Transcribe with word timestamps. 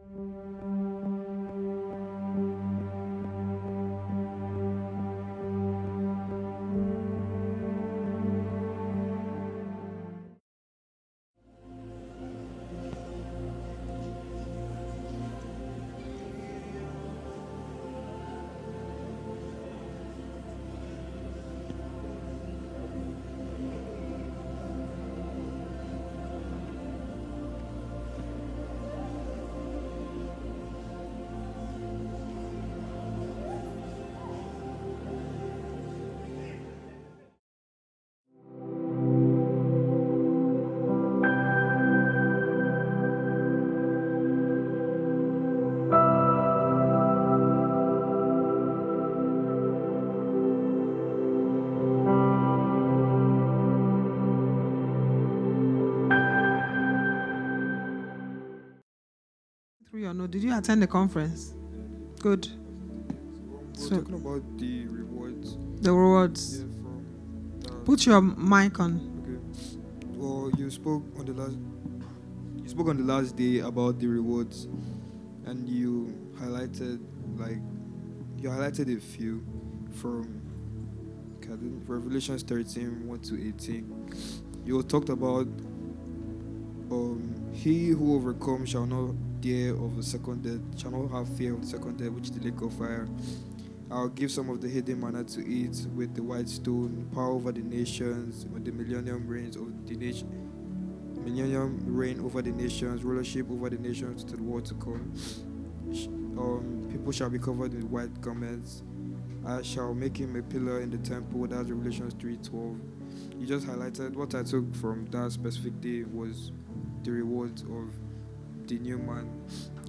Thank 0.00 0.16
you. 0.16 0.81
Your 60.02 60.12
note, 60.12 60.32
did 60.32 60.42
you 60.42 60.58
attend 60.58 60.82
the 60.82 60.88
conference? 60.88 61.54
Good. 62.18 62.48
We're 63.46 63.60
So- 63.80 64.00
talking 64.00 64.14
about 64.16 64.58
the 64.58 64.86
rewards. 64.88 65.56
The 65.80 65.92
rewards. 65.92 66.58
Yeah, 66.58 66.64
from. 66.82 67.04
Uh, 67.70 67.84
Put 67.84 68.04
your 68.06 68.20
mic 68.20 68.80
on. 68.80 68.98
Okay. 69.22 70.18
Well, 70.18 70.50
you 70.58 70.70
spoke 70.70 71.04
on 71.16 71.26
the 71.26 71.34
last. 71.34 71.56
You 72.56 72.68
spoke 72.68 72.88
on 72.88 72.96
the 72.96 73.04
last 73.04 73.36
day 73.36 73.60
about 73.60 74.00
the 74.00 74.08
rewards, 74.08 74.66
and 75.44 75.68
you 75.68 76.12
highlighted 76.34 76.98
like 77.38 77.62
you 78.40 78.48
highlighted 78.48 78.96
a 78.96 79.00
few 79.00 79.40
from 79.92 80.40
Revelations 81.86 82.42
13, 82.42 83.06
1 83.06 83.20
to 83.20 83.40
18. 83.40 83.86
You 84.64 84.82
talked 84.82 85.10
about 85.10 85.46
um, 86.90 87.34
he 87.52 87.90
who 87.90 88.16
overcomes 88.16 88.70
shall 88.70 88.86
not 88.86 89.14
dare 89.42 89.74
of 89.74 89.96
the 89.96 90.02
second 90.02 90.42
death, 90.42 90.80
shall 90.80 90.92
not 90.92 91.10
have 91.10 91.36
fear 91.36 91.52
of 91.52 91.60
the 91.60 91.66
second 91.66 91.98
death, 91.98 92.08
which 92.12 92.24
is 92.24 92.30
the 92.30 92.42
lake 92.42 92.60
of 92.62 92.72
fire. 92.72 93.06
I'll 93.90 94.08
give 94.08 94.30
some 94.30 94.48
of 94.48 94.62
the 94.62 94.68
hidden 94.68 95.00
manna 95.00 95.24
to 95.24 95.46
eat 95.46 95.86
with 95.94 96.14
the 96.14 96.22
white 96.22 96.48
stone, 96.48 97.10
power 97.12 97.32
over 97.32 97.52
the 97.52 97.60
nations, 97.60 98.46
with 98.46 98.64
the 98.64 98.72
millennium 98.72 99.28
reigns 99.28 99.56
of 99.56 99.86
the 99.86 99.96
nation, 99.96 100.28
millennium 101.22 101.78
reign 101.84 102.20
over 102.20 102.40
the 102.40 102.52
nations, 102.52 103.04
rulership 103.04 103.50
over 103.50 103.68
the 103.68 103.76
nations 103.76 104.24
to 104.24 104.36
the 104.36 104.42
world 104.42 104.64
to 104.64 104.74
come. 104.74 105.12
Um, 106.38 106.88
people 106.90 107.12
shall 107.12 107.28
be 107.28 107.38
covered 107.38 107.74
with 107.74 107.84
white 107.84 108.20
garments. 108.22 108.82
I 109.44 109.60
shall 109.60 109.92
make 109.92 110.16
him 110.16 110.36
a 110.36 110.42
pillar 110.42 110.80
in 110.80 110.88
the 110.88 110.98
temple. 110.98 111.46
That's 111.48 111.68
three 112.14 112.38
twelve. 112.38 112.78
You 113.38 113.46
just 113.46 113.66
highlighted 113.66 114.14
what 114.14 114.34
I 114.34 114.42
took 114.42 114.74
from 114.76 115.04
that 115.10 115.32
specific 115.32 115.80
day 115.82 116.04
was 116.04 116.52
the 117.02 117.10
rewards 117.10 117.62
of 117.62 117.92
the 118.66 118.78
new 118.78 118.98
man. 118.98 119.26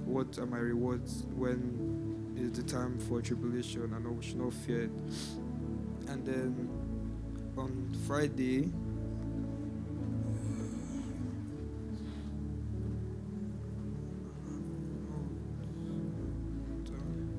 What 0.04 0.38
are 0.38 0.46
my 0.46 0.58
rewards 0.58 1.24
when 1.34 2.34
is 2.36 2.52
the 2.52 2.62
time 2.62 2.98
for 2.98 3.22
tribulation 3.22 3.94
and 3.94 4.06
I 4.06 4.24
should 4.24 4.36
not 4.36 4.52
fear. 4.52 4.90
And 6.08 6.24
then 6.24 6.68
on 7.56 7.96
Friday, 8.06 8.70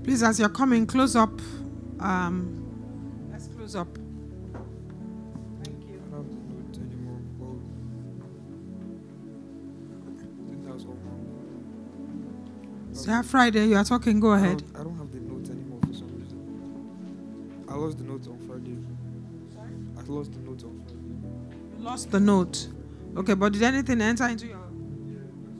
Please, 0.03 0.21
as 0.21 0.39
you're 0.39 0.49
coming, 0.49 0.85
close 0.85 1.15
up. 1.15 1.31
Um, 1.99 3.27
let's 3.31 3.47
close 3.47 3.75
up. 3.75 4.04
So, 13.05 13.11
yeah, 13.11 13.21
Friday, 13.21 13.67
you 13.67 13.75
are 13.75 13.83
talking. 13.83 14.19
Go 14.19 14.31
I 14.31 14.37
ahead. 14.39 14.63
don't, 14.73 14.81
I 14.81 14.83
don't 14.83 14.97
have 14.97 15.11
the 15.11 15.19
note 15.19 15.47
anymore 15.51 15.79
for 15.85 15.93
some 15.93 16.11
reason. 16.17 17.65
I 17.69 17.75
lost 17.75 17.99
the 17.99 18.03
note 18.03 18.27
on 18.27 18.39
Friday. 18.47 18.77
Sorry? 19.53 19.69
I 19.95 20.11
lost 20.11 20.31
the 20.33 20.39
note 20.39 20.63
on 20.63 20.83
Friday. 20.87 21.77
You 21.77 21.83
lost 21.85 22.09
the 22.09 22.19
note. 22.19 22.67
Okay, 23.15 23.35
but 23.35 23.53
did 23.53 23.61
anything 23.61 24.01
enter 24.01 24.27
into 24.27 24.47
your. 24.47 24.57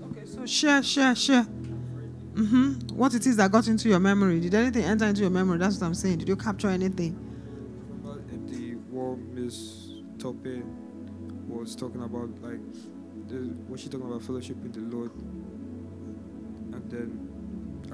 Okay, 0.10 0.26
so 0.26 0.44
share, 0.48 0.82
share, 0.82 1.14
share. 1.14 1.44
Mm-hmm. 1.44 2.96
What 2.98 3.14
it 3.14 3.28
is 3.28 3.38
that 3.38 3.52
got 3.52 3.68
into 3.68 3.90
your 3.90 4.00
memory? 4.00 4.40
Did 4.40 4.56
anything 4.56 4.84
enter 4.84 5.06
into 5.06 5.22
your 5.22 5.30
memory? 5.30 5.60
That's 5.60 5.80
what 5.80 5.86
I'm 5.86 5.94
saying. 5.94 6.18
Did 6.18 6.28
you 6.28 6.36
capture 6.36 6.70
anything? 6.70 7.16
remember 8.04 8.24
if 8.34 8.58
the 8.58 8.74
war 8.90 9.18
Miss 9.18 9.90
Tope 10.18 10.48
was 11.48 11.76
talking 11.76 12.02
about 12.02 12.30
like 12.42 12.60
the 13.28 13.54
was 13.70 13.82
she 13.82 13.90
talking 13.90 14.08
about 14.08 14.24
fellowship 14.24 14.58
with 14.64 14.74
the 14.74 14.96
Lord? 14.98 15.12
And 16.74 16.92
then 16.92 17.25
I 17.25 17.25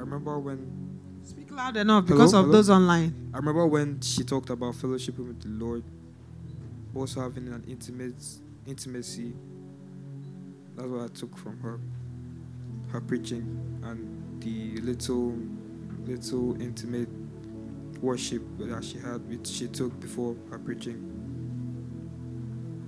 remember 0.02 0.40
when 0.40 0.90
Speak 1.24 1.52
loud 1.52 1.78
enough 1.78 2.06
because 2.08 2.32
Hello? 2.32 2.44
of 2.44 2.46
Hello? 2.48 2.58
those 2.58 2.70
online. 2.70 3.30
I 3.34 3.38
remember 3.38 3.66
when 3.68 4.02
she 4.02 4.24
talked 4.24 4.50
about 4.50 4.76
fellowship 4.76 5.18
with 5.20 5.40
the 5.42 5.50
Lord, 5.50 5.84
also 6.96 7.22
having 7.22 7.48
an 7.48 7.64
intimate 7.68 8.24
intimacy. 8.66 9.34
That's 10.76 10.88
what 10.88 11.04
I 11.04 11.08
took 11.14 11.38
from 11.38 11.60
her, 11.60 11.80
her 12.92 13.02
preaching 13.02 13.59
and 13.84 14.42
the 14.42 14.82
little, 14.82 15.38
little 16.06 16.59
intimate 16.59 17.09
worship 18.02 18.42
that 18.58 18.84
she 18.84 18.97
had, 18.97 19.28
which 19.30 19.46
she 19.47 19.68
took 19.68 19.97
before 20.00 20.36
her 20.50 20.58
preaching. 20.58 21.08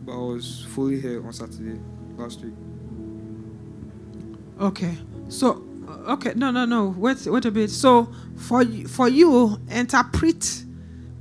But 0.05 0.13
I 0.13 0.17
was 0.17 0.65
fully 0.69 0.99
here 0.99 1.23
on 1.23 1.31
Saturday 1.31 1.79
last 2.17 2.41
week. 2.41 2.53
Okay. 4.59 4.97
So, 5.29 5.63
okay, 5.89 6.33
no, 6.35 6.51
no, 6.51 6.65
no. 6.65 6.89
Wait, 6.89 7.25
wait 7.25 7.45
a 7.45 7.51
bit. 7.51 7.69
So, 7.69 8.11
for 8.35 8.61
you, 8.63 8.87
for 8.87 9.09
you, 9.09 9.59
interpret 9.69 10.63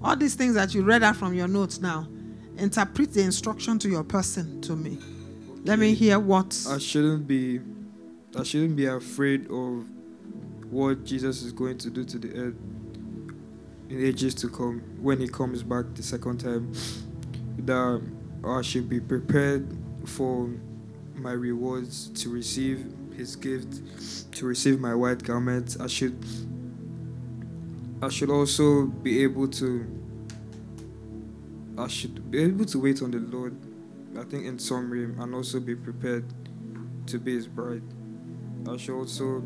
all 0.03 0.17
these 0.17 0.35
things 0.35 0.55
that 0.55 0.75
you 0.75 0.83
read 0.83 1.03
out 1.03 1.17
from 1.17 1.35
your 1.35 1.49
notes 1.49 1.81
now. 1.81 2.09
Interpret 2.59 3.13
the 3.13 3.23
instruction 3.23 3.79
to 3.79 3.89
your 3.89 4.05
person 4.05 4.61
to 4.63 4.77
me. 4.77 4.99
Let 5.65 5.79
me 5.79 5.95
hear 5.95 6.19
what. 6.19 6.67
I 6.69 6.79
shouldn't 6.79 7.27
be 7.27 7.61
I 8.39 8.43
shouldn't 8.43 8.77
be 8.77 8.87
afraid 8.87 9.51
of 9.51 9.87
what 10.71 11.05
Jesus 11.05 11.43
is 11.43 11.53
going 11.53 11.77
to 11.79 11.91
do 11.91 12.05
to 12.05 12.19
the 12.19 12.35
earth 12.35 12.55
in 13.91 14.05
ages 14.05 14.35
to 14.37 14.49
come 14.49 14.81
when 15.01 15.21
he 15.21 15.29
comes 15.29 15.63
back 15.63 15.85
the 15.95 16.03
second 16.03 16.39
time. 16.39 16.73
That 17.59 18.03
I 18.45 18.63
should 18.63 18.89
be 18.89 19.01
prepared 19.01 19.77
for 20.07 20.51
my 21.15 21.33
rewards 21.33 22.09
to 22.23 22.31
receive 22.31 22.87
his 23.15 23.37
gift, 23.37 24.33
to 24.33 24.47
receive 24.47 24.81
my 24.81 24.95
white 24.95 25.23
garment. 25.23 25.77
I 25.81 25.87
should 25.87 26.25
I 28.03 28.09
should 28.09 28.31
also 28.31 28.87
be 28.87 29.23
able 29.23 29.49
to 29.49 29.87
I 31.79 31.89
should 31.89 32.31
be 32.31 32.43
able 32.43 32.65
to 32.67 32.79
wait 32.79 33.03
on 33.03 33.11
the 33.11 33.19
Lord 33.19 33.57
I 34.19 34.25
think 34.25 34.45
in 34.45 34.59
summary, 34.59 35.05
and 35.05 35.35
also 35.35 35.59
be 35.59 35.75
prepared 35.75 36.25
to 37.07 37.19
be 37.19 37.35
his 37.35 37.47
bride. 37.47 37.83
I 38.69 38.77
should 38.77 38.97
also 38.97 39.43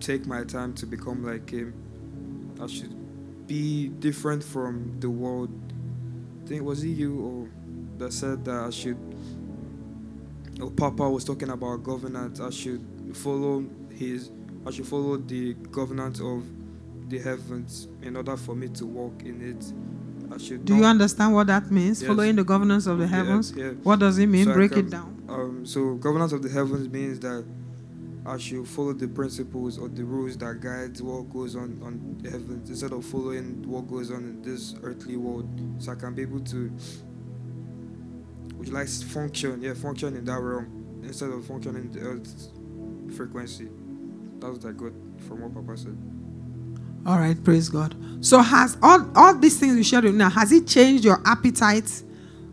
take 0.00 0.26
my 0.26 0.44
time 0.44 0.74
to 0.74 0.86
become 0.86 1.24
like 1.24 1.50
him. 1.50 1.74
I 2.60 2.66
should 2.66 2.94
be 3.46 3.88
different 3.88 4.44
from 4.44 4.96
the 5.00 5.08
world. 5.08 5.50
I 6.44 6.48
think 6.48 6.62
was 6.62 6.84
it 6.84 6.88
you 6.88 7.20
or 7.20 7.48
that 7.98 8.12
said 8.12 8.44
that 8.44 8.64
I 8.64 8.70
should 8.70 8.98
Papa 10.76 11.08
was 11.08 11.24
talking 11.24 11.50
about 11.50 11.82
governance. 11.82 12.40
I 12.40 12.50
should 12.50 12.84
follow 13.14 13.64
his 13.90 14.30
I 14.66 14.70
should 14.70 14.86
follow 14.86 15.16
the 15.16 15.54
governance 15.70 16.20
of 16.20 16.44
the 17.08 17.18
heavens 17.18 17.88
in 18.02 18.16
order 18.16 18.36
for 18.36 18.54
me 18.56 18.68
to 18.68 18.86
walk 18.86 19.22
in 19.22 19.40
it. 19.40 19.72
I 20.32 20.38
should 20.38 20.64
Do 20.64 20.74
you 20.76 20.84
understand 20.84 21.34
what 21.34 21.46
that 21.46 21.70
means? 21.70 22.02
Yes. 22.02 22.08
Following 22.08 22.34
the 22.36 22.42
governance 22.44 22.86
of 22.86 22.98
the 22.98 23.06
heavens? 23.06 23.52
yeah. 23.56 23.70
What 23.84 24.00
does 24.00 24.18
it 24.18 24.26
mean? 24.26 24.46
So 24.46 24.54
Break 24.54 24.72
can- 24.72 24.86
it 24.86 24.90
down. 24.90 25.12
Um, 25.28 25.64
so 25.66 25.94
governance 25.94 26.32
of 26.32 26.42
the 26.42 26.48
heavens 26.48 26.88
means 26.88 27.20
that 27.20 27.44
I 28.24 28.38
should 28.38 28.66
follow 28.66 28.92
the 28.92 29.06
principles 29.06 29.78
or 29.78 29.88
the 29.88 30.04
rules 30.04 30.36
that 30.38 30.60
guides 30.60 31.00
what 31.00 31.30
goes 31.30 31.54
on 31.54 31.80
on 31.84 32.16
the 32.22 32.30
heavens 32.30 32.68
instead 32.68 32.92
of 32.92 33.04
following 33.04 33.62
what 33.68 33.86
goes 33.86 34.10
on 34.10 34.24
in 34.24 34.42
this 34.42 34.74
earthly 34.82 35.16
world. 35.16 35.48
So 35.78 35.92
I 35.92 35.94
can 35.94 36.12
be 36.14 36.22
able 36.22 36.40
to, 36.40 36.72
which 38.66 38.72
likes 38.72 39.02
function, 39.02 39.62
yeah, 39.62 39.74
function 39.74 40.16
in 40.16 40.24
that 40.24 40.40
realm 40.40 41.00
instead 41.04 41.30
of 41.30 41.44
functioning 41.46 41.84
in 41.84 41.92
the 41.92 42.00
earth 42.00 42.48
frequency. 43.16 43.68
that's 44.40 44.58
what 44.58 44.64
I 44.66 44.72
got 44.72 44.92
from 45.28 45.42
what 45.42 45.54
Papa 45.54 45.78
said. 45.78 45.96
All 47.06 47.18
right, 47.18 47.42
praise 47.44 47.68
God. 47.68 47.94
So 48.20 48.40
has 48.40 48.76
all, 48.82 49.08
all 49.14 49.36
these 49.36 49.60
things 49.60 49.76
you 49.76 49.84
shared 49.84 50.02
with 50.02 50.14
me 50.14 50.18
now, 50.18 50.30
has 50.30 50.50
it 50.50 50.66
changed 50.66 51.04
your 51.04 51.22
appetite, 51.24 52.02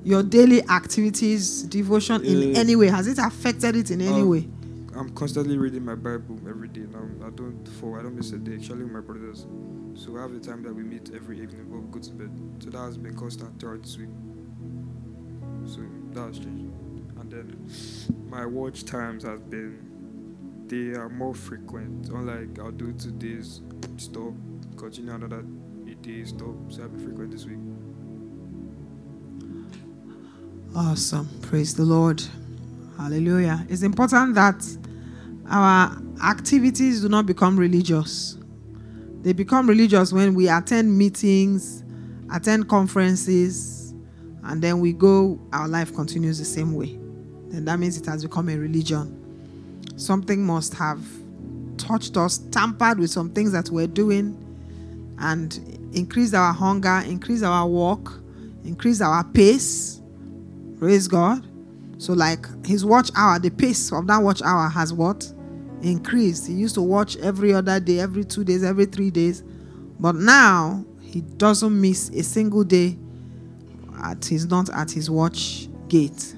your 0.04 0.22
daily 0.22 0.62
activities, 0.70 1.64
devotion 1.64 2.24
in 2.24 2.56
Uh, 2.56 2.60
any 2.60 2.76
way? 2.76 2.90
Has 2.90 3.08
it 3.08 3.18
affected 3.18 3.76
it 3.76 3.90
in 3.90 4.02
any 4.02 4.22
um, 4.22 4.30
way? 4.30 4.48
I'm 4.96 5.10
constantly 5.16 5.58
reading 5.58 5.84
my 5.84 5.96
Bible 5.96 6.38
every 6.48 6.68
day 6.68 6.86
now. 6.92 7.26
I 7.26 7.32
don't 7.32 7.68
for 7.80 8.00
I 8.00 8.04
don't 8.04 8.16
miss 8.16 8.32
a 8.34 8.38
day, 8.38 8.54
actually 8.54 8.84
with 8.84 8.92
my 8.92 9.00
brothers. 9.00 9.48
So 9.96 10.16
I 10.18 10.22
have 10.22 10.32
the 10.32 10.40
time 10.40 10.62
that 10.62 10.74
we 10.76 10.84
meet 10.84 11.10
every 11.16 11.42
evening 11.42 11.64
before 11.64 11.80
we 11.80 11.92
go 11.92 12.00
to 12.00 12.12
bed. 12.12 12.30
So 12.60 12.70
that 12.70 12.78
has 12.78 12.98
been 13.00 13.16
constant 13.16 13.60
throughout 13.60 13.82
this 13.82 13.98
week. 13.98 14.10
So 15.66 15.82
that 16.16 16.28
has 16.28 16.40
changed. 16.40 16.74
And 17.20 17.32
then 17.32 17.70
my 18.30 18.46
watch 18.46 18.86
times 18.86 19.24
has 19.24 19.40
been 19.42 19.92
they 20.68 20.98
are 20.98 21.10
more 21.10 21.34
frequent. 21.36 22.10
Unlike 22.10 22.60
I'll 22.60 22.72
do 22.72 22.94
two 22.94 23.12
days, 23.12 23.62
stop, 23.98 24.34
continue 24.78 25.14
another 25.14 25.44
eight 25.88 26.02
days, 26.02 26.30
stop. 26.30 26.56
So 26.70 26.84
I've 26.84 26.92
been 26.92 27.06
frequent 27.06 27.32
this 27.32 27.46
week. 27.46 27.60
Awesome. 30.76 31.30
Praise 31.42 31.76
the 31.76 31.84
Lord. 31.84 32.24
Hallelujah. 32.98 33.66
It's 33.70 33.84
important 33.84 34.36
that 34.36 34.66
our 35.50 35.96
activities 36.24 37.02
do 37.02 37.10
not 37.10 37.26
become 37.26 37.58
religious. 37.58 38.38
They 39.22 39.34
become 39.34 39.68
religious 39.68 40.12
when 40.12 40.34
we 40.34 40.50
attend 40.50 40.98
meetings, 40.98 41.84
attend 42.34 42.68
conferences, 42.68 43.83
and 44.46 44.62
then 44.62 44.80
we 44.80 44.94
go, 44.94 45.40
our 45.54 45.68
life 45.68 45.94
continues 45.94 46.38
the 46.38 46.46
same 46.46 46.74
way. 46.74 46.98
Then 47.48 47.66
that 47.66 47.80
means 47.80 47.98
it 47.98 48.06
has 48.08 48.24
become 48.24 48.50
a 48.50 48.58
religion. 48.58 49.20
Something 49.96 50.46
must 50.46 50.74
have 50.74 51.00
touched 51.78 52.18
us, 52.18 52.40
tampered 52.52 53.00
with 53.00 53.10
some 53.10 53.32
things 53.32 53.52
that 53.54 53.70
we're 53.70 53.88
doing, 53.88 54.38
and 55.20 55.90
increased 55.94 56.34
our 56.34 56.54
hunger, 56.54 57.04
increased 57.06 57.44
our 57.44 57.68
walk, 57.68 58.20
increased 58.66 59.02
our 59.02 59.24
pace. 59.24 60.02
Praise 60.80 61.08
God. 61.08 61.48
So, 61.98 62.14
like 62.14 62.46
his 62.66 62.84
watch 62.84 63.12
hour, 63.16 63.40
the 63.40 63.50
pace 63.50 63.94
of 63.94 64.08
that 64.08 64.18
watch 64.18 64.42
hour 64.42 64.68
has 64.68 64.92
what? 64.92 65.32
Increased. 65.82 66.48
He 66.48 66.54
used 66.54 66.76
to 66.76 66.82
watch 66.82 67.16
every 67.18 67.54
other 67.54 67.80
day, 67.80 68.00
every 68.00 68.26
two 68.26 68.44
days, 68.44 68.64
every 68.64 68.86
three 68.86 69.10
days. 69.10 69.44
But 70.00 70.16
now 70.16 70.84
he 71.02 71.22
doesn't 71.22 71.80
miss 71.80 72.10
a 72.10 72.24
single 72.24 72.64
day 72.64 72.98
at 74.04 74.26
he's 74.26 74.46
not 74.46 74.70
at 74.70 74.92
his 74.92 75.10
watch 75.10 75.68
gate. 75.88 76.36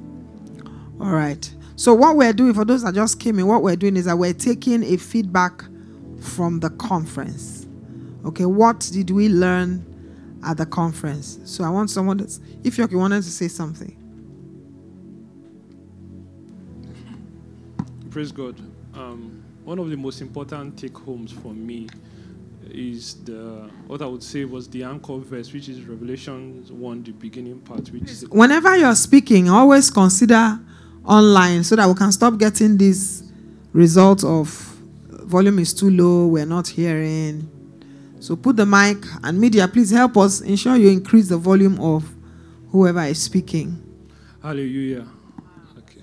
All 0.99 1.11
right. 1.11 1.53
So 1.75 1.93
what 1.93 2.15
we're 2.15 2.33
doing 2.33 2.53
for 2.53 2.63
those 2.63 2.83
that 2.83 2.95
just 2.95 3.19
came 3.19 3.37
in, 3.39 3.47
what 3.47 3.61
we're 3.61 3.75
doing 3.75 3.97
is 3.97 4.05
that 4.05 4.17
we're 4.17 4.33
taking 4.33 4.83
a 4.83 4.97
feedback 4.97 5.65
from 6.21 6.59
the 6.59 6.69
conference. 6.71 7.67
Okay, 8.25 8.45
what 8.45 8.79
did 8.91 9.09
we 9.11 9.29
learn 9.29 9.85
at 10.43 10.57
the 10.57 10.65
conference? 10.65 11.39
So 11.43 11.63
I 11.63 11.69
want 11.69 11.89
someone 11.89 12.17
that's 12.17 12.39
if 12.63 12.77
you 12.77 12.87
wanted 12.97 13.23
to 13.23 13.29
say 13.29 13.47
something. 13.47 13.95
Praise 18.09 18.31
God. 18.31 18.57
Um, 18.93 19.43
one 19.65 19.77
of 19.77 19.89
the 19.89 19.97
most 19.97 20.21
important 20.21 20.79
take 20.79 20.97
homes 20.97 21.33
for 21.33 21.53
me 21.53 21.89
is 22.71 23.15
the 23.23 23.69
what 23.87 24.01
I 24.01 24.05
would 24.05 24.23
say 24.23 24.45
was 24.45 24.67
the 24.69 24.83
anchor 24.83 25.17
verse, 25.17 25.53
which 25.53 25.69
is 25.69 25.81
Revelation 25.83 26.65
1, 26.67 27.03
the 27.03 27.11
beginning 27.11 27.59
part, 27.59 27.89
which 27.89 28.03
is 28.03 28.27
Whenever 28.29 28.75
you're 28.77 28.95
speaking, 28.95 29.49
always 29.49 29.89
consider 29.89 30.59
online 31.05 31.63
so 31.63 31.75
that 31.75 31.87
we 31.87 31.93
can 31.93 32.11
stop 32.11 32.37
getting 32.37 32.77
this 32.77 33.23
result 33.73 34.23
of 34.23 34.49
volume 35.09 35.59
is 35.59 35.73
too 35.73 35.89
low, 35.89 36.27
we're 36.27 36.45
not 36.45 36.67
hearing. 36.67 37.49
So 38.19 38.35
put 38.35 38.55
the 38.55 38.65
mic 38.65 38.97
and 39.23 39.39
media, 39.39 39.67
please 39.67 39.91
help 39.91 40.17
us 40.17 40.41
ensure 40.41 40.75
you 40.77 40.89
increase 40.89 41.29
the 41.29 41.37
volume 41.37 41.79
of 41.79 42.09
whoever 42.71 43.03
is 43.03 43.21
speaking. 43.21 43.81
Hallelujah. 44.41 45.05
Okay. 45.77 46.01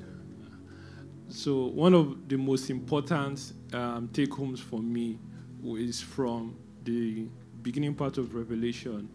So 1.29 1.67
one 1.67 1.95
of 1.95 2.29
the 2.29 2.37
most 2.37 2.71
important 2.71 3.53
um, 3.73 4.09
take 4.13 4.33
homes 4.33 4.61
for 4.61 4.81
me 4.81 5.19
is 5.65 6.01
from 6.01 6.57
the 6.85 7.27
beginning 7.63 7.95
part 7.95 8.19
of 8.19 8.35
Revelation, 8.35 9.09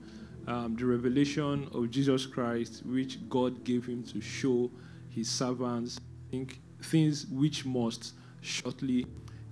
um, 0.47 0.75
the 0.75 0.85
revelation 0.85 1.69
of 1.73 1.91
Jesus 1.91 2.25
Christ, 2.25 2.83
which 2.85 3.27
God 3.29 3.63
gave 3.63 3.85
him 3.85 4.03
to 4.03 4.21
show 4.21 4.71
his 5.09 5.29
servants 5.29 5.99
think, 6.31 6.61
things 6.81 7.25
which 7.27 7.65
must 7.65 8.13
shortly 8.41 9.05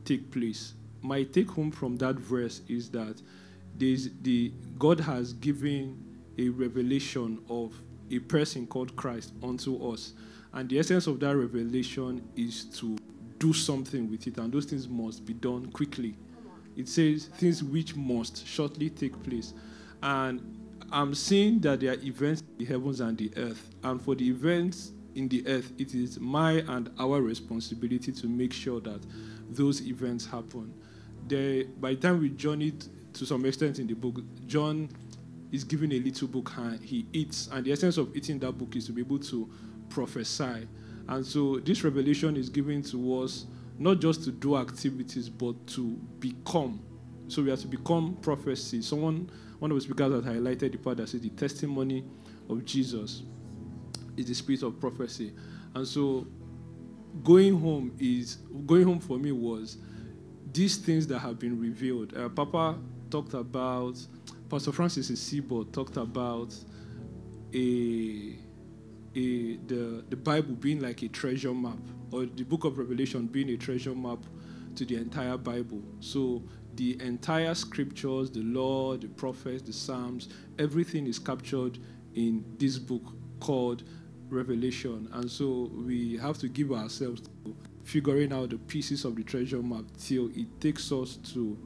take 0.05 0.31
place. 0.31 0.73
My 1.01 1.23
take 1.23 1.49
home 1.49 1.71
from 1.71 1.97
that 1.97 2.15
verse 2.15 2.61
is 2.67 2.89
that 2.91 3.21
the 3.77 4.53
God 4.79 4.99
has 5.01 5.33
given 5.33 6.01
a 6.37 6.49
revelation 6.49 7.39
of 7.49 7.73
a 8.11 8.19
person 8.19 8.67
called 8.67 8.95
Christ 8.95 9.33
unto 9.43 9.91
us. 9.91 10.13
And 10.53 10.69
the 10.69 10.79
essence 10.79 11.07
of 11.07 11.19
that 11.19 11.35
revelation 11.35 12.21
is 12.35 12.65
to 12.79 12.97
do 13.39 13.51
something 13.51 14.09
with 14.09 14.27
it, 14.27 14.37
and 14.37 14.53
those 14.53 14.65
things 14.65 14.87
must 14.87 15.25
be 15.25 15.33
done 15.33 15.65
quickly. 15.71 16.15
It 16.75 16.87
says 16.89 17.27
things 17.37 17.63
which 17.63 17.95
must 17.95 18.45
shortly 18.45 18.89
take 18.89 19.21
place. 19.23 19.53
And 20.03 20.41
I'm 20.91 21.15
seeing 21.15 21.59
that 21.61 21.79
there 21.79 21.93
are 21.93 21.99
events 22.01 22.41
in 22.41 22.57
the 22.57 22.65
heavens 22.65 22.99
and 22.99 23.17
the 23.17 23.31
earth. 23.37 23.69
And 23.83 24.01
for 24.01 24.15
the 24.15 24.27
events 24.27 24.91
in 25.15 25.27
the 25.27 25.47
earth, 25.47 25.71
it 25.77 25.95
is 25.95 26.19
my 26.19 26.63
and 26.67 26.89
our 26.99 27.21
responsibility 27.21 28.11
to 28.11 28.27
make 28.27 28.53
sure 28.53 28.81
that 28.81 29.01
those 29.49 29.81
events 29.87 30.25
happen. 30.25 30.73
There, 31.27 31.63
by 31.79 31.95
the 31.95 32.01
time 32.01 32.19
we 32.21 32.29
journeyed 32.29 32.85
to 33.13 33.25
some 33.25 33.45
extent 33.45 33.79
in 33.79 33.87
the 33.87 33.93
book, 33.93 34.21
John 34.45 34.89
is 35.51 35.63
given 35.63 35.91
a 35.91 35.99
little 35.99 36.27
book 36.27 36.51
and 36.57 36.79
he 36.81 37.07
eats. 37.13 37.49
And 37.51 37.65
the 37.65 37.71
essence 37.71 37.97
of 37.97 38.15
eating 38.15 38.39
that 38.39 38.51
book 38.51 38.75
is 38.75 38.85
to 38.87 38.91
be 38.91 39.01
able 39.01 39.19
to 39.19 39.49
prophesy. 39.89 40.67
And 41.07 41.25
so 41.25 41.59
this 41.59 41.83
revelation 41.83 42.35
is 42.35 42.49
given 42.49 42.81
to 42.83 43.21
us 43.21 43.45
not 43.77 43.99
just 43.99 44.23
to 44.23 44.31
do 44.31 44.57
activities, 44.57 45.29
but 45.29 45.67
to 45.67 45.91
become. 46.19 46.81
So 47.27 47.41
we 47.41 47.49
have 47.49 47.59
to 47.61 47.67
become 47.67 48.17
prophecy. 48.21 48.81
Someone, 48.81 49.29
one 49.59 49.71
of 49.71 49.77
the 49.77 49.81
speakers 49.81 50.11
that 50.11 50.25
highlighted 50.25 50.71
the 50.71 50.77
part 50.77 50.97
that 50.97 51.09
says 51.09 51.21
the 51.21 51.29
testimony 51.29 52.03
of 52.49 52.63
Jesus 52.65 53.23
is 54.15 54.27
the 54.27 54.35
spirit 54.35 54.63
of 54.63 54.79
prophecy. 54.79 55.33
And 55.73 55.87
so 55.87 56.27
going 57.23 57.59
home 57.59 57.95
is 57.99 58.35
going 58.65 58.83
home 58.83 58.99
for 58.99 59.17
me 59.17 59.31
was 59.31 59.77
these 60.51 60.77
things 60.77 61.07
that 61.07 61.19
have 61.19 61.39
been 61.39 61.59
revealed. 61.59 62.15
Uh, 62.15 62.29
Papa 62.29 62.77
talked 63.09 63.33
about 63.33 63.97
Pastor 64.49 64.71
Francis 64.71 65.09
Isibo 65.09 65.71
talked 65.71 65.97
about 65.97 66.55
a, 67.53 68.35
a 69.15 69.55
the, 69.67 70.03
the 70.09 70.15
Bible 70.15 70.53
being 70.55 70.81
like 70.81 71.01
a 71.01 71.07
treasure 71.07 71.53
map, 71.53 71.77
or 72.15 72.25
the 72.25 72.43
book 72.43 72.63
of 72.63 72.77
Revelation 72.77 73.27
being 73.27 73.49
a 73.49 73.57
treasure 73.57 73.93
map 73.93 74.19
to 74.75 74.85
the 74.85 74.95
entire 74.95 75.37
Bible. 75.37 75.81
So 75.99 76.43
the 76.75 77.01
entire 77.01 77.53
scriptures, 77.55 78.31
the 78.31 78.41
law, 78.41 78.95
the 78.97 79.07
prophets, 79.07 79.61
the 79.63 79.73
Psalms, 79.73 80.29
everything 80.59 81.07
is 81.07 81.19
captured 81.19 81.77
in 82.13 82.45
this 82.57 82.77
book 82.77 83.03
called 83.39 83.83
Revelation. 84.29 85.09
And 85.13 85.29
so 85.29 85.69
we 85.73 86.17
have 86.17 86.37
to 86.39 86.47
give 86.47 86.71
ourselves 86.71 87.21
to 87.21 87.55
figuring 87.83 88.33
out 88.33 88.49
the 88.49 88.57
pieces 88.57 89.05
of 89.05 89.15
the 89.15 89.23
treasure 89.23 89.61
map 89.61 89.85
till 89.99 90.29
it 90.35 90.47
takes 90.59 90.91
us 90.91 91.17
to 91.33 91.57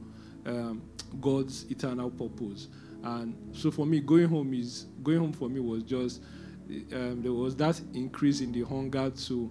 um, 0.46 0.82
God's 1.20 1.64
eternal 1.70 2.10
purpose. 2.10 2.68
And 3.02 3.36
so 3.52 3.70
for 3.70 3.86
me, 3.86 4.00
going 4.00 4.28
home 4.28 4.52
is 4.52 4.86
going 5.02 5.18
home 5.18 5.32
for 5.32 5.48
me 5.48 5.60
was 5.60 5.82
just 5.82 6.22
um, 6.92 7.22
there 7.22 7.32
was 7.32 7.56
that 7.56 7.80
increase 7.94 8.40
in 8.40 8.52
the 8.52 8.62
hunger 8.62 9.10
to 9.10 9.50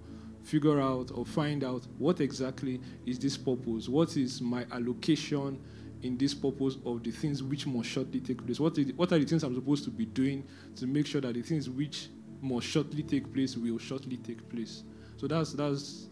figure 0.50 0.82
out 0.82 1.12
or 1.14 1.26
find 1.26 1.64
out 1.64 1.86
what 1.98 2.22
exactly 2.22 2.82
is 3.06 3.20
this 3.20 3.38
purpose, 3.38 3.88
what 3.88 4.18
is 4.18 4.42
my 4.42 4.66
allocation 4.72 5.60
in 6.02 6.18
this 6.18 6.34
purpose 6.34 6.78
of 6.86 7.04
the 7.04 7.12
things 7.12 7.44
which 7.44 7.68
must 7.68 7.90
shortly 7.90 8.20
take 8.20 8.44
place. 8.46 8.60
What, 8.60 8.78
is, 8.78 8.94
what 8.94 9.12
are 9.12 9.20
the 9.20 9.26
things 9.26 9.44
I'm 9.44 9.54
supposed 9.56 9.84
to 9.84 9.92
be 9.92 10.06
doing 10.06 10.44
to 10.78 10.88
make 10.88 11.06
sure 11.06 11.22
that 11.22 11.34
the 11.34 11.42
things 11.42 11.70
which 11.70 12.10
must 12.42 12.68
shortly 12.68 13.04
take 13.04 13.32
place 13.34 13.58
will 13.58 13.78
shortly 13.78 14.18
take 14.18 14.48
place. 14.50 14.84
So 15.18 15.28
that's 15.28 15.54
that's 15.54 16.08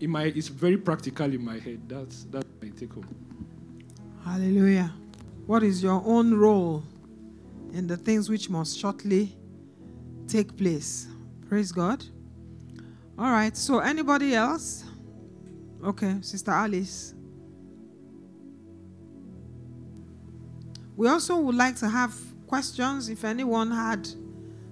in 0.00 0.10
my 0.10 0.24
it's 0.24 0.48
very 0.48 0.78
practical 0.78 1.32
in 1.32 1.44
my 1.44 1.58
head. 1.58 1.82
That's 1.86 2.24
that's 2.24 2.48
my 2.62 2.70
take 2.70 2.94
home. 2.94 3.06
Hallelujah. 4.24 4.92
What 5.46 5.62
is 5.62 5.82
your 5.82 6.02
own 6.04 6.34
role 6.34 6.82
in 7.72 7.86
the 7.86 7.96
things 7.96 8.28
which 8.28 8.48
must 8.48 8.78
shortly 8.78 9.36
take 10.26 10.56
place? 10.56 11.06
Praise 11.48 11.70
God. 11.70 12.04
All 13.18 13.32
right. 13.32 13.56
So, 13.56 13.80
anybody 13.80 14.34
else? 14.36 14.84
Okay, 15.84 16.18
Sister 16.20 16.52
Alice. 16.52 17.14
We 20.96 21.08
also 21.08 21.36
would 21.38 21.56
like 21.56 21.74
to 21.76 21.88
have 21.88 22.14
questions 22.46 23.08
if 23.08 23.24
anyone 23.24 23.72
had. 23.72 24.08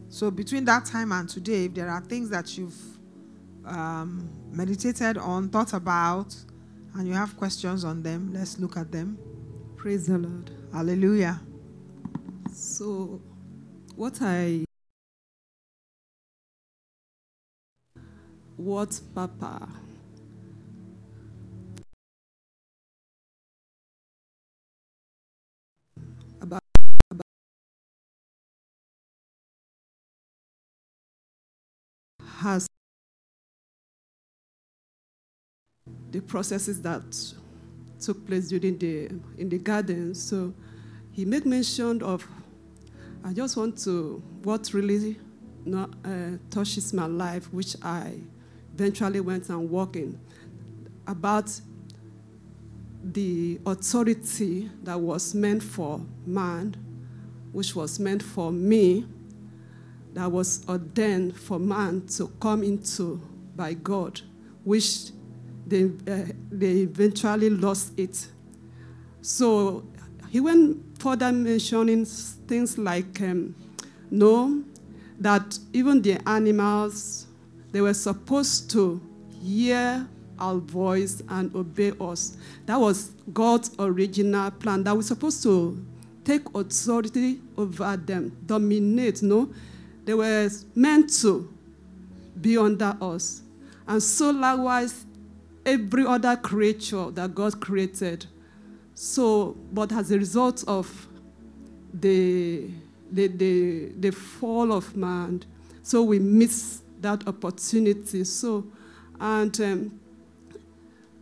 So, 0.08 0.30
between 0.30 0.64
that 0.66 0.84
time 0.84 1.10
and 1.10 1.28
today, 1.28 1.64
if 1.64 1.74
there 1.74 1.88
are 1.88 2.00
things 2.00 2.30
that 2.30 2.56
you've 2.56 2.80
um, 3.64 4.30
meditated 4.52 5.18
on, 5.18 5.48
thought 5.48 5.72
about, 5.72 6.32
and 6.94 7.08
you 7.08 7.14
have 7.14 7.36
questions 7.36 7.84
on 7.84 8.00
them, 8.00 8.32
let's 8.32 8.60
look 8.60 8.76
at 8.76 8.92
them. 8.92 9.18
Praise 9.76 10.06
the 10.06 10.18
Lord. 10.18 10.52
Hallelujah. 10.72 11.40
So, 12.52 13.20
what 13.96 14.22
I 14.22 14.65
what 18.56 19.00
Papa 19.14 19.68
about, 26.40 26.62
about 27.10 27.26
has 32.38 32.68
the 36.10 36.20
processes 36.20 36.80
that 36.82 37.02
took 38.00 38.26
place 38.26 38.48
during 38.48 38.78
the 38.78 39.06
in 39.38 39.48
the 39.48 39.58
garden. 39.58 40.14
So 40.14 40.54
he 41.12 41.24
made 41.24 41.46
mention 41.46 42.02
of. 42.02 42.26
I 43.24 43.32
just 43.32 43.56
want 43.56 43.76
to 43.78 44.22
what 44.44 44.72
really 44.72 45.18
uh, 45.74 45.86
touches 46.48 46.92
my 46.92 47.06
life, 47.06 47.52
which 47.52 47.74
I 47.82 48.20
eventually 48.76 49.20
went 49.20 49.48
and 49.48 49.70
walking 49.70 50.20
about 51.06 51.50
the 53.02 53.58
authority 53.64 54.70
that 54.82 55.00
was 55.00 55.34
meant 55.34 55.62
for 55.62 55.98
man, 56.26 56.76
which 57.52 57.74
was 57.74 57.98
meant 57.98 58.22
for 58.22 58.52
me, 58.52 59.06
that 60.12 60.30
was 60.30 60.62
ordained 60.68 61.34
for 61.34 61.58
man 61.58 62.06
to 62.06 62.26
come 62.38 62.62
into 62.62 63.18
by 63.54 63.72
God, 63.72 64.20
which 64.62 65.10
they, 65.66 65.84
uh, 65.84 66.24
they 66.50 66.82
eventually 66.82 67.48
lost 67.48 67.98
it. 67.98 68.28
So 69.22 69.86
he 70.28 70.40
went 70.40 70.98
further 70.98 71.32
mentioning 71.32 72.04
things 72.04 72.76
like, 72.76 73.22
um, 73.22 73.54
no, 74.10 74.62
that 75.18 75.58
even 75.72 76.02
the 76.02 76.18
animals, 76.28 77.25
they 77.76 77.82
were 77.82 77.92
supposed 77.92 78.70
to 78.70 78.98
hear 79.42 80.08
our 80.38 80.56
voice 80.56 81.22
and 81.28 81.54
obey 81.54 81.92
us. 82.00 82.38
That 82.64 82.80
was 82.80 83.10
God's 83.34 83.70
original 83.78 84.50
plan, 84.50 84.82
that 84.84 84.96
we're 84.96 85.02
supposed 85.02 85.42
to 85.42 85.84
take 86.24 86.40
authority 86.54 87.38
over 87.54 87.98
them, 87.98 88.34
dominate, 88.46 89.22
no? 89.22 89.52
They 90.06 90.14
were 90.14 90.48
meant 90.74 91.12
to 91.20 91.52
be 92.40 92.56
under 92.56 92.96
us. 92.98 93.42
And 93.86 94.02
so 94.02 94.30
likewise, 94.30 95.04
every 95.66 96.06
other 96.06 96.34
creature 96.36 97.10
that 97.10 97.34
God 97.34 97.60
created. 97.60 98.24
So, 98.94 99.54
but 99.70 99.92
as 99.92 100.10
a 100.10 100.16
result 100.16 100.64
of 100.66 101.08
the, 101.92 102.70
the, 103.12 103.26
the, 103.26 103.92
the 104.00 104.12
fall 104.12 104.72
of 104.72 104.96
man, 104.96 105.42
so 105.82 106.02
we 106.02 106.18
miss 106.18 106.80
that 107.06 107.26
opportunity. 107.28 108.24
So, 108.24 108.64
and 109.20 109.60
um, 109.60 110.00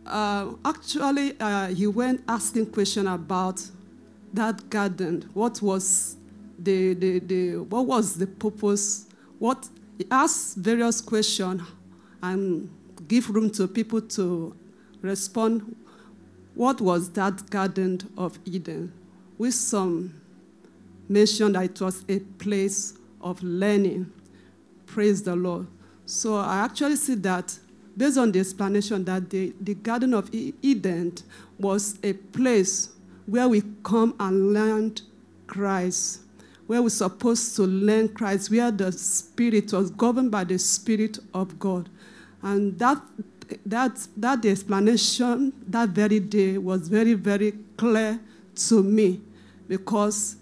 uh, 0.05 0.53
actually, 0.65 1.39
uh, 1.39 1.67
he 1.67 1.87
went 1.87 2.23
asking 2.27 2.71
question 2.71 3.07
about 3.07 3.61
that 4.33 4.69
garden. 4.69 5.29
What 5.33 5.61
was 5.61 6.17
the, 6.57 6.93
the, 6.95 7.19
the 7.19 7.57
what 7.57 7.85
was 7.85 8.15
the 8.17 8.27
purpose? 8.27 9.05
What 9.37 9.69
he 9.97 10.05
asked 10.09 10.57
various 10.57 11.01
questions 11.01 11.61
and 12.21 12.69
give 13.07 13.29
room 13.29 13.49
to 13.51 13.67
people 13.67 14.01
to 14.01 14.55
respond. 15.01 15.75
What 16.55 16.81
was 16.81 17.09
that 17.11 17.49
Garden 17.49 17.99
of 18.17 18.39
Eden? 18.45 18.91
With 19.37 19.53
some 19.53 20.13
mention 21.07 21.51
that 21.53 21.65
it 21.65 21.81
was 21.81 22.03
a 22.09 22.19
place 22.19 22.93
of 23.21 23.41
learning. 23.43 24.11
Praise 24.85 25.23
the 25.23 25.35
Lord. 25.35 25.67
So 26.05 26.35
I 26.35 26.57
actually 26.57 26.97
see 26.97 27.15
that 27.15 27.57
based 27.97 28.17
on 28.17 28.31
the 28.31 28.39
explanation 28.39 29.03
that 29.05 29.29
the, 29.29 29.53
the 29.59 29.73
Garden 29.75 30.13
of 30.13 30.29
Eden 30.33 31.13
was 31.57 31.97
a 32.03 32.13
place 32.13 32.89
where 33.25 33.47
we 33.47 33.63
come 33.83 34.15
and 34.19 34.53
learn 34.53 34.95
Christ, 35.47 36.21
where 36.67 36.81
we're 36.81 36.89
supposed 36.89 37.55
to 37.55 37.63
learn 37.63 38.09
Christ, 38.09 38.51
where 38.51 38.69
the 38.71 38.91
Spirit 38.91 39.71
was 39.73 39.89
governed 39.89 40.31
by 40.31 40.43
the 40.43 40.59
Spirit 40.59 41.19
of 41.33 41.57
God. 41.57 41.89
And 42.43 42.77
that, 42.79 43.01
that, 43.65 44.07
that 44.17 44.45
explanation 44.45 45.53
that 45.67 45.89
very 45.89 46.19
day 46.19 46.57
was 46.57 46.87
very, 46.87 47.13
very 47.13 47.53
clear 47.77 48.19
to 48.55 48.83
me 48.83 49.21
because 49.67 50.35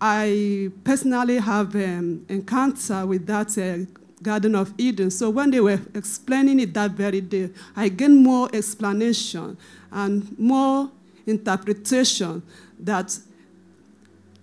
I 0.00 0.70
personally 0.82 1.38
have 1.38 1.74
um, 1.76 2.26
encounter 2.28 3.06
with 3.06 3.26
that 3.26 3.56
uh, 3.56 3.86
Garden 4.24 4.56
of 4.56 4.74
Eden. 4.76 5.10
So 5.10 5.30
when 5.30 5.52
they 5.52 5.60
were 5.60 5.80
explaining 5.94 6.58
it 6.58 6.74
that 6.74 6.92
very 6.92 7.20
day, 7.20 7.50
I 7.76 7.88
gained 7.88 8.24
more 8.24 8.48
explanation 8.52 9.56
and 9.92 10.36
more 10.38 10.90
interpretation 11.26 12.42
that 12.80 13.16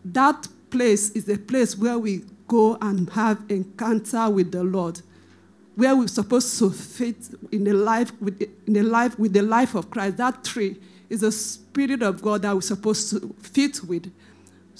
that 0.05 0.47
place 0.69 1.11
is 1.11 1.27
a 1.27 1.37
place 1.37 1.77
where 1.77 1.99
we 1.99 2.21
go 2.47 2.77
and 2.81 3.09
have 3.09 3.41
encounter 3.49 4.29
with 4.29 4.51
the 4.51 4.63
Lord 4.63 5.01
where 5.75 5.95
we're 5.95 6.07
supposed 6.07 6.59
to 6.59 6.69
fit 6.69 7.15
in 7.51 7.63
the 7.63 7.73
life 7.73 8.11
with, 8.21 8.41
in 8.67 8.73
the 8.73 8.83
life 8.83 9.17
with 9.17 9.33
the 9.33 9.41
life 9.41 9.73
of 9.73 9.89
Christ. 9.89 10.17
That 10.17 10.43
tree 10.43 10.77
is 11.09 11.21
the 11.21 11.31
spirit 11.31 12.01
of 12.01 12.21
God 12.21 12.43
that 12.43 12.53
we're 12.53 12.61
supposed 12.61 13.09
to 13.11 13.33
fit 13.39 13.83
with. 13.83 14.11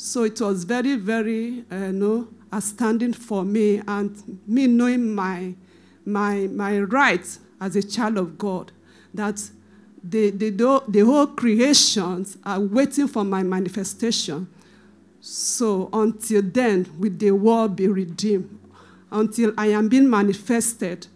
So 0.03 0.23
it 0.23 0.41
was 0.41 0.63
very, 0.63 0.95
very, 0.95 1.63
uh, 1.69 1.91
know, 1.91 2.27
outstanding 2.51 3.13
for 3.13 3.43
me 3.45 3.81
and 3.87 4.41
me 4.47 4.65
knowing 4.65 5.13
my, 5.13 5.53
my, 6.05 6.47
my 6.47 6.79
rights 6.79 7.39
as 7.59 7.75
a 7.75 7.83
child 7.83 8.17
of 8.17 8.37
God, 8.37 8.71
that 9.13 9.47
the, 10.03 10.31
the, 10.31 10.49
the 10.87 11.05
whole 11.05 11.27
creations 11.27 12.37
are 12.43 12.59
waiting 12.59 13.07
for 13.07 13.23
my 13.23 13.43
manifestation. 13.43 14.47
So 15.19 15.89
until 15.93 16.41
then, 16.41 16.89
will 16.97 17.11
the 17.15 17.31
world 17.31 17.75
be 17.75 17.87
redeemed? 17.87 18.57
until 19.11 19.53
I 19.57 19.67
am 19.67 19.89
being 19.89 20.09
manifested, 20.09 21.07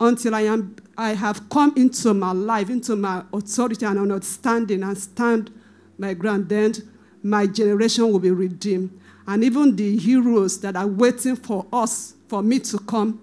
until 0.00 0.34
I, 0.34 0.42
am, 0.42 0.76
I 0.96 1.14
have 1.14 1.48
come 1.48 1.72
into 1.76 2.12
my 2.14 2.32
life, 2.32 2.68
into 2.68 2.94
my 2.96 3.24
authority 3.32 3.86
and 3.86 3.98
understanding 3.98 4.82
and 4.82 4.96
stand 4.96 5.50
my 5.98 6.14
ground, 6.14 6.48
then 6.48 6.74
my 7.22 7.46
generation 7.46 8.10
will 8.10 8.18
be 8.18 8.30
redeemed. 8.30 8.98
And 9.26 9.44
even 9.44 9.76
the 9.76 9.96
heroes 9.96 10.60
that 10.60 10.76
are 10.76 10.86
waiting 10.86 11.36
for 11.36 11.66
us, 11.72 12.14
for 12.28 12.42
me 12.42 12.58
to 12.60 12.78
come 12.78 13.20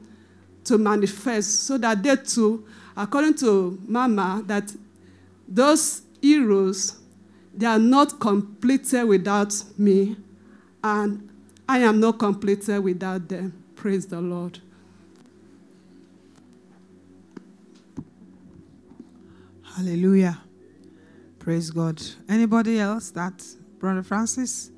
to 0.64 0.78
manifest, 0.78 1.66
so 1.66 1.78
that 1.78 2.02
they 2.04 2.16
too, 2.16 2.66
according 2.96 3.36
to 3.36 3.80
Mama, 3.88 4.44
that 4.46 4.74
those 5.48 6.04
heroes, 6.22 7.00
they 7.54 7.66
are 7.66 7.80
not 7.80 8.20
completed 8.20 9.04
without 9.06 9.54
me, 9.78 10.16
and 10.84 11.30
I 11.68 11.80
am 11.80 12.00
not 12.00 12.20
completed 12.20 12.80
without 12.80 13.28
them. 13.28 13.64
Praise 13.76 14.06
the 14.06 14.22
Lord. 14.22 14.60
Hallelujah. 19.76 20.40
Praise 21.40 21.72
God. 21.72 22.02
Anybody 22.28 22.80
else 22.80 23.12
that 23.12 23.46
Brother 23.80 24.04
Francis 24.04 24.72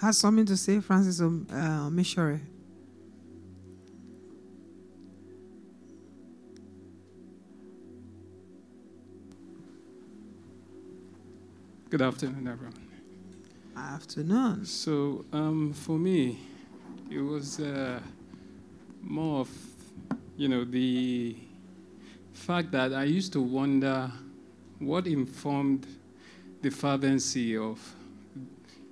has 0.00 0.18
something 0.18 0.46
to 0.46 0.56
say? 0.56 0.80
Francis 0.80 1.20
um, 1.20 1.46
uh, 1.52 1.90
Missionary. 1.90 2.40
Good 11.90 12.02
afternoon, 12.02 12.48
everyone. 12.48 12.74
Afternoon. 13.76 14.64
So, 14.64 15.24
um, 15.32 15.72
for 15.72 15.98
me, 15.98 16.38
it 17.10 17.20
was. 17.20 17.60
Uh, 17.60 18.00
more 19.02 19.40
of, 19.40 19.50
you 20.36 20.48
know, 20.48 20.64
the 20.64 21.36
fact 22.32 22.70
that 22.72 22.92
I 22.92 23.04
used 23.04 23.32
to 23.34 23.40
wonder 23.40 24.10
what 24.78 25.06
informed 25.06 25.86
the 26.62 26.70
fervency 26.70 27.56
of, 27.56 27.80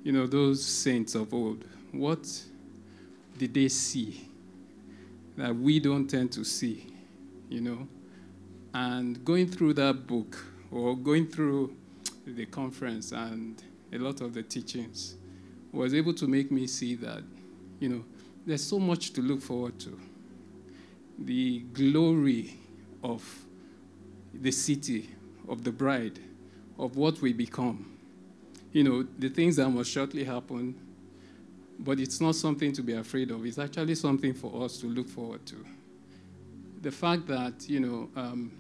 you 0.07 0.13
know, 0.13 0.25
those 0.25 0.65
saints 0.65 1.17
of 1.17 1.35
old. 1.35 1.65
What 1.91 2.29
did 3.37 3.53
they 3.53 3.67
see 3.67 4.31
that 5.37 5.53
we 5.53 5.81
don't 5.81 6.07
tend 6.07 6.31
to 6.35 6.45
see, 6.45 6.95
you 7.49 7.61
know? 7.61 7.89
And 8.73 9.25
going 9.25 9.49
through 9.49 9.75
that 9.75 10.07
book 10.07 10.47
or 10.71 10.97
going 10.97 11.27
through 11.27 11.75
the 12.25 12.47
conference 12.47 13.11
and 13.11 13.61
a 13.93 13.99
lot 13.99 14.21
of 14.21 14.33
the 14.33 14.45
teachings 14.45 15.17
was 15.73 15.93
able 15.93 16.15
to 16.15 16.29
make 16.29 16.53
me 16.53 16.69
see 16.69 16.95
that, 16.95 17.25
you 17.81 17.89
know, 17.89 18.05
there's 18.47 18.63
so 18.63 18.79
much 18.79 19.13
to 19.15 19.21
look 19.21 19.43
forward 19.43 19.77
to. 19.81 20.01
The 21.19 21.65
glory 21.73 22.55
of 23.03 23.25
the 24.33 24.53
city 24.53 25.11
of 25.49 25.65
the 25.65 25.73
bride, 25.73 26.21
of 26.79 26.97
what 26.97 27.21
we 27.21 27.33
become. 27.33 27.96
You 28.77 28.85
know, 28.85 29.07
the 29.19 29.31
things 29.31 29.57
that 29.57 29.71
must 29.71 29.91
shortly 29.91 30.23
happen, 30.23 30.75
but 31.79 31.99
it's 31.99 32.21
not 32.21 32.35
something 32.35 32.75
to 32.75 32.83
be 32.83 32.93
afraid 32.93 33.31
of. 33.31 33.47
It's 33.47 33.59
actually 33.59 33.95
something 33.95 34.35
for 34.35 34.63
us 34.63 34.77
to 34.83 34.87
look 34.87 35.09
forward 35.09 35.47
to. 35.47 35.65
The 36.83 36.91
fact 36.91 37.27
that, 37.29 37.55
you 37.71 37.81
know, 37.81 38.11
um, 38.15 38.53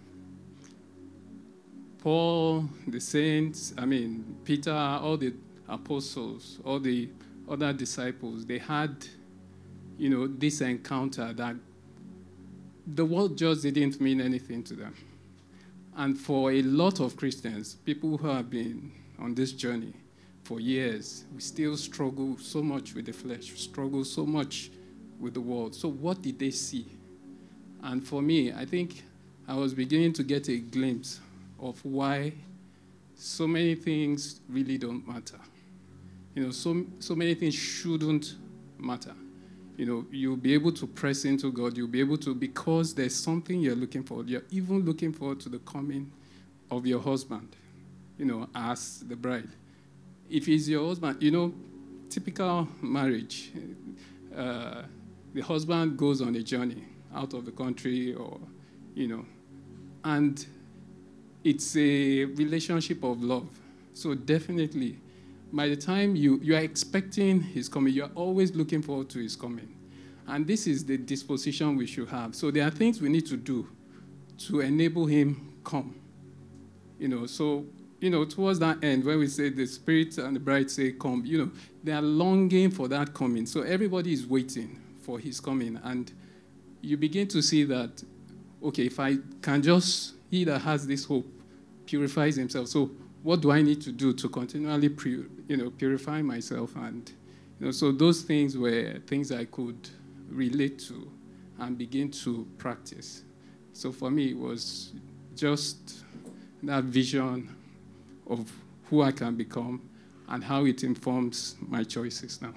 Paul, 1.99 2.65
the 2.87 2.99
saints, 2.99 3.75
I 3.77 3.85
mean, 3.85 4.39
Peter, 4.43 4.73
all 4.73 5.19
the 5.19 5.35
apostles, 5.69 6.61
all 6.65 6.81
the 6.81 7.11
other 7.47 7.75
disciples, 7.75 8.47
they 8.47 8.57
had, 8.57 9.07
you 9.99 10.09
know, 10.09 10.27
this 10.27 10.63
encounter 10.63 11.35
that 11.35 11.57
the 12.87 13.05
world 13.05 13.37
just 13.37 13.65
didn't 13.65 14.01
mean 14.01 14.23
anything 14.23 14.63
to 14.63 14.73
them. 14.77 14.95
And 15.95 16.19
for 16.19 16.53
a 16.53 16.63
lot 16.63 17.01
of 17.01 17.19
Christians, 17.19 17.75
people 17.85 18.17
who 18.17 18.29
have 18.29 18.49
been 18.49 18.93
on 19.19 19.35
this 19.35 19.53
journey 19.53 19.93
for 20.47 20.61
years, 20.61 21.25
we 21.35 21.41
still 21.41 21.77
struggle 21.77 22.39
so 22.39 22.63
much 22.63 22.95
with 22.95 23.07
the 23.07 23.13
flesh, 23.13 23.53
struggle 23.57 24.05
so 24.05 24.25
much 24.25 24.71
with 25.19 25.35
the 25.35 25.41
world. 25.41 25.75
So, 25.75 25.89
what 25.89 26.23
did 26.23 26.39
they 26.39 26.53
see? 26.53 26.87
And 27.83 28.07
for 28.07 28.23
me, 28.23 28.53
I 28.53 28.65
think 28.65 29.03
I 29.49 29.55
was 29.55 29.75
beginning 29.75 30.13
to 30.15 30.23
get 30.23 30.49
a 30.49 30.59
glimpse 30.59 31.21
of 31.59 31.85
why 31.85 32.33
so 33.17 33.49
many 33.49 33.75
things 33.75 34.41
really 34.49 34.79
don't 34.79 35.07
matter. 35.07 35.39
You 36.35 36.45
know, 36.45 36.51
so, 36.53 36.85
so 37.01 37.17
many 37.17 37.35
things 37.35 37.55
shouldn't 37.55 38.37
matter. 38.79 39.15
You 39.77 39.87
know, 39.87 40.07
you'll 40.13 40.37
be 40.37 40.55
able 40.55 40.73
to 40.73 40.87
press 40.87 41.25
into 41.25 41.51
God. 41.51 41.77
You'll 41.77 41.89
be 41.89 42.01
able 42.01 42.19
to, 42.19 42.35
because 42.35 42.95
there's 42.95 43.17
something 43.17 43.61
you're 43.61 43.75
looking 43.75 44.05
for. 44.05 44.23
You're 44.23 44.45
even 44.51 44.85
looking 44.85 45.13
forward 45.13 45.41
to 45.41 45.49
the 45.49 45.59
coming 45.61 46.13
of 46.71 46.87
your 46.87 47.01
husband, 47.01 47.49
you 48.17 48.27
know, 48.27 48.49
as 48.55 49.01
the 49.01 49.17
bride. 49.17 49.49
If 50.29 50.47
he's 50.47 50.69
your 50.69 50.87
husband, 50.87 51.23
you 51.23 51.31
know, 51.31 51.55
typical 52.09 52.69
marriage, 52.83 53.53
uh, 54.37 54.83
the 55.35 55.41
husband 55.41 55.97
goes 55.97 56.21
on 56.21 56.35
a 56.35 56.43
journey 56.43 56.85
out 57.15 57.35
of 57.35 57.45
the 57.45 57.53
country 57.53 58.15
or, 58.15 58.39
you 58.95 59.09
know, 59.09 59.25
and 60.05 60.47
it's 61.45 61.77
a 61.77 62.25
relationship 62.25 63.03
of 63.05 63.23
love. 63.23 63.49
So 63.93 64.15
definitely, 64.15 64.99
by 65.53 65.69
the 65.69 65.77
time 65.77 66.17
you, 66.17 66.41
you 66.43 66.55
are 66.57 66.61
expecting 66.61 67.41
his 67.41 67.69
coming, 67.69 67.95
you 67.95 68.05
are 68.05 68.11
always 68.15 68.55
looking 68.55 68.83
forward 68.83 69.09
to 69.11 69.21
his 69.21 69.37
coming. 69.37 69.75
And 70.27 70.47
this 70.47 70.67
is 70.67 70.85
the 70.85 70.99
disposition 70.99 71.77
we 71.77 71.87
should 71.87 72.09
have. 72.09 72.35
So 72.35 72.51
there 72.51 72.67
are 72.67 72.71
things 72.71 73.01
we 73.01 73.09
need 73.09 73.27
to 73.27 73.37
do 73.37 73.69
to 74.49 74.61
enable 74.61 75.07
him 75.07 75.55
come. 75.65 75.95
You 76.99 77.09
know, 77.09 77.27
so 77.27 77.65
you 78.01 78.11
know, 78.11 78.25
towards 78.25 78.59
that 78.59 78.83
end, 78.85 79.05
when 79.05 79.19
we 79.19 79.27
say 79.27 79.49
the 79.49 79.67
spirit 79.67 80.19
and 80.19 80.37
the 80.37 80.41
bride 80.41 80.71
say 80.71 80.93
come, 80.93 81.25
you 81.25 81.39
know, 81.39 81.51
they 81.83 81.93
are 81.93 82.03
longing 82.03 82.71
for 82.71 82.89
that 82.89 83.15
coming. 83.15 83.47
So 83.47 83.63
everybody 83.63 84.13
is 84.13 84.27
waiting 84.27 84.79
for 85.01 85.19
his 85.19 85.41
coming. 85.41 85.81
And 85.83 86.13
you 86.83 86.97
begin 86.97 87.27
to 87.29 87.43
see 87.43 87.65
that, 87.65 88.03
okay, 88.63 88.87
if 88.87 89.01
I 89.01 89.17
can 89.41 89.63
just, 89.63 90.15
he 90.31 90.45
that 90.45 90.61
has 90.61 90.87
this 90.87 91.05
hope 91.05 91.27
purifies 91.87 92.37
himself. 92.37 92.69
So 92.69 92.91
what 93.23 93.41
do 93.41 93.51
I 93.51 93.63
need 93.63 93.81
to 93.83 93.93
do 93.93 94.13
to 94.13 94.29
continually, 94.29 94.91
you 95.49 95.57
know, 95.57 95.71
purify 95.71 96.21
myself? 96.21 96.77
And 96.77 97.11
you 97.59 97.67
know, 97.67 97.73
so 97.73 97.93
those 97.93 98.23
things 98.23 98.57
were 98.59 99.01
things 99.07 99.33
I 99.33 99.47
could 99.47 99.89
relate 100.29 100.79
to 100.81 101.11
and 101.59 101.79
begin 101.79 102.11
to 102.11 102.47
practice. 102.59 103.23
So 103.73 103.91
for 103.91 104.11
me, 104.11 104.31
it 104.31 104.39
was 104.39 104.93
just 105.35 106.05
that 106.63 106.85
vision 106.85 107.56
of 108.29 108.51
who 108.91 109.03
I 109.03 109.13
can 109.13 109.35
become 109.37 109.89
and 110.29 110.43
how 110.43 110.65
it 110.65 110.83
informs 110.83 111.57
my 111.61 111.85
choices 111.85 112.41
now. 112.43 112.55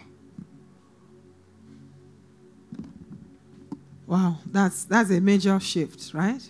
Wow, 4.08 4.38
that's 4.45 4.86
that's 4.86 5.12
a 5.12 5.21
major 5.21 5.60
shift, 5.60 6.13
right? 6.13 6.41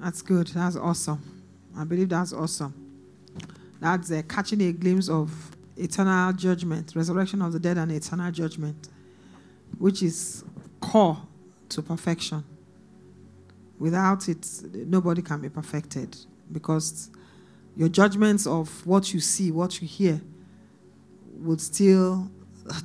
That's 0.00 0.20
good. 0.20 0.48
That's 0.48 0.74
awesome. 0.76 1.22
I 1.76 1.84
believe 1.84 2.08
that's 2.08 2.32
awesome. 2.32 2.74
That's 3.80 4.10
uh, 4.10 4.22
catching 4.28 4.60
a 4.62 4.72
glimpse 4.72 5.08
of 5.08 5.30
eternal 5.76 6.32
judgment, 6.32 6.92
resurrection 6.96 7.40
of 7.42 7.52
the 7.52 7.60
dead, 7.60 7.78
and 7.78 7.92
eternal 7.92 8.32
judgment, 8.32 8.88
which 9.78 10.02
is 10.02 10.44
core 10.80 11.18
to 11.68 11.82
perfection. 11.82 12.42
Without 13.78 14.28
it, 14.28 14.46
nobody 14.72 15.22
can 15.22 15.40
be 15.40 15.48
perfected 15.48 16.16
because 16.50 17.10
your 17.76 17.88
judgments 17.88 18.46
of 18.46 18.86
what 18.86 19.12
you 19.12 19.20
see, 19.20 19.50
what 19.50 19.80
you 19.80 19.88
hear, 19.88 20.20
would 21.38 21.60
still 21.60 22.30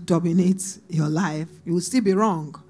dominate 0.05 0.79
your 0.89 1.07
life. 1.07 1.47
You 1.65 1.73
will 1.73 1.81
still 1.81 2.01
be 2.01 2.13
wrong. 2.13 2.61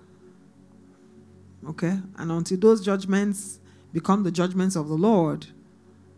Okay? 1.67 1.99
And 2.17 2.31
until 2.31 2.57
those 2.57 2.83
judgments 2.83 3.59
become 3.93 4.23
the 4.23 4.31
judgments 4.31 4.75
of 4.75 4.87
the 4.87 4.95
Lord, 4.95 5.47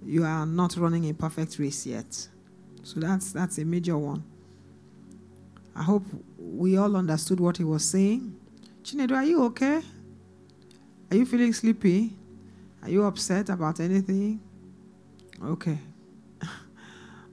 you 0.05 0.23
are 0.23 0.45
not 0.45 0.75
running 0.77 1.09
a 1.09 1.13
perfect 1.13 1.59
race 1.59 1.85
yet. 1.85 2.27
So 2.83 2.99
that's 2.99 3.31
that's 3.31 3.59
a 3.59 3.65
major 3.65 3.97
one. 3.97 4.23
I 5.75 5.83
hope 5.83 6.03
we 6.37 6.77
all 6.77 6.95
understood 6.95 7.39
what 7.39 7.57
he 7.57 7.63
was 7.63 7.85
saying. 7.85 8.35
Chinedu, 8.83 9.15
are 9.15 9.23
you 9.23 9.43
okay? 9.45 9.81
Are 11.11 11.17
you 11.17 11.25
feeling 11.25 11.53
sleepy? 11.53 12.13
Are 12.81 12.89
you 12.89 13.03
upset 13.03 13.49
about 13.49 13.79
anything? 13.79 14.41
Okay. 15.43 15.77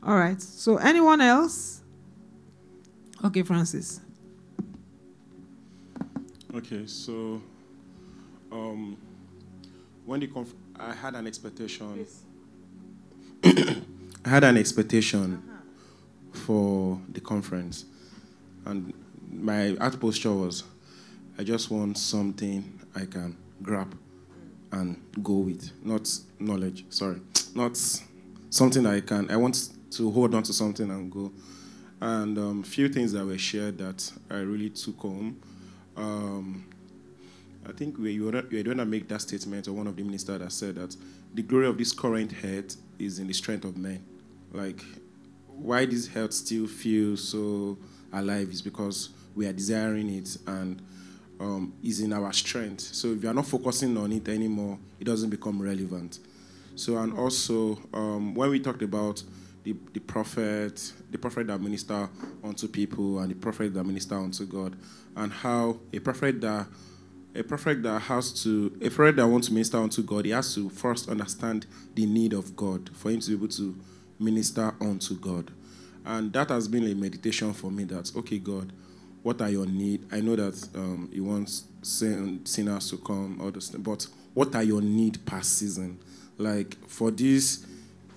All 0.03 0.17
right. 0.17 0.41
So 0.41 0.77
anyone 0.77 1.21
else? 1.21 1.83
Okay, 3.25 3.43
Francis. 3.43 4.01
Okay, 6.55 6.87
so 6.87 7.43
um, 8.51 8.97
when 10.07 10.21
the 10.21 10.27
conf- 10.29 10.55
I 10.79 10.95
had 10.95 11.15
an 11.15 11.27
expectation. 11.27 11.97
Yes 11.99 12.23
I 13.45 14.29
had 14.29 14.45
an 14.45 14.57
expectation 14.57 15.43
for 16.33 17.01
the 17.13 17.21
conference, 17.21 17.85
and 18.67 18.93
my 19.31 19.77
art 19.77 20.01
posture 20.01 20.33
was, 20.33 20.65
I 21.39 21.45
just 21.45 21.71
want 21.71 21.99
something 21.99 22.81
I 22.95 23.05
can 23.07 23.37
grab 23.63 23.97
and 24.73 25.01
go 25.23 25.35
with, 25.35 25.71
not 25.85 26.11
knowledge. 26.39 26.85
Sorry, 26.91 27.21
not 27.55 27.77
something 28.51 28.87
I 28.87 29.01
can. 29.01 29.31
I 29.31 29.37
want 29.37 29.71
to 29.93 30.11
hold 30.11 30.35
on 30.35 30.43
to 30.45 30.53
something 30.53 30.91
and 30.91 31.11
go. 31.11 31.33
And 32.01 32.39
um, 32.39 32.63
few 32.63 32.89
things 32.89 33.13
that 33.13 33.25
were 33.25 33.39
shared 33.39 33.79
that 33.79 34.11
I 34.31 34.37
really 34.37 34.71
took 34.71 34.99
home. 34.99 35.41
Um, 35.97 36.65
I 37.69 37.73
think 37.73 37.99
we, 37.99 38.13
you 38.13 38.25
were, 38.25 38.43
going 38.43 38.79
to 38.79 38.85
make 38.85 39.09
that 39.09 39.21
statement, 39.21 39.69
or 39.69 39.73
one 39.73 39.87
of 39.87 39.97
the 39.97 40.03
ministers 40.03 40.39
that 40.39 40.53
said 40.53 40.77
that 40.77 40.97
the 41.35 41.43
glory 41.43 41.67
of 41.67 41.77
this 41.77 41.93
current 41.93 42.33
head 42.33 42.75
is 42.99 43.19
in 43.19 43.27
the 43.27 43.35
strength 43.35 43.65
of 43.65 43.77
men. 43.77 44.05
Like, 44.53 44.83
why 45.49 45.85
this 45.87 46.07
health 46.07 46.33
still 46.33 46.67
feels 46.67 47.29
so 47.29 47.77
alive 48.13 48.49
is 48.51 48.63
because 48.63 49.11
we 49.35 49.47
are 49.47 49.53
desiring 49.53 50.09
it 50.09 50.37
and 50.47 50.81
um, 51.41 51.73
is 51.83 52.01
in 52.01 52.13
our 52.13 52.33
strength. 52.33 52.81
So 52.81 53.09
if 53.09 53.23
you 53.23 53.29
are 53.29 53.35
not 53.35 53.47
focusing 53.47 53.97
on 53.97 54.13
it 54.13 54.29
anymore, 54.29 54.79
it 54.99 55.05
doesn't 55.05 55.31
become 55.31 55.61
relevant. 55.61 56.21
So 56.75 56.97
and 56.99 57.17
also 57.19 57.79
um, 57.93 58.35
when 58.35 58.51
we 58.51 58.61
talked 58.61 58.83
about 58.83 59.23
the, 59.65 59.75
the 59.93 60.01
prophet, 60.01 60.93
the 61.11 61.19
prophet 61.19 61.47
that 61.49 61.61
minister 61.61 62.09
unto 62.43 62.69
people 62.69 63.19
and 63.19 63.31
the 63.31 63.35
prophet 63.35 63.75
that 63.75 63.85
minister 63.85 64.17
unto 64.17 64.45
God, 64.45 64.77
and 65.17 65.33
how 65.33 65.79
a 65.93 65.99
prophet 65.99 66.41
that 66.41 66.67
a 67.35 67.43
prophet 67.43 67.83
that 67.83 68.01
has 68.03 68.43
to 68.43 68.77
a 68.81 68.89
prophet 68.89 69.17
that 69.17 69.27
wants 69.27 69.49
to 69.49 69.53
minister 69.53 69.79
unto 69.79 70.03
God, 70.03 70.25
he 70.25 70.31
has 70.31 70.55
to 70.55 70.69
first 70.71 71.09
understand 71.09 71.67
the 71.95 72.07
need 72.07 72.33
of 72.33 72.57
God 72.57 72.91
for 72.95 73.11
him 73.11 73.21
to 73.21 73.31
be 73.31 73.37
able 73.37 73.49
to 73.49 73.77
minister 74.19 74.75
unto 74.81 75.15
God. 75.15 75.51
And 76.05 76.33
that 76.33 76.49
has 76.49 76.69
been 76.69 76.85
a 76.91 76.95
meditation 76.95 77.53
for 77.53 77.71
me 77.71 77.85
that, 77.85 78.11
okay, 78.17 78.39
God, 78.39 78.73
what 79.23 79.41
are 79.43 79.51
your 79.51 79.67
need? 79.67 80.07
I 80.11 80.21
know 80.21 80.37
that 80.37 80.69
um, 80.75 81.11
you 81.13 81.25
want 81.25 81.51
sinners 81.83 82.91
to 82.91 82.97
come, 82.97 83.39
all 83.41 83.51
those 83.51 83.71
but 83.71 84.07
what 84.35 84.55
are 84.55 84.63
your 84.63 84.81
need 84.81 85.25
per 85.27 85.43
season? 85.43 85.99
Like 86.39 86.77
for 86.87 87.11
this 87.11 87.67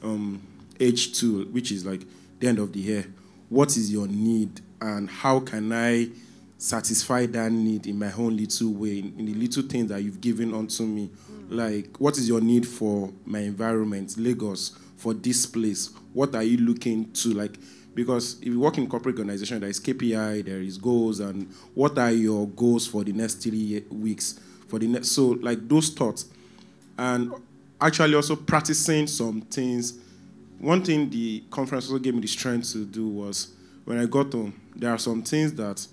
um, 0.04 0.42
age 0.82 1.18
two, 1.18 1.46
which 1.46 1.72
is 1.72 1.86
like 1.86 2.02
the 2.40 2.48
end 2.48 2.60
of 2.60 2.74
the 2.74 2.80
year, 2.80 3.06
what 3.50 3.78
is 3.78 3.92
your 3.92 4.08
need 4.08 4.62
and 4.82 5.10
how 5.10 5.40
can 5.40 5.72
I 5.72 6.10
satisfy 6.62 7.26
that 7.26 7.52
need 7.52 7.88
in 7.88 7.98
my 7.98 8.12
own 8.14 8.38
little 8.38 8.72
way, 8.74 9.00
in, 9.00 9.16
in 9.18 9.26
the 9.26 9.34
little 9.34 9.64
things 9.64 9.90
that 9.90 10.04
you've 10.04 10.22
given 10.22 10.54
unto 10.54 10.84
me. 10.84 11.10
Mm. 11.10 11.48
Like, 11.50 11.98
what 11.98 12.18
is 12.20 12.28
your 12.28 12.40
need 12.40 12.68
for 12.68 13.12
my 13.26 13.40
environment, 13.40 14.16
Lagos, 14.18 14.78
for 14.98 15.16
this 15.16 15.48
place? 15.48 15.90
What 16.14 16.36
are 16.36 16.44
you 16.44 16.58
looking 16.58 17.12
to? 17.14 17.34
Like, 17.34 17.58
because 17.96 18.38
if 18.42 18.48
you 18.48 18.60
work 18.60 18.78
in 18.78 18.88
corporate 18.88 19.18
organization, 19.18 19.60
there 19.60 19.70
is 19.70 19.80
KPI, 19.80 20.46
there 20.46 20.62
is 20.62 20.78
goals, 20.78 21.20
and 21.20 21.52
what 21.74 21.98
are 21.98 22.12
your 22.12 22.48
goals 22.50 22.86
for 22.86 23.04
the 23.04 23.12
next 23.12 23.36
three 23.36 23.84
weeks? 23.90 24.40
For 24.68 24.78
the 24.78 24.88
next, 24.88 25.10
so 25.12 25.30
like 25.42 25.68
those 25.68 25.90
thoughts, 25.90 26.26
and 26.98 27.34
actually 27.82 28.14
also 28.14 28.36
practicing 28.36 29.08
some 29.08 29.42
things. 29.42 29.96
One 30.62 30.84
thing 30.84 31.10
the 31.10 31.44
conference 31.50 31.88
also 31.90 31.98
gave 31.98 32.14
me 32.14 32.22
the 32.22 32.28
strength 32.28 32.72
to 32.74 32.86
do 32.86 33.08
was 33.08 33.48
when 33.84 33.98
I 33.98 34.06
got 34.06 34.32
home, 34.32 34.54
there 34.76 34.92
are 34.92 35.00
some 35.00 35.24
things 35.24 35.52
that 35.56 35.88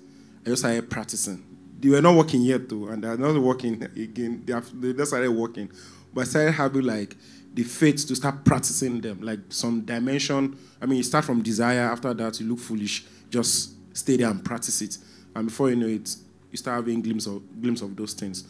I 0.45 0.51
just 0.51 0.61
started 0.61 0.91
practicing. 0.91 1.43
They 1.81 1.89
were 1.89 2.03
not 2.03 2.15
working 2.15 2.43
yet 2.43 2.69
though, 2.69 2.89
and 2.89 3.03
they're 3.03 3.17
not 3.17 3.41
working 3.41 3.83
again. 3.83 4.43
They, 4.45 4.53
have, 4.53 4.69
they 4.79 4.93
just 4.93 5.13
started 5.13 5.31
working. 5.31 5.73
But 6.13 6.23
I 6.23 6.25
started 6.25 6.53
having 6.53 6.83
like 6.83 7.17
the 7.55 7.63
faith 7.63 8.07
to 8.09 8.15
start 8.15 8.45
practicing 8.45 9.01
them, 9.01 9.23
like 9.23 9.41
some 9.49 9.81
dimension. 9.81 10.59
I 10.83 10.85
mean, 10.85 10.99
you 10.99 11.03
start 11.03 11.25
from 11.25 11.43
desire, 11.43 11.91
after 11.91 12.13
that, 12.13 12.39
you 12.39 12.47
look 12.47 12.59
foolish, 12.59 13.07
just 13.31 13.73
stay 13.97 14.19
there 14.19 14.31
and 14.31 14.45
practice 14.45 14.83
it. 14.83 14.99
And 15.35 15.47
before 15.47 15.71
you 15.71 15.77
know 15.77 15.87
it, 15.87 16.15
you 16.51 16.59
start 16.59 16.77
having 16.77 17.01
glimpse 17.01 17.27
of 17.27 17.41
glimpse 17.63 17.81
of 17.81 17.97
those 17.97 18.13
things. 18.13 18.45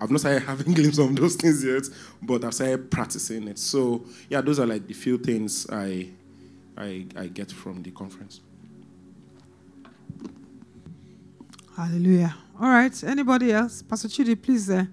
I've 0.00 0.10
not 0.10 0.20
started 0.20 0.42
having 0.46 0.74
glimpse 0.74 0.98
of 0.98 1.14
those 1.16 1.36
things 1.36 1.64
yet, 1.64 1.84
but 2.22 2.44
I've 2.44 2.54
started 2.54 2.90
practicing 2.90 3.48
it. 3.48 3.58
So 3.58 4.04
yeah, 4.28 4.40
those 4.40 4.58
are 4.60 4.66
like 4.66 4.86
the 4.86 4.94
few 4.94 5.18
things 5.18 5.68
I 5.70 6.08
I, 6.76 7.06
I 7.16 7.26
get 7.26 7.50
from 7.50 7.82
the 7.82 7.90
conference. 7.90 8.40
Hallelujah. 11.76 12.34
All 12.60 12.68
right. 12.68 13.04
Anybody 13.04 13.52
else? 13.52 13.82
Pastor 13.82 14.08
Chidi, 14.08 14.40
please 14.40 14.70
uh, 14.70 14.84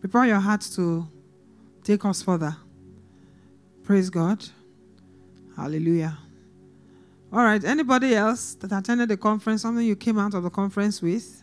prepare 0.00 0.26
your 0.26 0.40
heart 0.40 0.60
to 0.74 1.06
take 1.82 2.04
us 2.04 2.22
further. 2.22 2.56
Praise 3.82 4.10
God. 4.10 4.44
Hallelujah. 5.56 6.18
All 7.32 7.40
right. 7.40 7.62
Anybody 7.64 8.14
else 8.14 8.54
that 8.54 8.72
attended 8.72 9.08
the 9.08 9.16
conference, 9.16 9.62
something 9.62 9.84
you 9.84 9.96
came 9.96 10.18
out 10.18 10.34
of 10.34 10.42
the 10.42 10.50
conference 10.50 11.02
with? 11.02 11.42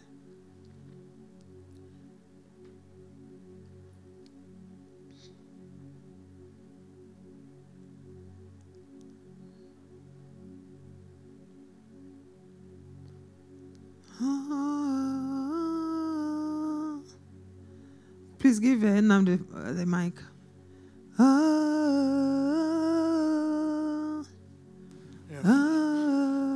Nam 18.82 19.26
the, 19.26 19.40
uh, 19.56 19.86
mic. 19.86 20.14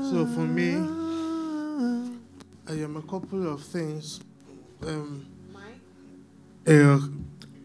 So 0.10 0.26
for 0.26 0.42
me, 0.42 0.74
I 2.68 2.74
am 2.84 2.98
a 2.98 3.02
couple 3.04 3.48
of 3.52 3.64
things. 3.64 4.20
Um, 4.86 5.28
a, 6.68 7.00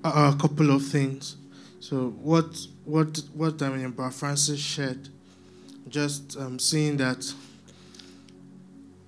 a 0.05 0.37
couple 0.39 0.71
of 0.71 0.85
things. 0.87 1.37
So 1.81 2.11
what 2.23 2.67
what 2.85 3.21
what 3.35 3.61
I 3.63 3.71
mean, 3.71 3.91
Brother 3.91 4.13
Francis 4.13 4.61
shared, 4.61 5.09
just 5.89 6.37
um, 6.39 6.59
seeing 6.59 6.97
that 6.99 7.33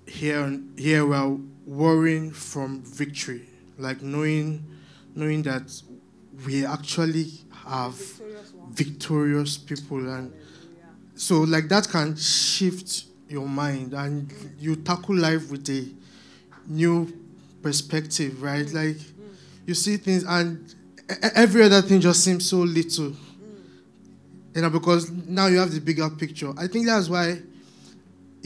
here 0.07 0.59
here 0.77 1.07
we 1.07 1.15
are 1.15 1.37
worrying 1.67 2.33
from 2.33 2.83
victory, 2.83 3.49
like 3.79 4.03
knowing 4.03 4.65
knowing 5.17 5.43
that 5.43 5.83
we 6.47 6.65
actually 6.65 7.27
have 7.67 7.95
victorious 8.71 9.57
people 9.57 10.09
and 10.13 10.33
so 11.15 11.41
like 11.41 11.69
that 11.69 11.89
can 11.89 12.15
shift 12.15 13.07
your 13.29 13.49
mind 13.49 13.95
and 13.95 14.33
you 14.59 14.77
tackle 14.77 15.17
life 15.17 15.51
with 15.51 15.69
a 15.71 15.89
new 16.69 17.13
perspective 17.63 18.43
right? 18.43 18.67
Mm. 18.67 18.75
Like 18.75 18.97
mm. 18.97 19.35
you 19.67 19.75
see 19.75 19.97
things 19.97 20.25
and 20.25 20.75
every 21.35 21.63
other 21.63 21.83
thing 21.83 22.01
just 22.01 22.23
seems 22.23 22.49
so 22.49 22.59
little. 22.59 23.11
Mm. 23.11 23.17
You 24.55 24.63
know 24.63 24.71
because 24.71 25.11
now 25.11 25.47
you 25.47 25.59
have 25.59 25.73
the 25.73 25.81
bigger 25.81 26.09
picture. 26.11 26.53
I 26.59 26.67
think 26.69 26.87
that's 26.87 27.09
why 27.09 27.39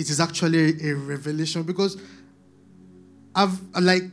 it 0.01 0.09
is 0.09 0.19
actually 0.19 0.89
a 0.89 0.95
revelation 0.95 1.63
because 1.63 2.01
i've 3.35 3.61
like 3.81 4.05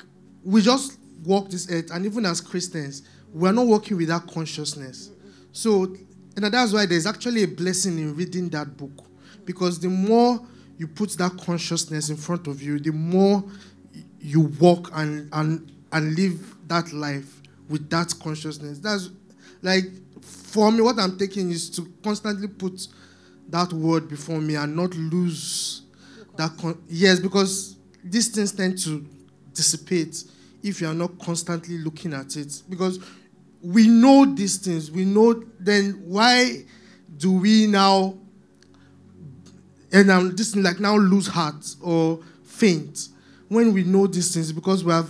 we 0.43 0.61
just 0.61 0.96
walk 1.23 1.49
this 1.49 1.71
earth 1.71 1.91
and 1.91 2.05
even 2.05 2.25
as 2.25 2.41
christians 2.41 3.03
we're 3.33 3.51
not 3.51 3.65
walking 3.65 3.97
with 3.97 4.07
that 4.07 4.25
consciousness 4.27 5.11
so 5.51 5.87
and 6.37 6.53
that's 6.53 6.71
why 6.71 6.85
there's 6.85 7.07
actually 7.07 7.43
a 7.43 7.47
blessing 7.47 7.97
in 7.97 8.15
reading 8.15 8.47
that 8.49 8.77
book. 8.77 9.05
Because 9.43 9.79
the 9.79 9.89
more 9.89 10.39
you 10.77 10.87
put 10.87 11.09
that 11.17 11.35
consciousness 11.37 12.11
in 12.11 12.15
front 12.15 12.45
of 12.45 12.61
you, 12.61 12.79
the 12.79 12.91
more 12.91 13.43
you 14.19 14.41
walk 14.59 14.91
and, 14.93 15.29
and, 15.33 15.71
and 15.91 16.15
live 16.15 16.55
that 16.67 16.93
life 16.93 17.41
with 17.69 17.89
that 17.89 18.13
consciousness. 18.21 18.77
That's 18.77 19.09
like, 19.63 19.85
for 20.21 20.71
me, 20.71 20.81
what 20.81 20.99
I'm 20.99 21.17
taking 21.17 21.49
is 21.49 21.71
to 21.71 21.91
constantly 22.03 22.47
put 22.47 22.87
that 23.49 23.73
word 23.73 24.07
before 24.07 24.39
me 24.39 24.55
and 24.57 24.75
not 24.75 24.93
lose 24.93 25.81
that. 26.35 26.55
Con- 26.59 26.79
yes, 26.87 27.19
because 27.19 27.77
these 28.03 28.27
things 28.27 28.51
tend 28.51 28.77
to 28.83 29.03
dissipate 29.53 30.23
if 30.63 30.81
you 30.81 30.87
are 30.87 30.93
not 30.93 31.17
constantly 31.19 31.77
looking 31.77 32.13
at 32.13 32.35
it. 32.35 32.61
Because 32.69 32.99
we 33.61 33.87
know 33.87 34.25
these 34.25 34.57
things. 34.57 34.91
We 34.91 35.05
know 35.05 35.43
then 35.59 36.01
why 36.05 36.63
do 37.17 37.31
we 37.33 37.67
now 37.67 38.17
and 39.91 40.11
I'm 40.11 40.35
just 40.35 40.55
like 40.55 40.79
now 40.79 40.95
lose 40.95 41.27
heart 41.27 41.75
or 41.81 42.19
faint 42.43 43.09
when 43.47 43.73
we 43.73 43.83
know 43.83 44.07
these 44.07 44.33
things 44.33 44.51
because 44.51 44.83
we 44.83 44.91
have 44.91 45.09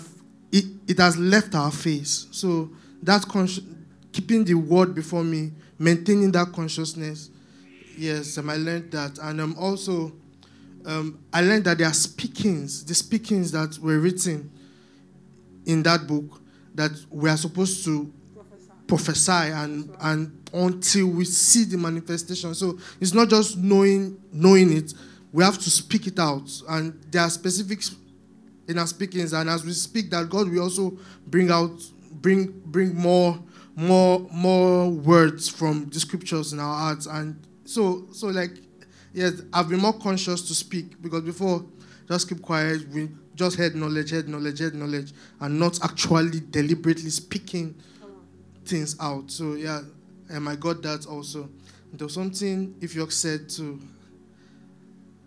it, 0.52 0.66
it 0.88 0.98
has 1.00 1.18
left 1.18 1.56
our 1.56 1.72
face. 1.72 2.28
So 2.32 2.70
that 3.04 3.24
consci- 3.24 3.66
keeping 4.12 4.46
the 4.46 4.54
word 4.54 4.96
before 4.96 5.24
me, 5.24 5.52
maintaining 5.80 6.32
that 6.34 6.54
consciousness. 6.54 7.30
Yes, 7.98 8.38
um, 8.38 8.50
I 8.50 8.58
learned 8.58 8.92
that, 8.92 9.18
and 9.18 9.42
um, 9.42 9.56
also 9.60 10.14
um, 10.86 11.20
I 11.34 11.42
learned 11.42 11.66
that 11.66 11.80
there 11.80 11.88
are 11.88 11.94
speakings, 11.94 12.86
the 12.86 12.94
speakings 12.94 13.52
that 13.52 13.78
were 13.80 14.00
written 14.00 14.52
in 15.68 15.84
that 15.84 16.08
book 16.08 16.42
that 16.74 16.92
we 17.12 17.30
are 17.30 17.38
supposed 17.38 17.84
to 17.86 18.12
prophesy 18.88 19.32
and 19.32 19.96
and 20.00 20.50
until 20.54 21.08
we 21.08 21.26
see 21.26 21.66
the 21.66 21.78
manifestation. 21.78 22.56
So 22.56 22.80
it's 23.00 23.14
not 23.14 23.30
just 23.30 23.58
knowing 23.58 24.18
knowing 24.32 24.76
it. 24.76 24.94
We 25.34 25.44
have 25.44 25.60
to 25.60 25.70
speak 25.70 26.08
it 26.08 26.18
out, 26.20 26.50
and 26.70 27.00
there 27.12 27.22
are 27.22 27.30
specifics 27.30 27.96
in 28.68 28.80
our 28.80 28.88
speakings. 28.88 29.34
And 29.34 29.50
as 29.50 29.66
we 29.66 29.74
speak, 29.74 30.10
that 30.12 30.30
God 30.30 30.50
will 30.50 30.62
also 30.64 30.98
bring 31.28 31.52
out 31.52 31.72
bring 32.14 32.62
bring 32.66 32.96
more 32.96 33.38
more 33.76 34.26
more 34.32 34.90
words 34.90 35.50
from 35.50 35.90
the 35.90 36.00
scriptures 36.00 36.54
in 36.54 36.60
our 36.60 36.76
hearts. 36.76 37.06
And 37.08 37.46
so 37.66 38.08
so 38.14 38.28
like 38.28 38.52
yes, 39.14 39.42
I've 39.54 39.68
been 39.68 39.82
more 39.82 40.00
conscious 40.00 40.42
to 40.48 40.56
speak 40.56 41.02
because 41.02 41.24
before 41.24 41.66
just 42.08 42.30
keep 42.30 42.42
quiet. 42.42 42.88
We 42.90 43.10
just 43.38 43.56
heard 43.56 43.76
knowledge, 43.76 44.10
heard 44.10 44.28
knowledge, 44.28 44.60
heard 44.60 44.76
knowledge, 44.76 45.14
and 45.40 45.60
not 45.60 45.82
actually 45.84 46.42
deliberately 46.50 47.10
speaking 47.10 47.76
things 48.66 48.98
out. 49.00 49.30
So 49.32 49.54
yeah, 49.54 49.82
and 50.30 50.50
I 50.50 50.56
got 50.56 50.82
that 50.82 51.06
also. 51.06 51.48
There 51.94 52.06
was 52.06 52.16
something 52.16 52.76
if 52.82 52.96
you 52.96 53.10
said 53.10 53.48
too. 53.48 53.80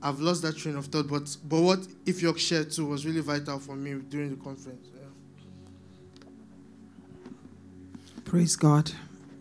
I've 0.03 0.19
lost 0.21 0.43
that 0.43 0.57
train 0.57 0.77
of 0.77 0.87
thought, 0.87 1.09
but 1.09 1.37
but 1.45 1.61
what 1.61 1.87
if 2.05 2.21
you 2.21 2.37
shared 2.37 2.73
too 2.73 2.87
was 2.87 3.07
really 3.07 3.21
vital 3.21 3.59
for 3.59 3.77
me 3.77 3.95
during 4.09 4.31
the 4.31 4.43
conference. 4.43 4.89
Yeah. 4.95 6.31
Praise 8.25 8.57
God. 8.57 8.91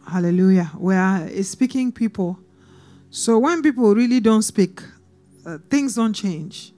Hallelujah. 0.08 0.72
We 0.78 0.96
are 0.96 1.28
speaking 1.44 1.92
people. 1.92 2.40
So 3.10 3.40
when 3.40 3.64
people 3.64 3.96
really 3.96 4.20
don't 4.20 4.44
speak, 4.44 4.82
uh, 5.46 5.58
things 5.70 5.96
don't 5.96 6.14
change. 6.14 6.74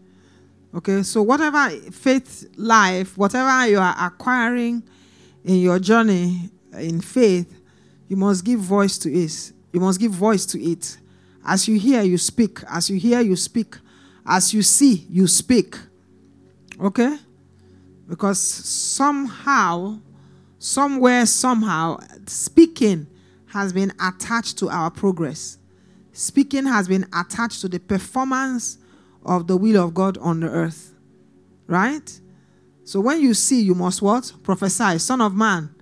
Okay, 0.73 1.03
so 1.03 1.21
whatever 1.21 1.69
faith 1.91 2.45
life, 2.55 3.17
whatever 3.17 3.67
you 3.67 3.77
are 3.77 3.95
acquiring 3.99 4.81
in 5.43 5.55
your 5.57 5.79
journey 5.79 6.49
in 6.73 7.01
faith, 7.01 7.61
you 8.07 8.15
must 8.15 8.45
give 8.45 8.59
voice 8.59 8.97
to 8.99 9.11
it. 9.11 9.51
You 9.73 9.81
must 9.81 9.99
give 9.99 10.11
voice 10.11 10.45
to 10.47 10.61
it. 10.63 10.97
As 11.45 11.67
you 11.67 11.77
hear, 11.77 12.01
you 12.03 12.17
speak. 12.17 12.59
As 12.69 12.89
you 12.89 12.97
hear, 12.97 13.19
you 13.21 13.35
speak. 13.35 13.75
As 14.25 14.53
you 14.53 14.61
see, 14.61 15.05
you 15.09 15.27
speak. 15.27 15.75
Okay? 16.79 17.17
Because 18.07 18.39
somehow, 18.39 19.99
somewhere, 20.59 21.25
somehow, 21.25 21.99
speaking 22.27 23.07
has 23.47 23.73
been 23.73 23.91
attached 24.01 24.57
to 24.59 24.69
our 24.69 24.89
progress. 24.89 25.57
Speaking 26.13 26.65
has 26.65 26.87
been 26.87 27.05
attached 27.13 27.61
to 27.61 27.67
the 27.67 27.79
performance 27.79 28.77
of 29.25 29.47
the 29.47 29.57
will 29.57 29.83
of 29.83 29.93
God 29.93 30.17
on 30.19 30.39
the 30.39 30.49
earth. 30.49 30.93
Right? 31.67 32.19
So 32.83 32.99
when 32.99 33.21
you 33.21 33.33
see, 33.33 33.61
you 33.61 33.75
must 33.75 34.01
what? 34.01 34.33
Prophesy. 34.43 34.97
Son 34.99 35.21
of 35.21 35.35
man, 35.35 35.73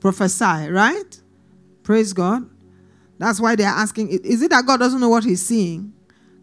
prophesy, 0.00 0.68
right? 0.70 1.20
Praise 1.82 2.12
God. 2.12 2.48
That's 3.18 3.40
why 3.40 3.56
they're 3.56 3.66
asking, 3.68 4.08
is 4.08 4.42
it 4.42 4.50
that 4.50 4.66
God 4.66 4.80
doesn't 4.80 5.00
know 5.00 5.08
what 5.08 5.24
he's 5.24 5.44
seeing? 5.44 5.92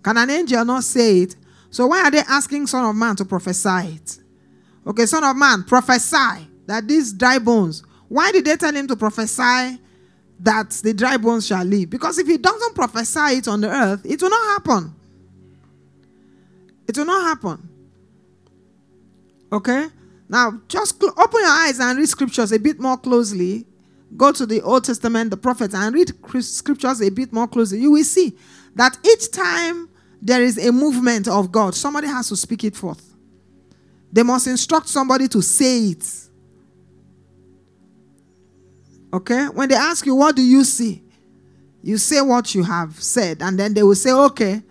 Can 0.04 0.18
an 0.18 0.30
angel 0.30 0.66
not 0.66 0.84
say 0.84 1.20
it? 1.20 1.36
So 1.70 1.88
why 1.88 2.02
are 2.02 2.12
they 2.12 2.20
asking 2.20 2.68
Son 2.68 2.86
of 2.86 2.96
Man 2.96 3.16
to 3.18 3.26
prophesy 3.26 3.96
it? 3.96 4.20
Okay, 4.88 5.06
Son 5.06 5.24
of 5.24 5.36
Man, 5.36 5.64
prophesy 5.64 6.48
that 6.66 6.88
these 6.88 7.14
dry 7.14 7.38
bones. 7.38 7.84
Why 8.08 8.32
did 8.32 8.46
they 8.46 8.56
tell 8.56 8.74
him 8.74 8.88
to 8.88 8.96
prophesy 8.96 9.80
that 10.42 10.72
the 10.84 10.94
dry 10.94 11.18
bones 11.18 11.48
shall 11.48 11.64
live. 11.64 11.90
Because 11.90 12.18
if 12.18 12.28
he 12.28 12.38
doesn't 12.38 12.76
prophesy 12.76 13.38
it 13.38 13.48
on 13.48 13.62
the 13.62 13.70
earth, 13.70 14.02
it 14.06 14.22
will 14.22 14.30
not 14.30 14.48
happen. 14.48 14.96
It 16.88 16.98
will 16.98 17.06
not 17.06 17.24
happen. 17.24 17.70
Okay? 19.52 19.88
Now, 20.30 20.62
just 20.68 21.00
cl- 21.00 21.14
open 21.18 21.42
your 21.42 21.50
eyes 21.50 21.80
and 21.80 21.98
read 21.98 22.08
scriptures 22.08 22.52
a 22.52 22.60
bit 22.60 22.80
more 22.80 22.98
closely. 22.98 23.66
Go 24.16 24.32
to 24.32 24.46
the 24.46 24.62
Old 24.62 24.84
Testament, 24.86 25.30
the 25.30 25.38
prophets, 25.38 25.74
and 25.74 25.94
read 25.94 26.14
scriptures 26.44 27.02
a 27.02 27.10
bit 27.10 27.32
more 27.34 27.48
closely. 27.48 27.80
You 27.80 27.92
will 27.92 28.04
see 28.04 28.38
that 28.76 28.98
each 29.06 29.32
time 29.32 29.90
there 30.22 30.42
is 30.42 30.58
a 30.58 30.72
movement 30.72 31.28
of 31.28 31.52
God, 31.52 31.76
somebody 31.76 32.08
has 32.08 32.30
to 32.30 32.36
speak 32.36 32.64
it 32.64 32.76
forth. 32.76 33.14
They 34.12 34.24
must 34.24 34.48
instruct 34.48 34.88
somebody 34.88 35.28
to 35.30 35.42
say 35.42 35.90
it. 35.90 36.08
Okay? 39.14 39.46
When 39.46 39.68
they 39.70 39.76
ask 39.76 40.06
you, 40.06 40.16
What 40.16 40.36
do 40.36 40.42
you 40.42 40.64
see? 40.64 41.04
You 41.84 41.98
say 41.98 42.22
what 42.22 42.54
you 42.54 42.64
have 42.64 43.02
said, 43.02 43.42
and 43.42 43.58
then 43.58 43.74
they 43.74 43.84
will 43.84 43.96
say, 43.96 44.12
Okay, 44.12 44.62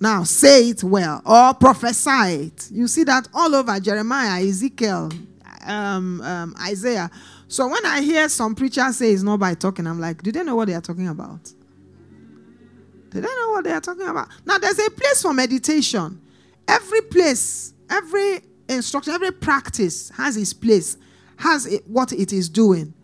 now 0.00 0.24
say 0.24 0.70
it 0.70 0.82
well 0.82 1.20
or 1.26 1.54
prophesy 1.54 2.46
it. 2.46 2.70
You 2.72 2.88
see 2.88 3.04
that 3.04 3.28
all 3.34 3.54
over 3.54 3.78
Jeremiah, 3.78 4.42
Ezekiel, 4.42 5.10
um, 5.66 6.20
um, 6.22 6.54
Isaiah. 6.62 7.10
So 7.48 7.68
when 7.68 7.84
I 7.84 8.00
hear 8.00 8.28
some 8.28 8.54
preachers 8.54 8.96
say 8.96 9.12
it's 9.12 9.22
not 9.22 9.38
by 9.38 9.54
talking, 9.54 9.86
I'm 9.86 10.00
like, 10.00 10.22
do 10.22 10.32
they 10.32 10.42
know 10.42 10.56
what 10.56 10.68
they 10.68 10.74
are 10.74 10.80
talking 10.80 11.08
about? 11.08 11.52
Do 13.10 13.20
they 13.20 13.26
know 13.26 13.50
what 13.50 13.64
they 13.64 13.72
are 13.72 13.80
talking 13.80 14.06
about? 14.06 14.28
Now 14.46 14.58
there's 14.58 14.78
a 14.78 14.90
place 14.90 15.20
for 15.20 15.34
meditation. 15.34 16.20
Every 16.66 17.02
place, 17.02 17.74
every 17.90 18.40
instruction, 18.68 19.12
every 19.12 19.32
practice 19.32 20.10
has 20.10 20.36
its 20.36 20.54
place, 20.54 20.96
has 21.36 21.66
it, 21.66 21.86
what 21.86 22.12
it 22.12 22.32
is 22.32 22.48
doing. 22.48 22.94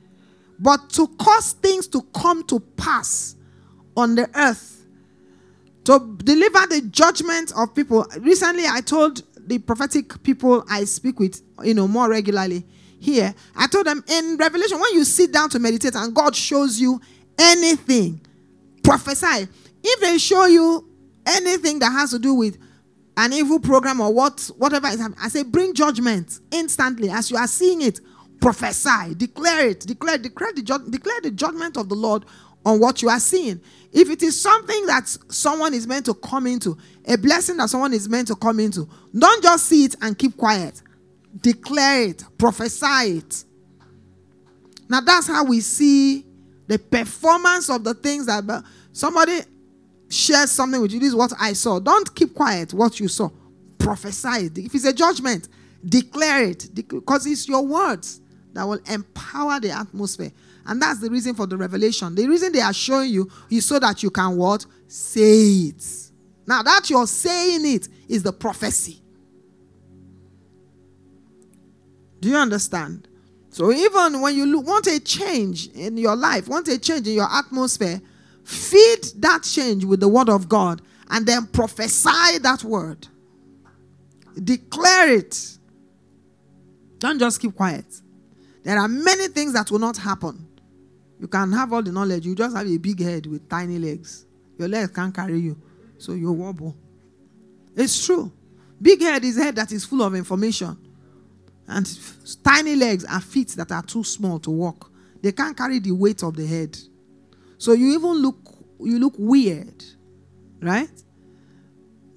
But 0.58 0.88
to 0.90 1.08
cause 1.18 1.52
things 1.52 1.88
to 1.88 2.02
come 2.14 2.44
to 2.44 2.60
pass 2.60 3.34
on 3.96 4.14
the 4.14 4.30
earth 4.34 4.75
to 5.86 6.16
deliver 6.18 6.66
the 6.66 6.82
judgment 6.90 7.52
of 7.56 7.74
people. 7.74 8.06
Recently, 8.18 8.64
I 8.66 8.80
told 8.80 9.22
the 9.48 9.58
prophetic 9.58 10.22
people 10.22 10.64
I 10.68 10.84
speak 10.84 11.18
with, 11.20 11.42
you 11.62 11.74
know, 11.74 11.86
more 11.88 12.08
regularly 12.08 12.64
here, 12.98 13.34
I 13.54 13.66
told 13.68 13.86
them 13.86 14.02
in 14.08 14.36
Revelation, 14.36 14.80
when 14.80 14.92
you 14.94 15.04
sit 15.04 15.32
down 15.32 15.48
to 15.50 15.58
meditate 15.58 15.94
and 15.94 16.14
God 16.14 16.34
shows 16.34 16.80
you 16.80 17.00
anything, 17.38 18.20
prophesy. 18.82 19.48
If 19.84 20.00
they 20.00 20.18
show 20.18 20.46
you 20.46 20.88
anything 21.24 21.78
that 21.78 21.92
has 21.92 22.10
to 22.10 22.18
do 22.18 22.34
with 22.34 22.58
an 23.16 23.32
evil 23.32 23.60
program 23.60 24.00
or 24.00 24.12
what, 24.12 24.50
whatever 24.58 24.88
is 24.88 24.98
happening, 24.98 25.20
I 25.22 25.28
say 25.28 25.44
bring 25.44 25.74
judgment 25.74 26.40
instantly 26.50 27.10
as 27.10 27.30
you 27.30 27.36
are 27.36 27.46
seeing 27.46 27.82
it. 27.82 28.00
Prophesy, 28.40 29.14
declare 29.14 29.68
it, 29.68 29.80
declare, 29.80 30.18
declare 30.18 30.52
the, 30.52 30.62
declare 30.90 31.20
the 31.22 31.30
judgment 31.30 31.76
of 31.76 31.88
the 31.88 31.94
Lord 31.94 32.24
on 32.66 32.80
what 32.80 33.00
you 33.00 33.08
are 33.08 33.20
seeing. 33.20 33.60
If 33.92 34.10
it 34.10 34.22
is 34.24 34.38
something 34.38 34.86
that 34.86 35.06
someone 35.28 35.72
is 35.72 35.86
meant 35.86 36.04
to 36.06 36.14
come 36.14 36.48
into, 36.48 36.76
a 37.06 37.16
blessing 37.16 37.56
that 37.58 37.70
someone 37.70 37.94
is 37.94 38.08
meant 38.08 38.26
to 38.26 38.34
come 38.34 38.58
into, 38.58 38.88
don't 39.16 39.42
just 39.42 39.66
see 39.66 39.84
it 39.84 39.94
and 40.02 40.18
keep 40.18 40.36
quiet. 40.36 40.82
Declare 41.40 42.02
it, 42.02 42.24
prophesy 42.36 43.18
it. 43.18 43.44
Now 44.88 45.00
that's 45.00 45.28
how 45.28 45.44
we 45.44 45.60
see 45.60 46.26
the 46.66 46.78
performance 46.78 47.70
of 47.70 47.84
the 47.84 47.94
things 47.94 48.26
that 48.26 48.64
somebody 48.92 49.40
shares 50.08 50.50
something 50.50 50.80
with 50.80 50.92
you. 50.92 50.98
This 50.98 51.10
is 51.10 51.16
what 51.16 51.32
I 51.38 51.52
saw. 51.52 51.78
Don't 51.78 52.12
keep 52.16 52.34
quiet 52.34 52.74
what 52.74 52.98
you 52.98 53.06
saw. 53.06 53.30
Prophesy 53.78 54.46
it. 54.46 54.58
If 54.58 54.74
it's 54.74 54.84
a 54.84 54.92
judgment, 54.92 55.48
declare 55.84 56.42
it 56.42 56.68
because 56.74 57.26
it's 57.26 57.46
your 57.46 57.64
words 57.64 58.20
that 58.54 58.64
will 58.64 58.80
empower 58.90 59.60
the 59.60 59.70
atmosphere. 59.70 60.32
And 60.66 60.82
that's 60.82 61.00
the 61.00 61.08
reason 61.08 61.34
for 61.34 61.46
the 61.46 61.56
revelation. 61.56 62.14
The 62.14 62.26
reason 62.26 62.52
they 62.52 62.60
are 62.60 62.72
showing 62.72 63.10
you 63.10 63.30
is 63.50 63.66
so 63.66 63.78
that 63.78 64.02
you 64.02 64.10
can 64.10 64.36
what? 64.36 64.66
Say 64.88 65.68
it. 65.68 65.84
Now 66.46 66.62
that 66.62 66.90
you're 66.90 67.06
saying 67.06 67.66
it 67.66 67.88
is 68.08 68.22
the 68.22 68.32
prophecy. 68.32 69.00
Do 72.20 72.28
you 72.28 72.36
understand? 72.36 73.08
So 73.50 73.72
even 73.72 74.20
when 74.20 74.34
you 74.34 74.60
want 74.60 74.86
a 74.86 75.00
change 75.00 75.68
in 75.68 75.96
your 75.96 76.16
life, 76.16 76.48
want 76.48 76.68
a 76.68 76.78
change 76.78 77.06
in 77.06 77.14
your 77.14 77.32
atmosphere, 77.32 78.00
feed 78.44 79.04
that 79.18 79.44
change 79.44 79.84
with 79.84 80.00
the 80.00 80.08
word 80.08 80.28
of 80.28 80.48
God 80.48 80.82
and 81.10 81.26
then 81.26 81.46
prophesy 81.46 82.38
that 82.42 82.62
word. 82.64 83.06
Declare 84.42 85.14
it. 85.14 85.58
Don't 86.98 87.18
just 87.18 87.40
keep 87.40 87.54
quiet. 87.54 87.86
There 88.62 88.78
are 88.78 88.88
many 88.88 89.28
things 89.28 89.52
that 89.52 89.70
will 89.70 89.78
not 89.78 89.96
happen 89.96 90.45
you 91.18 91.28
can 91.28 91.52
have 91.52 91.72
all 91.72 91.82
the 91.82 91.92
knowledge, 91.92 92.26
you 92.26 92.34
just 92.34 92.56
have 92.56 92.66
a 92.66 92.76
big 92.78 93.00
head 93.00 93.26
with 93.26 93.48
tiny 93.48 93.78
legs. 93.78 94.26
Your 94.58 94.68
legs 94.68 94.92
can't 94.92 95.14
carry 95.14 95.38
you, 95.38 95.56
so 95.98 96.12
you 96.12 96.32
wobble. 96.32 96.76
It's 97.74 98.04
true. 98.04 98.32
Big 98.80 99.00
head 99.00 99.24
is 99.24 99.36
head 99.36 99.56
that 99.56 99.72
is 99.72 99.84
full 99.84 100.02
of 100.02 100.14
information, 100.14 100.76
and 101.66 101.88
tiny 102.44 102.76
legs 102.76 103.04
are 103.04 103.20
feet 103.20 103.48
that 103.50 103.72
are 103.72 103.82
too 103.82 104.04
small 104.04 104.38
to 104.40 104.50
walk. 104.50 104.90
They 105.22 105.32
can't 105.32 105.56
carry 105.56 105.78
the 105.78 105.92
weight 105.92 106.22
of 106.22 106.36
the 106.36 106.46
head. 106.46 106.76
So 107.58 107.72
you 107.72 107.94
even 107.94 108.12
look 108.22 108.36
you 108.80 108.98
look 108.98 109.14
weird, 109.16 109.82
right? 110.60 110.90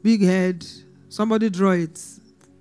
Big 0.01 0.21
head. 0.21 0.65
Somebody 1.07 1.49
draw 1.49 1.71
it. 1.71 1.99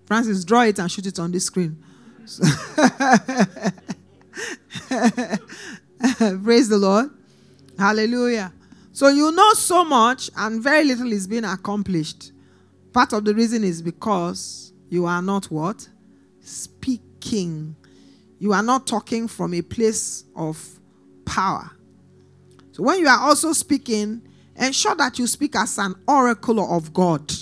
Francis, 0.07 0.45
draw 0.45 0.63
it 0.63 0.79
and 0.79 0.91
shoot 0.91 1.07
it 1.07 1.19
on 1.19 1.31
the 1.33 1.41
screen. 1.41 1.83
Praise 6.43 6.69
the 6.69 6.79
Lord. 6.79 7.11
Hallelujah. 7.79 8.53
So 8.93 9.09
you 9.09 9.33
know 9.33 9.53
so 9.53 9.85
much 9.85 10.31
and 10.37 10.63
very 10.63 10.85
little 10.85 11.13
is 11.13 11.27
being 11.27 11.45
accomplished. 11.45 12.33
Part 12.93 13.13
of 13.13 13.25
the 13.25 13.35
reason 13.35 13.65
is 13.65 13.83
because 13.83 14.73
you 14.91 15.07
are 15.07 15.23
not 15.23 15.47
what? 15.47 15.89
Speaking. 16.41 17.77
You 18.39 18.53
are 18.53 18.63
not 18.63 18.87
talking 18.87 19.29
from 19.29 19.55
a 19.55 19.63
place 19.63 20.25
of 20.35 20.81
power. 21.25 21.71
So 22.73 22.83
when 22.85 23.01
you 23.01 23.09
are 23.09 23.21
also 23.21 23.53
speaking, 23.53 24.23
ensure 24.57 24.95
that 24.97 25.19
you 25.19 25.27
speak 25.27 25.57
as 25.57 25.79
an 25.79 25.95
oracle 26.07 26.77
of 26.77 26.93
God. 26.93 27.33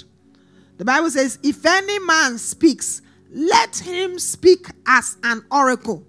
The 0.79 0.85
Bible 0.85 1.11
says, 1.11 1.38
if 1.42 1.64
any 1.64 1.99
man 2.01 2.38
speaks, 2.38 3.03
let 3.31 3.77
him 3.79 4.19
speak 4.19 4.66
as 4.87 5.16
an 5.23 5.45
oracle. 5.51 6.07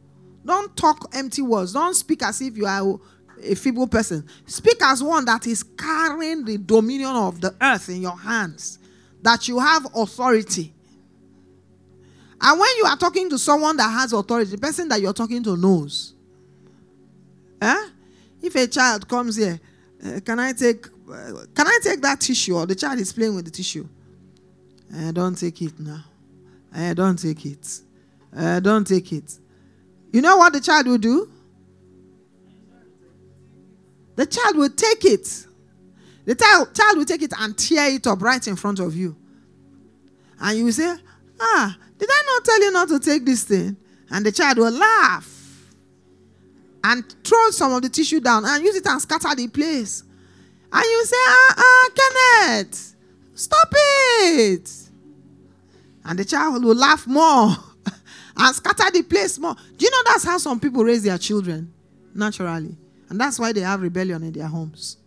Don't 0.47 0.73
talk 0.77 1.09
empty 1.13 1.41
words. 1.41 1.73
Don't 1.73 1.93
speak 1.93 2.23
as 2.23 2.39
if 2.41 2.55
you 2.55 2.65
are 2.65 2.97
a 3.43 3.53
feeble 3.53 3.85
person. 3.85 4.25
Speak 4.45 4.77
as 4.81 5.03
one 5.03 5.25
that 5.25 5.45
is 5.45 5.61
carrying 5.61 6.45
the 6.45 6.57
dominion 6.57 7.11
of 7.11 7.41
the 7.41 7.53
earth 7.61 7.89
in 7.89 8.01
your 8.01 8.17
hands, 8.17 8.79
that 9.21 9.49
you 9.49 9.59
have 9.59 9.85
authority. 9.93 10.73
And 12.39 12.57
when 12.57 12.69
you 12.77 12.85
are 12.85 12.95
talking 12.95 13.29
to 13.29 13.37
someone 13.37 13.75
that 13.75 13.89
has 13.89 14.13
authority, 14.13 14.51
the 14.51 14.57
person 14.57 14.87
that 14.87 15.01
you're 15.01 15.11
talking 15.11 15.43
to 15.43 15.57
knows. 15.57 16.13
Eh? 17.61 17.87
If 18.41 18.55
a 18.55 18.67
child 18.67 19.05
comes 19.05 19.35
here, 19.35 19.59
uh, 20.05 20.21
can 20.23 20.39
I 20.39 20.53
take 20.53 20.87
uh, 20.87 21.45
can 21.53 21.67
I 21.67 21.79
take 21.83 22.01
that 22.01 22.21
tissue 22.21 22.55
or 22.55 22.65
the 22.65 22.75
child 22.75 22.99
is 22.99 23.11
playing 23.11 23.35
with 23.35 23.45
the 23.45 23.51
tissue? 23.51 23.87
Uh, 24.95 25.11
don't 25.11 25.35
take 25.37 25.61
it 25.61 25.77
now. 25.77 26.05
Uh, 26.73 26.93
don't 26.93 27.17
take 27.17 27.45
it. 27.45 27.79
Uh, 28.35 28.59
don't 28.61 28.85
take 28.87 29.11
it. 29.11 29.39
You 30.11 30.21
know 30.21 30.37
what 30.37 30.53
the 30.53 30.61
child 30.61 30.87
will 30.87 30.97
do? 30.97 31.29
The 34.15 34.25
child 34.25 34.57
will 34.57 34.69
take 34.69 35.05
it. 35.05 35.45
The 36.25 36.35
child, 36.35 36.97
will 36.97 37.05
take 37.05 37.21
it 37.21 37.31
and 37.39 37.57
tear 37.57 37.89
it 37.89 38.05
up 38.05 38.21
right 38.21 38.45
in 38.45 38.57
front 38.57 38.79
of 38.79 38.95
you. 38.95 39.15
And 40.41 40.57
you 40.57 40.65
will 40.65 40.73
say, 40.73 40.93
Ah, 41.39 41.77
did 41.97 42.09
I 42.11 42.23
not 42.25 42.43
tell 42.43 42.59
you 42.61 42.71
not 42.71 42.89
to 42.89 42.99
take 42.99 43.25
this 43.25 43.43
thing? 43.43 43.77
And 44.09 44.25
the 44.25 44.31
child 44.31 44.57
will 44.57 44.71
laugh 44.71 45.33
and 46.83 47.05
throw 47.23 47.49
some 47.51 47.71
of 47.73 47.81
the 47.81 47.89
tissue 47.89 48.19
down 48.19 48.43
and 48.43 48.63
use 48.63 48.75
it 48.75 48.85
and 48.87 49.01
scatter 49.01 49.33
the 49.35 49.47
place. 49.47 50.03
And 50.73 50.83
you 50.83 51.05
say, 51.05 51.15
Ah, 51.17 51.53
ah, 51.57 51.89
Kenneth, 51.95 52.95
stop 53.33 53.69
it. 53.71 54.69
And 56.03 56.19
the 56.19 56.25
child 56.25 56.63
will 56.63 56.75
laugh 56.75 57.07
more. 57.07 57.55
and 58.37 58.55
scatter 58.55 58.91
the 58.91 59.03
place 59.03 59.39
more. 59.39 59.55
Do 59.77 59.85
you 59.85 59.91
know 59.91 60.01
that's 60.05 60.23
how 60.23 60.37
some 60.37 60.59
people 60.59 60.83
raise 60.83 61.03
their 61.03 61.17
children 61.17 61.73
naturally? 62.13 62.75
And 63.09 63.19
that's 63.19 63.39
why 63.39 63.51
they 63.51 63.61
have 63.61 63.81
rebellion 63.81 64.23
in 64.23 64.31
their 64.31 64.47
homes. 64.47 64.97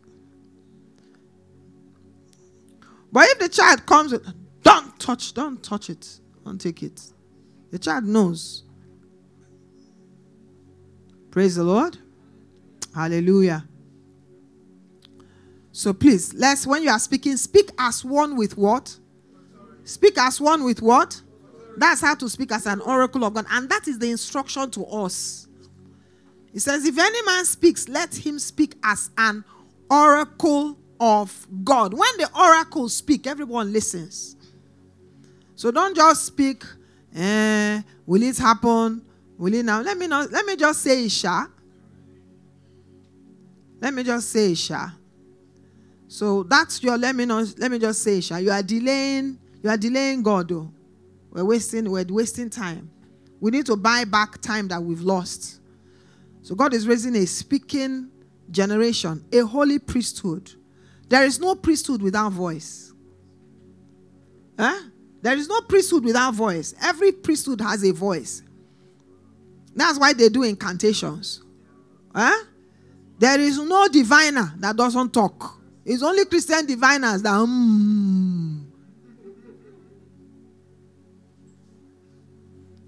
But 3.13 3.29
if 3.29 3.39
the 3.39 3.49
child 3.49 3.85
comes, 3.87 4.15
don't 4.63 4.99
touch, 4.99 5.35
don't 5.35 5.63
touch 5.63 5.91
it, 5.91 6.21
don't 6.45 6.61
take 6.61 6.83
it. 6.83 7.01
The 7.71 7.79
child 7.79 8.05
knows. 8.05 8.65
Praise 11.31 11.57
the 11.57 11.65
Lord. 11.65 11.97
Hallelujah. 12.95 13.65
So 15.73 15.93
please, 15.93 16.35
let's, 16.35 16.67
when 16.67 16.83
you 16.83 16.91
are 16.91 16.99
speaking, 16.99 17.37
speak 17.37 17.71
as 17.79 18.05
one 18.05 18.37
with 18.37 18.57
what? 18.59 18.97
Speak 19.85 20.19
as 20.19 20.41
one 20.41 20.65
with 20.65 20.83
what? 20.83 21.21
That's 21.77 22.01
how 22.01 22.15
to 22.17 22.29
speak 22.29 22.53
as 22.53 22.67
an 22.67 22.81
oracle 22.81 23.25
of 23.25 23.35
God. 23.35 23.47
And 23.51 23.69
that 23.69 23.89
is 23.89 23.99
the 23.99 24.11
instruction 24.11 24.71
to 24.73 24.85
us. 24.87 25.49
He 26.53 26.59
says, 26.59 26.85
If 26.85 26.99
any 26.99 27.23
man 27.23 27.45
speaks, 27.45 27.89
let 27.89 28.15
him 28.15 28.39
speak 28.39 28.75
as 28.83 29.11
an 29.17 29.45
oracle 29.91 30.77
of 30.99 31.47
God. 31.65 31.95
When 31.95 32.17
the 32.19 32.29
oracle 32.39 32.89
speak, 32.89 33.27
everyone 33.27 33.73
listens. 33.73 34.37
So 35.55 35.71
don't 35.71 35.95
just 35.95 36.27
speak, 36.27 36.65
eh, 37.15 37.83
will 38.07 38.23
it 38.23 38.39
happen? 38.39 39.03
Will 39.39 39.55
it 39.55 39.65
now? 39.65 39.81
Let 39.81 39.97
me 39.97 40.07
not 40.07 40.31
let 40.31 40.45
me 40.45 40.57
just 40.57 40.83
say 40.83 41.05
Isha. 41.05 41.49
Let 43.81 43.95
me 43.95 44.03
just 44.03 44.31
say 44.31 44.53
Isha. 44.53 44.95
So 46.09 46.43
that's 46.43 46.83
your 46.83 46.99
let 46.99 47.15
me 47.15 47.25
not 47.25 47.55
let 47.59 47.71
me 47.71 47.79
just 47.79 48.03
say 48.03 48.19
Isha. 48.19 48.41
You 48.41 48.51
are 48.51 48.63
delaying, 48.63 49.39
you 49.63 49.71
are 49.71 49.77
delaying 49.77 50.23
God 50.23 50.49
though. 50.49 50.71
We're 51.31 51.45
wasting, 51.45 51.91
we're 51.91 52.05
wasting 52.09 52.51
time. 52.51 52.91
We 53.41 53.51
need 53.51 53.67
to 53.67 53.77
buy 53.77 54.05
back 54.05 54.41
time 54.41 54.69
that 54.69 54.83
we've 54.83 55.01
lost. 55.01 55.61
So 56.43 56.55
God 56.55 56.75
is 56.75 56.87
raising 56.87 57.17
a 57.17 57.27
speaking 57.27 58.11
generation, 58.51 59.25
a 59.33 59.41
holy 59.41 59.79
priesthood. 59.79 60.51
There 61.09 61.25
is 61.25 61.39
no 61.39 61.55
priesthood 61.55 62.03
without 62.03 62.33
voice. 62.33 62.93
Huh? 64.59 64.81
There 65.23 65.37
is 65.37 65.49
no 65.49 65.61
priesthood 65.63 66.05
without 66.05 66.35
voice. 66.35 66.75
Every 66.83 67.13
priesthood 67.13 67.61
has 67.61 67.85
a 67.85 67.93
voice. 67.93 68.43
That's 69.75 69.99
why 69.99 70.13
they 70.13 70.29
do 70.29 70.43
incantations. 70.43 71.43
Huh? 72.15 72.45
There 73.19 73.39
is 73.39 73.59
no 73.59 73.87
diviner 73.89 74.53
that 74.59 74.77
doesn't 74.77 75.13
talk. 75.13 75.61
It's 75.85 76.03
only 76.03 76.25
Christian 76.25 76.67
diviners 76.67 77.23
that. 77.23 77.31
Mm. 77.31 78.50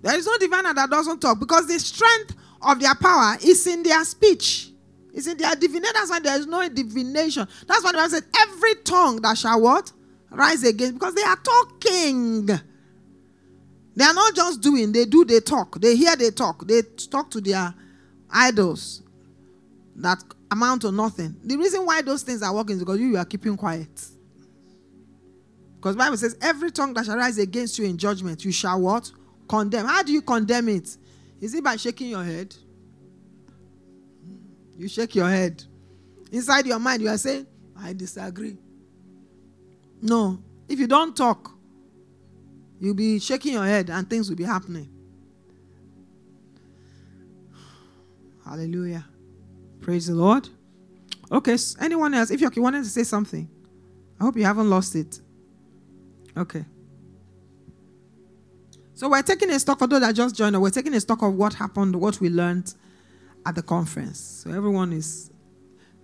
There 0.03 0.17
is 0.17 0.27
no 0.27 0.37
diviner 0.37 0.75
that 0.75 0.91
doesn't 0.91 1.21
talk 1.21 1.39
because 1.39 1.67
the 1.67 1.79
strength 1.79 2.35
of 2.61 2.81
their 2.81 2.95
power 2.95 3.37
is 3.43 3.67
in 3.67 3.83
their 3.83 4.05
speech. 4.05 4.71
It's 5.15 5.27
in 5.27 5.37
their 5.37 5.55
divination. 5.55 5.93
That's 5.95 6.11
why 6.11 6.21
there 6.21 6.39
is 6.39 6.47
no 6.47 6.69
divination. 6.69 7.47
That's 7.67 7.85
why 7.85 7.93
the 7.93 7.99
Bible 7.99 8.11
said, 8.11 8.25
every 8.37 8.75
tongue 8.77 9.21
that 9.23 9.39
shall 9.39 9.61
what? 9.61 9.93
Rise 10.31 10.65
against. 10.65 10.95
Because 10.95 11.15
they 11.15 11.23
are 11.23 11.37
talking. 11.37 12.47
They 13.95 14.05
are 14.05 14.15
not 14.15 14.35
just 14.35 14.63
doing, 14.63 14.91
they 14.91 15.05
do, 15.05 15.25
they 15.25 15.41
talk. 15.41 15.81
They 15.81 15.97
hear, 15.97 16.17
they 16.17 16.31
talk. 16.31 16.67
They 16.67 16.81
talk 17.11 17.31
to 17.33 17.41
their 17.41 17.75
idols 18.31 19.03
that 19.97 20.25
amount 20.51 20.83
to 20.83 20.91
nothing. 20.93 21.37
The 21.45 21.57
reason 21.57 21.85
why 21.85 22.01
those 22.01 22.23
things 22.23 22.43
are 22.43 22.55
working 22.55 22.77
is 22.77 22.81
because 22.81 22.99
you, 22.99 23.09
you 23.09 23.17
are 23.19 23.25
keeping 23.27 23.57
quiet. 23.57 24.07
Because 25.77 25.95
Bible 25.95 26.17
says, 26.17 26.37
every 26.41 26.71
tongue 26.71 26.95
that 26.95 27.05
shall 27.05 27.17
rise 27.17 27.37
against 27.37 27.79
you 27.79 27.85
in 27.85 27.99
judgment, 27.99 28.45
you 28.45 28.53
shall 28.53 28.81
what? 28.81 29.11
Condemn. 29.53 29.85
How 29.85 30.03
do 30.03 30.15
you 30.15 30.23
condemn 30.23 30.71
it? 30.71 30.97
Is 31.39 31.53
it 31.53 31.63
by 31.63 31.77
shaking 31.77 32.09
your 32.09 32.25
head? 32.25 32.57
You 34.79 34.89
shake 34.89 35.15
your 35.15 35.29
head. 35.29 35.63
Inside 36.33 36.65
your 36.65 36.79
mind, 36.79 37.03
you 37.03 37.09
are 37.11 37.19
saying, 37.19 37.47
I 37.79 37.93
disagree. 37.93 38.57
No. 40.01 40.43
If 40.71 40.79
you 40.79 40.87
don't 40.87 41.15
talk, 41.15 41.55
you'll 42.81 42.95
be 42.95 43.19
shaking 43.19 43.53
your 43.53 43.67
head 43.67 43.91
and 43.91 44.09
things 44.09 44.31
will 44.31 44.39
be 44.39 44.45
happening. 44.45 44.89
Hallelujah. 48.47 49.05
Praise 49.83 50.07
the 50.07 50.15
Lord. 50.15 50.49
Okay, 51.31 51.59
anyone 51.79 52.15
else? 52.15 52.31
If 52.31 52.41
you 52.41 52.63
wanted 52.63 52.85
to 52.85 52.91
say 52.91 53.05
something, 53.05 53.47
I 54.19 54.25
hope 54.25 54.35
you 54.35 54.45
haven't 54.45 54.71
lost 54.71 54.95
it. 54.95 55.21
Okay. 56.39 56.65
So 59.03 59.09
we're 59.09 59.21
taking 59.23 59.51
a 59.51 59.59
stock 59.59 59.81
for 59.81 59.89
those 59.89 60.01
that 60.01 60.15
just 60.15 60.37
joined. 60.37 60.63
We're 60.63 60.71
taking 60.71 60.95
a 60.95 61.01
stock 61.01 61.23
of 61.23 61.35
what 61.35 61.55
happened, 61.55 61.97
what 61.97 62.21
we 62.21 62.29
learned 62.29 62.73
at 63.45 63.57
the 63.57 63.63
conference. 63.63 64.21
So 64.21 64.53
everyone 64.53 64.93
is 64.93 65.33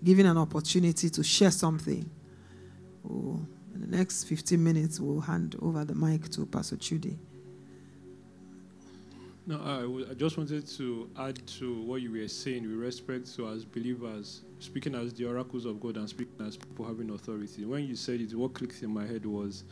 given 0.02 0.26
an 0.26 0.37
opportunity 0.37 1.08
to 1.08 1.22
share 1.22 1.52
something. 1.52 2.11
Oh, 3.08 3.38
in 3.72 3.82
the 3.82 3.96
next 3.96 4.24
15 4.24 4.64
minutes, 4.64 4.98
we'll 4.98 5.20
hand 5.20 5.54
over 5.62 5.84
the 5.84 5.94
mic 5.94 6.28
to 6.30 6.44
Pastor 6.46 6.74
Chudy. 6.74 7.16
No, 9.46 9.61
I, 9.62 9.82
w- 9.82 10.06
I 10.11 10.14
just 10.14 10.37
wanted 10.37 10.66
to 10.66 11.08
add 11.20 11.46
to 11.58 11.80
what 11.82 12.02
you 12.02 12.11
were 12.11 12.26
saying 12.26 12.64
with 12.64 12.80
respect 12.80 13.32
to 13.37 13.46
as 13.46 13.64
believers, 13.64 14.42
speaking 14.58 14.96
as 14.96 15.14
the 15.14 15.24
oracles 15.24 15.66
of 15.66 15.78
God 15.78 15.98
and 15.98 16.08
speaking 16.08 16.44
as 16.44 16.56
people 16.56 16.84
having 16.84 17.11
authority. 17.11 17.64
When 17.64 17.84
you 17.87 17.94
said 17.94 18.20
it, 18.20 18.34
what 18.34 18.54
clicked 18.54 18.82
in 18.82 18.90
my 18.90 19.06
head 19.06 19.24
was 19.24 19.62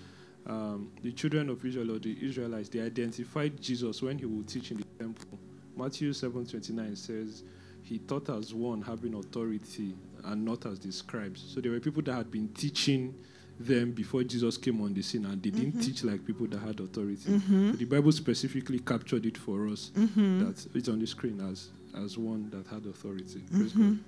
um, 0.47 0.93
the 1.03 1.13
children 1.13 1.49
of 1.51 1.65
Israel 1.65 1.93
or 1.93 1.99
the 1.99 2.17
Israelites, 2.21 2.69
they 2.69 2.81
identified 2.81 3.61
Jesus 3.61 4.03
when 4.03 4.19
he 4.19 4.27
would 4.27 4.49
teach 4.49 4.71
in 4.71 4.79
the 4.79 4.85
temple. 4.99 5.39
Matthew 5.77 6.13
7:29 6.13 6.97
says, 6.97 7.43
he 7.87 7.99
taught 8.01 8.29
as 8.31 8.53
one 8.53 8.83
having 8.83 9.15
authority 9.15 9.95
and 10.25 10.45
not 10.45 10.67
as 10.67 10.81
the 10.81 10.91
scribes. 10.91 11.53
So 11.55 11.61
there 11.61 11.71
were 11.71 11.79
people 11.79 12.03
that 12.03 12.15
had 12.15 12.31
been 12.33 12.49
teaching 12.49 13.15
them 13.61 13.93
before 13.93 14.25
Jesus 14.25 14.59
came 14.59 14.83
on 14.83 14.93
the 14.93 15.03
scene, 15.03 15.25
and 15.25 15.41
they 15.41 15.51
didn't 15.51 15.73
mm-hmm. 15.73 15.81
teach 15.81 16.03
like 16.03 16.27
people 16.27 16.47
that 16.49 16.59
had 16.59 16.81
authority. 16.81 17.31
Mm-hmm. 17.31 17.73
the 17.77 17.85
Bible 17.85 18.13
specifically 18.13 18.81
captured 18.81 19.25
it 19.25 19.39
for 19.39 19.69
us 19.69 19.93
mm-hmm. 19.97 20.47
that 20.47 20.67
it's 20.75 20.89
on 20.89 20.99
the 20.99 21.07
screen 21.07 21.41
as 21.49 21.69
as 21.97 22.19
one 22.19 22.51
that 22.51 22.67
had 22.67 22.85
authority. 22.87 23.43
Praise 23.51 23.73
mm-hmm. 23.73 23.89
God. 23.91 23.99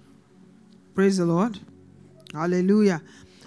Praise 0.94 1.16
the 1.18 1.24
Lord. 1.24 1.58
Hallelujah. 2.34 3.00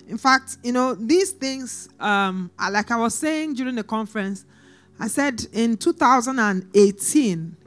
In 0.07 0.17
fact, 0.17 0.57
you 0.63 0.71
know, 0.71 0.95
these 0.95 1.31
things, 1.31 1.89
um, 1.99 2.51
like 2.71 2.91
I 2.91 2.97
was 2.97 3.15
saying 3.15 3.55
during 3.55 3.75
the 3.75 3.83
conference, 3.83 4.45
I 4.99 5.07
said 5.07 5.45
in 5.53 5.77
2018, 5.77 7.57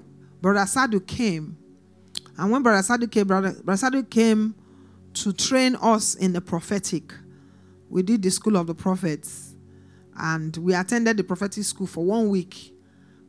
Brother 0.40 0.66
Sadhu 0.66 1.00
came. 1.00 1.56
And 2.36 2.50
when 2.50 2.62
Brother 2.62 2.82
Sadhu 2.82 3.06
came, 3.06 3.26
Brother, 3.26 3.52
Brother 3.62 3.78
Sadhu 3.78 4.02
came 4.04 4.54
to 5.14 5.32
train 5.32 5.76
us 5.76 6.14
in 6.14 6.32
the 6.32 6.40
prophetic 6.40 7.12
we 7.94 8.02
did 8.02 8.22
the 8.22 8.30
school 8.30 8.56
of 8.56 8.66
the 8.66 8.74
prophets 8.74 9.54
and 10.18 10.56
we 10.56 10.74
attended 10.74 11.16
the 11.16 11.22
prophetic 11.22 11.62
school 11.62 11.86
for 11.86 12.04
one 12.04 12.28
week. 12.28 12.72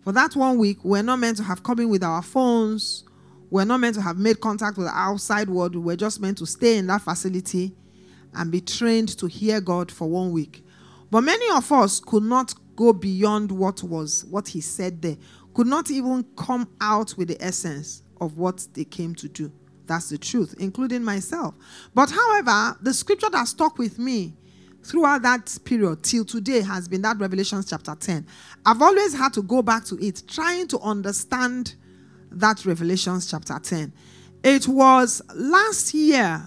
For 0.01 0.11
that 0.11 0.36
one 0.36 0.57
week, 0.57 0.84
we're 0.84 1.03
not 1.03 1.17
meant 1.17 1.38
to 1.38 1.43
have 1.43 1.61
come 1.61 1.80
in 1.80 1.89
with 1.89 2.03
our 2.03 2.23
phones. 2.23 3.03
We're 3.51 3.65
not 3.65 3.80
meant 3.80 3.93
to 3.95 4.01
have 4.01 4.17
made 4.17 4.41
contact 4.41 4.77
with 4.77 4.88
the 4.88 4.93
outside 4.93 5.49
world. 5.49 5.75
We're 5.75 5.95
just 5.95 6.19
meant 6.19 6.39
to 6.39 6.47
stay 6.47 6.77
in 6.77 6.88
that 6.88 7.01
facility 7.03 7.75
and 8.36 8.51
be 8.51 8.61
trained 8.61 9.17
to 9.17 9.27
hear 9.27 9.61
God 9.61 9.91
for 9.91 10.09
one 10.09 10.31
week. 10.31 10.63
But 11.11 11.21
many 11.21 11.49
of 11.55 11.71
us 11.71 11.99
could 11.99 12.23
not 12.23 12.53
go 12.75 12.93
beyond 12.93 13.51
what 13.51 13.83
was 13.83 14.25
what 14.25 14.47
he 14.47 14.61
said 14.61 15.01
there. 15.01 15.17
Could 15.53 15.67
not 15.67 15.89
even 15.89 16.25
come 16.36 16.67
out 16.81 17.15
with 17.17 17.29
the 17.29 17.41
essence 17.41 18.03
of 18.19 18.38
what 18.38 18.67
they 18.73 18.83
came 18.83 19.15
to 19.15 19.29
do. 19.29 19.51
That's 19.88 20.09
the 20.09 20.17
truth, 20.17 20.55
including 20.59 21.03
myself. 21.03 21.53
But 21.93 22.11
however, 22.11 22.77
the 22.81 22.93
scripture 22.93 23.29
that 23.29 23.47
stuck 23.47 23.77
with 23.77 23.99
me 23.99 24.36
throughout 24.83 25.21
that 25.23 25.57
period 25.63 26.03
till 26.03 26.25
today 26.25 26.61
has 26.61 26.88
been 26.88 27.01
that 27.03 27.17
Revelation 27.17 27.63
chapter 27.67 27.95
10. 27.95 28.25
I've 28.65 28.81
always 28.81 29.13
had 29.13 29.33
to 29.33 29.43
go 29.43 29.61
back 29.61 29.86
to 29.86 29.97
it, 30.05 30.23
trying 30.27 30.67
to 30.69 30.79
understand 30.79 31.75
that 32.31 32.65
Revelation 32.65 33.19
chapter 33.25 33.57
10. 33.59 33.93
It 34.43 34.67
was 34.67 35.21
last 35.33 35.93
year 35.93 36.43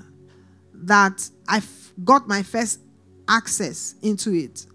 that 0.75 1.29
I 1.49 1.61
got 2.05 2.29
my 2.29 2.43
first 2.43 2.81
access 3.29 3.95
into 4.03 4.33
it. 4.33 4.67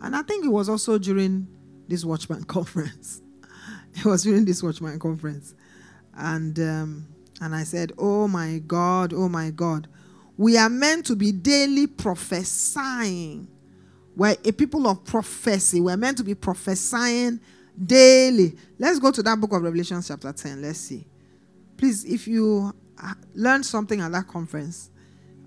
And 0.00 0.16
I 0.16 0.22
think 0.22 0.44
it 0.44 0.48
was 0.48 0.68
also 0.68 0.98
during 0.98 1.46
this 1.88 2.04
Watchman 2.04 2.44
conference. 2.46 3.22
it 3.94 4.04
was 4.04 4.24
during 4.24 4.44
this 4.44 4.62
Watchman 4.62 4.98
conference. 4.98 5.54
And, 6.14 6.58
um, 6.58 7.08
and 7.40 7.54
I 7.54 7.64
said, 7.64 7.92
Oh 7.98 8.28
my 8.28 8.60
God, 8.66 9.12
oh 9.12 9.28
my 9.28 9.50
God 9.50 9.88
we 10.36 10.56
are 10.56 10.70
meant 10.70 11.06
to 11.06 11.16
be 11.16 11.32
daily 11.32 11.86
prophesying. 11.86 13.48
We're 14.16 14.36
a 14.44 14.52
people 14.52 14.86
of 14.86 15.04
prophecy. 15.04 15.80
We're 15.80 15.96
meant 15.96 16.18
to 16.18 16.24
be 16.24 16.34
prophesying 16.34 17.40
daily. 17.86 18.56
Let's 18.78 18.98
go 18.98 19.10
to 19.10 19.22
that 19.22 19.40
book 19.40 19.52
of 19.52 19.62
Revelation, 19.62 20.02
chapter 20.02 20.32
10. 20.32 20.62
Let's 20.62 20.80
see. 20.80 21.06
Please, 21.76 22.04
if 22.04 22.26
you 22.26 22.72
learned 23.34 23.64
something 23.66 24.00
at 24.00 24.12
that 24.12 24.28
conference, 24.28 24.90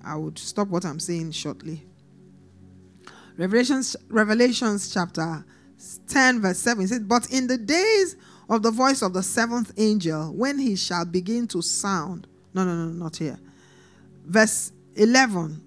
I 0.06 0.16
would 0.16 0.38
stop 0.38 0.68
what 0.68 0.86
I'm 0.86 1.00
saying 1.00 1.32
shortly. 1.32 1.84
Revelations, 3.38 3.96
Revelations 4.10 4.94
chapter 4.94 5.44
10, 6.08 6.42
verse 6.42 6.60
7 6.60 6.88
says, 6.88 7.00
But 7.00 7.32
in 7.32 7.48
the 7.48 7.58
days 7.58 8.16
of 8.50 8.62
the 8.62 8.72
voice 8.72 9.02
of 9.02 9.14
the 9.14 9.24
seventh 9.24 9.74
angel, 9.78 10.32
when 10.34 10.58
he 10.60 10.76
shall 10.76 11.06
begin 11.06 11.48
to 11.48 11.62
sound, 11.62 12.28
no, 12.54 12.64
no, 12.64 12.76
no, 12.76 12.92
not 12.92 13.18
here. 13.18 13.40
Verse 14.26 14.72
11, 14.96 15.62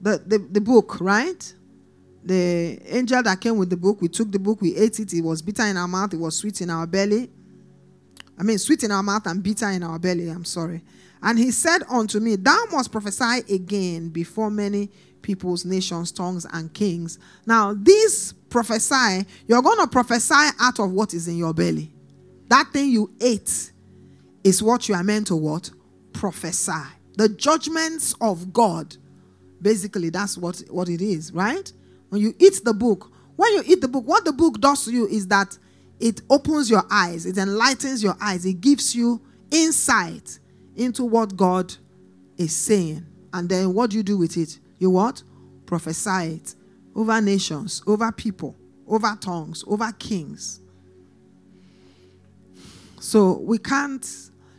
the, 0.00 0.22
the, 0.24 0.38
the 0.38 0.60
book, 0.60 1.00
right? 1.00 1.54
The 2.24 2.80
angel 2.86 3.22
that 3.22 3.40
came 3.40 3.58
with 3.58 3.68
the 3.70 3.76
book, 3.76 4.00
we 4.00 4.08
took 4.08 4.32
the 4.32 4.38
book, 4.38 4.62
we 4.62 4.74
ate 4.76 4.98
it. 4.98 5.12
It 5.12 5.22
was 5.22 5.42
bitter 5.42 5.64
in 5.64 5.76
our 5.76 5.88
mouth, 5.88 6.14
it 6.14 6.18
was 6.18 6.36
sweet 6.36 6.60
in 6.62 6.70
our 6.70 6.86
belly. 6.86 7.30
I 8.38 8.42
mean, 8.42 8.58
sweet 8.58 8.82
in 8.82 8.90
our 8.90 9.02
mouth 9.02 9.26
and 9.26 9.42
bitter 9.42 9.68
in 9.68 9.82
our 9.82 9.98
belly. 9.98 10.28
I'm 10.28 10.44
sorry. 10.44 10.82
And 11.24 11.38
he 11.38 11.50
said 11.50 11.82
unto 11.88 12.20
me, 12.20 12.36
Thou 12.36 12.64
must 12.70 12.92
prophesy 12.92 13.52
again 13.52 14.10
before 14.10 14.50
many 14.50 14.90
peoples, 15.22 15.64
nations, 15.64 16.12
tongues, 16.12 16.46
and 16.52 16.72
kings. 16.74 17.18
Now, 17.46 17.74
this 17.74 18.34
prophesy, 18.50 19.26
you're 19.48 19.62
going 19.62 19.78
to 19.78 19.86
prophesy 19.86 20.50
out 20.60 20.78
of 20.78 20.92
what 20.92 21.14
is 21.14 21.26
in 21.26 21.38
your 21.38 21.54
belly. 21.54 21.94
That 22.48 22.68
thing 22.74 22.90
you 22.90 23.10
ate 23.22 23.72
is 24.44 24.62
what 24.62 24.86
you 24.86 24.94
are 24.94 25.02
meant 25.02 25.28
to 25.28 25.36
what? 25.36 25.70
Prophesy. 26.12 26.72
The 27.16 27.30
judgments 27.30 28.14
of 28.20 28.52
God. 28.52 28.94
Basically, 29.62 30.10
that's 30.10 30.36
what, 30.36 30.62
what 30.68 30.90
it 30.90 31.00
is, 31.00 31.32
right? 31.32 31.72
When 32.10 32.20
you 32.20 32.34
eat 32.38 32.60
the 32.62 32.74
book, 32.74 33.10
when 33.36 33.50
you 33.54 33.62
eat 33.66 33.80
the 33.80 33.88
book, 33.88 34.06
what 34.06 34.26
the 34.26 34.32
book 34.32 34.60
does 34.60 34.84
to 34.84 34.92
you 34.92 35.06
is 35.06 35.26
that 35.28 35.56
it 35.98 36.20
opens 36.28 36.68
your 36.68 36.84
eyes, 36.90 37.24
it 37.24 37.38
enlightens 37.38 38.02
your 38.02 38.16
eyes, 38.20 38.44
it 38.44 38.60
gives 38.60 38.94
you 38.94 39.22
insight 39.50 40.38
into 40.76 41.04
what 41.04 41.36
God 41.36 41.74
is 42.36 42.54
saying. 42.54 43.06
And 43.32 43.48
then 43.48 43.74
what 43.74 43.90
do 43.90 43.96
you 43.96 44.02
do 44.02 44.18
with 44.18 44.36
it? 44.36 44.58
You 44.78 44.90
what? 44.90 45.22
Prophesy 45.66 46.34
it 46.34 46.54
over 46.94 47.20
nations, 47.20 47.82
over 47.86 48.10
people, 48.12 48.54
over 48.86 49.16
tongues, 49.20 49.64
over 49.66 49.90
kings. 49.98 50.60
So 53.00 53.38
we 53.38 53.58
can't. 53.58 54.06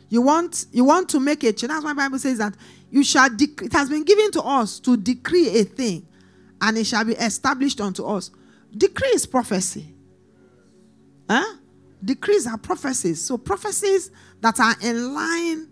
You 0.08 0.22
want 0.22 0.66
you 0.70 0.84
want 0.84 1.08
to 1.10 1.20
make 1.20 1.42
a 1.42 1.52
change. 1.52 1.70
That's 1.70 1.84
why 1.84 1.94
Bible 1.94 2.18
says 2.18 2.38
that 2.38 2.54
you 2.90 3.02
shall. 3.02 3.28
Dec- 3.28 3.62
it 3.62 3.72
has 3.72 3.88
been 3.88 4.04
given 4.04 4.30
to 4.32 4.42
us 4.42 4.78
to 4.80 4.96
decree 4.96 5.48
a 5.60 5.64
thing, 5.64 6.06
and 6.60 6.78
it 6.78 6.84
shall 6.84 7.04
be 7.04 7.14
established 7.14 7.80
unto 7.80 8.04
us. 8.04 8.30
Decree 8.76 9.08
is 9.08 9.26
prophecy. 9.26 9.94
Huh? 11.28 11.56
Decrees 12.04 12.46
are 12.46 12.58
prophecies. 12.58 13.24
So 13.24 13.36
prophecies 13.38 14.10
that 14.40 14.60
are 14.60 14.76
in 14.80 15.14
line 15.14 15.68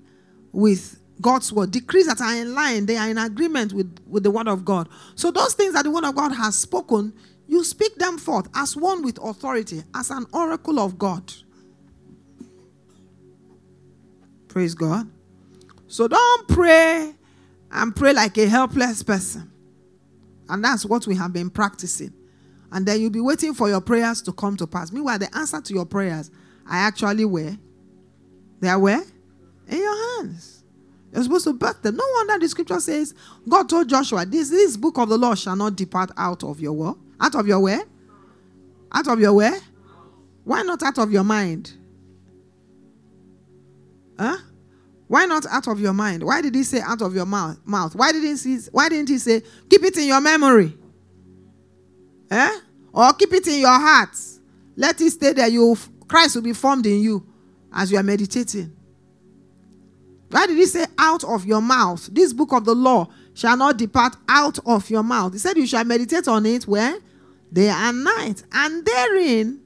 with 0.54 1.00
God's 1.20 1.52
word, 1.52 1.70
decrees 1.70 2.06
that 2.06 2.20
are 2.20 2.34
in 2.34 2.54
line, 2.54 2.86
they 2.86 2.96
are 2.96 3.08
in 3.08 3.18
agreement 3.18 3.72
with, 3.72 3.98
with 4.08 4.22
the 4.22 4.30
word 4.30 4.48
of 4.48 4.64
God. 4.64 4.88
So 5.14 5.30
those 5.30 5.54
things 5.54 5.74
that 5.74 5.84
the 5.84 5.90
word 5.90 6.04
of 6.04 6.14
God 6.14 6.32
has 6.32 6.56
spoken, 6.56 7.12
you 7.46 7.62
speak 7.64 7.96
them 7.96 8.18
forth 8.18 8.48
as 8.54 8.76
one 8.76 9.02
with 9.02 9.18
authority, 9.22 9.82
as 9.94 10.10
an 10.10 10.26
oracle 10.32 10.78
of 10.78 10.98
God. 10.98 11.32
Praise 14.48 14.74
God. 14.74 15.10
So 15.88 16.08
don't 16.08 16.48
pray 16.48 17.12
and 17.70 17.94
pray 17.94 18.12
like 18.12 18.38
a 18.38 18.46
helpless 18.46 19.02
person. 19.02 19.50
And 20.48 20.62
that's 20.62 20.84
what 20.84 21.06
we 21.06 21.16
have 21.16 21.32
been 21.32 21.50
practicing. 21.50 22.12
And 22.70 22.86
then 22.86 23.00
you'll 23.00 23.10
be 23.10 23.20
waiting 23.20 23.54
for 23.54 23.68
your 23.68 23.80
prayers 23.80 24.20
to 24.22 24.32
come 24.32 24.56
to 24.56 24.66
pass. 24.66 24.92
Meanwhile, 24.92 25.18
the 25.18 25.36
answer 25.36 25.60
to 25.60 25.74
your 25.74 25.86
prayers 25.86 26.30
are 26.66 26.76
actually 26.76 27.24
where? 27.24 27.56
They 28.60 28.68
are 28.68 28.78
where? 28.78 29.02
In 29.68 29.78
your 29.78 30.16
hands. 30.22 30.64
You're 31.12 31.22
supposed 31.22 31.44
to 31.44 31.52
birth 31.52 31.80
them. 31.82 31.96
No 31.96 32.04
wonder 32.14 32.38
the 32.38 32.48
scripture 32.48 32.80
says, 32.80 33.14
God 33.48 33.68
told 33.68 33.88
Joshua, 33.88 34.26
this, 34.26 34.50
this 34.50 34.76
book 34.76 34.98
of 34.98 35.08
the 35.08 35.16
law 35.16 35.34
shall 35.34 35.54
not 35.56 35.76
depart 35.76 36.10
out 36.16 36.42
of 36.42 36.60
your 36.60 36.72
what? 36.72 36.96
Out 37.20 37.34
of 37.36 37.46
your 37.46 37.60
where? 37.60 37.84
Out 38.92 39.06
of 39.06 39.20
your 39.20 39.32
where? 39.32 39.60
Why 40.42 40.62
not 40.62 40.82
out 40.82 40.98
of 40.98 41.12
your 41.12 41.24
mind? 41.24 41.72
Huh? 44.18 44.36
Why 45.06 45.26
not 45.26 45.46
out 45.46 45.68
of 45.68 45.80
your 45.80 45.92
mind? 45.92 46.22
Why 46.22 46.40
did 46.40 46.54
he 46.54 46.64
say 46.64 46.80
out 46.80 47.02
of 47.02 47.14
your 47.14 47.26
mouth? 47.26 47.58
Mouth. 47.64 47.94
Why 47.94 48.12
didn't 48.12 48.42
he? 48.42 48.56
Why 48.72 48.88
didn't 48.88 49.08
he 49.08 49.18
say 49.18 49.42
keep 49.68 49.82
it 49.84 49.96
in 49.96 50.08
your 50.08 50.20
memory? 50.20 50.76
Eh? 52.30 52.58
Or 52.92 53.12
keep 53.12 53.32
it 53.32 53.46
in 53.46 53.60
your 53.60 53.68
heart. 53.68 54.16
Let 54.76 55.00
it 55.00 55.10
stay 55.10 55.32
there. 55.32 55.48
You 55.48 55.76
Christ 56.08 56.36
will 56.36 56.42
be 56.42 56.52
formed 56.52 56.86
in 56.86 57.00
you 57.00 57.26
as 57.72 57.90
you 57.92 57.98
are 57.98 58.02
meditating. 58.02 58.74
Why 60.34 60.48
did 60.48 60.56
he 60.56 60.66
say 60.66 60.84
out 60.98 61.22
of 61.22 61.46
your 61.46 61.62
mouth? 61.62 62.08
This 62.10 62.32
book 62.32 62.52
of 62.52 62.64
the 62.64 62.74
law 62.74 63.06
shall 63.34 63.56
not 63.56 63.76
depart 63.76 64.16
out 64.28 64.58
of 64.66 64.90
your 64.90 65.04
mouth. 65.04 65.32
He 65.32 65.38
said 65.38 65.56
you 65.56 65.64
shall 65.64 65.84
meditate 65.84 66.26
on 66.26 66.44
it 66.44 66.66
where? 66.66 66.98
Day 67.52 67.68
and 67.68 68.02
night. 68.02 68.42
And 68.52 68.84
therein, 68.84 69.60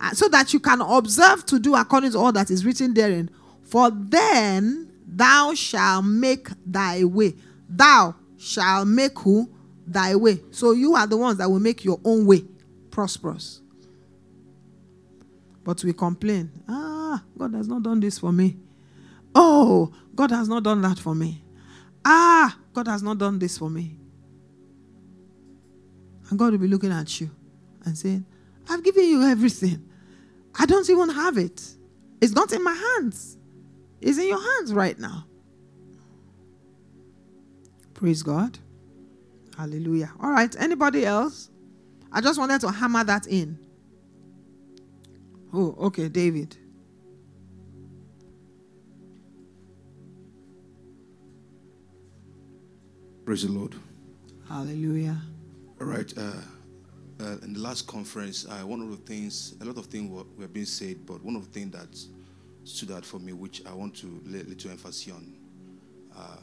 uh, 0.00 0.12
so 0.12 0.28
that 0.28 0.52
you 0.52 0.60
can 0.60 0.80
observe 0.80 1.44
to 1.46 1.58
do 1.58 1.74
according 1.74 2.12
to 2.12 2.18
all 2.20 2.30
that 2.30 2.52
is 2.52 2.64
written 2.64 2.94
therein. 2.94 3.30
For 3.64 3.90
then 3.90 4.92
thou 5.04 5.54
shalt 5.54 6.04
make 6.04 6.46
thy 6.64 7.02
way. 7.02 7.34
Thou 7.68 8.14
shalt 8.38 8.86
make 8.86 9.18
who? 9.18 9.50
Thy 9.84 10.14
way. 10.14 10.40
So 10.52 10.70
you 10.70 10.94
are 10.94 11.08
the 11.08 11.16
ones 11.16 11.38
that 11.38 11.50
will 11.50 11.58
make 11.58 11.84
your 11.84 11.98
own 12.04 12.26
way 12.26 12.44
prosperous. 12.92 13.60
But 15.64 15.82
we 15.82 15.92
complain. 15.92 16.52
Ah, 16.68 17.24
God 17.36 17.54
has 17.54 17.66
not 17.66 17.82
done 17.82 17.98
this 17.98 18.20
for 18.20 18.30
me. 18.30 18.56
Oh, 19.34 19.92
God 20.14 20.30
has 20.30 20.48
not 20.48 20.62
done 20.62 20.82
that 20.82 20.98
for 20.98 21.14
me. 21.14 21.44
Ah, 22.04 22.56
God 22.74 22.88
has 22.88 23.02
not 23.02 23.18
done 23.18 23.38
this 23.38 23.58
for 23.58 23.70
me. 23.70 23.96
And 26.30 26.38
God 26.38 26.52
will 26.52 26.58
be 26.58 26.68
looking 26.68 26.92
at 26.92 27.20
you 27.20 27.30
and 27.84 27.96
saying, 27.96 28.24
I've 28.68 28.82
given 28.82 29.04
you 29.04 29.22
everything. 29.22 29.88
I 30.58 30.66
don't 30.66 30.88
even 30.88 31.10
have 31.10 31.38
it. 31.38 31.62
It's 32.20 32.32
not 32.34 32.52
in 32.52 32.62
my 32.62 32.72
hands. 32.72 33.36
It's 34.00 34.18
in 34.18 34.28
your 34.28 34.40
hands 34.40 34.72
right 34.72 34.98
now. 34.98 35.26
Praise 37.94 38.22
God. 38.22 38.58
Hallelujah. 39.56 40.12
All 40.20 40.30
right. 40.30 40.54
Anybody 40.58 41.06
else? 41.06 41.50
I 42.12 42.20
just 42.20 42.38
wanted 42.38 42.60
to 42.62 42.70
hammer 42.70 43.04
that 43.04 43.26
in. 43.26 43.58
Oh, 45.52 45.74
okay, 45.78 46.08
David. 46.08 46.56
Praise 53.24 53.46
the 53.46 53.52
Lord. 53.52 53.76
Hallelujah. 54.48 55.16
All 55.80 55.86
right. 55.86 56.12
Uh, 56.18 56.32
uh, 57.20 57.36
in 57.42 57.52
the 57.52 57.60
last 57.60 57.86
conference, 57.86 58.46
uh, 58.50 58.66
one 58.66 58.80
of 58.80 58.90
the 58.90 58.96
things, 58.96 59.54
a 59.60 59.64
lot 59.64 59.76
of 59.78 59.86
things 59.86 60.10
were, 60.10 60.24
were 60.36 60.48
being 60.48 60.66
said, 60.66 61.06
but 61.06 61.22
one 61.22 61.36
of 61.36 61.44
the 61.44 61.60
things 61.60 61.72
that 61.72 62.68
stood 62.68 62.90
out 62.90 63.04
for 63.04 63.20
me, 63.20 63.32
which 63.32 63.64
I 63.64 63.72
want 63.74 63.94
to 63.98 64.20
lay 64.26 64.40
a 64.40 64.42
little 64.42 64.72
emphasis 64.72 65.12
on, 65.14 65.34
uh, 66.16 66.38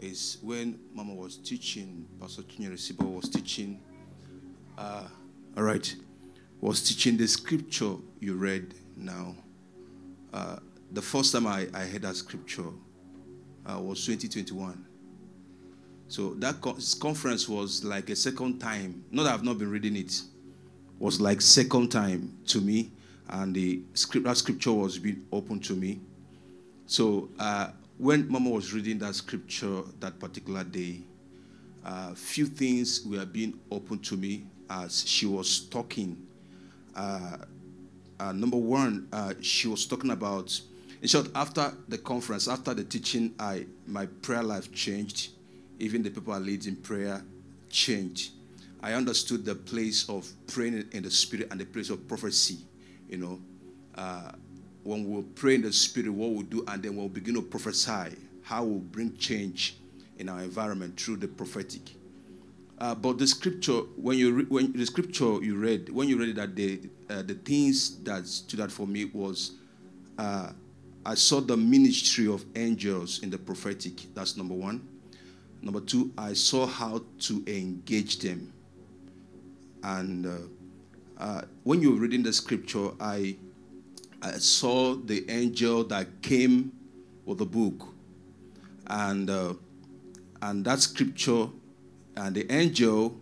is 0.00 0.36
when 0.42 0.78
Mama 0.92 1.14
was 1.14 1.38
teaching, 1.38 2.06
Pastor 2.20 2.42
Chinyere 2.42 2.74
Sibo 2.74 3.10
was 3.16 3.30
teaching, 3.30 3.80
uh, 4.76 5.04
all 5.56 5.62
right, 5.62 5.96
was 6.60 6.86
teaching 6.86 7.16
the 7.16 7.26
scripture 7.26 7.94
you 8.20 8.34
read 8.34 8.74
now. 8.98 9.34
Uh, 10.34 10.56
the 10.90 11.02
first 11.02 11.32
time 11.32 11.46
I, 11.46 11.68
I 11.72 11.86
heard 11.86 12.02
that 12.02 12.16
scripture 12.16 12.68
uh, 13.64 13.80
was 13.80 14.04
2021. 14.04 14.91
So 16.12 16.34
that 16.34 16.60
conference 17.00 17.48
was 17.48 17.84
like 17.84 18.10
a 18.10 18.16
second 18.16 18.58
time. 18.58 19.02
Not 19.10 19.22
that 19.22 19.32
I've 19.32 19.44
not 19.44 19.56
been 19.56 19.70
reading 19.70 19.96
it. 19.96 20.20
Was 20.98 21.22
like 21.22 21.40
second 21.40 21.88
time 21.90 22.36
to 22.48 22.60
me, 22.60 22.90
and 23.30 23.54
the 23.54 23.80
script 23.94 24.26
that 24.26 24.36
scripture 24.36 24.72
was 24.72 24.98
being 24.98 25.24
opened 25.32 25.64
to 25.64 25.72
me. 25.72 26.00
So 26.84 27.30
uh, 27.38 27.70
when 27.96 28.30
Mama 28.30 28.50
was 28.50 28.74
reading 28.74 28.98
that 28.98 29.14
scripture 29.14 29.84
that 30.00 30.20
particular 30.20 30.64
day, 30.64 31.00
a 31.82 31.88
uh, 31.88 32.14
few 32.14 32.44
things 32.44 33.06
were 33.06 33.24
being 33.24 33.58
opened 33.70 34.04
to 34.04 34.18
me 34.18 34.44
as 34.68 35.08
she 35.08 35.24
was 35.24 35.60
talking. 35.60 36.18
Uh, 36.94 37.38
uh 38.20 38.32
number 38.32 38.58
one, 38.58 39.08
uh, 39.14 39.32
she 39.40 39.66
was 39.66 39.86
talking 39.86 40.10
about. 40.10 40.60
In 41.00 41.08
short, 41.08 41.28
after 41.34 41.72
the 41.88 41.96
conference, 41.96 42.48
after 42.48 42.74
the 42.74 42.84
teaching, 42.84 43.34
I 43.38 43.64
my 43.86 44.04
prayer 44.04 44.42
life 44.42 44.70
changed 44.74 45.30
even 45.82 46.02
the 46.02 46.10
people 46.10 46.32
I 46.32 46.38
lead 46.38 46.66
in 46.66 46.76
prayer 46.76 47.22
changed. 47.68 48.32
I 48.80 48.92
understood 48.92 49.44
the 49.44 49.56
place 49.56 50.08
of 50.08 50.28
praying 50.46 50.88
in 50.92 51.02
the 51.02 51.10
spirit 51.10 51.48
and 51.50 51.60
the 51.60 51.64
place 51.64 51.90
of 51.90 52.06
prophecy. 52.06 52.58
You 53.08 53.18
know, 53.18 53.40
uh, 53.96 54.30
when 54.84 55.10
we 55.10 55.22
pray 55.22 55.56
in 55.56 55.62
the 55.62 55.72
spirit, 55.72 56.10
what 56.10 56.30
we'll 56.30 56.42
do, 56.42 56.64
and 56.68 56.82
then 56.82 56.96
we'll 56.96 57.08
begin 57.08 57.34
to 57.34 57.42
prophesy, 57.42 58.16
how 58.42 58.64
we'll 58.64 58.78
bring 58.78 59.16
change 59.16 59.76
in 60.18 60.28
our 60.28 60.40
environment 60.40 60.98
through 61.00 61.16
the 61.16 61.28
prophetic. 61.28 61.82
Uh, 62.78 62.94
but 62.94 63.18
the 63.18 63.26
scripture, 63.26 63.80
when 63.96 64.18
you 64.18 64.32
re- 64.32 64.44
when 64.44 64.72
the 64.72 64.86
scripture 64.86 65.42
you 65.42 65.56
read, 65.56 65.88
when 65.88 66.08
you 66.08 66.16
read 66.16 66.36
that 66.36 66.54
day, 66.54 66.78
uh, 67.10 67.22
the 67.22 67.34
things 67.34 67.98
that 68.04 68.26
stood 68.26 68.60
out 68.60 68.70
for 68.70 68.86
me 68.86 69.06
was 69.06 69.52
uh, 70.18 70.52
I 71.04 71.14
saw 71.14 71.40
the 71.40 71.56
ministry 71.56 72.28
of 72.28 72.44
angels 72.54 73.20
in 73.22 73.30
the 73.30 73.38
prophetic. 73.38 74.14
That's 74.14 74.36
number 74.36 74.54
one. 74.54 74.91
Number 75.62 75.80
two, 75.80 76.12
I 76.18 76.32
saw 76.32 76.66
how 76.66 77.04
to 77.20 77.44
engage 77.46 78.18
them. 78.18 78.52
And 79.84 80.26
uh, 80.26 80.38
uh, 81.18 81.42
when 81.62 81.80
you 81.80 81.92
were 81.92 82.00
reading 82.00 82.24
the 82.24 82.32
scripture, 82.32 82.90
I, 83.00 83.36
I 84.20 84.32
saw 84.32 84.96
the 84.96 85.24
angel 85.30 85.84
that 85.84 86.20
came 86.20 86.72
with 87.24 87.38
the 87.38 87.46
book. 87.46 87.88
And, 88.88 89.30
uh, 89.30 89.54
and 90.42 90.64
that 90.64 90.80
scripture, 90.80 91.46
and 92.16 92.34
the 92.34 92.50
angel, 92.52 93.16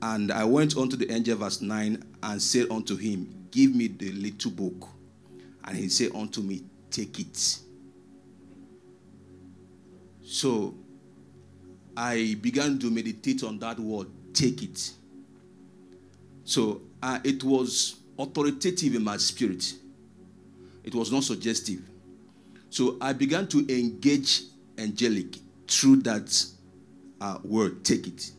and 0.00 0.30
I 0.30 0.44
went 0.44 0.76
on 0.76 0.88
to 0.90 0.96
the 0.96 1.10
angel, 1.10 1.36
verse 1.38 1.60
9, 1.60 2.02
and 2.22 2.40
said 2.40 2.70
unto 2.70 2.96
him, 2.96 3.46
Give 3.50 3.74
me 3.74 3.88
the 3.88 4.12
little 4.12 4.52
book. 4.52 4.88
And 5.64 5.76
he 5.76 5.88
said 5.88 6.12
unto 6.14 6.40
me, 6.40 6.62
Take 6.90 7.18
it. 7.18 7.58
So 10.28 10.74
I 11.96 12.36
began 12.42 12.78
to 12.80 12.90
meditate 12.90 13.42
on 13.42 13.58
that 13.60 13.80
word, 13.80 14.08
take 14.34 14.62
it. 14.62 14.92
So 16.44 16.82
uh, 17.02 17.18
it 17.24 17.42
was 17.42 17.96
authoritative 18.18 18.94
in 18.94 19.02
my 19.02 19.16
spirit. 19.16 19.72
It 20.84 20.94
was 20.94 21.10
not 21.10 21.24
suggestive. 21.24 21.80
So 22.68 22.98
I 23.00 23.14
began 23.14 23.46
to 23.48 23.60
engage 23.74 24.42
angelic 24.76 25.38
through 25.66 26.02
that 26.02 26.44
uh, 27.22 27.38
word, 27.42 27.82
take 27.82 28.06
it. 28.06 28.30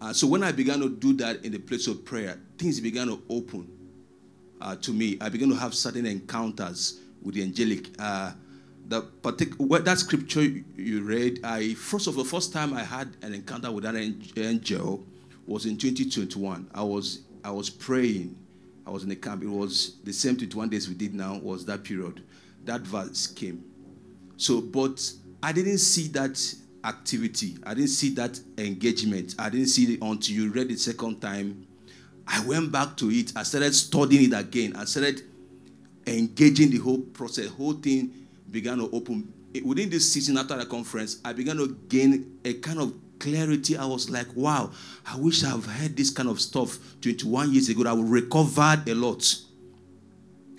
Uh, 0.00 0.14
so 0.14 0.26
when 0.26 0.42
I 0.42 0.52
began 0.52 0.80
to 0.80 0.88
do 0.88 1.12
that 1.18 1.44
in 1.44 1.52
the 1.52 1.58
place 1.58 1.86
of 1.86 2.02
prayer, 2.06 2.40
things 2.56 2.80
began 2.80 3.08
to 3.08 3.22
open 3.28 3.70
uh, 4.62 4.74
to 4.76 4.92
me. 4.94 5.18
I 5.20 5.28
began 5.28 5.50
to 5.50 5.56
have 5.56 5.74
certain 5.74 6.06
encounters 6.06 7.00
with 7.22 7.34
the 7.34 7.42
angelic. 7.42 7.88
The 8.88 9.02
particular 9.02 9.80
that 9.80 9.98
scripture 9.98 10.42
you 10.42 11.02
read, 11.02 11.40
I 11.44 11.74
first 11.74 12.06
of 12.06 12.16
the 12.16 12.24
first 12.24 12.54
time 12.54 12.72
I 12.72 12.82
had 12.82 13.16
an 13.20 13.34
encounter 13.34 13.70
with 13.70 13.84
that 13.84 13.94
angel 13.94 15.04
was 15.46 15.66
in 15.66 15.76
2021. 15.76 16.70
I 16.74 16.82
was 16.82 17.20
I 17.44 17.50
was 17.50 17.68
praying. 17.68 18.36
I 18.86 18.90
was 18.90 19.02
in 19.02 19.10
the 19.10 19.16
camp. 19.16 19.42
It 19.42 19.48
was 19.48 19.96
the 20.04 20.12
same 20.12 20.38
21 20.38 20.70
days 20.70 20.88
we 20.88 20.94
did 20.94 21.14
now 21.14 21.38
was 21.38 21.66
that 21.66 21.84
period. 21.84 22.22
That 22.64 22.80
verse 22.80 23.26
came. 23.26 23.62
So, 24.38 24.62
but 24.62 25.12
I 25.42 25.52
didn't 25.52 25.78
see 25.78 26.08
that 26.08 26.42
activity. 26.84 27.58
I 27.64 27.74
didn't 27.74 27.90
see 27.90 28.10
that 28.14 28.40
engagement. 28.56 29.34
I 29.38 29.50
didn't 29.50 29.66
see 29.66 29.94
it 29.94 30.02
until 30.02 30.34
you 30.34 30.50
read 30.50 30.70
it 30.70 30.80
second 30.80 31.20
time. 31.20 31.66
I 32.26 32.44
went 32.46 32.72
back 32.72 32.96
to 32.98 33.10
it. 33.10 33.32
I 33.36 33.42
started 33.42 33.74
studying 33.74 34.32
it 34.32 34.38
again. 34.38 34.74
I 34.76 34.86
started 34.86 35.22
engaging 36.06 36.70
the 36.70 36.78
whole 36.78 37.00
process. 37.00 37.48
Whole 37.48 37.74
thing 37.74 38.12
began 38.50 38.78
to 38.78 38.90
open. 38.92 39.32
Within 39.64 39.90
this 39.90 40.12
season 40.12 40.38
after 40.38 40.56
the 40.56 40.66
conference, 40.66 41.20
I 41.24 41.32
began 41.32 41.56
to 41.56 41.76
gain 41.88 42.38
a 42.44 42.54
kind 42.54 42.78
of 42.80 42.94
clarity. 43.18 43.76
I 43.76 43.86
was 43.86 44.10
like, 44.10 44.28
wow, 44.34 44.70
I 45.06 45.16
wish 45.16 45.44
I've 45.44 45.66
heard 45.66 45.96
this 45.96 46.10
kind 46.10 46.28
of 46.28 46.40
stuff 46.40 46.78
21 47.00 47.52
years 47.52 47.68
ago. 47.68 47.88
I 47.88 47.92
would 47.92 48.08
recovered 48.08 48.88
a 48.88 48.94
lot. 48.94 49.34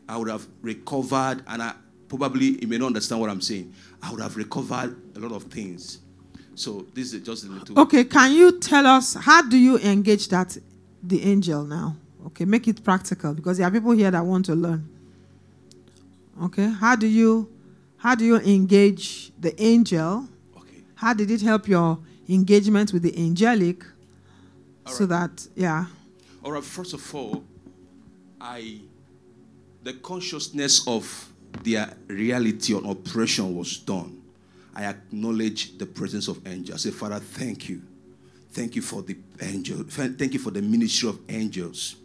I 0.08 0.18
would 0.18 0.30
have 0.30 0.48
recovered, 0.62 1.44
and 1.48 1.62
I 1.62 1.74
probably, 2.08 2.60
you 2.62 2.68
may 2.68 2.78
not 2.78 2.88
understand 2.88 3.22
what 3.22 3.30
I'm 3.30 3.42
saying. 3.42 3.74
I 4.02 4.12
would 4.12 4.22
have 4.22 4.36
recovered 4.36 4.96
a 5.16 5.20
lot 5.20 5.32
of 5.32 5.44
things. 5.44 6.00
So 6.56 6.86
this 6.94 7.14
is 7.14 7.22
just 7.22 7.46
a 7.46 7.48
little. 7.48 7.80
Okay, 7.80 8.04
can 8.04 8.34
you 8.34 8.60
tell 8.60 8.86
us 8.86 9.14
how 9.14 9.44
do 9.44 9.58
you 9.58 9.78
engage 9.80 10.28
that 10.30 10.58
the 11.02 11.24
angel 11.24 11.64
now? 11.64 11.96
Okay, 12.28 12.44
make 12.46 12.68
it 12.68 12.84
practical 12.84 13.34
because 13.34 13.58
there 13.58 13.68
are 13.68 13.72
people 13.72 13.92
here 13.92 14.12
that 14.12 14.26
want 14.26 14.46
to 14.46 14.56
learn. 14.56 14.90
Okay, 16.44 16.70
how 16.70 16.96
do 16.96 17.08
you 17.08 17.50
how 18.00 18.16
do 18.16 18.26
you 18.26 18.38
engage 18.38 19.32
the 19.39 19.62
angel? 19.62 20.28
Okay. 20.58 20.84
How 20.95 21.14
did 21.14 21.30
it 21.30 21.41
help 21.41 21.68
your 21.68 22.00
engagement 22.28 22.93
with 22.93 23.04
the 23.04 23.16
angelic? 23.18 23.84
All 24.86 24.93
so 24.93 25.06
right. 25.06 25.30
that 25.30 25.47
yeah. 25.56 25.86
All 26.43 26.54
right, 26.54 26.64
first 26.64 26.93
of 26.93 27.16
all, 27.16 27.43
I 28.39 28.80
the 29.84 29.93
consciousness 29.93 30.88
of 30.88 31.30
their 31.64 31.93
reality 32.08 32.74
on 32.74 32.86
operation 32.86 33.56
was 33.56 33.78
done. 33.78 34.22
I 34.74 34.86
acknowledge 34.86 35.78
the 35.78 35.86
presence 35.86 36.30
of 36.30 36.45
angels. 36.47 36.86
I 36.86 36.89
say, 36.89 36.95
Father, 36.95 37.20
thank 37.20 37.68
you. 37.68 37.82
Thank 38.52 38.76
you 38.76 38.82
for 38.82 39.02
the 39.02 39.18
angel. 39.41 39.84
Thank 39.84 40.34
you 40.34 40.39
for 40.39 40.52
the 40.52 40.62
ministry 40.62 41.10
of 41.10 41.20
angels. 41.28 41.97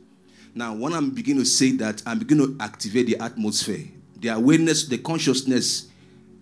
Now, 0.54 0.74
when 0.74 0.92
I'm 0.92 1.10
beginning 1.10 1.42
to 1.42 1.48
say 1.48 1.72
that, 1.72 2.02
I'm 2.04 2.18
beginning 2.18 2.58
to 2.58 2.64
activate 2.64 3.06
the 3.06 3.18
atmosphere. 3.18 3.88
The 4.20 4.28
awareness, 4.28 4.86
the 4.86 4.98
consciousness 4.98 5.88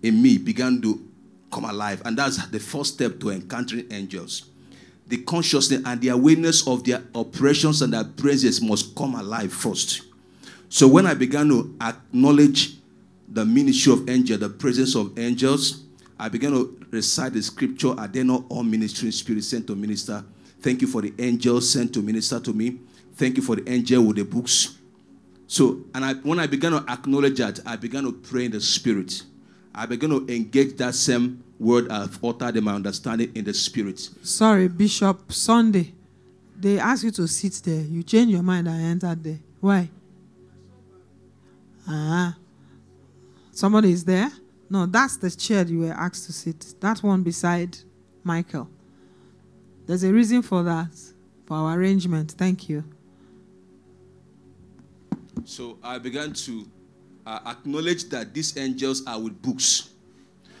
in 0.01 0.21
me 0.21 0.37
began 0.37 0.81
to 0.81 1.05
come 1.51 1.65
alive. 1.65 2.01
And 2.05 2.17
that's 2.17 2.45
the 2.47 2.59
first 2.59 2.95
step 2.95 3.19
to 3.19 3.29
encountering 3.29 3.87
angels. 3.91 4.49
The 5.07 5.17
consciousness 5.17 5.81
and 5.85 6.01
the 6.01 6.09
awareness 6.09 6.67
of 6.67 6.83
their 6.83 7.03
operations 7.13 7.81
and 7.81 7.93
their 7.93 8.03
presence 8.03 8.61
must 8.61 8.95
come 8.95 9.15
alive 9.15 9.53
first. 9.53 10.03
So 10.69 10.87
when 10.87 11.05
I 11.05 11.13
began 11.13 11.49
to 11.49 11.75
acknowledge 11.81 12.77
the 13.27 13.45
ministry 13.45 13.93
of 13.93 14.09
angels, 14.09 14.39
the 14.39 14.49
presence 14.49 14.95
of 14.95 15.17
angels, 15.19 15.83
I 16.17 16.29
began 16.29 16.51
to 16.51 16.85
recite 16.89 17.33
the 17.33 17.41
scripture, 17.41 17.93
not 17.95 18.45
all 18.49 18.63
ministering 18.63 19.11
spirits 19.11 19.47
sent 19.47 19.67
to 19.67 19.75
minister? 19.75 20.23
Thank 20.61 20.81
you 20.81 20.87
for 20.87 21.01
the 21.01 21.13
angels 21.19 21.69
sent 21.69 21.93
to 21.93 22.01
minister 22.01 22.39
to 22.39 22.53
me. 22.53 22.79
Thank 23.15 23.37
you 23.37 23.43
for 23.43 23.57
the 23.57 23.69
angel 23.69 24.03
with 24.03 24.17
the 24.17 24.23
books. 24.23 24.77
So, 25.53 25.81
and 25.93 26.03
I, 26.03 26.15
when 26.15 26.39
I 26.39 26.47
began 26.47 26.71
to 26.71 26.83
acknowledge 26.91 27.37
that, 27.37 27.59
I 27.63 27.75
began 27.75 28.05
to 28.05 28.11
pray 28.11 28.45
in 28.45 28.51
the 28.51 28.59
spirit. 28.59 29.21
I 29.75 29.85
began 29.85 30.09
to 30.09 30.25
engage 30.27 30.77
that 30.77 30.95
same 30.95 31.43
word 31.59 31.91
I've 31.91 32.17
uttered 32.25 32.57
in 32.57 32.63
my 32.63 32.73
understanding 32.73 33.31
in 33.35 33.45
the 33.45 33.53
spirit. 33.53 33.99
Sorry, 34.23 34.67
Bishop 34.67 35.31
Sunday. 35.31 35.93
They 36.59 36.79
asked 36.79 37.03
you 37.03 37.11
to 37.11 37.27
sit 37.27 37.61
there. 37.63 37.81
You 37.81 38.01
changed 38.01 38.31
your 38.31 38.41
mind 38.41 38.67
and 38.67 38.81
entered 38.81 39.23
there. 39.23 39.39
Why? 39.61 39.91
Ah. 41.87 42.35
Somebody 43.51 43.91
is 43.91 44.05
there? 44.05 44.31
No, 44.71 44.87
that's 44.87 45.17
the 45.17 45.29
chair 45.29 45.63
you 45.67 45.81
were 45.81 45.93
asked 45.93 46.25
to 46.25 46.33
sit. 46.33 46.73
That 46.79 47.03
one 47.03 47.21
beside 47.21 47.77
Michael. 48.23 48.67
There's 49.85 50.03
a 50.03 50.11
reason 50.11 50.41
for 50.41 50.63
that, 50.63 50.99
for 51.45 51.57
our 51.57 51.77
arrangement. 51.77 52.31
Thank 52.31 52.69
you. 52.69 52.83
So 55.45 55.77
I 55.83 55.97
began 55.97 56.33
to 56.33 56.65
uh, 57.25 57.39
acknowledge 57.45 58.09
that 58.09 58.33
these 58.33 58.57
angels 58.57 59.03
are 59.07 59.19
with 59.19 59.41
books. 59.41 59.89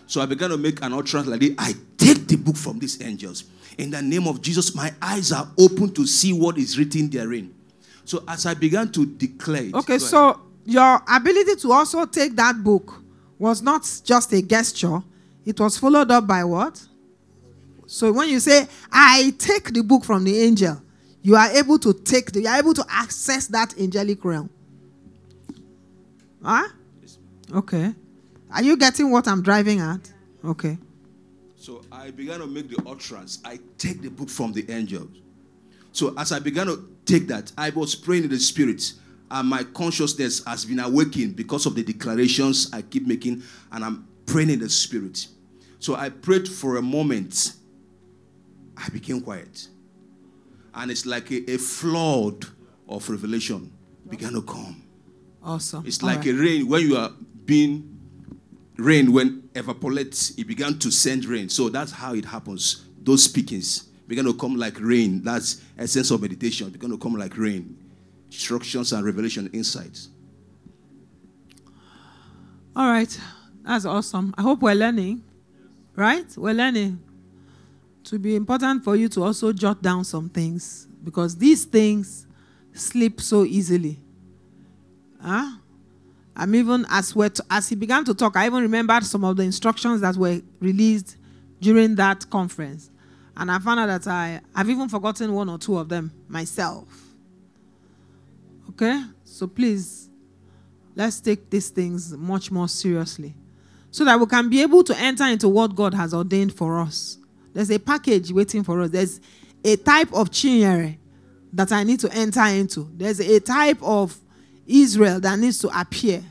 So 0.07 0.21
I 0.21 0.25
began 0.25 0.49
to 0.49 0.57
make 0.57 0.83
an 0.83 0.93
utterance 0.93 1.27
like 1.27 1.39
this 1.39 1.51
I 1.57 1.73
take 1.97 2.27
the 2.27 2.35
book 2.35 2.57
from 2.57 2.79
these 2.79 3.01
angels. 3.01 3.45
In 3.77 3.89
the 3.89 4.01
name 4.01 4.27
of 4.27 4.41
Jesus, 4.41 4.75
my 4.75 4.93
eyes 5.01 5.31
are 5.31 5.47
open 5.57 5.93
to 5.93 6.05
see 6.05 6.33
what 6.33 6.57
is 6.57 6.77
written 6.77 7.09
therein. 7.09 7.53
So 8.05 8.23
as 8.27 8.45
I 8.45 8.53
began 8.53 8.91
to 8.91 9.05
declare, 9.05 9.63
it, 9.63 9.73
Okay, 9.73 9.97
so 9.97 10.29
ahead. 10.29 10.39
your 10.65 11.01
ability 11.09 11.55
to 11.61 11.71
also 11.71 12.05
take 12.05 12.35
that 12.35 12.63
book 12.63 13.01
was 13.39 13.61
not 13.61 13.89
just 14.03 14.31
a 14.33 14.41
gesture, 14.41 15.01
it 15.45 15.59
was 15.59 15.77
followed 15.77 16.11
up 16.11 16.27
by 16.27 16.43
what? 16.43 16.85
So 17.87 18.11
when 18.11 18.29
you 18.29 18.39
say, 18.39 18.67
I 18.91 19.33
take 19.37 19.73
the 19.73 19.81
book 19.83 20.03
from 20.03 20.23
the 20.23 20.37
angel, 20.39 20.81
you 21.21 21.35
are 21.35 21.49
able 21.51 21.79
to 21.79 21.93
take, 21.93 22.31
the, 22.31 22.41
you 22.41 22.47
are 22.47 22.59
able 22.59 22.73
to 22.73 22.85
access 22.89 23.47
that 23.47 23.77
angelic 23.79 24.23
realm. 24.23 24.49
Huh? 26.43 26.67
Okay. 27.53 27.93
Are 28.51 28.63
you 28.63 28.77
getting 28.77 29.09
what 29.09 29.27
I'm 29.27 29.41
driving 29.41 29.79
at? 29.79 30.11
Okay. 30.43 30.77
So 31.55 31.81
I 31.91 32.11
began 32.11 32.39
to 32.39 32.47
make 32.47 32.69
the 32.69 32.81
utterance. 32.87 33.39
I 33.45 33.59
take 33.77 34.01
the 34.01 34.09
book 34.09 34.29
from 34.29 34.51
the 34.51 34.69
angels. 34.69 35.09
So 35.91 36.13
as 36.17 36.31
I 36.31 36.39
began 36.39 36.67
to 36.67 36.87
take 37.05 37.27
that, 37.27 37.51
I 37.57 37.69
was 37.69 37.95
praying 37.95 38.25
in 38.25 38.29
the 38.29 38.39
spirit, 38.39 38.93
and 39.31 39.47
my 39.47 39.63
consciousness 39.63 40.43
has 40.45 40.65
been 40.65 40.79
awakened 40.79 41.35
because 41.35 41.65
of 41.65 41.75
the 41.75 41.83
declarations 41.83 42.69
I 42.73 42.81
keep 42.81 43.07
making, 43.07 43.43
and 43.71 43.83
I'm 43.85 44.07
praying 44.25 44.49
in 44.49 44.59
the 44.59 44.69
spirit. 44.69 45.27
So 45.79 45.95
I 45.95 46.09
prayed 46.09 46.47
for 46.47 46.77
a 46.77 46.81
moment. 46.81 47.53
I 48.75 48.89
became 48.89 49.21
quiet. 49.21 49.67
And 50.73 50.91
it's 50.91 51.05
like 51.05 51.31
a, 51.31 51.51
a 51.51 51.57
flood 51.57 52.45
of 52.89 53.09
revelation 53.09 53.71
began 54.09 54.33
to 54.33 54.41
come. 54.41 54.82
Awesome. 55.43 55.83
It's 55.85 56.01
like 56.01 56.19
right. 56.19 56.27
a 56.27 56.33
rain 56.33 56.67
when 56.67 56.81
you 56.87 56.97
are 56.97 57.11
being 57.45 57.93
rain 58.77 59.11
when 59.11 59.49
evaporates, 59.55 60.31
it 60.37 60.47
began 60.47 60.79
to 60.79 60.91
send 60.91 61.25
rain. 61.25 61.49
So 61.49 61.69
that's 61.69 61.91
how 61.91 62.13
it 62.13 62.25
happens. 62.25 62.85
Those 63.01 63.23
speakings 63.23 63.83
began 64.07 64.25
to 64.25 64.33
come 64.33 64.55
like 64.55 64.79
rain. 64.79 65.21
That's 65.23 65.61
a 65.77 65.87
sense 65.87 66.11
of 66.11 66.21
meditation. 66.21 66.69
Began 66.69 66.89
to 66.91 66.97
come 66.97 67.15
like 67.15 67.37
rain. 67.37 67.77
Instructions 68.27 68.93
and 68.93 69.05
revelation 69.05 69.49
insights. 69.53 70.09
All 72.75 72.89
right. 72.89 73.19
That's 73.63 73.85
awesome. 73.85 74.33
I 74.37 74.41
hope 74.41 74.61
we're 74.61 74.73
learning. 74.73 75.23
Right? 75.95 76.25
We're 76.37 76.53
learning. 76.53 77.01
To 78.05 78.19
be 78.19 78.35
important 78.35 78.83
for 78.83 78.95
you 78.95 79.07
to 79.09 79.23
also 79.23 79.53
jot 79.53 79.81
down 79.81 80.03
some 80.03 80.29
things 80.29 80.87
because 81.03 81.37
these 81.37 81.63
things 81.63 82.27
slip 82.73 83.21
so 83.21 83.45
easily. 83.45 83.99
Huh? 85.23 85.57
I'm 86.35 86.55
even 86.55 86.85
as 86.89 87.15
we 87.15 87.29
as 87.49 87.69
he 87.69 87.75
began 87.75 88.03
to 88.05 88.13
talk, 88.13 88.35
I 88.35 88.47
even 88.47 88.63
remembered 88.63 89.03
some 89.05 89.23
of 89.23 89.37
the 89.37 89.43
instructions 89.43 90.01
that 90.01 90.15
were 90.15 90.41
released 90.59 91.17
during 91.61 91.95
that 91.95 92.29
conference. 92.29 92.89
And 93.37 93.51
I 93.51 93.59
found 93.59 93.79
out 93.79 93.87
that 93.87 94.07
I, 94.07 94.41
I've 94.55 94.69
even 94.69 94.89
forgotten 94.89 95.33
one 95.33 95.49
or 95.49 95.57
two 95.57 95.77
of 95.77 95.89
them 95.89 96.11
myself. 96.27 96.85
Okay? 98.69 99.03
So 99.23 99.47
please 99.47 100.09
Let's 100.95 101.19
take 101.19 101.49
these 101.49 101.69
things 101.69 102.15
much 102.15 102.51
more 102.51 102.67
seriously 102.67 103.33
so 103.89 104.05
that 104.05 104.19
we 104.19 104.25
can 104.25 104.49
be 104.49 104.61
able 104.61 104.83
to 104.83 104.97
enter 104.97 105.25
into 105.25 105.49
what 105.49 105.75
God 105.75 105.93
has 105.93 106.13
ordained 106.13 106.53
for 106.53 106.79
us. 106.79 107.17
There's 107.53 107.71
a 107.71 107.79
package 107.79 108.31
waiting 108.31 108.63
for 108.63 108.81
us. 108.81 108.89
There's 108.91 109.19
a 109.63 109.75
type 109.75 110.13
of 110.13 110.29
chinyere 110.29 110.97
that 111.53 111.71
I 111.71 111.83
need 111.83 111.99
to 112.01 112.11
enter 112.11 112.43
into. 112.45 112.89
There's 112.95 113.19
a 113.19 113.39
type 113.39 113.81
of 113.81 114.17
Israel 114.67 115.19
that 115.19 115.37
needs 115.39 115.59
to 115.59 115.79
appear. 115.79 116.23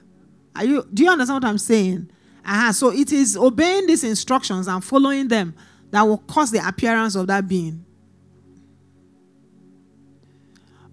Are 0.55 0.65
you 0.65 0.87
do 0.93 1.05
you 1.05 1.11
understand 1.11 1.43
what 1.43 1.49
I'm 1.49 1.59
saying? 1.59 2.11
Uh-huh. 2.45 2.73
So 2.73 2.93
it 2.93 3.13
is 3.13 3.37
obeying 3.37 3.87
these 3.87 4.05
instructions 4.05 4.67
and 4.69 4.83
following 4.83 5.29
them 5.29 5.55
that 5.91 6.03
will 6.03 6.19
cause 6.19 6.51
the 6.51 6.67
appearance 6.67 7.15
of 7.15 7.27
that 7.29 7.47
being. 7.47 7.85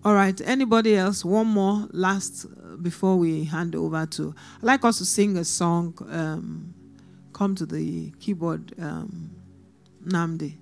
All 0.03 0.13
right. 0.13 0.39
Anybody 0.41 0.95
else? 0.95 1.25
One 1.25 1.47
more 1.47 1.87
last 1.91 2.45
uh, 2.45 2.75
before 2.77 3.17
we 3.17 3.43
hand 3.43 3.75
over 3.75 4.05
to. 4.05 4.33
I'd 4.57 4.63
like 4.63 4.85
us 4.85 4.99
to 4.99 5.05
sing 5.05 5.37
a 5.37 5.43
song. 5.43 5.97
Um, 6.09 6.73
come 7.33 7.55
to 7.55 7.65
the 7.65 8.11
keyboard, 8.19 8.73
um, 8.79 9.31
Nnamdi. 10.05 10.55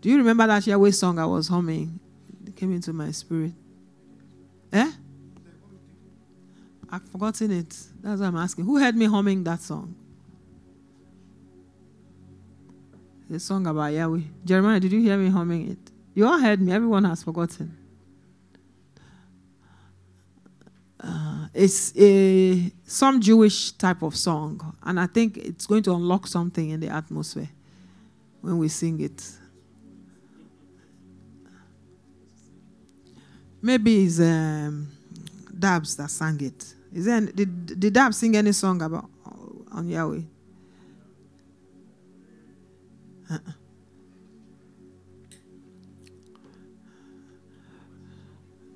Do 0.00 0.08
you 0.08 0.16
remember 0.16 0.46
that 0.46 0.66
Yahweh 0.66 0.92
song 0.92 1.18
I 1.18 1.26
was 1.26 1.48
humming? 1.48 2.00
It 2.46 2.56
came 2.56 2.72
into 2.72 2.92
my 2.92 3.10
spirit. 3.10 3.52
Eh? 4.72 4.90
I've 6.90 7.08
forgotten 7.08 7.52
it. 7.52 7.76
That's 8.02 8.20
why 8.20 8.26
I'm 8.26 8.36
asking. 8.36 8.64
Who 8.64 8.78
heard 8.78 8.96
me 8.96 9.06
humming 9.06 9.44
that 9.44 9.60
song? 9.60 9.94
The 13.28 13.38
song 13.38 13.66
about 13.68 13.92
Yahweh. 13.92 14.22
Jeremiah, 14.44 14.80
did 14.80 14.90
you 14.90 15.00
hear 15.00 15.16
me 15.16 15.30
humming 15.30 15.70
it? 15.70 15.78
You 16.14 16.26
all 16.26 16.40
heard 16.40 16.60
me. 16.60 16.72
Everyone 16.72 17.04
has 17.04 17.22
forgotten. 17.22 17.76
Uh, 20.98 21.46
it's 21.54 21.96
a 21.96 22.72
some 22.84 23.20
Jewish 23.20 23.72
type 23.72 24.02
of 24.02 24.16
song, 24.16 24.76
and 24.82 24.98
I 24.98 25.06
think 25.06 25.36
it's 25.36 25.66
going 25.66 25.82
to 25.84 25.94
unlock 25.94 26.26
something 26.26 26.70
in 26.70 26.80
the 26.80 26.88
atmosphere 26.88 27.48
when 28.40 28.58
we 28.58 28.68
sing 28.68 29.00
it. 29.00 29.30
Maybe 33.62 34.04
it's 34.04 34.20
um, 34.20 34.88
Dabs 35.60 35.96
that 35.96 36.10
sang 36.10 36.40
it. 36.40 36.74
Is 36.92 37.04
there, 37.04 37.20
did, 37.20 37.78
did 37.78 37.92
Dabs 37.92 38.16
sing 38.16 38.36
any 38.36 38.52
song 38.52 38.82
about 38.82 39.08
on 39.72 39.88
Yahweh? 39.88 40.22
Uh-uh. 43.30 43.38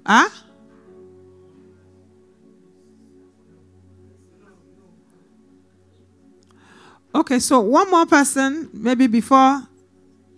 Huh? 0.06 0.28
Okay, 7.16 7.38
so 7.38 7.60
one 7.60 7.90
more 7.90 8.06
person, 8.06 8.68
maybe 8.72 9.06
before 9.06 9.62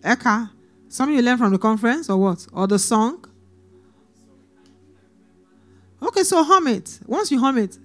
Eka. 0.03 0.51
something 0.89 1.16
you 1.16 1.22
learned 1.22 1.39
from 1.39 1.53
the 1.53 1.59
conference 1.59 2.09
or 2.09 2.16
what? 2.16 2.47
Or 2.53 2.66
the 2.66 2.79
song? 2.79 3.26
Okay, 6.17 6.25
so 6.25 6.43
hum 6.43 6.67
it. 6.69 6.99
Once 7.05 7.31
you 7.31 7.39
hum 7.39 7.59
it. 7.59 7.77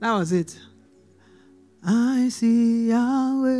That 0.00 0.14
was 0.14 0.32
it. 0.32 0.58
I 1.84 2.30
see 2.30 2.88
Yahweh. 2.88 3.50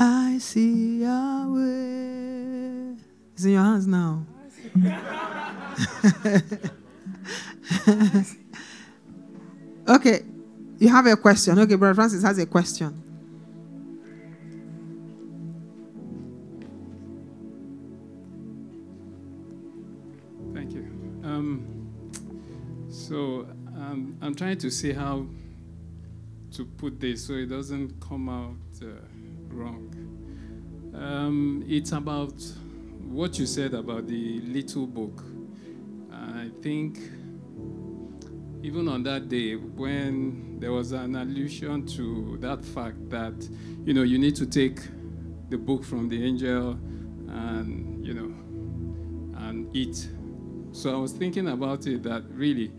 I 0.00 0.38
see 0.38 1.02
Yahweh. 1.02 2.94
It's 3.34 3.44
in 3.44 3.52
your 3.52 3.62
hands 3.62 3.86
now. 3.86 4.26
okay. 9.88 10.24
You 10.80 10.88
have 10.88 11.06
a 11.06 11.16
question. 11.16 11.56
Okay, 11.60 11.76
Brother 11.76 11.94
Francis 11.94 12.24
has 12.24 12.36
a 12.38 12.46
question. 12.46 13.03
So 23.14 23.46
um, 23.76 24.18
I'm 24.20 24.34
trying 24.34 24.58
to 24.58 24.70
see 24.72 24.92
how 24.92 25.24
to 26.50 26.64
put 26.64 26.98
this 26.98 27.24
so 27.24 27.34
it 27.34 27.46
doesn't 27.46 28.00
come 28.00 28.28
out 28.28 28.56
uh, 28.82 28.86
wrong. 29.50 29.88
Um, 30.92 31.64
it's 31.68 31.92
about 31.92 32.34
what 33.04 33.38
you 33.38 33.46
said 33.46 33.72
about 33.72 34.08
the 34.08 34.40
little 34.40 34.88
book. 34.88 35.22
I 36.12 36.50
think 36.60 36.98
even 38.64 38.88
on 38.88 39.04
that 39.04 39.28
day 39.28 39.54
when 39.54 40.58
there 40.58 40.72
was 40.72 40.90
an 40.90 41.14
allusion 41.14 41.86
to 41.94 42.36
that 42.40 42.64
fact 42.64 43.10
that 43.10 43.48
you 43.84 43.94
know 43.94 44.02
you 44.02 44.18
need 44.18 44.34
to 44.34 44.46
take 44.46 44.80
the 45.50 45.56
book 45.56 45.84
from 45.84 46.08
the 46.08 46.20
angel 46.20 46.72
and 47.28 48.04
you 48.04 48.12
know 48.12 48.34
and 49.46 49.68
eat 49.76 50.08
so 50.72 50.92
i 50.92 50.96
was 50.96 51.12
thinking 51.12 51.48
about 51.48 51.86
it 51.86 52.02
that 52.02 52.24
really 52.30 52.72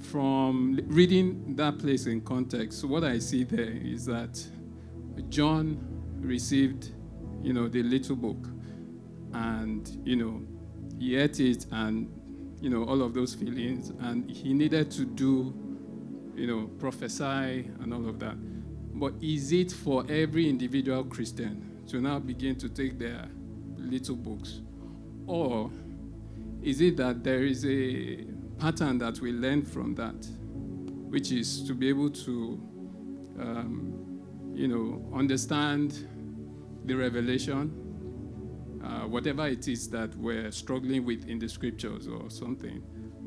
from 0.00 0.78
reading 0.86 1.56
that 1.56 1.78
place 1.78 2.06
in 2.06 2.20
context 2.20 2.84
what 2.84 3.04
i 3.04 3.18
see 3.18 3.44
there 3.44 3.72
is 3.82 4.06
that 4.06 4.42
john 5.28 5.78
received 6.20 6.92
you 7.42 7.52
know 7.52 7.68
the 7.68 7.82
little 7.82 8.16
book 8.16 8.48
and 9.32 10.00
you 10.04 10.16
know 10.16 10.40
he 10.98 11.16
ate 11.16 11.40
it 11.40 11.66
and 11.72 12.10
you 12.60 12.70
know 12.70 12.84
all 12.84 13.02
of 13.02 13.14
those 13.14 13.34
feelings 13.34 13.90
and 14.00 14.30
he 14.30 14.52
needed 14.52 14.90
to 14.90 15.04
do 15.04 15.54
you 16.38 16.46
know 16.46 16.68
prophesy 16.78 17.68
and 17.80 17.92
all 17.92 18.08
of 18.08 18.18
that. 18.20 18.36
But 18.94 19.14
is 19.20 19.52
it 19.52 19.72
for 19.72 20.04
every 20.08 20.48
individual 20.48 21.04
christian 21.04 21.82
to 21.88 22.00
now 22.00 22.18
begin 22.18 22.56
to 22.56 22.68
take 22.68 22.98
their 22.98 23.28
little 23.76 24.16
books? 24.16 24.60
Or 25.26 25.70
is 26.62 26.80
it 26.80 26.96
that 26.96 27.22
there 27.24 27.44
is 27.44 27.64
a 27.64 28.24
pattern 28.58 28.98
that 28.98 29.20
we 29.20 29.32
learn 29.32 29.64
from 29.64 29.94
that 29.94 30.26
which 31.10 31.32
is 31.32 31.62
to 31.62 31.74
be 31.74 31.88
able 31.88 32.10
to 32.10 32.60
um, 33.40 34.20
you 34.54 34.68
know 34.68 35.02
understand 35.16 36.08
the 36.84 36.94
revelation 36.94 37.88
uh, 38.88 39.06
whatever 39.06 39.46
it 39.46 39.68
is 39.68 39.88
that 39.90 40.14
we're 40.16 40.50
struggling 40.50 41.04
with 41.04 41.28
in 41.28 41.38
the 41.38 41.48
scriptures 41.48 42.06
or 42.06 42.30
something, 42.30 42.82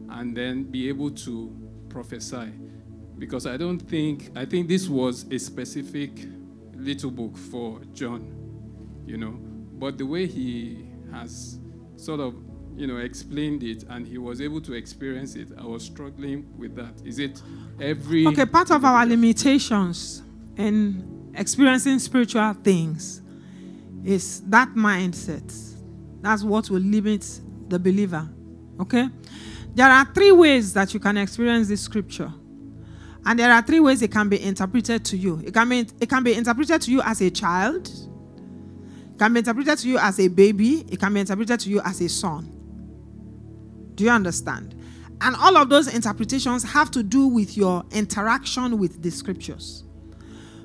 and 0.09 0.35
then 0.35 0.63
be 0.63 0.89
able 0.89 1.11
to 1.11 1.55
prophesy. 1.89 2.51
Because 3.17 3.45
I 3.45 3.57
don't 3.57 3.79
think, 3.79 4.31
I 4.35 4.45
think 4.45 4.67
this 4.67 4.87
was 4.87 5.25
a 5.31 5.37
specific 5.37 6.11
little 6.73 7.11
book 7.11 7.37
for 7.37 7.81
John, 7.93 8.33
you 9.05 9.17
know. 9.17 9.37
But 9.73 9.97
the 9.97 10.05
way 10.05 10.25
he 10.25 10.87
has 11.11 11.59
sort 11.95 12.19
of, 12.19 12.35
you 12.81 12.87
know, 12.87 12.97
explained 12.97 13.61
it 13.61 13.83
and 13.91 14.07
he 14.07 14.17
was 14.17 14.41
able 14.41 14.59
to 14.59 14.73
experience 14.73 15.35
it, 15.35 15.49
I 15.55 15.65
was 15.65 15.85
struggling 15.85 16.51
with 16.57 16.75
that. 16.77 17.05
Is 17.05 17.19
it 17.19 17.39
every. 17.79 18.25
Okay, 18.25 18.47
part 18.47 18.71
of 18.71 18.83
our 18.83 19.05
limitations 19.05 20.23
in 20.57 21.31
experiencing 21.35 21.99
spiritual 21.99 22.53
things 22.55 23.21
is 24.03 24.41
that 24.49 24.69
mindset. 24.69 25.53
That's 26.21 26.41
what 26.41 26.71
will 26.71 26.81
limit 26.81 27.23
the 27.67 27.77
believer. 27.77 28.27
Okay? 28.79 29.09
There 29.75 29.87
are 29.87 30.05
three 30.05 30.31
ways 30.31 30.73
that 30.73 30.91
you 30.95 30.99
can 30.99 31.17
experience 31.17 31.67
this 31.67 31.81
scripture. 31.81 32.33
And 33.23 33.37
there 33.37 33.51
are 33.51 33.61
three 33.61 33.79
ways 33.79 34.01
it 34.01 34.11
can 34.11 34.27
be 34.27 34.41
interpreted 34.41 35.05
to 35.05 35.17
you. 35.17 35.39
It 35.45 35.53
can 35.53 35.69
be, 35.69 35.85
it 35.99 36.09
can 36.09 36.23
be 36.23 36.33
interpreted 36.33 36.81
to 36.81 36.91
you 36.91 37.03
as 37.03 37.21
a 37.21 37.29
child, 37.29 37.87
it 37.87 39.19
can 39.19 39.33
be 39.33 39.39
interpreted 39.39 39.77
to 39.77 39.87
you 39.87 39.99
as 39.99 40.19
a 40.19 40.27
baby, 40.29 40.83
it 40.89 40.99
can 40.99 41.13
be 41.13 41.19
interpreted 41.19 41.59
to 41.59 41.69
you 41.69 41.79
as 41.81 42.01
a 42.01 42.09
son. 42.09 42.57
Do 43.95 44.03
you 44.03 44.09
understand? 44.09 44.75
And 45.21 45.35
all 45.35 45.55
of 45.55 45.69
those 45.69 45.93
interpretations 45.93 46.63
have 46.63 46.89
to 46.91 47.03
do 47.03 47.27
with 47.27 47.55
your 47.55 47.83
interaction 47.91 48.79
with 48.79 49.03
the 49.03 49.11
scriptures. 49.11 49.83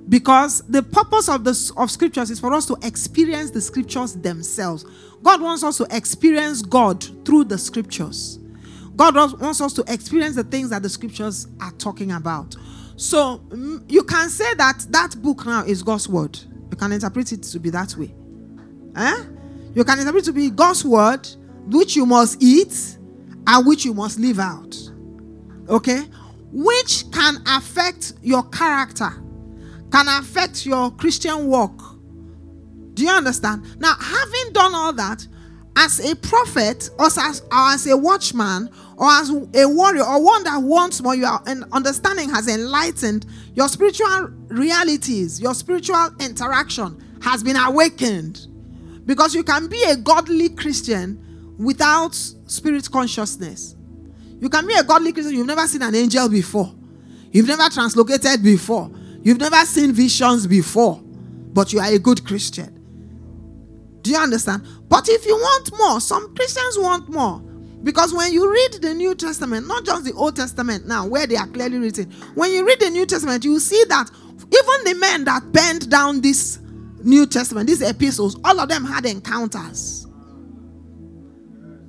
Because 0.09 0.63
the 0.63 0.83
purpose 0.83 1.29
of 1.29 1.45
the 1.45 1.73
of 1.77 1.91
scriptures 1.91 2.31
is 2.31 2.39
for 2.39 2.55
us 2.55 2.65
to 2.67 2.79
experience 2.83 3.51
the 3.51 3.61
scriptures 3.61 4.15
themselves. 4.15 4.85
God 5.23 5.43
wants 5.43 5.65
us 5.65 5.79
to 5.79 5.87
experience 5.91 6.63
God 6.63 7.05
through 7.25 7.45
the 7.45 7.59
scriptures. 7.59 8.39
God 8.95 9.15
wants 9.41 9.61
us 9.61 9.73
to 9.75 9.85
experience 9.89 10.37
the 10.37 10.45
things 10.45 10.71
that 10.71 10.83
the 10.83 10.89
scriptures 10.89 11.49
are 11.61 11.73
talking 11.73 12.13
about. 12.13 12.57
So 12.97 13.43
mm, 13.49 13.85
you 13.91 14.05
can 14.05 14.31
say 14.31 14.55
that 14.55 14.87
that 14.91 15.21
book 15.21 15.45
now 15.45 15.65
is 15.65 15.83
God's 15.83 16.09
word. 16.09 16.39
You 16.71 16.77
can 16.77 16.93
interpret 16.93 17.33
it 17.33 17.43
to 17.43 17.61
be 17.61 17.71
that 17.71 17.95
way. 17.97 18.15
Eh? 18.97 19.25
You 19.75 19.85
can 19.85 19.99
interpret 19.99 20.23
it 20.23 20.27
to 20.27 20.33
be 20.33 20.51
God's 20.51 20.85
word, 20.85 21.29
which 21.67 21.95
you 21.95 22.07
must 22.07 22.43
eat 22.43 22.96
and 23.47 23.67
which 23.67 23.85
you 23.85 23.95
must 23.95 24.19
live 24.19 24.39
out. 24.39 24.77
Okay? 25.69 26.03
Which 26.53 27.05
can 27.13 27.39
affect 27.47 28.15
your 28.23 28.43
character 28.51 29.11
can 29.91 30.09
affect 30.09 30.67
your 30.67 30.91
Christian 30.93 31.47
walk. 31.47 31.97
Do 32.95 33.03
you 33.05 33.11
understand? 33.11 33.65
Now, 33.79 33.95
having 33.99 34.53
done 34.53 34.75
all 34.75 34.93
that, 34.95 35.27
as 35.79 36.01
a 36.01 36.17
prophet, 36.17 36.89
or 36.99 37.07
as, 37.07 37.41
or 37.53 37.69
as 37.69 37.87
a 37.87 37.97
watchman, 37.97 38.71
or 38.97 39.09
as 39.09 39.31
a 39.31 39.69
warrior, 39.69 40.05
or 40.05 40.25
one 40.25 40.43
that 40.45 40.63
wants 40.63 41.03
more, 41.03 41.15
your 41.15 41.39
understanding 41.73 42.31
has 42.31 42.49
enlightened, 42.49 43.27
your 43.55 43.69
spiritual 43.69 44.31
realities, 44.49 45.41
your 45.41 45.55
spiritual 45.55 46.09
interaction 46.21 47.03
has 47.23 47.43
been 47.43 47.57
awakened. 47.57 48.47
Because 49.05 49.35
you 49.35 49.45
can 49.45 49.69
be 49.69 49.83
a 49.85 49.97
godly 49.97 50.49
Christian 50.49 51.23
without 51.59 52.15
spirit 52.15 52.91
consciousness. 52.91 53.77
You 54.41 54.49
can 54.49 54.67
be 54.67 54.75
a 54.75 54.85
godly 54.85 55.13
Christian, 55.13 55.35
you've 55.35 55.47
never 55.47 55.67
seen 55.67 55.83
an 55.83 55.95
angel 55.95 56.29
before, 56.29 56.75
you've 57.33 57.49
never 57.49 57.65
translocated 57.65 58.43
before, 58.43 58.91
You've 59.27 59.41
never 59.41 59.57
seen 59.67 59.91
visions 59.91 60.47
before, 60.47 61.03
but 61.03 61.73
you 61.73 61.81
are 61.81 61.93
a 61.93 61.99
good 61.99 62.25
Christian. 62.25 62.73
Do 64.03 64.13
you 64.13 64.19
understand? 64.19 64.65
But 64.89 65.09
if 65.09 65.27
you 65.27 65.35
want 65.35 65.77
more, 65.77 66.01
some 66.01 66.33
Christians 66.37 66.79
want 66.79 67.09
more. 67.09 67.41
Because 67.83 68.15
when 68.15 68.33
you 68.33 68.49
read 68.49 68.75
the 68.75 68.95
New 68.95 69.17
Testament, 69.17 69.67
not 69.67 69.85
just 69.85 70.05
the 70.05 70.13
Old 70.13 70.37
Testament 70.37 70.87
now, 70.87 71.09
where 71.09 71.27
they 71.27 71.35
are 71.35 71.49
clearly 71.49 71.79
written, 71.79 72.09
when 72.37 72.53
you 72.53 72.65
read 72.65 72.79
the 72.79 72.89
New 72.89 73.05
Testament, 73.05 73.45
you 73.45 73.59
see 73.59 73.83
that 73.89 74.09
even 74.37 74.85
the 74.93 74.95
men 75.01 75.25
that 75.25 75.43
penned 75.53 75.91
down 75.91 76.21
this 76.21 76.61
New 77.03 77.27
Testament, 77.27 77.67
these 77.67 77.83
epistles, 77.83 78.39
all 78.45 78.61
of 78.61 78.69
them 78.69 78.85
had 78.85 79.07
encounters. 79.07 80.06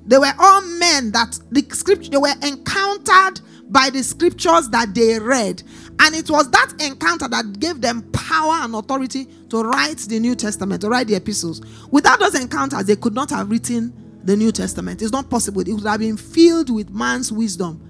They 0.08 0.16
were 0.16 0.32
all 0.38 0.62
men 0.62 1.12
that 1.12 1.38
the 1.50 1.64
scripture 1.70 2.10
they 2.10 2.16
were 2.16 2.34
encountered 2.42 3.42
by 3.68 3.90
the 3.90 4.02
scriptures 4.02 4.70
that 4.70 4.94
they 4.94 5.18
read. 5.18 5.62
And 6.00 6.14
it 6.14 6.30
was 6.30 6.50
that 6.50 6.72
encounter 6.80 7.28
that 7.28 7.60
gave 7.60 7.82
them 7.82 8.02
power 8.12 8.54
and 8.54 8.74
authority 8.74 9.26
to 9.50 9.62
write 9.62 9.98
the 9.98 10.18
New 10.18 10.34
Testament, 10.34 10.80
to 10.80 10.88
write 10.88 11.08
the 11.08 11.14
epistles. 11.14 11.60
Without 11.90 12.20
those 12.20 12.34
encounters, 12.40 12.86
they 12.86 12.96
could 12.96 13.14
not 13.14 13.28
have 13.30 13.50
written 13.50 13.92
the 14.24 14.34
New 14.34 14.50
Testament. 14.50 15.02
It's 15.02 15.12
not 15.12 15.28
possible. 15.28 15.60
It 15.60 15.72
would 15.72 15.84
have 15.84 16.00
been 16.00 16.16
filled 16.16 16.70
with 16.70 16.88
man's 16.88 17.30
wisdom. 17.30 17.84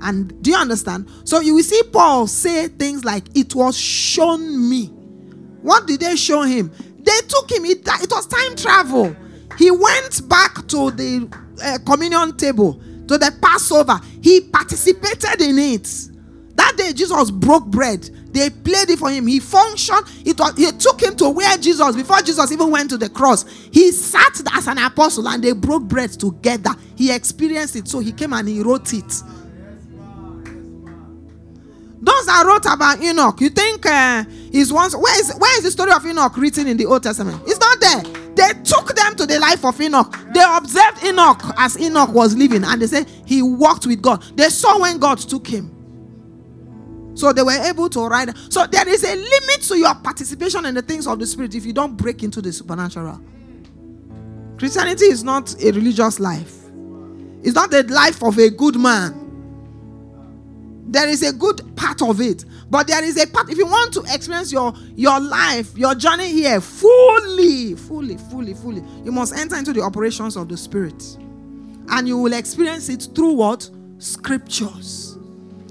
And 0.00 0.40
do 0.42 0.50
you 0.50 0.56
understand? 0.56 1.10
So 1.24 1.40
you 1.40 1.56
will 1.56 1.62
see 1.62 1.82
Paul 1.92 2.26
say 2.26 2.68
things 2.68 3.04
like, 3.04 3.24
It 3.36 3.54
was 3.54 3.76
shown 3.76 4.70
me. 4.70 4.86
What 5.60 5.86
did 5.86 6.00
they 6.00 6.16
show 6.16 6.42
him? 6.42 6.72
They 7.00 7.18
took 7.28 7.50
him, 7.50 7.66
it, 7.66 7.80
it 7.86 8.10
was 8.10 8.26
time 8.26 8.56
travel. 8.56 9.14
He 9.58 9.72
went 9.72 10.28
back 10.28 10.66
to 10.68 10.92
the 10.92 11.28
uh, 11.62 11.78
communion 11.84 12.36
table, 12.36 12.80
to 13.08 13.18
the 13.18 13.36
Passover. 13.42 14.00
He 14.22 14.40
participated 14.40 15.40
in 15.40 15.58
it. 15.58 15.84
That 16.54 16.76
day, 16.76 16.92
Jesus 16.92 17.30
broke 17.32 17.66
bread. 17.66 18.02
They 18.32 18.50
played 18.50 18.90
it 18.90 18.98
for 18.98 19.10
him. 19.10 19.26
He 19.26 19.40
functioned. 19.40 20.02
It 20.24 20.38
was, 20.38 20.56
he 20.56 20.70
took 20.72 21.02
him 21.02 21.16
to 21.16 21.30
where 21.30 21.56
Jesus, 21.56 21.96
before 21.96 22.20
Jesus 22.20 22.52
even 22.52 22.70
went 22.70 22.90
to 22.90 22.96
the 22.96 23.08
cross, 23.08 23.44
he 23.72 23.90
sat 23.90 24.40
as 24.52 24.68
an 24.68 24.78
apostle 24.78 25.28
and 25.28 25.42
they 25.42 25.52
broke 25.52 25.84
bread 25.84 26.10
together. 26.10 26.70
He 26.96 27.12
experienced 27.12 27.74
it. 27.76 27.88
So 27.88 27.98
he 27.98 28.12
came 28.12 28.32
and 28.32 28.46
he 28.46 28.60
wrote 28.60 28.92
it. 28.92 29.22
Those 32.00 32.26
that 32.26 32.44
wrote 32.46 32.72
about 32.72 33.02
Enoch, 33.02 33.40
you 33.40 33.48
think 33.48 33.84
uh, 33.84 34.24
is 34.52 34.72
once 34.72 34.94
where 34.94 35.20
is 35.20 35.34
where 35.36 35.58
is 35.58 35.64
the 35.64 35.70
story 35.70 35.90
of 35.90 36.06
Enoch 36.06 36.36
written 36.36 36.68
in 36.68 36.76
the 36.76 36.86
Old 36.86 37.02
Testament? 37.02 37.42
It's 37.44 37.58
not 37.58 37.80
there. 37.80 38.27
They 38.38 38.52
took 38.62 38.94
them 38.94 39.16
to 39.16 39.26
the 39.26 39.40
life 39.40 39.64
of 39.64 39.80
Enoch. 39.80 40.16
They 40.32 40.44
observed 40.46 41.02
Enoch 41.02 41.42
as 41.56 41.76
Enoch 41.76 42.10
was 42.10 42.36
living, 42.36 42.62
and 42.62 42.80
they 42.80 42.86
said 42.86 43.08
he 43.26 43.42
walked 43.42 43.84
with 43.84 44.00
God. 44.00 44.22
They 44.36 44.48
saw 44.48 44.80
when 44.80 44.98
God 44.98 45.18
took 45.18 45.44
him. 45.44 45.74
So 47.16 47.32
they 47.32 47.42
were 47.42 47.60
able 47.68 47.88
to 47.88 48.06
write. 48.06 48.28
So 48.48 48.64
there 48.66 48.88
is 48.88 49.02
a 49.02 49.16
limit 49.16 49.62
to 49.62 49.76
your 49.76 49.92
participation 49.96 50.66
in 50.66 50.76
the 50.76 50.82
things 50.82 51.08
of 51.08 51.18
the 51.18 51.26
spirit 51.26 51.56
if 51.56 51.66
you 51.66 51.72
don't 51.72 51.96
break 51.96 52.22
into 52.22 52.40
the 52.40 52.52
supernatural. 52.52 53.20
Christianity 54.56 55.06
is 55.06 55.24
not 55.24 55.60
a 55.60 55.72
religious 55.72 56.20
life. 56.20 56.54
It's 57.42 57.56
not 57.56 57.72
the 57.72 57.82
life 57.88 58.22
of 58.22 58.38
a 58.38 58.50
good 58.50 58.76
man. 58.76 59.27
There 60.90 61.06
is 61.06 61.22
a 61.22 61.34
good 61.34 61.76
part 61.76 62.00
of 62.00 62.20
it, 62.22 62.46
but 62.70 62.86
there 62.86 63.04
is 63.04 63.22
a 63.22 63.26
part. 63.26 63.50
If 63.50 63.58
you 63.58 63.66
want 63.66 63.92
to 63.92 64.00
experience 64.12 64.50
your 64.50 64.72
your 64.96 65.20
life, 65.20 65.76
your 65.76 65.94
journey 65.94 66.32
here 66.32 66.62
fully, 66.62 67.74
fully, 67.74 68.16
fully, 68.16 68.54
fully, 68.54 68.82
you 69.04 69.12
must 69.12 69.36
enter 69.36 69.56
into 69.56 69.74
the 69.74 69.82
operations 69.82 70.34
of 70.36 70.48
the 70.48 70.56
spirit, 70.56 71.18
and 71.90 72.08
you 72.08 72.16
will 72.16 72.32
experience 72.32 72.88
it 72.88 73.06
through 73.14 73.34
what 73.34 73.68
scriptures. 73.98 75.18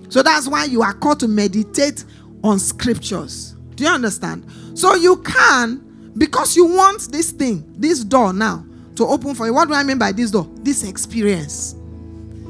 So 0.10 0.22
that's 0.22 0.48
why 0.48 0.66
you 0.66 0.84
are 0.84 0.94
called 0.94 1.20
to 1.22 1.28
meditate 1.28 2.06
on 2.44 2.60
scriptures. 2.60 3.56
Do 3.74 3.86
you 3.86 3.90
understand? 3.90 4.46
So 4.76 4.94
you 4.96 5.18
can, 5.18 6.12
because 6.18 6.56
you 6.56 6.66
want 6.66 7.12
this 7.12 7.32
thing, 7.32 7.66
this 7.76 8.04
door 8.04 8.34
now 8.34 8.66
to 8.96 9.06
open 9.06 9.34
for 9.34 9.48
you. 9.48 9.54
What 9.54 9.68
do 9.68 9.74
I 9.74 9.84
mean 9.84 9.98
by 9.98 10.12
this 10.12 10.30
door? 10.32 10.48
This 10.62 10.84
experience. 10.88 11.76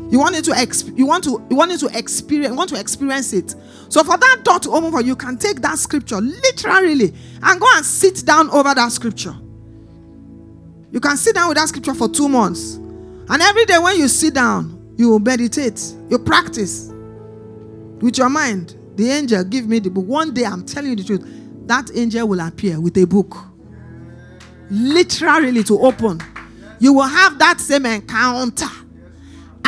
You 0.10 0.20
want 0.20 0.36
it 0.36 0.45
to 0.45 0.51
exp- 0.51 0.97
you 0.97 1.05
want 1.05 1.24
to 1.26 1.45
you 1.49 1.55
want 1.55 1.72
it 1.72 1.80
to 1.80 1.97
experience 1.97 2.55
want 2.55 2.70
to 2.70 2.80
experience 2.80 3.34
it. 3.34 3.55
So 3.89 4.03
for 4.03 4.18
that 4.18 4.39
door 4.43 4.60
to 4.60 4.72
open 4.72 4.91
for 4.91 5.01
you, 5.01 5.08
you 5.08 5.16
can 5.16 5.38
take 5.38 5.62
that 5.62 5.78
scripture 5.78 6.22
literally 6.22 7.14
and 7.43 7.60
go 7.60 7.68
and 7.76 7.86
sit 7.86 8.26
down 8.26 8.49
over 8.51 8.74
that 8.74 8.91
scripture. 8.91 9.36
You 10.91 11.01
can 11.01 11.18
sit 11.18 11.36
down 11.36 11.49
with 11.49 11.58
that 11.58 11.68
scripture 11.68 11.93
for 11.93 12.08
two 12.08 12.30
months. 12.30 12.76
And 13.30 13.41
every 13.41 13.66
day 13.66 13.78
when 13.78 13.97
you 13.97 14.08
sit 14.08 14.34
down, 14.34 14.93
you 14.97 15.10
will 15.10 15.20
meditate, 15.20 15.82
you 16.10 16.18
practice 16.18 16.89
with 17.99 18.18
your 18.18 18.30
mind. 18.30 18.76
The 18.95 19.12
angel 19.12 19.43
give 19.43 19.68
me 19.68 19.80
the 19.80 19.89
book. 19.89 20.05
One 20.05 20.34
day 20.34 20.45
I'm 20.45 20.66
telling 20.66 20.91
you 20.91 20.95
the 20.95 21.03
truth. 21.03 21.68
That 21.68 21.91
angel 21.93 22.30
will 22.30 22.39
appear 22.39 22.80
with 22.80 22.97
a 22.97 23.05
book. 23.05 23.36
Literally 24.70 25.64
to 25.66 25.80
open. 25.82 26.22
You 26.80 26.93
will 26.93 27.03
have 27.03 27.38
that 27.39 27.60
same 27.60 27.86
encounter 27.86 28.70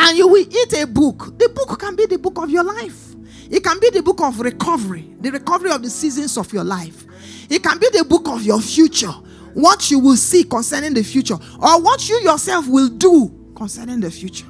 and 0.02 0.18
you 0.18 0.28
will 0.28 0.46
eat 0.50 0.74
a 0.74 0.88
book. 0.88 1.38
The 1.38 1.50
book 1.50 1.78
can 1.78 1.96
be 1.96 2.06
the 2.06 2.18
book 2.18 2.38
of 2.38 2.50
your 2.50 2.64
life. 2.64 3.16
It 3.52 3.64
can 3.64 3.80
be 3.80 3.90
the 3.90 4.02
book 4.02 4.22
of 4.22 4.40
recovery, 4.40 5.14
the 5.20 5.32
recovery 5.32 5.72
of 5.72 5.84
the 5.84 5.90
seasons 5.90 6.38
of 6.38 6.54
your 6.54 6.64
life. 6.64 7.06
It 7.50 7.62
can 7.62 7.80
be 7.80 7.90
the 7.92 8.06
book 8.06 8.30
of 8.30 8.44
your 8.44 8.62
future, 8.62 9.12
what 9.54 9.92
you 9.92 10.00
will 10.00 10.16
see 10.16 10.46
concerning 10.46 10.94
the 10.94 11.04
future, 11.04 11.34
or 11.34 11.82
what 11.82 12.08
you 12.08 12.16
yourself 12.22 12.68
will 12.68 12.88
do 12.88 13.52
concerning 13.58 14.00
the 14.00 14.10
future. 14.10 14.46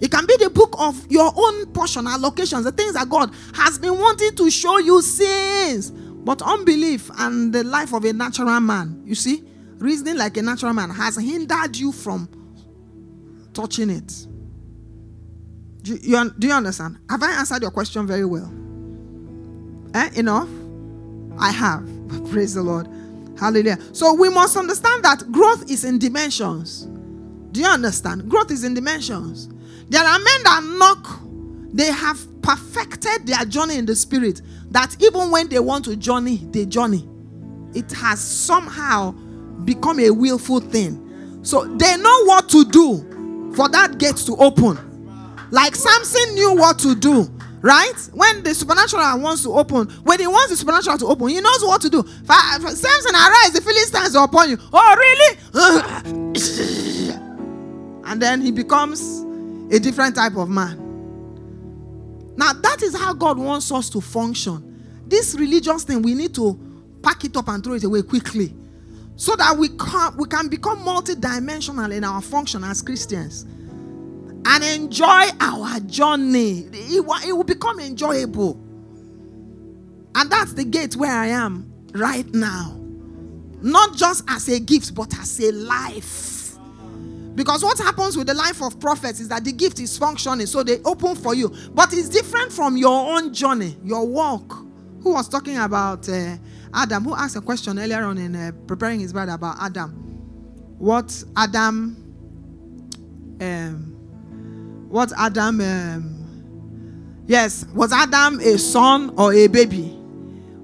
It 0.00 0.10
can 0.12 0.24
be 0.24 0.36
the 0.38 0.50
book 0.50 0.76
of 0.78 1.04
your 1.10 1.32
own 1.34 1.66
portion, 1.72 2.04
allocations, 2.04 2.62
the 2.62 2.72
things 2.72 2.92
that 2.92 3.08
God 3.08 3.34
has 3.54 3.76
been 3.76 3.98
wanting 3.98 4.36
to 4.36 4.50
show 4.50 4.78
you 4.78 5.02
since. 5.02 5.90
But 5.90 6.42
unbelief 6.42 7.10
and 7.18 7.52
the 7.52 7.64
life 7.64 7.92
of 7.92 8.04
a 8.04 8.12
natural 8.12 8.60
man, 8.60 9.02
you 9.04 9.16
see, 9.16 9.42
reasoning 9.78 10.16
like 10.16 10.36
a 10.36 10.42
natural 10.42 10.74
man 10.74 10.90
has 10.90 11.16
hindered 11.16 11.76
you 11.76 11.90
from 11.90 12.28
touching 13.52 13.90
it. 13.90 14.26
Do 15.82 15.94
you, 16.00 16.30
do 16.38 16.46
you 16.46 16.52
understand? 16.52 16.98
Have 17.08 17.22
I 17.22 17.32
answered 17.32 17.62
your 17.62 17.70
question 17.70 18.06
very 18.06 18.24
well? 18.24 18.52
Eh? 19.94 20.10
Enough? 20.16 20.48
I 21.38 21.50
have. 21.50 21.88
Praise 22.30 22.54
the 22.54 22.62
Lord. 22.62 22.88
Hallelujah. 23.38 23.78
So 23.92 24.12
we 24.14 24.28
must 24.28 24.56
understand 24.56 25.04
that 25.04 25.30
growth 25.32 25.70
is 25.70 25.84
in 25.84 25.98
dimensions. 25.98 26.82
Do 27.52 27.60
you 27.60 27.66
understand? 27.66 28.28
Growth 28.28 28.50
is 28.50 28.64
in 28.64 28.74
dimensions. 28.74 29.48
There 29.88 30.02
are 30.04 30.18
men 30.18 30.42
that 30.44 30.62
knock, 30.78 31.20
they 31.72 31.90
have 31.90 32.20
perfected 32.42 33.26
their 33.26 33.44
journey 33.44 33.76
in 33.76 33.86
the 33.86 33.96
spirit. 33.96 34.42
That 34.70 34.96
even 35.02 35.30
when 35.30 35.48
they 35.48 35.58
want 35.58 35.86
to 35.86 35.96
journey, 35.96 36.36
they 36.50 36.66
journey. 36.66 37.08
It 37.74 37.90
has 37.92 38.20
somehow 38.20 39.12
become 39.64 39.98
a 40.00 40.10
willful 40.10 40.60
thing. 40.60 41.40
So 41.42 41.64
they 41.64 41.96
know 41.96 42.24
what 42.24 42.48
to 42.50 42.64
do 42.66 43.52
for 43.54 43.68
that 43.70 43.98
gate 43.98 44.16
to 44.18 44.36
open. 44.36 44.89
Like 45.50 45.74
Samson 45.74 46.34
knew 46.34 46.54
what 46.54 46.78
to 46.80 46.94
do, 46.94 47.28
right? 47.60 48.08
When 48.12 48.42
the 48.42 48.54
supernatural 48.54 49.20
wants 49.20 49.42
to 49.42 49.52
open, 49.52 49.88
when 50.04 50.20
he 50.20 50.26
wants 50.26 50.50
the 50.50 50.56
supernatural 50.56 50.98
to 50.98 51.06
open, 51.06 51.28
he 51.28 51.40
knows 51.40 51.62
what 51.62 51.80
to 51.82 51.90
do. 51.90 52.02
Samson, 52.02 53.14
arise, 53.14 53.52
the 53.52 53.60
Philistines 53.60 54.14
are 54.14 54.24
upon 54.24 54.50
you. 54.50 54.58
Oh, 54.72 54.96
really? 54.96 55.38
and 58.04 58.22
then 58.22 58.40
he 58.40 58.52
becomes 58.52 59.20
a 59.72 59.80
different 59.80 60.14
type 60.14 60.36
of 60.36 60.48
man. 60.48 60.86
Now, 62.36 62.52
that 62.52 62.82
is 62.82 62.96
how 62.96 63.12
God 63.12 63.38
wants 63.38 63.70
us 63.72 63.90
to 63.90 64.00
function. 64.00 64.66
This 65.06 65.34
religious 65.34 65.82
thing, 65.82 66.00
we 66.02 66.14
need 66.14 66.34
to 66.36 66.58
pack 67.02 67.24
it 67.24 67.36
up 67.36 67.48
and 67.48 67.62
throw 67.62 67.74
it 67.74 67.84
away 67.84 68.02
quickly 68.02 68.54
so 69.16 69.34
that 69.36 69.56
we 69.56 69.68
can, 69.68 70.16
we 70.16 70.26
can 70.26 70.48
become 70.48 70.78
multidimensional 70.78 71.92
in 71.94 72.04
our 72.04 72.22
function 72.22 72.62
as 72.62 72.80
Christians 72.80 73.46
and 74.46 74.64
enjoy 74.64 75.24
our 75.40 75.80
journey. 75.80 76.66
It 76.72 77.04
will, 77.04 77.16
it 77.26 77.32
will 77.32 77.44
become 77.44 77.80
enjoyable. 77.80 78.60
And 80.14 80.30
that's 80.30 80.52
the 80.54 80.64
gate 80.64 80.96
where 80.96 81.12
I 81.12 81.26
am 81.28 81.72
right 81.94 82.26
now. 82.34 82.76
Not 83.62 83.96
just 83.96 84.24
as 84.28 84.48
a 84.48 84.58
gift, 84.58 84.94
but 84.94 85.12
as 85.18 85.38
a 85.40 85.52
life. 85.52 86.56
Because 87.34 87.62
what 87.62 87.78
happens 87.78 88.16
with 88.16 88.26
the 88.26 88.34
life 88.34 88.60
of 88.62 88.80
prophets 88.80 89.20
is 89.20 89.28
that 89.28 89.44
the 89.44 89.52
gift 89.52 89.78
is 89.80 89.96
functioning, 89.96 90.46
so 90.46 90.62
they 90.62 90.78
open 90.84 91.14
for 91.14 91.34
you. 91.34 91.54
But 91.72 91.92
it's 91.92 92.08
different 92.08 92.52
from 92.52 92.76
your 92.76 93.16
own 93.16 93.32
journey, 93.32 93.76
your 93.84 94.06
walk. 94.06 94.52
Who 95.02 95.12
was 95.12 95.28
talking 95.28 95.56
about 95.58 96.08
uh, 96.08 96.36
Adam? 96.74 97.04
Who 97.04 97.14
asked 97.14 97.36
a 97.36 97.40
question 97.40 97.78
earlier 97.78 98.02
on 98.02 98.18
in 98.18 98.34
uh, 98.34 98.52
preparing 98.66 99.00
his 99.00 99.12
bride 99.12 99.28
about 99.28 99.56
Adam? 99.60 99.90
What 100.78 101.24
Adam 101.36 101.96
um, 103.40 103.89
was 104.90 105.14
Adam, 105.16 105.60
um, 105.60 107.24
yes, 107.26 107.64
was 107.74 107.92
Adam 107.92 108.40
a 108.40 108.58
son 108.58 109.14
or 109.16 109.32
a 109.32 109.46
baby 109.46 109.86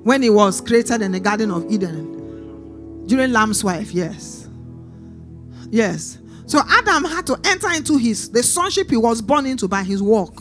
when 0.03 0.21
he 0.21 0.31
was 0.31 0.61
created 0.61 1.01
in 1.01 1.13
the 1.13 1.21
Garden 1.21 1.53
of 1.53 1.71
Eden? 1.71 3.05
During 3.07 3.33
Lamb's 3.33 3.63
wife, 3.63 3.93
yes. 3.93 4.49
Yes. 5.71 6.19
So 6.47 6.61
Adam 6.69 7.05
had 7.05 7.27
to 7.29 7.39
enter 7.45 7.71
into 7.71 7.97
his 7.97 8.31
the 8.31 8.43
sonship 8.43 8.91
he 8.91 8.97
was 8.97 9.23
born 9.23 9.47
into 9.47 9.69
by 9.69 9.85
his 9.85 10.03
work. 10.03 10.35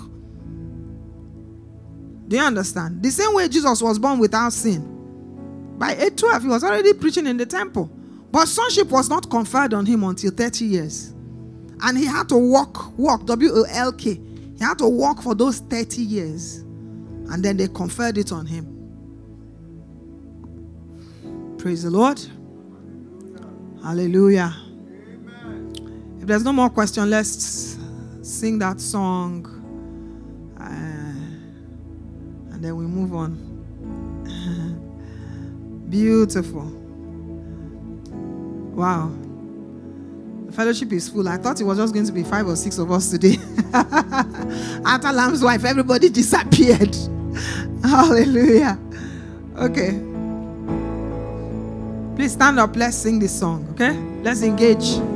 Do 2.27 2.38
you 2.38 2.41
understand? 2.41 3.03
The 3.03 3.11
same 3.11 3.36
way 3.36 3.47
Jesus 3.47 3.81
was 3.81 3.99
born 3.99 4.17
without 4.17 4.51
sin. 4.51 5.75
By 5.77 5.93
age 5.93 6.15
12, 6.15 6.41
he 6.43 6.47
was 6.47 6.63
already 6.63 6.93
preaching 6.93 7.27
in 7.27 7.38
the 7.38 7.45
temple. 7.45 7.88
But 8.31 8.47
sonship 8.47 8.89
was 8.89 9.09
not 9.09 9.29
conferred 9.29 9.75
on 9.75 9.86
him 9.86 10.03
until 10.03 10.31
30 10.31 10.65
years. 10.65 11.14
And 11.86 11.97
he 11.99 12.05
had 12.05 12.27
to 12.29 12.38
walk, 12.38 12.97
walk, 12.97 13.27
W 13.27 13.51
O 13.53 13.63
L 13.69 13.91
K. 13.91 14.19
He 14.57 14.63
had 14.63 14.79
to 14.79 14.88
walk 14.88 15.21
for 15.21 15.36
those 15.36 15.59
30 15.59 16.01
years. 16.01 16.57
And 17.29 17.45
then 17.45 17.57
they 17.57 17.67
conferred 17.67 18.17
it 18.17 18.31
on 18.31 18.47
him. 18.47 18.65
Praise 21.59 21.83
the 21.83 21.91
Lord. 21.91 22.19
Hallelujah. 23.83 24.51
Amen. 24.57 26.17
If 26.19 26.25
there's 26.25 26.43
no 26.43 26.53
more 26.53 26.71
question, 26.71 27.07
let's 27.07 27.77
sing 28.23 28.57
that 28.59 28.81
song. 28.81 29.45
Uh, 30.59 30.63
and 32.53 32.63
then 32.63 32.75
we 32.75 32.86
move 32.86 33.13
on. 33.13 33.38
Beautiful. 35.89 36.65
Wow. 38.73 39.11
Fellowship 40.56 40.93
is 40.93 41.10
full. 41.10 41.28
I 41.28 41.36
thought 41.36 41.60
it 41.60 41.66
was 41.66 41.78
just 41.78 41.93
going 41.93 42.06
to 42.06 42.14
be 42.14 42.24
five 42.24 42.47
or 42.47 42.56
six 42.56 42.78
of 42.78 42.89
us 42.89 43.10
today. 43.12 43.38
After 43.74 45.12
Lamb's 45.12 45.43
wife, 45.43 45.66
everybody 45.66 46.08
disappeared. 46.10 46.95
Hallelujah. 47.84 48.80
Okay. 49.58 49.99
Please 52.16 52.32
stand 52.32 52.58
up. 52.60 52.74
Let's 52.76 52.95
sing 52.95 53.20
this 53.20 53.38
song, 53.38 53.68
okay? 53.72 53.91
Let's 54.24 54.43
engage. 54.43 55.14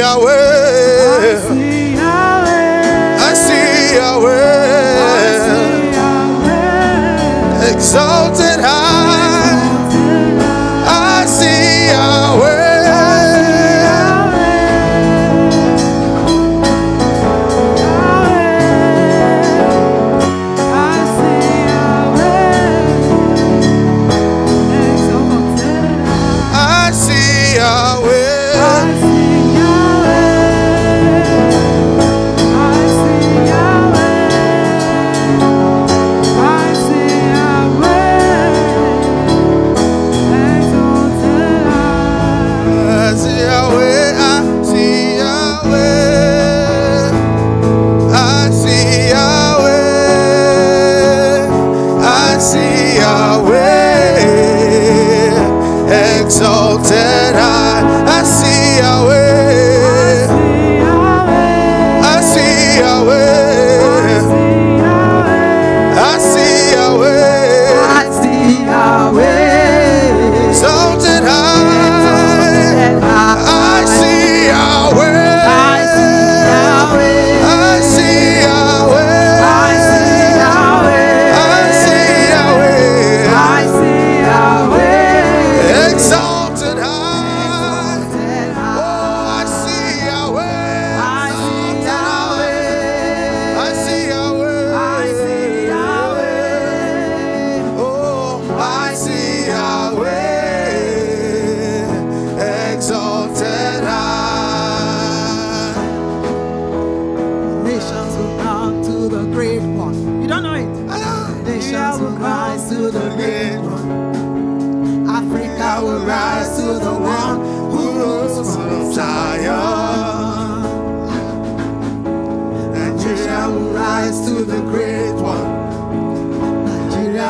away. 0.00 0.45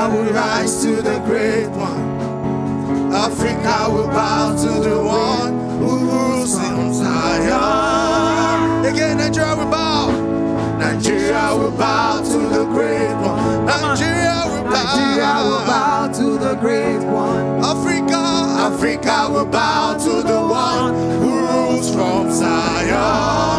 will 0.09 0.33
rise 0.33 0.83
to 0.83 1.03
the 1.03 1.19
great 1.21 1.69
one. 1.69 2.07
Africa 3.13 3.91
will 3.91 4.09
bow 4.09 4.55
to 4.57 4.81
the 4.89 5.03
one 5.03 5.59
who 5.81 5.99
rules 6.11 6.55
in 6.55 6.95
Zion. 6.95 8.85
Again, 8.87 9.19
Nigeria 9.19 9.57
will 9.57 9.71
bow. 9.71 10.11
Nigeria 10.79 11.55
will 11.57 11.71
bow 11.73 12.23
to 12.23 12.39
the 12.55 12.65
great 12.67 13.15
one. 13.15 13.67
Nigeria 13.67 14.43
will 14.47 14.65
bow. 14.65 14.85
Nigeria 14.85 15.35
will 15.49 15.65
bow 15.67 16.13
to 16.13 16.39
the 16.39 16.55
great 16.57 17.03
one. 17.05 17.65
Africa, 17.65 18.23
Africa 18.69 19.29
will 19.33 19.47
bow 19.47 19.97
to 19.99 20.23
the 20.23 20.41
one 20.41 20.95
who 21.21 21.47
rules 21.47 21.93
from 21.95 22.31
Zion. 22.31 23.56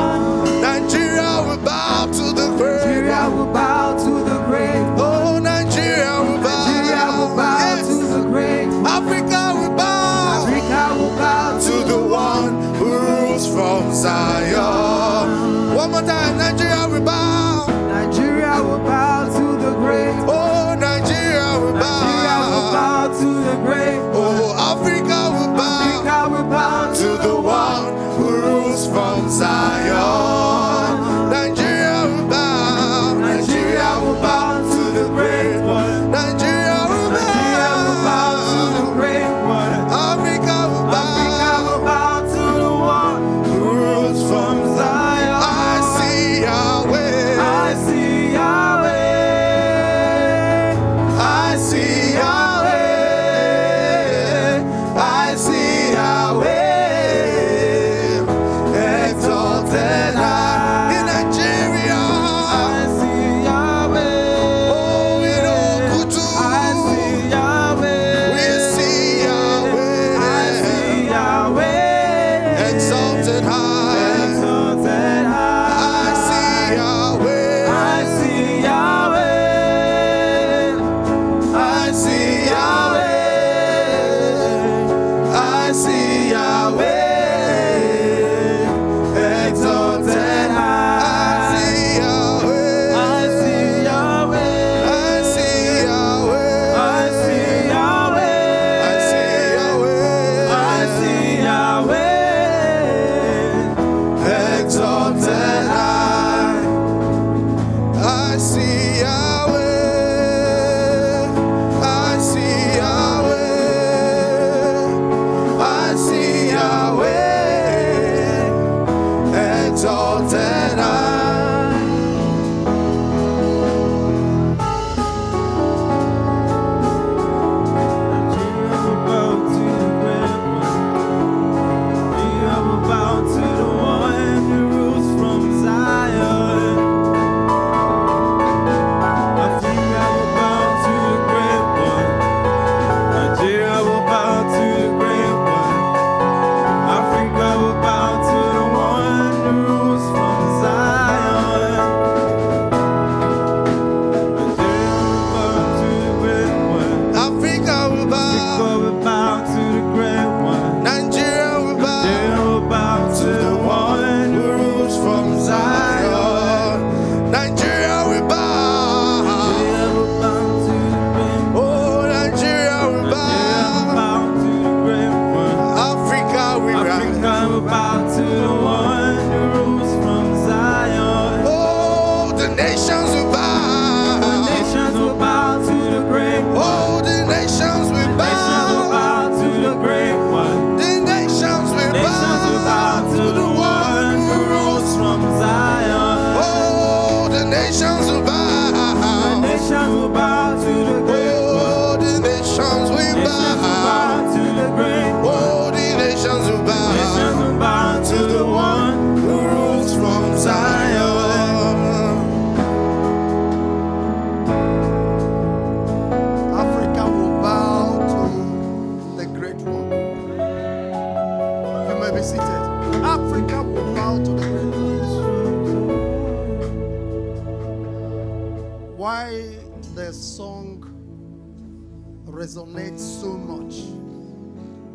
Resonates 232.37 232.99
so 232.99 233.29
much 233.29 233.81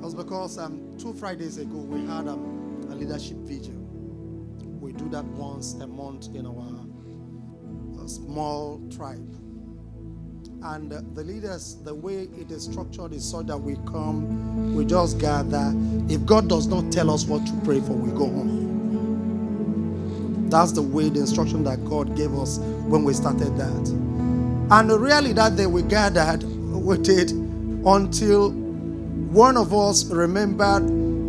was 0.00 0.14
because 0.14 0.58
um, 0.58 0.96
two 0.96 1.12
Fridays 1.12 1.58
ago 1.58 1.76
we 1.76 1.98
had 2.06 2.28
um, 2.28 2.86
a 2.88 2.94
leadership 2.94 3.36
vigil. 3.38 3.74
We 4.80 4.92
do 4.92 5.08
that 5.08 5.24
once 5.24 5.74
a 5.74 5.86
month 5.88 6.34
in 6.36 6.46
our 6.46 8.00
uh, 8.00 8.06
small 8.06 8.80
tribe. 8.94 9.28
And 10.62 10.92
uh, 10.92 11.00
the 11.14 11.24
leaders, 11.24 11.82
the 11.82 11.92
way 11.92 12.28
it 12.38 12.52
is 12.52 12.66
structured 12.66 13.12
is 13.12 13.28
so 13.28 13.42
that 13.42 13.58
we 13.58 13.74
come, 13.86 14.76
we 14.76 14.84
just 14.84 15.18
gather. 15.18 15.74
If 16.08 16.24
God 16.24 16.48
does 16.48 16.68
not 16.68 16.92
tell 16.92 17.10
us 17.10 17.24
what 17.24 17.44
to 17.44 17.52
pray 17.64 17.80
for, 17.80 17.94
we 17.94 18.12
go 18.12 18.26
home. 18.26 18.62
That's 20.48 20.70
the 20.70 20.82
way 20.82 21.08
the 21.08 21.18
instruction 21.20 21.64
that 21.64 21.84
God 21.84 22.16
gave 22.16 22.32
us 22.34 22.58
when 22.58 23.02
we 23.02 23.14
started 23.14 23.56
that. 23.56 23.88
And 24.70 24.92
really, 24.92 25.32
that 25.32 25.56
day 25.56 25.66
we 25.66 25.82
gathered 25.82 26.44
it 26.90 27.30
until 27.32 28.50
one 28.50 29.56
of 29.56 29.72
us 29.72 30.04
remembered 30.06 30.82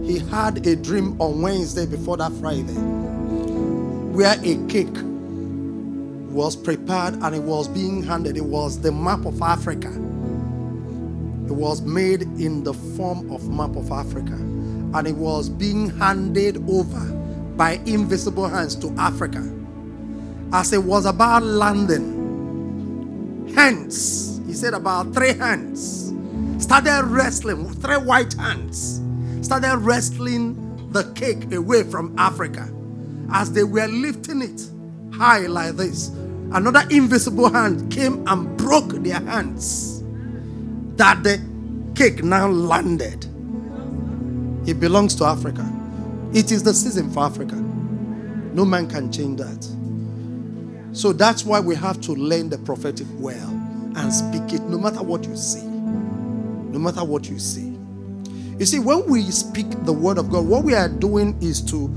he 0.05 0.19
had 0.19 0.65
a 0.67 0.75
dream 0.75 1.19
on 1.21 1.41
Wednesday 1.41 1.85
before 1.85 2.17
that 2.17 2.31
Friday 2.33 2.73
where 4.13 4.37
a 4.43 4.67
cake 4.67 4.97
was 6.33 6.55
prepared 6.55 7.13
and 7.15 7.35
it 7.35 7.41
was 7.41 7.67
being 7.67 8.03
handed. 8.03 8.35
It 8.35 8.45
was 8.45 8.79
the 8.81 8.91
map 8.91 9.25
of 9.25 9.41
Africa. 9.41 9.89
It 9.89 11.51
was 11.53 11.81
made 11.81 12.23
in 12.23 12.63
the 12.63 12.73
form 12.73 13.31
of 13.31 13.47
map 13.49 13.75
of 13.75 13.91
Africa 13.91 14.33
and 14.33 15.07
it 15.07 15.15
was 15.15 15.49
being 15.49 15.89
handed 15.97 16.57
over 16.69 16.99
by 17.55 17.79
invisible 17.85 18.47
hands 18.47 18.75
to 18.77 18.93
Africa. 18.97 19.47
As 20.51 20.73
it 20.73 20.83
was 20.83 21.05
about 21.05 21.43
landing, 21.43 22.21
hands, 23.55 24.32
he 24.53 24.57
said 24.59 24.75
about 24.75 25.11
three 25.15 25.33
hands, 25.33 26.13
started 26.63 27.05
wrestling, 27.05 27.73
three 27.73 27.97
white 27.97 28.33
hands, 28.35 29.01
started 29.41 29.77
wrestling 29.77 30.91
the 30.91 31.11
cake 31.13 31.51
away 31.51 31.81
from 31.81 32.13
Africa 32.19 32.71
as 33.31 33.51
they 33.51 33.63
were 33.63 33.87
lifting 33.87 34.43
it 34.43 34.69
high 35.11 35.47
like 35.47 35.75
this, 35.75 36.09
another 36.51 36.83
invisible 36.91 37.51
hand 37.51 37.91
came 37.91 38.23
and 38.27 38.55
broke 38.55 38.89
their 38.89 39.21
hands. 39.21 40.03
That 40.97 41.23
the 41.23 41.41
cake 41.95 42.23
now 42.23 42.47
landed. 42.47 43.25
It 44.69 44.79
belongs 44.79 45.15
to 45.15 45.25
Africa. 45.25 45.67
It 46.31 46.51
is 46.51 46.61
the 46.61 46.75
season 46.75 47.11
for 47.11 47.23
Africa. 47.23 47.55
No 47.55 48.65
man 48.65 48.87
can 48.87 49.11
change 49.11 49.39
that. 49.39 50.95
So 50.95 51.11
that's 51.11 51.43
why 51.43 51.59
we 51.59 51.73
have 51.73 51.99
to 52.01 52.11
learn 52.11 52.49
the 52.49 52.59
prophetic 52.59 53.07
well 53.13 53.62
and 53.95 54.13
speak 54.13 54.53
it 54.53 54.61
no 54.63 54.77
matter 54.77 55.01
what 55.03 55.25
you 55.25 55.35
see. 55.35 55.63
No 55.63 56.79
matter 56.79 57.03
what 57.03 57.29
you 57.29 57.39
see. 57.39 57.77
You 58.59 58.65
see, 58.65 58.79
when 58.79 59.05
we 59.07 59.23
speak 59.23 59.67
the 59.85 59.93
word 59.93 60.17
of 60.17 60.29
God, 60.29 60.45
what 60.45 60.63
we 60.63 60.73
are 60.75 60.89
doing 60.89 61.37
is 61.41 61.61
to 61.71 61.87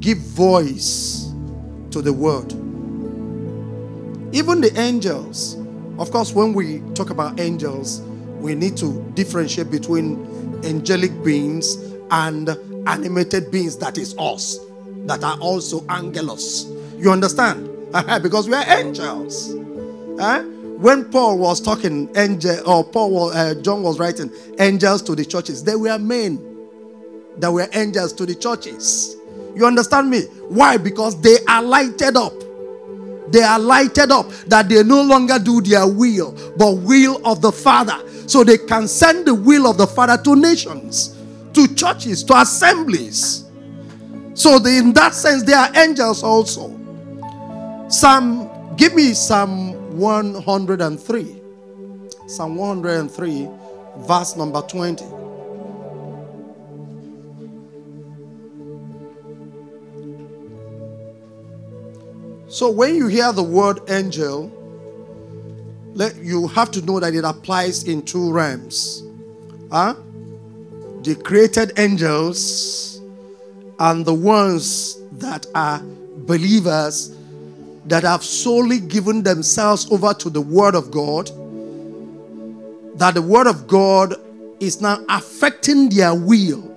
give 0.00 0.18
voice 0.18 1.32
to 1.90 2.02
the 2.02 2.12
word. 2.12 2.52
Even 4.34 4.60
the 4.60 4.72
angels, 4.78 5.56
of 5.98 6.10
course, 6.10 6.32
when 6.32 6.54
we 6.54 6.80
talk 6.94 7.10
about 7.10 7.38
angels, 7.38 8.00
we 8.40 8.54
need 8.54 8.76
to 8.78 9.02
differentiate 9.14 9.70
between 9.70 10.26
angelic 10.64 11.22
beings 11.22 11.76
and 12.10 12.48
animated 12.86 13.50
beings, 13.50 13.76
that 13.78 13.98
is 13.98 14.16
us, 14.18 14.58
that 15.06 15.22
are 15.22 15.38
also 15.38 15.84
angelos. 15.88 16.70
You 16.96 17.10
understand? 17.12 17.68
because 18.22 18.48
we 18.48 18.54
are 18.54 18.64
angels. 18.68 19.54
Huh? 20.18 20.44
When 20.78 21.04
Paul 21.10 21.38
was 21.38 21.60
talking, 21.60 22.10
angel, 22.16 22.68
or 22.68 22.84
Paul, 22.84 23.10
was, 23.10 23.34
uh, 23.34 23.54
John 23.62 23.82
was 23.82 23.98
writing 23.98 24.30
angels 24.58 25.02
to 25.02 25.14
the 25.14 25.24
churches, 25.24 25.62
they 25.62 25.76
were 25.76 25.98
men 25.98 26.38
that 27.38 27.50
were 27.52 27.68
angels 27.72 28.12
to 28.14 28.26
the 28.26 28.34
churches. 28.34 29.16
You 29.54 29.66
understand 29.66 30.10
me? 30.10 30.22
Why? 30.48 30.76
Because 30.76 31.20
they 31.20 31.38
are 31.48 31.62
lighted 31.62 32.16
up. 32.16 32.32
They 33.28 33.42
are 33.42 33.58
lighted 33.58 34.10
up 34.10 34.28
that 34.46 34.68
they 34.68 34.82
no 34.82 35.02
longer 35.02 35.38
do 35.38 35.60
their 35.60 35.86
will, 35.86 36.32
but 36.56 36.72
will 36.78 37.24
of 37.26 37.40
the 37.40 37.52
Father. 37.52 37.98
So 38.28 38.44
they 38.44 38.58
can 38.58 38.88
send 38.88 39.26
the 39.26 39.34
will 39.34 39.66
of 39.66 39.78
the 39.78 39.86
Father 39.86 40.22
to 40.24 40.36
nations, 40.36 41.16
to 41.54 41.74
churches, 41.74 42.24
to 42.24 42.40
assemblies. 42.40 43.44
So 44.34 44.58
they, 44.58 44.78
in 44.78 44.92
that 44.94 45.14
sense, 45.14 45.42
they 45.42 45.52
are 45.52 45.70
angels 45.76 46.22
also. 46.22 46.78
Some, 47.88 48.74
give 48.76 48.94
me 48.94 49.12
Psalm 49.14 49.81
103. 49.92 51.42
Psalm 52.26 52.56
103, 52.56 53.48
verse 54.06 54.36
number 54.36 54.62
20. 54.62 55.04
So 62.52 62.70
when 62.70 62.94
you 62.94 63.08
hear 63.08 63.32
the 63.32 63.42
word 63.42 63.80
angel, 63.88 64.52
let, 65.94 66.16
you 66.16 66.46
have 66.48 66.70
to 66.72 66.82
know 66.82 67.00
that 67.00 67.14
it 67.14 67.24
applies 67.24 67.84
in 67.84 68.02
two 68.02 68.30
realms. 68.30 69.02
Huh? 69.70 69.94
The 71.02 71.18
created 71.24 71.72
angels 71.78 73.00
and 73.78 74.04
the 74.04 74.12
ones 74.12 74.98
that 75.12 75.46
are 75.54 75.80
believers 76.26 77.16
that 77.86 78.04
have 78.04 78.22
solely 78.22 78.78
given 78.78 79.22
themselves 79.22 79.90
over 79.90 80.14
to 80.14 80.30
the 80.30 80.40
Word 80.40 80.74
of 80.74 80.90
God, 80.90 81.26
that 82.98 83.14
the 83.14 83.22
Word 83.22 83.46
of 83.46 83.66
God 83.66 84.14
is 84.60 84.80
now 84.80 85.04
affecting 85.08 85.88
their 85.88 86.14
will, 86.14 86.68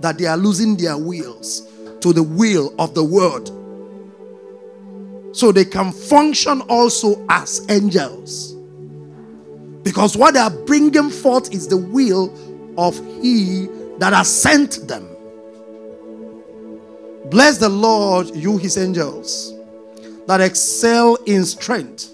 that 0.00 0.18
they 0.18 0.26
are 0.26 0.36
losing 0.36 0.76
their 0.76 0.96
wills 0.96 1.68
to 2.00 2.12
the 2.12 2.22
will 2.22 2.72
of 2.78 2.94
the 2.94 3.02
Word. 3.02 3.50
So 5.34 5.52
they 5.52 5.64
can 5.64 5.92
function 5.92 6.60
also 6.62 7.24
as 7.28 7.66
angels. 7.68 8.54
Because 9.82 10.16
what 10.16 10.34
they 10.34 10.40
are 10.40 10.50
bringing 10.50 11.10
forth 11.10 11.52
is 11.52 11.66
the 11.66 11.76
will 11.76 12.32
of 12.78 12.96
He 13.20 13.66
that 13.98 14.12
has 14.12 14.28
sent 14.28 14.86
them. 14.86 15.08
Bless 17.30 17.58
the 17.58 17.68
Lord, 17.68 18.34
you 18.34 18.56
His 18.56 18.78
angels 18.78 19.57
that 20.28 20.42
excel 20.42 21.14
in 21.24 21.42
strength. 21.42 22.10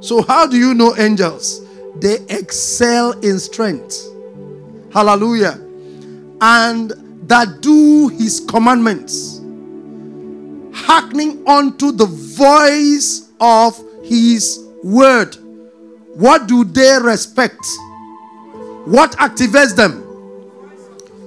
So, 0.00 0.22
how 0.22 0.46
do 0.46 0.56
you 0.56 0.72
know 0.72 0.96
angels? 0.96 1.60
They 1.96 2.16
excel 2.30 3.12
in 3.20 3.38
strength. 3.38 4.08
Hallelujah. 4.90 5.60
And 6.40 6.94
that 7.28 7.60
do 7.60 8.08
his 8.08 8.40
commandments, 8.40 9.42
hearkening 10.72 11.46
unto 11.46 11.92
the 11.92 12.06
voice 12.06 13.30
of 13.38 13.78
his 14.02 14.64
word. 14.82 15.36
What 16.14 16.48
do 16.48 16.64
they 16.64 16.98
respect? 17.02 17.66
What 18.86 19.12
activates 19.18 19.76
them? 19.76 20.00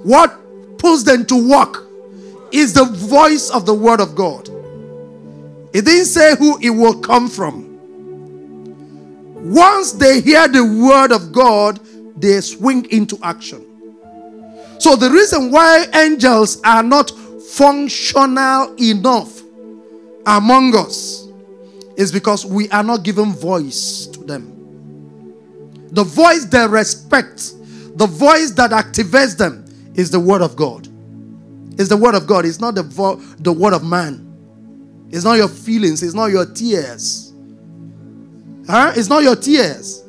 What 0.02 0.36
pulls 0.78 1.04
them 1.04 1.24
to 1.26 1.48
work? 1.48 1.84
Is 2.50 2.72
the 2.72 2.84
voice 2.84 3.50
of 3.50 3.64
the 3.64 3.74
word 3.74 4.00
of 4.00 4.16
God. 4.16 4.57
It 5.72 5.84
didn't 5.84 6.06
say 6.06 6.36
who 6.36 6.58
it 6.60 6.70
will 6.70 7.00
come 7.00 7.28
from. 7.28 7.66
Once 9.52 9.92
they 9.92 10.20
hear 10.20 10.48
the 10.48 10.64
word 10.64 11.12
of 11.12 11.32
God, 11.32 11.78
they 12.20 12.40
swing 12.40 12.90
into 12.90 13.18
action. 13.22 13.64
So, 14.78 14.96
the 14.96 15.10
reason 15.10 15.50
why 15.50 15.86
angels 15.94 16.60
are 16.62 16.82
not 16.82 17.10
functional 17.52 18.74
enough 18.80 19.42
among 20.26 20.76
us 20.76 21.28
is 21.96 22.12
because 22.12 22.46
we 22.46 22.68
are 22.70 22.82
not 22.82 23.02
giving 23.02 23.32
voice 23.32 24.06
to 24.06 24.22
them. 24.24 24.54
The 25.90 26.04
voice 26.04 26.44
they 26.44 26.66
respect, 26.66 27.54
the 27.96 28.06
voice 28.06 28.50
that 28.52 28.70
activates 28.70 29.36
them, 29.36 29.64
is 29.94 30.10
the 30.10 30.20
word 30.20 30.42
of 30.42 30.54
God. 30.54 30.86
It's 31.78 31.88
the 31.88 31.96
word 31.96 32.14
of 32.14 32.26
God, 32.26 32.44
it's 32.44 32.60
not 32.60 32.74
the, 32.74 32.82
vo- 32.82 33.16
the 33.38 33.52
word 33.52 33.72
of 33.72 33.84
man. 33.84 34.27
It's 35.10 35.24
not 35.24 35.34
your 35.34 35.48
feelings, 35.48 36.02
it's 36.02 36.14
not 36.14 36.26
your 36.26 36.46
tears. 36.46 37.32
Huh? 38.66 38.92
It's 38.96 39.08
not 39.08 39.22
your 39.22 39.36
tears. 39.36 40.04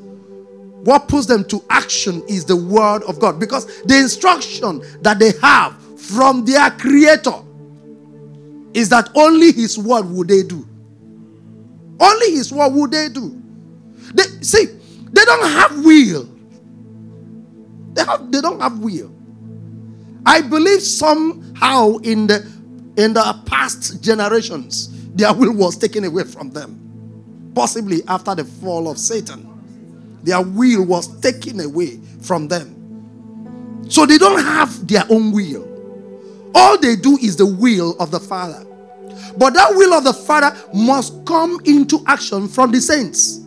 What 0.84 1.08
puts 1.08 1.26
them 1.26 1.44
to 1.46 1.64
action 1.70 2.24
is 2.28 2.46
the 2.46 2.56
word 2.56 3.04
of 3.04 3.20
God 3.20 3.40
because 3.40 3.84
the 3.84 3.98
instruction 3.98 4.82
that 5.02 5.20
they 5.20 5.32
have 5.42 5.76
from 6.00 6.46
their 6.46 6.70
creator. 6.72 7.44
is 8.74 8.90
that 8.90 9.10
only 9.16 9.52
his 9.52 9.78
word 9.78 10.04
would 10.04 10.28
they 10.28 10.44
do. 10.44 10.68
Only 12.00 12.32
his 12.32 12.52
word 12.54 12.70
would 12.74 12.92
they 12.92 13.10
do. 13.10 13.42
They 14.14 14.24
see, 14.42 14.66
they 15.12 15.26
don't 15.26 15.46
have 15.50 15.84
will. 15.84 16.30
They 17.94 18.04
have 18.04 18.32
they 18.32 18.42
don't 18.42 18.60
have 18.62 18.80
will. 18.80 19.12
I 20.26 20.42
believe 20.42 20.82
somehow 20.82 21.98
in 21.98 22.28
the 22.28 22.46
in 23.00 23.14
the 23.14 23.42
past 23.46 24.04
generations, 24.04 24.90
their 25.16 25.34
will 25.34 25.54
was 25.54 25.78
taken 25.78 26.04
away 26.04 26.26
from 26.26 26.50
them. 26.52 27.52
Possibly 27.56 28.02
after 28.08 28.36
the 28.36 28.44
fall 28.44 28.90
of 28.90 28.98
Satan. 28.98 29.46
Their 30.24 30.42
will 30.42 30.86
was 30.86 31.08
taken 31.22 31.62
away 31.62 32.00
from 32.22 32.50
them. 32.50 33.86
So 33.90 34.06
they 34.06 34.18
don't 34.18 34.44
have 34.44 34.86
their 34.86 35.04
own 35.10 35.32
will. 35.32 35.66
All 36.54 36.78
they 36.78 36.98
do 36.98 37.18
is 37.18 37.38
the 37.38 37.46
will 37.46 37.96
of 38.00 38.12
the 38.12 38.20
Father. 38.20 38.66
But 39.38 39.54
that 39.54 39.70
will 39.76 39.94
of 39.94 40.04
the 40.04 40.14
Father 40.14 40.56
must 40.74 41.26
come 41.26 41.62
into 41.64 42.04
action 42.06 42.50
from 42.50 42.72
the 42.72 42.82
saints. 42.82 43.40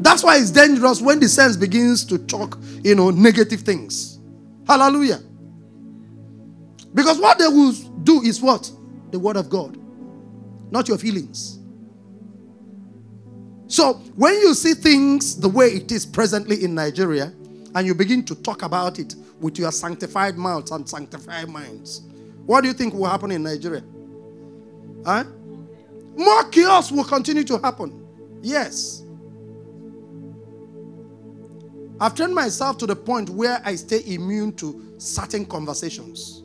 That's 0.00 0.24
why 0.24 0.38
it's 0.38 0.50
dangerous 0.50 1.02
when 1.02 1.20
the 1.20 1.28
saints 1.28 1.58
begins 1.58 2.06
to 2.06 2.16
talk, 2.16 2.58
you 2.82 2.94
know, 2.94 3.10
negative 3.10 3.60
things. 3.60 4.18
Hallelujah. 4.66 5.20
Because 6.94 7.20
what 7.20 7.38
they 7.38 7.46
will 7.46 7.74
do 8.10 8.22
is 8.22 8.40
what? 8.40 8.70
The 9.10 9.18
word 9.18 9.36
of 9.36 9.48
God, 9.48 9.78
not 10.70 10.88
your 10.88 10.98
feelings. 10.98 11.58
So 13.66 13.94
when 14.16 14.34
you 14.34 14.54
see 14.54 14.74
things 14.74 15.38
the 15.38 15.48
way 15.48 15.66
it 15.66 15.92
is 15.92 16.04
presently 16.04 16.64
in 16.64 16.74
Nigeria, 16.74 17.32
and 17.76 17.86
you 17.86 17.94
begin 17.94 18.24
to 18.24 18.34
talk 18.34 18.62
about 18.62 18.98
it 18.98 19.14
with 19.40 19.56
your 19.56 19.70
sanctified 19.70 20.36
mouths 20.36 20.72
and 20.72 20.88
sanctified 20.88 21.48
minds, 21.48 22.02
what 22.46 22.62
do 22.62 22.68
you 22.68 22.74
think 22.74 22.94
will 22.94 23.06
happen 23.06 23.30
in 23.30 23.44
Nigeria? 23.44 23.84
Huh? 25.06 25.24
More 26.16 26.44
chaos 26.50 26.90
will 26.90 27.04
continue 27.04 27.44
to 27.44 27.58
happen. 27.58 28.06
Yes. 28.42 29.04
I've 32.00 32.14
trained 32.16 32.34
myself 32.34 32.76
to 32.78 32.86
the 32.86 32.96
point 32.96 33.30
where 33.30 33.62
I 33.64 33.76
stay 33.76 34.02
immune 34.04 34.54
to 34.54 34.94
certain 34.98 35.46
conversations. 35.46 36.39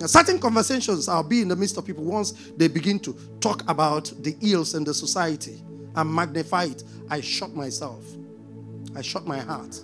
Now, 0.00 0.06
certain 0.06 0.38
conversations 0.38 1.08
I'll 1.08 1.22
be 1.22 1.42
in 1.42 1.48
the 1.48 1.56
midst 1.56 1.76
of 1.76 1.84
people 1.84 2.04
once 2.04 2.32
they 2.56 2.68
begin 2.68 3.00
to 3.00 3.16
talk 3.40 3.68
about 3.68 4.12
the 4.22 4.36
ills 4.40 4.74
in 4.74 4.84
the 4.84 4.94
society 4.94 5.60
and 5.96 6.14
magnify 6.14 6.64
it. 6.64 6.84
I 7.10 7.20
shut 7.20 7.54
myself. 7.54 8.04
I 8.94 9.02
shut 9.02 9.26
my 9.26 9.38
heart. 9.40 9.80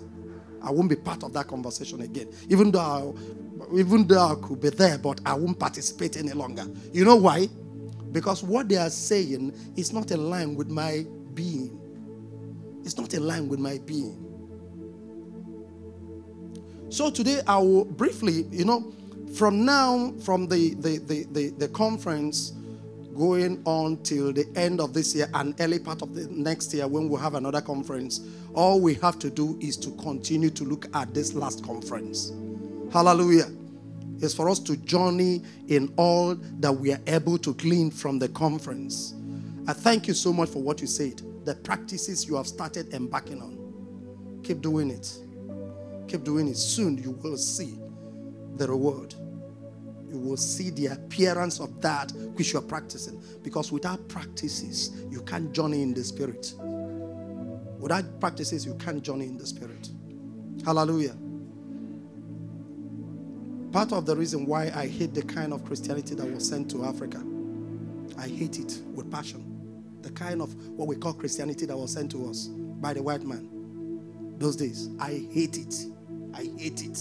I 0.61 0.71
won't 0.71 0.89
be 0.89 0.95
part 0.95 1.23
of 1.23 1.33
that 1.33 1.47
conversation 1.47 2.01
again. 2.01 2.29
Even 2.49 2.71
though 2.71 2.79
I, 2.79 3.77
even 3.77 4.07
though 4.07 4.19
I 4.19 4.35
could 4.35 4.61
be 4.61 4.69
there, 4.69 4.97
but 4.97 5.19
I 5.25 5.33
won't 5.33 5.59
participate 5.59 6.17
any 6.17 6.31
longer. 6.31 6.65
You 6.93 7.03
know 7.05 7.17
why? 7.17 7.47
Because 8.11 8.41
what 8.41 8.69
they 8.69 8.77
are 8.77 8.89
saying 8.89 9.53
is 9.75 9.91
not 9.91 10.11
in 10.11 10.29
line 10.29 10.55
with 10.55 10.69
my 10.69 11.05
being. 11.33 11.79
It's 12.85 12.97
not 12.97 13.13
in 13.13 13.27
line 13.27 13.49
with 13.49 13.59
my 13.59 13.79
being. 13.79 14.21
So 16.89 17.09
today 17.09 17.41
I 17.45 17.57
will 17.57 17.83
briefly, 17.83 18.43
you 18.51 18.63
know, 18.63 18.93
from 19.35 19.65
now, 19.65 20.13
from 20.21 20.47
the, 20.47 20.75
the, 20.75 20.97
the, 20.99 21.25
the, 21.31 21.49
the 21.49 21.67
conference 21.69 22.53
going 23.17 23.61
on 23.65 23.97
till 24.03 24.31
the 24.31 24.45
end 24.55 24.79
of 24.79 24.93
this 24.93 25.15
year 25.15 25.27
and 25.33 25.55
early 25.59 25.79
part 25.79 26.01
of 26.01 26.13
the 26.13 26.27
next 26.27 26.73
year 26.73 26.87
when 26.87 27.09
we'll 27.09 27.19
have 27.19 27.35
another 27.35 27.61
conference, 27.61 28.21
all 28.53 28.79
we 28.79 28.93
have 28.95 29.19
to 29.19 29.29
do 29.29 29.57
is 29.61 29.77
to 29.77 29.91
continue 29.91 30.49
to 30.49 30.63
look 30.63 30.87
at 30.95 31.13
this 31.13 31.33
last 31.33 31.63
conference. 31.65 32.31
Hallelujah. 32.91 33.49
It's 34.21 34.33
for 34.33 34.49
us 34.49 34.59
to 34.59 34.77
journey 34.77 35.43
in 35.67 35.93
all 35.97 36.35
that 36.59 36.71
we 36.71 36.93
are 36.93 37.01
able 37.07 37.37
to 37.39 37.53
glean 37.55 37.91
from 37.91 38.19
the 38.19 38.29
conference. 38.29 39.13
I 39.67 39.73
thank 39.73 40.07
you 40.07 40.13
so 40.13 40.31
much 40.31 40.49
for 40.49 40.61
what 40.61 40.79
you 40.79 40.87
said, 40.87 41.21
the 41.43 41.55
practices 41.55 42.27
you 42.27 42.35
have 42.35 42.47
started 42.47 42.93
embarking 42.93 43.41
on. 43.41 44.41
Keep 44.43 44.61
doing 44.61 44.91
it. 44.91 45.17
Keep 46.07 46.23
doing 46.23 46.47
it. 46.47 46.55
Soon 46.55 46.97
you 46.97 47.11
will 47.11 47.37
see 47.37 47.77
the 48.55 48.67
reward 48.67 49.15
you 50.09 50.17
will 50.17 50.37
see 50.37 50.69
the 50.69 50.87
appearance 50.87 51.59
of 51.59 51.81
that 51.81 52.11
which 52.35 52.53
you 52.53 52.59
are 52.59 52.63
practicing. 52.63 53.21
Because 53.43 53.71
without 53.71 54.07
practices, 54.07 54.91
you 55.09 55.21
can't 55.21 55.51
journey 55.51 55.81
in 55.81 55.93
the 55.93 56.03
spirit. 56.03 56.53
Without 57.79 58.19
practices, 58.19 58.65
you 58.65 58.75
can't 58.75 59.01
journey 59.01 59.25
in 59.25 59.37
the 59.37 59.45
spirit. 59.45 59.89
Hallelujah. 60.63 61.15
Part 63.71 63.91
of 63.91 64.05
the 64.05 64.15
reason 64.15 64.45
why 64.45 64.71
I 64.73 64.87
hate 64.87 65.13
the 65.13 65.21
kind 65.23 65.51
of 65.51 65.65
Christianity 65.65 66.15
that 66.15 66.25
was 66.25 66.47
sent 66.47 66.71
to 66.71 66.85
Africa, 66.85 67.21
I 68.17 68.27
hate 68.27 68.59
it 68.59 68.81
with 68.93 69.11
passion. 69.11 69.51
The 70.01 70.11
kind 70.11 70.41
of 70.41 70.53
what 70.69 70.87
we 70.87 70.95
call 70.95 71.13
Christianity 71.13 71.65
that 71.65 71.75
was 71.75 71.91
sent 71.91 72.11
to 72.11 72.29
us 72.29 72.47
by 72.47 72.93
the 72.93 73.03
white 73.03 73.23
man 73.23 73.49
those 74.37 74.55
days. 74.55 74.89
I 74.99 75.27
hate 75.31 75.57
it. 75.57 75.75
I 76.33 76.43
hate 76.57 76.83
it 76.83 76.97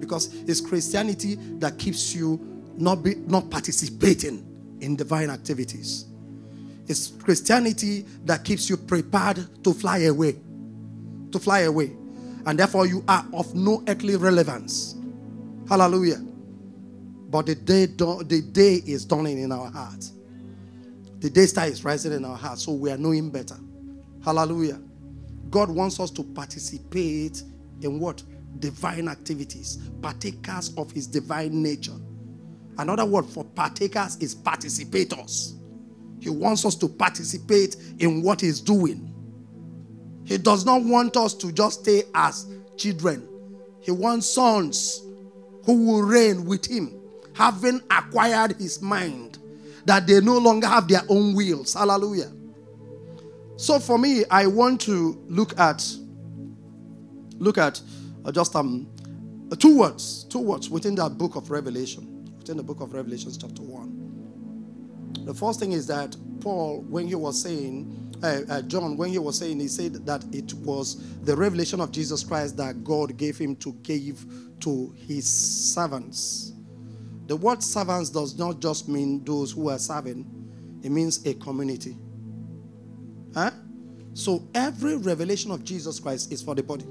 because 0.00 0.34
it's 0.42 0.60
Christianity 0.60 1.36
that 1.58 1.78
keeps 1.78 2.14
you 2.14 2.40
not, 2.76 3.02
be, 3.02 3.14
not 3.26 3.50
participating 3.50 4.46
in 4.80 4.96
divine 4.96 5.30
activities. 5.30 6.06
It's 6.88 7.08
Christianity 7.08 8.06
that 8.24 8.44
keeps 8.44 8.68
you 8.68 8.76
prepared 8.76 9.62
to 9.62 9.72
fly 9.74 9.98
away. 9.98 10.36
To 11.30 11.38
fly 11.38 11.60
away. 11.60 11.92
And 12.46 12.58
therefore, 12.58 12.86
you 12.86 13.04
are 13.06 13.24
of 13.32 13.54
no 13.54 13.84
earthly 13.86 14.16
relevance. 14.16 14.96
Hallelujah. 15.68 16.20
But 17.30 17.46
the 17.46 17.54
day, 17.54 17.86
the 17.86 18.48
day 18.52 18.82
is 18.86 19.04
dawning 19.04 19.40
in 19.40 19.52
our 19.52 19.70
hearts. 19.70 20.12
The 21.20 21.30
day 21.30 21.46
star 21.46 21.66
is 21.66 21.84
rising 21.84 22.12
in 22.12 22.24
our 22.24 22.36
hearts, 22.36 22.64
so 22.64 22.72
we 22.72 22.90
are 22.90 22.96
knowing 22.96 23.30
better. 23.30 23.56
Hallelujah. 24.24 24.80
God 25.50 25.70
wants 25.70 26.00
us 26.00 26.10
to 26.12 26.24
participate 26.24 27.42
in 27.82 28.00
what? 28.00 28.22
Divine 28.58 29.08
activities, 29.08 29.78
partakers 30.02 30.74
of 30.76 30.90
his 30.90 31.06
divine 31.06 31.62
nature. 31.62 31.96
Another 32.78 33.04
word 33.04 33.26
for 33.26 33.44
partakers 33.44 34.16
is 34.16 34.34
participators. 34.34 35.56
He 36.20 36.30
wants 36.30 36.64
us 36.64 36.74
to 36.76 36.88
participate 36.88 37.76
in 37.98 38.22
what 38.22 38.40
he's 38.40 38.60
doing. 38.60 39.06
He 40.24 40.38
does 40.38 40.64
not 40.64 40.82
want 40.82 41.16
us 41.16 41.34
to 41.34 41.52
just 41.52 41.80
stay 41.80 42.04
as 42.14 42.46
children. 42.76 43.26
He 43.80 43.90
wants 43.90 44.28
sons 44.28 45.02
who 45.64 45.86
will 45.86 46.02
reign 46.02 46.44
with 46.44 46.66
him, 46.66 47.00
having 47.34 47.80
acquired 47.90 48.52
his 48.58 48.80
mind, 48.82 49.38
that 49.86 50.06
they 50.06 50.20
no 50.20 50.38
longer 50.38 50.66
have 50.66 50.88
their 50.88 51.02
own 51.08 51.34
wills. 51.34 51.74
Hallelujah. 51.74 52.30
So 53.56 53.78
for 53.78 53.98
me, 53.98 54.24
I 54.30 54.46
want 54.46 54.80
to 54.82 55.22
look 55.28 55.58
at 55.58 55.86
look 57.38 57.58
at 57.58 57.80
just 58.32 58.54
um, 58.54 58.86
two 59.58 59.78
words, 59.78 60.24
two 60.24 60.40
words 60.40 60.68
within 60.68 60.94
that 60.96 61.16
book 61.18 61.36
of 61.36 61.50
Revelation, 61.50 62.24
within 62.38 62.56
the 62.56 62.62
book 62.62 62.80
of 62.80 62.92
Revelation, 62.92 63.32
chapter 63.38 63.62
1. 63.62 65.24
The 65.24 65.34
first 65.34 65.60
thing 65.60 65.72
is 65.72 65.86
that 65.86 66.16
Paul, 66.40 66.82
when 66.88 67.06
he 67.06 67.14
was 67.14 67.40
saying, 67.42 68.10
uh, 68.22 68.40
uh, 68.48 68.62
John, 68.62 68.96
when 68.96 69.10
he 69.10 69.18
was 69.18 69.38
saying, 69.38 69.60
he 69.60 69.68
said 69.68 70.06
that 70.06 70.24
it 70.32 70.52
was 70.54 71.16
the 71.22 71.34
revelation 71.36 71.80
of 71.80 71.90
Jesus 71.90 72.22
Christ 72.22 72.56
that 72.58 72.84
God 72.84 73.16
gave 73.16 73.38
him 73.38 73.56
to 73.56 73.72
give 73.82 74.24
to 74.60 74.94
his 75.06 75.26
servants. 75.26 76.52
The 77.26 77.36
word 77.36 77.62
servants 77.62 78.10
does 78.10 78.38
not 78.38 78.60
just 78.60 78.88
mean 78.88 79.24
those 79.24 79.52
who 79.52 79.70
are 79.70 79.78
serving, 79.78 80.26
it 80.82 80.90
means 80.90 81.24
a 81.26 81.34
community. 81.34 81.96
Huh? 83.34 83.52
So 84.14 84.48
every 84.54 84.96
revelation 84.96 85.50
of 85.50 85.64
Jesus 85.64 86.00
Christ 86.00 86.32
is 86.32 86.42
for 86.42 86.54
the 86.54 86.62
body. 86.62 86.86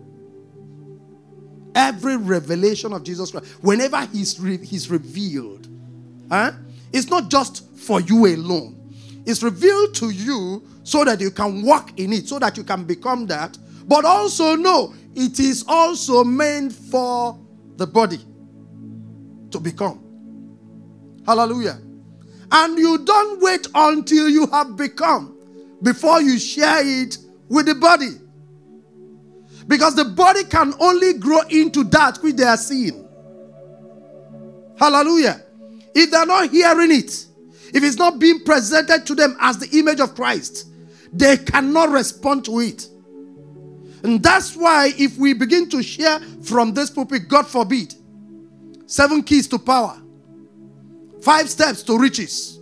Every 1.75 2.17
revelation 2.17 2.93
of 2.93 3.03
Jesus 3.03 3.31
Christ, 3.31 3.47
whenever 3.61 4.05
he's, 4.07 4.39
re- 4.39 4.63
he's 4.63 4.89
revealed, 4.89 5.67
huh? 6.29 6.51
it's 6.91 7.09
not 7.09 7.29
just 7.29 7.69
for 7.77 8.01
you 8.01 8.25
alone. 8.27 8.75
It's 9.25 9.43
revealed 9.43 9.93
to 9.95 10.09
you 10.09 10.63
so 10.83 11.05
that 11.05 11.21
you 11.21 11.31
can 11.31 11.63
walk 11.63 11.99
in 11.99 12.13
it, 12.13 12.27
so 12.27 12.39
that 12.39 12.57
you 12.57 12.63
can 12.63 12.83
become 12.83 13.27
that. 13.27 13.57
But 13.87 14.05
also, 14.05 14.55
no, 14.55 14.93
it 15.15 15.39
is 15.39 15.63
also 15.67 16.23
meant 16.23 16.73
for 16.73 17.37
the 17.77 17.85
body 17.85 18.19
to 19.51 19.59
become. 19.59 20.03
Hallelujah. 21.25 21.79
And 22.51 22.77
you 22.77 22.97
don't 22.99 23.41
wait 23.41 23.67
until 23.75 24.29
you 24.29 24.47
have 24.47 24.75
become 24.75 25.37
before 25.83 26.21
you 26.21 26.39
share 26.39 26.81
it 26.83 27.17
with 27.47 27.67
the 27.67 27.75
body. 27.75 28.17
Because 29.69 29.95
the 29.95 30.03
body 30.03 30.43
can 30.43 30.73
only 30.81 31.13
grow 31.13 31.39
into 31.49 31.85
that 31.85 32.17
which 32.17 32.35
they 32.35 32.43
are 32.43 32.57
seeing. 32.57 33.07
Hallelujah. 34.77 35.41
If 35.95 36.11
they're 36.11 36.25
not 36.25 36.49
hearing 36.49 36.91
it, 36.91 37.25
if 37.73 37.83
it's 37.83 37.95
not 37.95 38.19
being 38.19 38.43
presented 38.43 39.05
to 39.05 39.15
them 39.15 39.37
as 39.39 39.57
the 39.59 39.79
image 39.79 40.01
of 40.01 40.15
Christ, 40.15 40.67
they 41.13 41.37
cannot 41.37 41.89
respond 41.89 42.43
to 42.45 42.59
it. 42.59 42.89
And 44.03 44.21
that's 44.21 44.57
why, 44.57 44.91
if 44.97 45.17
we 45.17 45.33
begin 45.33 45.69
to 45.69 45.81
share 45.81 46.19
from 46.43 46.73
this 46.73 46.89
pulpit, 46.89 47.29
God 47.29 47.47
forbid, 47.47 47.95
seven 48.85 49.23
keys 49.23 49.47
to 49.47 49.59
power, 49.59 50.01
Five 51.21 51.49
steps 51.49 51.83
to 51.83 51.97
riches. 51.97 52.59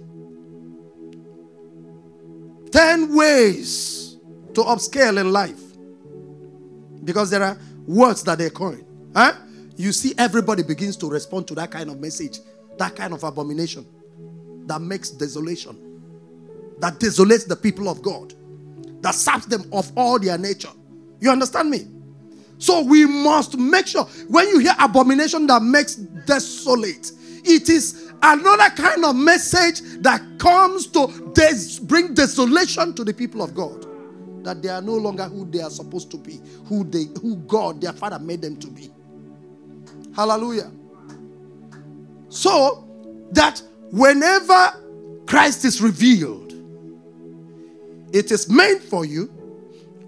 Ten 2.72 3.16
ways 3.16 4.18
to 4.54 4.62
upscale 4.64 5.20
in 5.20 5.32
life. 5.32 5.62
Because 7.08 7.30
there 7.30 7.42
are 7.42 7.58
words 7.88 8.22
that 8.24 8.38
they 8.38 8.50
coin. 8.50 8.86
Huh? 9.16 9.32
You 9.78 9.94
see, 9.94 10.14
everybody 10.18 10.62
begins 10.62 10.98
to 10.98 11.10
respond 11.10 11.48
to 11.48 11.56
that 11.56 11.72
kind 11.72 11.90
of 11.90 12.02
message, 12.02 12.40
that 12.78 12.98
kind 12.98 13.14
of 13.14 13.24
abomination 13.24 13.86
that 14.66 14.82
makes 14.82 15.10
desolation, 15.12 15.78
that 16.80 17.00
desolates 17.00 17.48
the 17.48 17.56
people 17.56 17.88
of 17.88 18.02
God, 18.02 18.34
that 19.02 19.16
saps 19.16 19.46
them 19.46 19.64
of 19.72 19.90
all 19.96 20.20
their 20.20 20.38
nature. 20.38 20.72
You 21.22 21.32
understand 21.32 21.70
me? 21.70 21.88
So 22.58 22.82
we 22.82 23.06
must 23.06 23.58
make 23.58 23.88
sure 23.88 24.04
when 24.28 24.50
you 24.50 24.60
hear 24.60 24.76
abomination 24.78 25.48
that 25.48 25.62
makes 25.62 25.96
desolate, 25.96 27.14
it 27.46 27.70
is 27.70 28.12
another 28.22 28.70
kind 28.76 29.06
of 29.06 29.16
message 29.16 29.80
that 30.02 30.22
comes 30.40 30.88
to 30.88 31.32
des- 31.34 31.82
bring 31.86 32.14
desolation 32.14 32.94
to 32.96 33.06
the 33.06 33.14
people 33.14 33.42
of 33.42 33.56
God. 33.56 33.87
That 34.48 34.62
they 34.62 34.70
are 34.70 34.82
no 34.82 34.94
longer 34.94 35.26
who 35.26 35.44
they 35.44 35.60
are 35.60 35.70
supposed 35.70 36.10
to 36.12 36.18
be, 36.18 36.40
who 36.68 36.86
they 36.86 37.08
who 37.22 37.36
God, 37.36 37.82
their 37.82 37.92
father, 37.92 38.18
made 38.18 38.42
them 38.42 38.56
to 38.62 38.68
be. 38.68 38.90
Hallelujah. 40.16 40.72
So 42.30 42.88
that 43.32 43.62
whenever 43.92 44.72
Christ 45.26 45.66
is 45.66 45.82
revealed, 45.82 46.54
it 48.14 48.32
is 48.32 48.50
meant 48.50 48.84
for 48.84 49.04
you, 49.04 49.30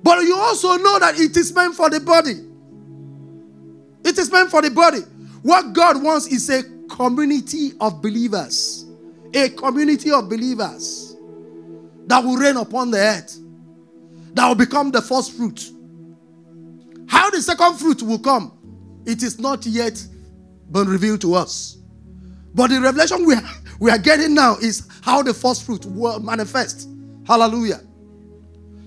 but 0.02 0.24
you 0.24 0.38
also 0.38 0.78
know 0.78 1.00
that 1.00 1.20
it 1.20 1.36
is 1.36 1.54
meant 1.54 1.76
for 1.76 1.90
the 1.90 2.00
body. 2.00 2.40
It 4.06 4.18
is 4.18 4.32
meant 4.32 4.52
for 4.52 4.62
the 4.62 4.72
body. 4.72 5.02
What 5.42 5.74
God 5.74 6.02
wants 6.02 6.28
is 6.28 6.50
a 6.50 6.64
community 6.88 7.74
of 7.82 8.02
believers. 8.02 8.86
A 9.34 9.50
community 9.50 10.12
of 10.12 10.30
believers 10.30 11.18
that 12.08 12.24
will 12.24 12.38
reign 12.38 12.56
upon 12.56 12.90
the 12.90 13.00
earth, 13.00 13.38
that 14.34 14.48
will 14.48 14.56
become 14.56 14.92
the 14.92 15.02
first 15.02 15.36
fruit. 15.36 15.72
How 17.08 17.30
the 17.30 17.42
second 17.42 17.78
fruit 17.78 18.02
will 18.02 18.20
come, 18.20 19.02
it 19.06 19.24
is 19.24 19.40
not 19.40 19.66
yet 19.66 20.06
been 20.72 20.88
revealed 20.88 21.22
to 21.22 21.34
us. 21.34 21.78
But 22.54 22.70
the 22.70 22.82
revelation 22.82 23.26
we 23.26 23.36
are, 23.36 23.44
we 23.80 23.92
are 23.92 23.98
getting 23.98 24.34
now 24.34 24.56
is 24.58 24.88
how 25.02 25.22
the 25.24 25.34
first 25.34 25.66
fruit 25.66 25.86
will 25.86 26.20
manifest. 26.20 26.90
Hallelujah. 27.26 27.82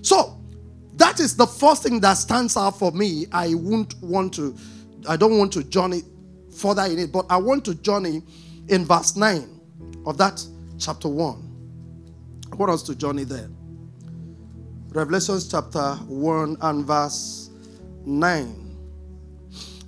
So, 0.01 0.39
that 0.95 1.19
is 1.19 1.35
the 1.35 1.47
first 1.47 1.83
thing 1.83 1.99
that 2.01 2.13
stands 2.15 2.55
out 2.55 2.77
for 2.77 2.91
me. 2.91 3.25
I 3.31 3.55
won't 3.55 3.95
want 4.01 4.33
to, 4.35 4.55
I 5.07 5.17
don't 5.17 5.37
want 5.37 5.51
to 5.53 5.63
journey 5.63 6.03
further 6.55 6.83
in 6.83 6.99
it, 6.99 7.11
but 7.11 7.25
I 7.29 7.37
want 7.37 7.65
to 7.65 7.75
journey 7.75 8.21
in 8.67 8.85
verse 8.85 9.15
9 9.15 9.59
of 10.05 10.17
that 10.17 10.45
chapter 10.77 11.07
1. 11.07 11.49
I 12.51 12.55
want 12.55 12.71
us 12.71 12.83
to 12.83 12.95
journey 12.95 13.23
there. 13.23 13.49
Revelations 14.93 15.47
chapter 15.47 15.95
1 16.07 16.57
and 16.61 16.85
verse 16.85 17.49
9. 18.05 18.77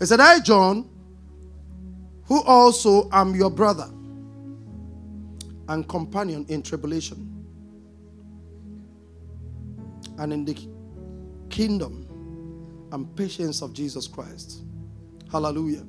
It 0.02 0.06
said, 0.08 0.20
I, 0.20 0.40
John, 0.40 0.90
who 2.24 2.42
also 2.42 3.08
am 3.12 3.36
your 3.36 3.52
brother 3.52 3.88
and 5.70 5.88
companion 5.88 6.44
in 6.50 6.64
tribulation 6.64 7.46
and 10.18 10.34
in 10.34 10.44
the 10.44 10.58
kingdom 11.50 12.08
and 12.92 13.16
patience 13.16 13.62
of 13.62 13.74
Jesus 13.74 14.08
Christ. 14.08 14.64
Hallelujah. 15.32 15.86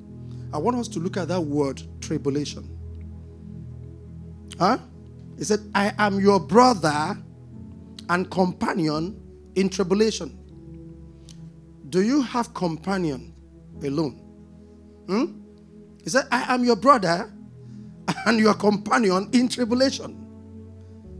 I 0.53 0.59
want 0.59 0.77
us 0.77 0.87
to 0.89 0.99
look 0.99 1.17
at 1.17 1.27
that 1.29 1.41
word 1.41 1.81
tribulation. 2.01 2.69
Huh? 4.59 4.77
He 5.39 5.43
said, 5.43 5.59
I 5.73 5.91
am 5.97 6.19
your 6.19 6.39
brother 6.39 7.17
and 8.09 8.29
companion 8.31 9.19
in 9.55 9.69
tribulation. 9.69 10.37
Do 11.89 12.01
you 12.01 12.21
have 12.21 12.53
companion 12.53 13.33
alone? 13.83 14.21
Hmm? 15.07 15.25
He 16.03 16.09
said, 16.09 16.25
I 16.31 16.53
am 16.53 16.63
your 16.63 16.75
brother 16.75 17.31
and 18.25 18.39
your 18.39 18.53
companion 18.53 19.29
in 19.33 19.47
tribulation. 19.47 20.23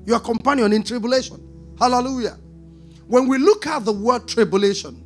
Your 0.05 0.19
companion 0.19 0.73
in 0.73 0.83
tribulation. 0.83 1.75
Hallelujah. 1.79 2.37
When 3.07 3.27
we 3.27 3.37
look 3.37 3.67
at 3.67 3.85
the 3.85 3.91
word 3.91 4.27
tribulation, 4.27 5.03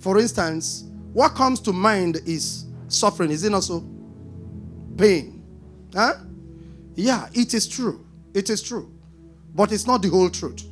for 0.00 0.18
instance, 0.18 0.84
what 1.12 1.34
comes 1.34 1.60
to 1.60 1.72
mind 1.72 2.20
is 2.26 2.66
suffering. 2.88 3.30
Is 3.30 3.44
it 3.44 3.50
not 3.50 3.64
so? 3.64 3.84
Pain. 4.96 5.44
Huh? 5.94 6.14
Yeah, 6.94 7.28
it 7.32 7.54
is 7.54 7.68
true. 7.68 8.04
It 8.34 8.50
is 8.50 8.62
true. 8.62 8.92
But 9.58 9.72
it's 9.72 9.88
not 9.88 10.02
the 10.02 10.08
whole 10.08 10.30
truth. 10.30 10.62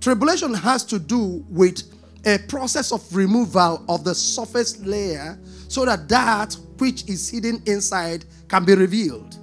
Tribulation 0.00 0.54
has 0.54 0.82
to 0.84 0.98
do 0.98 1.44
with 1.50 1.82
a 2.24 2.38
process 2.38 2.90
of 2.90 3.14
removal 3.14 3.84
of 3.86 4.02
the 4.02 4.14
surface 4.14 4.80
layer 4.80 5.38
so 5.68 5.84
that 5.84 6.08
that 6.08 6.56
which 6.78 7.06
is 7.06 7.28
hidden 7.28 7.62
inside 7.66 8.24
can 8.48 8.64
be 8.64 8.74
revealed. 8.74 9.36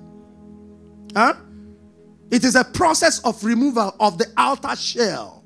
Huh? 1.16 1.36
It 2.32 2.44
is 2.44 2.56
a 2.56 2.64
process 2.64 3.20
of 3.20 3.44
removal 3.44 3.96
of 4.00 4.18
the 4.18 4.26
outer 4.36 4.76
shell, 4.76 5.44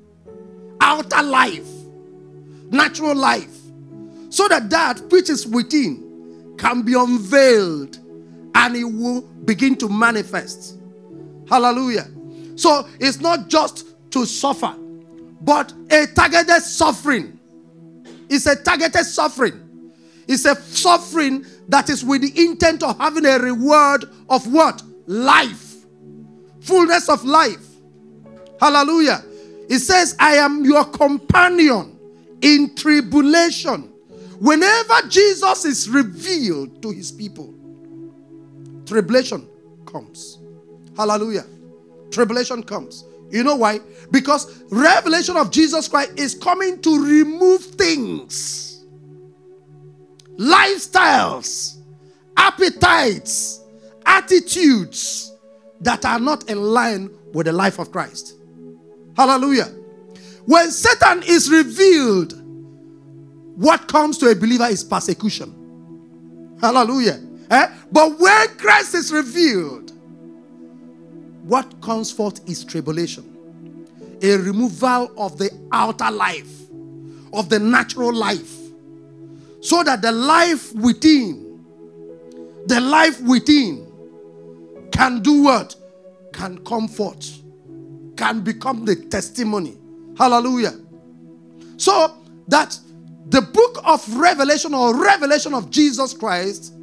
outer 0.80 1.22
life, 1.22 1.68
natural 2.70 3.14
life, 3.14 3.54
so 4.30 4.48
that 4.48 4.70
that 4.70 5.02
which 5.10 5.28
is 5.28 5.46
within 5.46 6.54
can 6.56 6.80
be 6.80 6.94
unveiled 6.94 7.98
and 8.54 8.76
it 8.76 8.84
will 8.84 9.20
begin 9.44 9.76
to 9.76 9.90
manifest. 9.90 10.78
Hallelujah. 11.50 12.06
So 12.58 12.88
it's 12.98 13.20
not 13.20 13.48
just 13.48 13.86
to 14.10 14.26
suffer, 14.26 14.74
but 15.40 15.72
a 15.90 16.06
targeted 16.08 16.62
suffering. 16.62 17.38
It's 18.28 18.46
a 18.46 18.56
targeted 18.56 19.06
suffering. 19.06 19.92
It's 20.26 20.44
a 20.44 20.56
suffering 20.56 21.46
that 21.68 21.88
is 21.88 22.04
with 22.04 22.22
the 22.22 22.46
intent 22.46 22.82
of 22.82 22.98
having 22.98 23.24
a 23.26 23.38
reward 23.38 24.06
of 24.28 24.52
what? 24.52 24.82
Life. 25.06 25.76
Fullness 26.60 27.08
of 27.08 27.24
life. 27.24 27.64
Hallelujah. 28.60 29.22
It 29.68 29.78
says, 29.78 30.16
I 30.18 30.34
am 30.34 30.64
your 30.64 30.84
companion 30.84 31.96
in 32.40 32.74
tribulation. 32.74 33.92
Whenever 34.40 35.08
Jesus 35.08 35.64
is 35.64 35.88
revealed 35.88 36.82
to 36.82 36.90
his 36.90 37.12
people, 37.12 37.54
tribulation 38.84 39.48
comes. 39.86 40.38
Hallelujah. 40.96 41.44
Tribulation 42.10 42.62
comes. 42.62 43.04
You 43.30 43.44
know 43.44 43.56
why? 43.56 43.80
Because 44.10 44.62
revelation 44.70 45.36
of 45.36 45.50
Jesus 45.50 45.88
Christ 45.88 46.18
is 46.18 46.34
coming 46.34 46.80
to 46.80 47.04
remove 47.04 47.62
things, 47.62 48.84
lifestyles, 50.38 51.76
appetites, 52.36 53.60
attitudes 54.06 55.32
that 55.80 56.04
are 56.04 56.18
not 56.18 56.48
in 56.48 56.60
line 56.62 57.10
with 57.34 57.46
the 57.46 57.52
life 57.52 57.78
of 57.78 57.92
Christ. 57.92 58.34
Hallelujah. 59.16 59.66
When 60.46 60.70
Satan 60.70 61.22
is 61.24 61.50
revealed, 61.50 62.32
what 63.56 63.88
comes 63.88 64.16
to 64.18 64.28
a 64.30 64.34
believer 64.34 64.66
is 64.66 64.82
persecution. 64.82 66.56
Hallelujah. 66.60 67.20
Eh? 67.50 67.68
But 67.92 68.18
when 68.18 68.48
Christ 68.56 68.94
is 68.94 69.12
revealed, 69.12 69.87
what 71.48 71.80
comes 71.80 72.12
forth 72.12 72.46
is 72.46 72.62
tribulation. 72.62 73.24
A 74.20 74.36
removal 74.36 75.10
of 75.16 75.38
the 75.38 75.50
outer 75.72 76.10
life, 76.10 76.68
of 77.32 77.48
the 77.48 77.58
natural 77.58 78.12
life, 78.12 78.54
so 79.62 79.82
that 79.82 80.02
the 80.02 80.12
life 80.12 80.74
within, 80.74 81.64
the 82.66 82.80
life 82.80 83.18
within, 83.22 83.86
can 84.92 85.22
do 85.22 85.44
what? 85.44 85.74
Can 86.34 86.58
comfort, 86.64 87.32
can 88.16 88.42
become 88.42 88.84
the 88.84 88.96
testimony. 88.96 89.78
Hallelujah. 90.18 90.74
So 91.78 92.14
that 92.48 92.78
the 93.30 93.40
book 93.40 93.80
of 93.84 94.06
Revelation 94.16 94.74
or 94.74 94.94
revelation 94.94 95.54
of 95.54 95.70
Jesus 95.70 96.12
Christ 96.12 96.74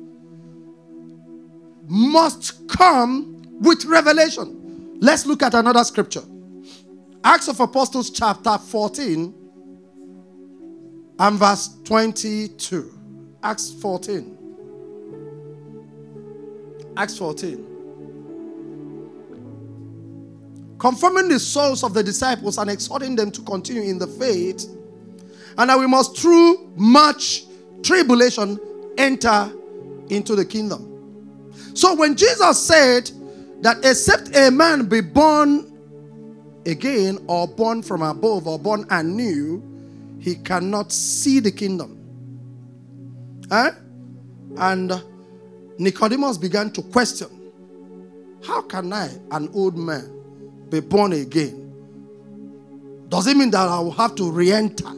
must 1.88 2.68
come 2.68 3.36
with 3.62 3.86
revelation. 3.86 4.55
Let's 5.00 5.26
look 5.26 5.44
at 5.44 5.54
another 5.54 5.84
scripture. 5.84 6.24
Acts 7.24 7.48
of 7.48 7.60
Apostles, 7.60 8.10
chapter 8.10 8.58
14, 8.58 9.34
and 11.20 11.40
verse 11.40 11.78
22. 11.84 12.92
Acts 13.44 13.72
14. 13.82 14.38
Acts 16.98 17.18
14. 17.18 17.66
Confirming 20.78 21.30
the 21.30 21.40
souls 21.40 21.84
of 21.84 21.94
the 21.94 22.04
disciples 22.04 22.58
and 22.58 22.70
exhorting 22.70 23.16
them 23.16 23.32
to 23.32 23.42
continue 23.42 23.84
in 23.84 23.98
the 23.98 24.08
faith, 24.08 24.68
and 25.58 25.70
that 25.70 25.80
we 25.80 25.88
must, 25.88 26.18
through 26.18 26.72
much 26.76 27.46
tribulation, 27.82 28.60
enter 28.98 29.52
into 30.10 30.36
the 30.36 30.46
kingdom. 30.46 31.52
So 31.74 31.96
when 31.96 32.16
Jesus 32.16 32.62
said 32.62 33.10
that 33.62 33.78
except 33.84 34.36
a 34.36 34.52
man 34.52 34.86
be 34.88 35.02
born 35.02 35.72
again 36.66 37.18
or 37.28 37.48
born 37.48 37.82
from 37.82 38.02
above 38.02 38.48
or 38.48 38.60
born 38.60 38.86
anew, 38.90 39.62
he 40.20 40.36
cannot 40.36 40.92
see 40.92 41.40
the 41.40 41.52
kingdom. 41.52 41.98
Eh? 43.52 43.72
And 44.58 44.92
Nicodemus 45.78 46.38
began 46.38 46.72
to 46.72 46.82
question 46.82 47.28
How 48.46 48.62
can 48.62 48.92
I, 48.94 49.10
an 49.32 49.50
old 49.54 49.78
man, 49.78 50.12
be 50.70 50.80
born 50.80 51.14
again? 51.14 51.62
Does 53.10 53.28
it 53.28 53.38
mean 53.38 53.52
that 53.52 53.68
I 53.68 53.80
will 53.80 53.92
have 53.92 54.16
to 54.16 54.32
re 54.32 54.52
enter 54.52 54.92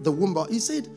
the 0.00 0.12
womb? 0.12 0.36
He 0.48 0.60
said, 0.60 0.88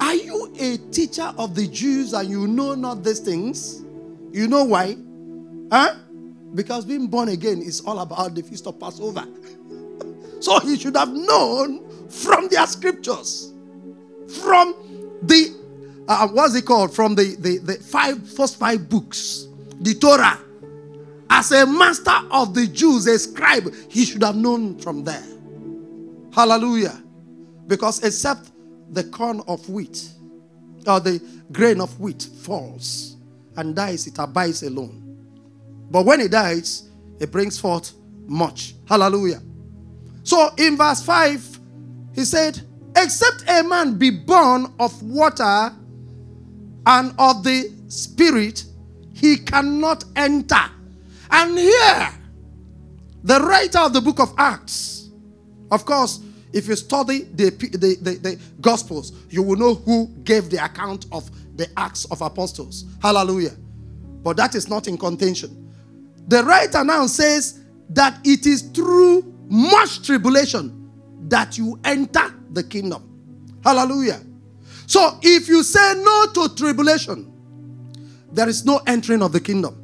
Are 0.00 0.14
you 0.14 0.52
a 0.58 0.76
teacher 0.90 1.32
of 1.38 1.54
the 1.54 1.66
Jews 1.68 2.12
and 2.14 2.28
you 2.28 2.46
know 2.46 2.74
not 2.74 3.04
these 3.04 3.20
things? 3.20 3.82
You 4.32 4.48
know 4.48 4.64
why? 4.64 4.96
Huh? 5.70 5.94
Because 6.54 6.84
being 6.84 7.08
born 7.08 7.28
again 7.28 7.60
is 7.60 7.80
all 7.80 7.98
about 7.98 8.34
the 8.34 8.42
feast 8.42 8.66
of 8.66 8.78
Passover. 8.78 9.26
so 10.40 10.60
he 10.60 10.78
should 10.78 10.96
have 10.96 11.12
known 11.12 12.08
from 12.08 12.48
their 12.48 12.66
scriptures, 12.66 13.52
from 14.28 14.74
the 15.22 15.64
uh, 16.06 16.28
what's 16.28 16.54
it 16.54 16.66
called? 16.66 16.94
From 16.94 17.14
the, 17.14 17.34
the, 17.38 17.58
the 17.58 17.74
five 17.74 18.28
first 18.28 18.58
five 18.58 18.88
books, 18.88 19.48
the 19.80 19.94
Torah. 19.94 20.38
As 21.30 21.50
a 21.52 21.66
master 21.66 22.14
of 22.30 22.54
the 22.54 22.66
Jews, 22.66 23.06
a 23.06 23.18
scribe, 23.18 23.72
he 23.88 24.04
should 24.04 24.22
have 24.22 24.36
known 24.36 24.78
from 24.78 25.02
there. 25.02 25.24
Hallelujah. 26.32 27.02
Because 27.66 28.02
except 28.04 28.50
the 28.90 29.04
corn 29.04 29.40
of 29.48 29.68
wheat 29.68 30.10
or 30.86 31.00
the 31.00 31.20
grain 31.50 31.80
of 31.80 31.98
wheat 31.98 32.22
falls 32.22 33.16
and 33.56 33.74
dies, 33.74 34.06
it 34.06 34.18
abides 34.18 34.62
alone. 34.62 35.03
But 35.94 36.06
when 36.06 36.20
it 36.20 36.32
dies, 36.32 36.90
it 37.20 37.30
brings 37.30 37.56
forth 37.56 37.92
much. 38.26 38.74
Hallelujah. 38.88 39.40
So 40.24 40.50
in 40.58 40.76
verse 40.76 41.00
5, 41.00 41.60
he 42.12 42.24
said, 42.24 42.60
Except 42.96 43.48
a 43.48 43.62
man 43.62 43.96
be 43.96 44.10
born 44.10 44.74
of 44.80 45.00
water 45.04 45.72
and 46.84 47.14
of 47.16 47.44
the 47.44 47.72
Spirit, 47.86 48.64
he 49.12 49.36
cannot 49.36 50.02
enter. 50.16 50.64
And 51.30 51.56
here, 51.56 52.08
the 53.22 53.38
writer 53.38 53.78
of 53.78 53.92
the 53.92 54.00
book 54.00 54.18
of 54.18 54.34
Acts, 54.36 55.10
of 55.70 55.84
course, 55.84 56.18
if 56.52 56.66
you 56.66 56.74
study 56.74 57.20
the, 57.20 57.50
the, 57.50 57.94
the, 58.02 58.14
the, 58.16 58.40
Gospels, 58.60 59.12
you 59.30 59.44
will 59.44 59.56
know 59.56 59.74
who 59.74 60.08
gave 60.24 60.50
the 60.50 60.64
account 60.64 61.06
of 61.12 61.30
the 61.56 61.68
Acts 61.76 62.04
of 62.06 62.20
Apostles. 62.20 62.84
Hallelujah. 63.00 63.52
But 64.24 64.36
that 64.38 64.56
is 64.56 64.66
not 64.68 64.88
in 64.88 64.98
contention. 64.98 65.63
The 66.28 66.42
writer 66.42 66.84
now 66.84 67.06
says 67.06 67.64
that 67.90 68.18
it 68.24 68.46
is 68.46 68.62
through 68.62 69.34
much 69.48 70.06
tribulation 70.06 70.90
that 71.28 71.58
you 71.58 71.78
enter 71.84 72.34
the 72.50 72.62
kingdom. 72.62 73.58
Hallelujah. 73.62 74.20
So 74.86 75.18
if 75.22 75.48
you 75.48 75.62
say 75.62 75.94
no 75.96 76.26
to 76.34 76.54
tribulation, 76.54 77.30
there 78.32 78.48
is 78.48 78.64
no 78.64 78.80
entering 78.86 79.22
of 79.22 79.32
the 79.32 79.40
kingdom. 79.40 79.80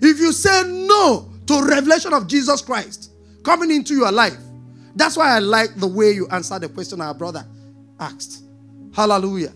If 0.00 0.18
you 0.18 0.32
say 0.32 0.62
no 0.66 1.32
to 1.46 1.62
revelation 1.62 2.12
of 2.12 2.26
Jesus 2.26 2.60
Christ 2.60 3.12
coming 3.42 3.70
into 3.70 3.94
your 3.94 4.12
life, 4.12 4.38
that's 4.94 5.16
why 5.16 5.30
I 5.30 5.38
like 5.38 5.74
the 5.76 5.86
way 5.86 6.12
you 6.12 6.28
answer 6.28 6.58
the 6.58 6.68
question 6.68 7.00
our 7.00 7.14
brother 7.14 7.46
asked. 7.98 8.44
Hallelujah. 8.94 9.52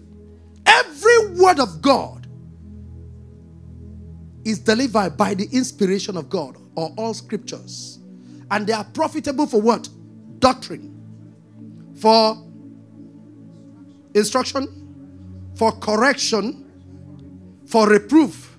Every 0.66 1.34
word 1.34 1.58
of 1.60 1.82
God 1.82 2.21
is 4.44 4.58
delivered 4.58 5.16
by 5.16 5.34
the 5.34 5.48
inspiration 5.52 6.16
of 6.16 6.28
God 6.28 6.56
or 6.74 6.92
all 6.96 7.14
scriptures. 7.14 7.98
And 8.50 8.66
they 8.66 8.72
are 8.72 8.84
profitable 8.84 9.46
for 9.46 9.60
what? 9.60 9.88
Doctrine. 10.38 10.88
For 11.96 12.36
instruction, 14.14 15.52
for 15.54 15.72
correction, 15.72 16.70
for 17.66 17.88
reproof, 17.88 18.56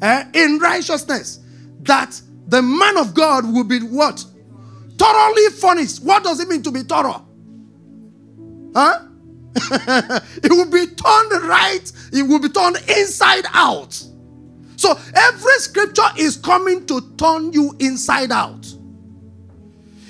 eh, 0.00 0.24
in 0.34 0.58
righteousness, 0.58 1.40
that 1.80 2.20
the 2.48 2.62
man 2.62 2.96
of 2.96 3.14
God 3.14 3.52
will 3.52 3.64
be 3.64 3.80
what? 3.80 4.24
Thoroughly 4.98 5.48
furnished. 5.50 6.02
What 6.02 6.24
does 6.24 6.40
it 6.40 6.48
mean 6.48 6.62
to 6.62 6.70
be 6.70 6.82
thorough? 6.82 7.24
Huh? 8.74 9.06
it 10.42 10.50
will 10.50 10.70
be 10.70 10.86
turned 10.86 11.44
right, 11.46 11.92
it 12.12 12.22
will 12.22 12.38
be 12.38 12.48
turned 12.48 12.76
inside 12.88 13.44
out. 13.52 14.02
So 14.82 14.98
every 15.14 15.58
scripture 15.58 16.08
is 16.18 16.36
coming 16.36 16.84
to 16.86 17.14
turn 17.16 17.52
you 17.52 17.72
inside 17.78 18.32
out. 18.32 18.66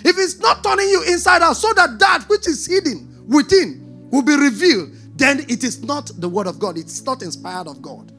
If 0.02 0.16
it's 0.16 0.38
not 0.38 0.64
turning 0.64 0.88
you 0.88 1.02
inside 1.08 1.42
out, 1.42 1.58
so 1.58 1.70
that 1.74 1.98
that 1.98 2.24
which 2.28 2.48
is 2.48 2.64
hidden 2.64 3.22
within 3.28 4.08
will 4.10 4.22
be 4.22 4.34
revealed, 4.34 4.92
then 5.16 5.40
it 5.40 5.62
is 5.62 5.84
not 5.84 6.10
the 6.16 6.26
word 6.26 6.46
of 6.46 6.58
God. 6.58 6.78
It's 6.78 7.02
not 7.04 7.20
inspired 7.20 7.66
of 7.66 7.82
God. 7.82 8.14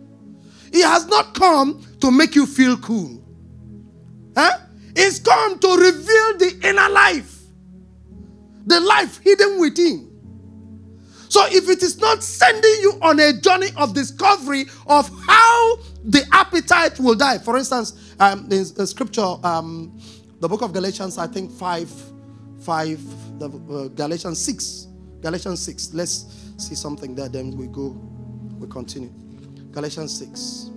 He 0.71 0.81
has 0.81 1.07
not 1.07 1.33
come 1.33 1.83
to 2.01 2.11
make 2.11 2.35
you 2.35 2.45
feel 2.45 2.77
cool. 2.77 3.19
Huh? 4.37 4.59
It's 4.95 5.17
come 5.17 5.57
to 5.57 5.67
reveal 5.69 6.37
the 6.37 6.59
inner 6.69 6.89
life, 6.89 7.35
the 8.67 8.79
life 8.79 9.17
hidden 9.23 9.59
within. 9.59 10.12
So 11.33 11.43
if 11.47 11.67
it 11.67 11.81
is 11.81 11.97
not 11.97 12.21
sending 12.21 12.75
you 12.81 12.93
on 13.01 13.19
a 13.19 13.33
journey 13.33 13.69
of 13.77 13.95
discovery 13.95 14.65
of 14.85 15.09
how 15.25 15.77
the 16.03 16.23
appetite 16.31 16.99
will 16.99 17.15
die, 17.15 17.39
for 17.39 17.57
instance, 17.57 18.13
um, 18.19 18.47
in, 18.51 18.63
scripture, 18.85 19.37
um, 19.43 19.99
the 20.41 20.47
book 20.47 20.61
of 20.61 20.73
Galatians, 20.73 21.17
I 21.17 21.25
think 21.25 21.51
5, 21.51 21.89
5, 22.61 23.39
the, 23.39 23.45
uh, 23.47 23.87
Galatians 23.87 24.45
6, 24.45 24.87
Galatians 25.21 25.59
6. 25.63 25.95
Let's 25.95 26.51
see 26.57 26.75
something 26.75 27.15
there, 27.15 27.29
then 27.29 27.57
we 27.57 27.65
go, 27.65 27.99
we 28.59 28.67
continue. 28.67 29.11
Galatians 29.71 30.15
6. 30.15 30.69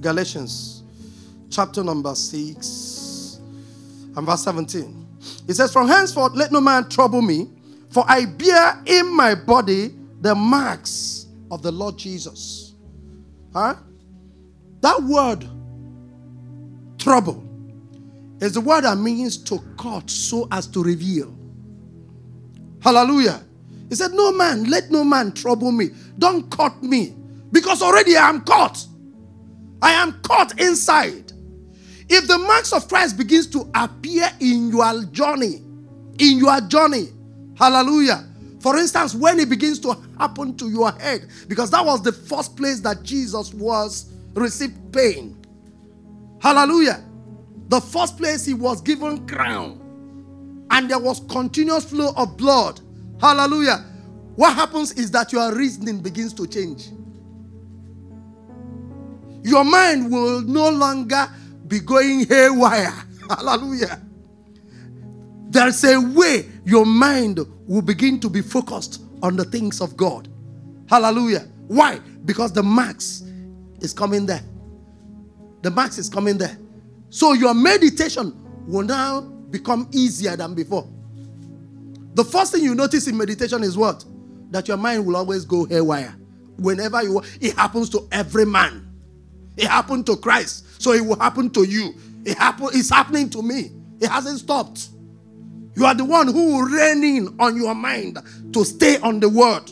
Galatians 0.00 0.84
chapter 1.50 1.82
number 1.82 2.14
6 2.14 2.97
and 4.18 4.26
verse 4.26 4.42
17. 4.42 5.06
It 5.46 5.54
says, 5.54 5.72
From 5.72 5.86
henceforth 5.86 6.34
let 6.34 6.50
no 6.50 6.60
man 6.60 6.88
trouble 6.88 7.22
me, 7.22 7.48
for 7.90 8.04
I 8.08 8.26
bear 8.26 8.82
in 8.84 9.14
my 9.14 9.34
body 9.34 9.94
the 10.20 10.34
marks 10.34 11.26
of 11.52 11.62
the 11.62 11.70
Lord 11.70 11.96
Jesus. 11.96 12.74
Huh? 13.54 13.76
That 14.80 15.02
word, 15.04 15.46
trouble, 16.98 17.44
is 18.40 18.54
the 18.54 18.60
word 18.60 18.82
that 18.82 18.98
means 18.98 19.36
to 19.44 19.60
cut 19.78 20.10
so 20.10 20.48
as 20.50 20.66
to 20.68 20.82
reveal. 20.82 21.32
Hallelujah. 22.80 23.42
He 23.88 23.94
said, 23.94 24.12
No 24.12 24.32
man, 24.32 24.64
let 24.64 24.90
no 24.90 25.04
man 25.04 25.32
trouble 25.32 25.70
me. 25.70 25.90
Don't 26.18 26.50
cut 26.50 26.82
me. 26.82 27.14
Because 27.52 27.82
already 27.82 28.16
I 28.16 28.28
am 28.28 28.40
caught. 28.42 28.84
I 29.80 29.92
am 29.92 30.20
caught 30.22 30.60
inside. 30.60 31.27
If 32.08 32.26
the 32.26 32.38
marks 32.38 32.72
of 32.72 32.88
Christ 32.88 33.16
begins 33.18 33.46
to 33.48 33.70
appear 33.74 34.28
in 34.40 34.70
your 34.70 35.04
journey, 35.04 35.62
in 36.18 36.38
your 36.38 36.60
journey, 36.62 37.08
hallelujah. 37.56 38.24
For 38.60 38.76
instance, 38.76 39.14
when 39.14 39.38
it 39.38 39.48
begins 39.48 39.78
to 39.80 39.96
happen 40.18 40.56
to 40.56 40.68
your 40.68 40.90
head, 40.92 41.28
because 41.46 41.70
that 41.70 41.84
was 41.84 42.02
the 42.02 42.12
first 42.12 42.56
place 42.56 42.80
that 42.80 43.02
Jesus 43.02 43.52
was 43.54 44.10
received 44.34 44.92
pain. 44.92 45.36
Hallelujah. 46.40 47.04
The 47.68 47.80
first 47.80 48.16
place 48.16 48.46
he 48.46 48.54
was 48.54 48.80
given 48.80 49.26
crown. 49.26 49.84
And 50.70 50.90
there 50.90 50.98
was 50.98 51.20
continuous 51.28 51.84
flow 51.84 52.12
of 52.16 52.36
blood. 52.36 52.80
Hallelujah. 53.20 53.84
What 54.36 54.54
happens 54.54 54.92
is 54.92 55.10
that 55.12 55.32
your 55.32 55.54
reasoning 55.54 56.00
begins 56.00 56.32
to 56.34 56.46
change. 56.46 56.88
Your 59.42 59.64
mind 59.64 60.10
will 60.10 60.42
no 60.42 60.68
longer 60.70 61.28
be 61.68 61.80
going 61.80 62.26
haywire. 62.26 62.92
Hallelujah. 63.30 64.00
There's 65.50 65.82
a 65.84 65.98
way 66.00 66.46
your 66.64 66.84
mind 66.84 67.40
will 67.66 67.82
begin 67.82 68.20
to 68.20 68.28
be 68.28 68.42
focused 68.42 69.02
on 69.22 69.36
the 69.36 69.44
things 69.44 69.80
of 69.80 69.96
God. 69.96 70.28
Hallelujah. 70.88 71.46
Why? 71.68 71.98
Because 72.24 72.52
the 72.52 72.62
max 72.62 73.22
is 73.80 73.92
coming 73.92 74.26
there. 74.26 74.42
The 75.62 75.70
max 75.70 75.98
is 75.98 76.08
coming 76.08 76.38
there. 76.38 76.56
So 77.10 77.32
your 77.32 77.54
meditation 77.54 78.34
will 78.66 78.82
now 78.82 79.22
become 79.22 79.88
easier 79.92 80.36
than 80.36 80.54
before. 80.54 80.88
The 82.14 82.24
first 82.24 82.52
thing 82.52 82.64
you 82.64 82.74
notice 82.74 83.06
in 83.06 83.16
meditation 83.16 83.62
is 83.62 83.76
what? 83.76 84.04
That 84.50 84.68
your 84.68 84.76
mind 84.76 85.06
will 85.06 85.16
always 85.16 85.44
go 85.44 85.64
haywire. 85.66 86.14
Whenever 86.56 87.02
you 87.02 87.22
it 87.40 87.54
happens 87.56 87.88
to 87.90 88.06
every 88.12 88.44
man. 88.44 88.84
It 89.56 89.66
happened 89.66 90.06
to 90.06 90.16
Christ. 90.16 90.66
So 90.78 90.92
it 90.92 91.04
will 91.04 91.18
happen 91.18 91.50
to 91.50 91.64
you. 91.64 91.94
It 92.24 92.36
happen, 92.38 92.68
it's 92.72 92.90
happening 92.90 93.30
to 93.30 93.42
me. 93.42 93.72
It 94.00 94.08
hasn't 94.08 94.40
stopped. 94.40 94.88
You 95.74 95.86
are 95.86 95.94
the 95.94 96.04
one 96.04 96.26
who 96.28 96.56
will 96.56 96.64
rein 96.64 97.04
in 97.04 97.36
on 97.38 97.56
your 97.56 97.74
mind 97.74 98.18
to 98.52 98.64
stay 98.64 98.98
on 98.98 99.20
the 99.20 99.28
word. 99.28 99.70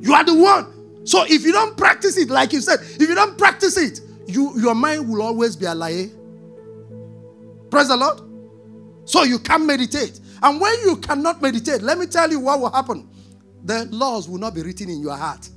You 0.00 0.12
are 0.14 0.24
the 0.24 0.34
one. 0.34 1.06
So 1.06 1.24
if 1.28 1.44
you 1.44 1.52
don't 1.52 1.76
practice 1.76 2.16
it, 2.16 2.30
like 2.30 2.52
you 2.52 2.60
said, 2.60 2.80
if 2.80 3.00
you 3.08 3.14
don't 3.14 3.38
practice 3.38 3.76
it, 3.76 4.00
you 4.26 4.58
your 4.60 4.74
mind 4.74 5.08
will 5.08 5.22
always 5.22 5.56
be 5.56 5.66
a 5.66 5.74
lie. 5.74 6.10
Praise 7.70 7.88
the 7.88 7.96
Lord. 7.96 8.20
So 9.04 9.22
you 9.22 9.38
can 9.38 9.66
meditate. 9.66 10.20
And 10.42 10.60
when 10.60 10.74
you 10.84 10.96
cannot 10.96 11.42
meditate, 11.42 11.82
let 11.82 11.98
me 11.98 12.06
tell 12.06 12.30
you 12.30 12.40
what 12.40 12.60
will 12.60 12.70
happen. 12.70 13.08
The 13.64 13.86
laws 13.86 14.28
will 14.28 14.38
not 14.38 14.54
be 14.54 14.62
written 14.62 14.88
in 14.88 15.00
your 15.00 15.16
heart. 15.16 15.48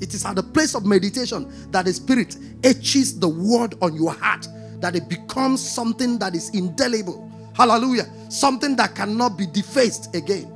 It 0.00 0.14
is 0.14 0.24
at 0.24 0.36
the 0.36 0.42
place 0.42 0.74
of 0.74 0.86
meditation 0.86 1.70
that 1.70 1.84
the 1.84 1.92
Spirit 1.92 2.36
etches 2.62 3.18
the 3.18 3.28
word 3.28 3.74
on 3.82 3.94
your 3.94 4.12
heart, 4.12 4.46
that 4.80 4.94
it 4.94 5.08
becomes 5.08 5.66
something 5.66 6.18
that 6.18 6.34
is 6.34 6.50
indelible. 6.50 7.30
Hallelujah. 7.54 8.06
Something 8.28 8.76
that 8.76 8.94
cannot 8.94 9.36
be 9.36 9.46
defaced 9.46 10.14
again. 10.14 10.52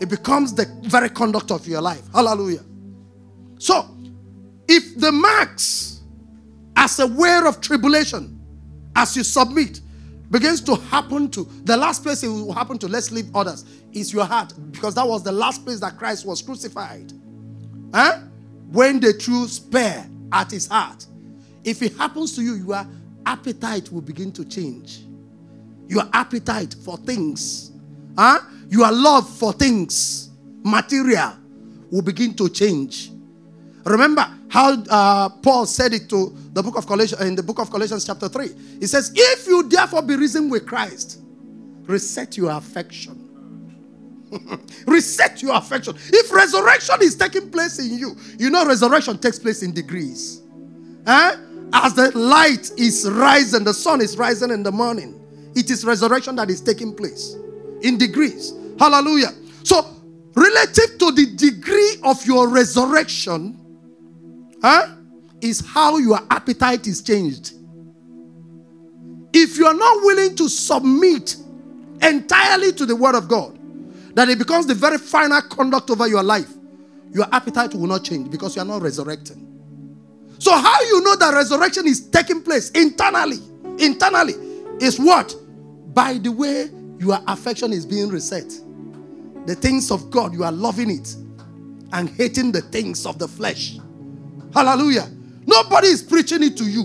It 0.00 0.08
becomes 0.08 0.54
the 0.54 0.66
very 0.82 1.10
conduct 1.10 1.50
of 1.50 1.66
your 1.68 1.82
life. 1.82 2.02
Hallelujah. 2.14 2.64
So, 3.58 3.94
if 4.66 4.96
the 4.98 5.12
marks 5.12 6.00
as 6.76 6.98
a 6.98 7.06
way 7.06 7.40
of 7.44 7.60
tribulation, 7.60 8.40
as 8.96 9.14
you 9.14 9.22
submit, 9.22 9.80
begins 10.30 10.62
to 10.62 10.76
happen 10.76 11.28
to 11.30 11.46
the 11.64 11.76
last 11.76 12.02
place 12.02 12.22
it 12.22 12.28
will 12.28 12.52
happen 12.52 12.78
to, 12.78 12.88
let's 12.88 13.10
leave 13.10 13.34
others, 13.36 13.64
is 13.92 14.12
your 14.12 14.24
heart, 14.24 14.54
because 14.70 14.94
that 14.94 15.06
was 15.06 15.22
the 15.22 15.32
last 15.32 15.64
place 15.64 15.80
that 15.80 15.98
Christ 15.98 16.24
was 16.24 16.40
crucified. 16.40 17.12
Huh? 17.92 18.20
When 18.70 19.00
they 19.00 19.12
threw 19.12 19.46
spear 19.48 20.06
at 20.32 20.50
his 20.50 20.66
heart. 20.66 21.06
If 21.64 21.82
it 21.82 21.96
happens 21.96 22.34
to 22.36 22.42
you, 22.42 22.54
your 22.54 22.86
appetite 23.26 23.92
will 23.92 24.00
begin 24.00 24.32
to 24.32 24.44
change. 24.44 25.00
Your 25.88 26.04
appetite 26.12 26.74
for 26.84 26.96
things, 26.98 27.72
huh? 28.16 28.38
your 28.68 28.90
love 28.92 29.28
for 29.28 29.52
things, 29.52 30.30
material, 30.62 31.32
will 31.90 32.02
begin 32.02 32.34
to 32.34 32.48
change. 32.48 33.10
Remember 33.84 34.24
how 34.48 34.80
uh, 34.88 35.28
Paul 35.28 35.66
said 35.66 35.92
it 35.92 36.08
to 36.10 36.32
the 36.52 36.62
book 36.62 36.76
of 36.76 36.86
Colossians 36.86 37.22
in 37.22 37.34
the 37.34 37.42
book 37.42 37.58
of 37.58 37.70
Colossians 37.70 38.04
chapter 38.04 38.28
3. 38.28 38.48
He 38.78 38.86
says, 38.86 39.12
If 39.14 39.46
you 39.46 39.68
therefore 39.68 40.02
be 40.02 40.16
risen 40.16 40.48
with 40.48 40.66
Christ, 40.66 41.20
reset 41.86 42.36
your 42.36 42.52
affection. 42.52 43.19
reset 44.86 45.42
your 45.42 45.56
affection. 45.56 45.94
If 45.96 46.32
resurrection 46.32 46.96
is 47.02 47.16
taking 47.16 47.50
place 47.50 47.78
in 47.78 47.98
you, 47.98 48.16
you 48.38 48.50
know 48.50 48.64
resurrection 48.64 49.18
takes 49.18 49.38
place 49.38 49.62
in 49.62 49.72
degrees. 49.72 50.42
Huh? 51.06 51.36
As 51.72 51.94
the 51.94 52.16
light 52.16 52.70
is 52.76 53.08
rising, 53.08 53.64
the 53.64 53.74
sun 53.74 54.00
is 54.00 54.16
rising 54.16 54.50
in 54.50 54.62
the 54.62 54.72
morning. 54.72 55.20
It 55.54 55.70
is 55.70 55.84
resurrection 55.84 56.36
that 56.36 56.50
is 56.50 56.60
taking 56.60 56.94
place 56.94 57.36
in 57.82 57.98
degrees. 57.98 58.52
Hallelujah. 58.78 59.30
So, 59.62 59.86
relative 60.34 60.98
to 60.98 61.12
the 61.12 61.34
degree 61.36 61.96
of 62.04 62.24
your 62.26 62.48
resurrection, 62.48 63.58
huh, 64.62 64.96
is 65.40 65.60
how 65.60 65.98
your 65.98 66.20
appetite 66.30 66.86
is 66.86 67.02
changed. 67.02 67.54
If 69.32 69.56
you 69.56 69.66
are 69.66 69.74
not 69.74 70.02
willing 70.02 70.34
to 70.36 70.48
submit 70.48 71.36
entirely 72.02 72.72
to 72.72 72.86
the 72.86 72.96
Word 72.96 73.14
of 73.14 73.28
God, 73.28 73.59
that 74.14 74.28
it 74.28 74.38
becomes 74.38 74.66
the 74.66 74.74
very 74.74 74.98
final 74.98 75.40
conduct 75.42 75.90
over 75.90 76.08
your 76.08 76.22
life, 76.22 76.48
your 77.12 77.26
appetite 77.32 77.74
will 77.74 77.86
not 77.86 78.04
change 78.04 78.30
because 78.30 78.56
you 78.56 78.62
are 78.62 78.66
not 78.66 78.82
resurrecting. 78.82 79.46
So, 80.38 80.52
how 80.56 80.80
you 80.82 81.02
know 81.02 81.16
that 81.16 81.34
resurrection 81.34 81.86
is 81.86 82.08
taking 82.08 82.42
place 82.42 82.70
internally? 82.70 83.38
Internally 83.78 84.34
is 84.80 84.98
what? 84.98 85.34
By 85.94 86.14
the 86.14 86.32
way 86.32 86.70
your 86.98 87.18
affection 87.26 87.72
is 87.72 87.84
being 87.84 88.08
reset. 88.08 88.48
The 89.46 89.54
things 89.54 89.90
of 89.90 90.10
God, 90.10 90.32
you 90.32 90.44
are 90.44 90.52
loving 90.52 90.90
it 90.90 91.14
and 91.92 92.08
hating 92.08 92.52
the 92.52 92.60
things 92.62 93.06
of 93.06 93.18
the 93.18 93.26
flesh. 93.26 93.78
Hallelujah. 94.54 95.08
Nobody 95.46 95.88
is 95.88 96.02
preaching 96.02 96.42
it 96.42 96.56
to 96.58 96.64
you, 96.64 96.84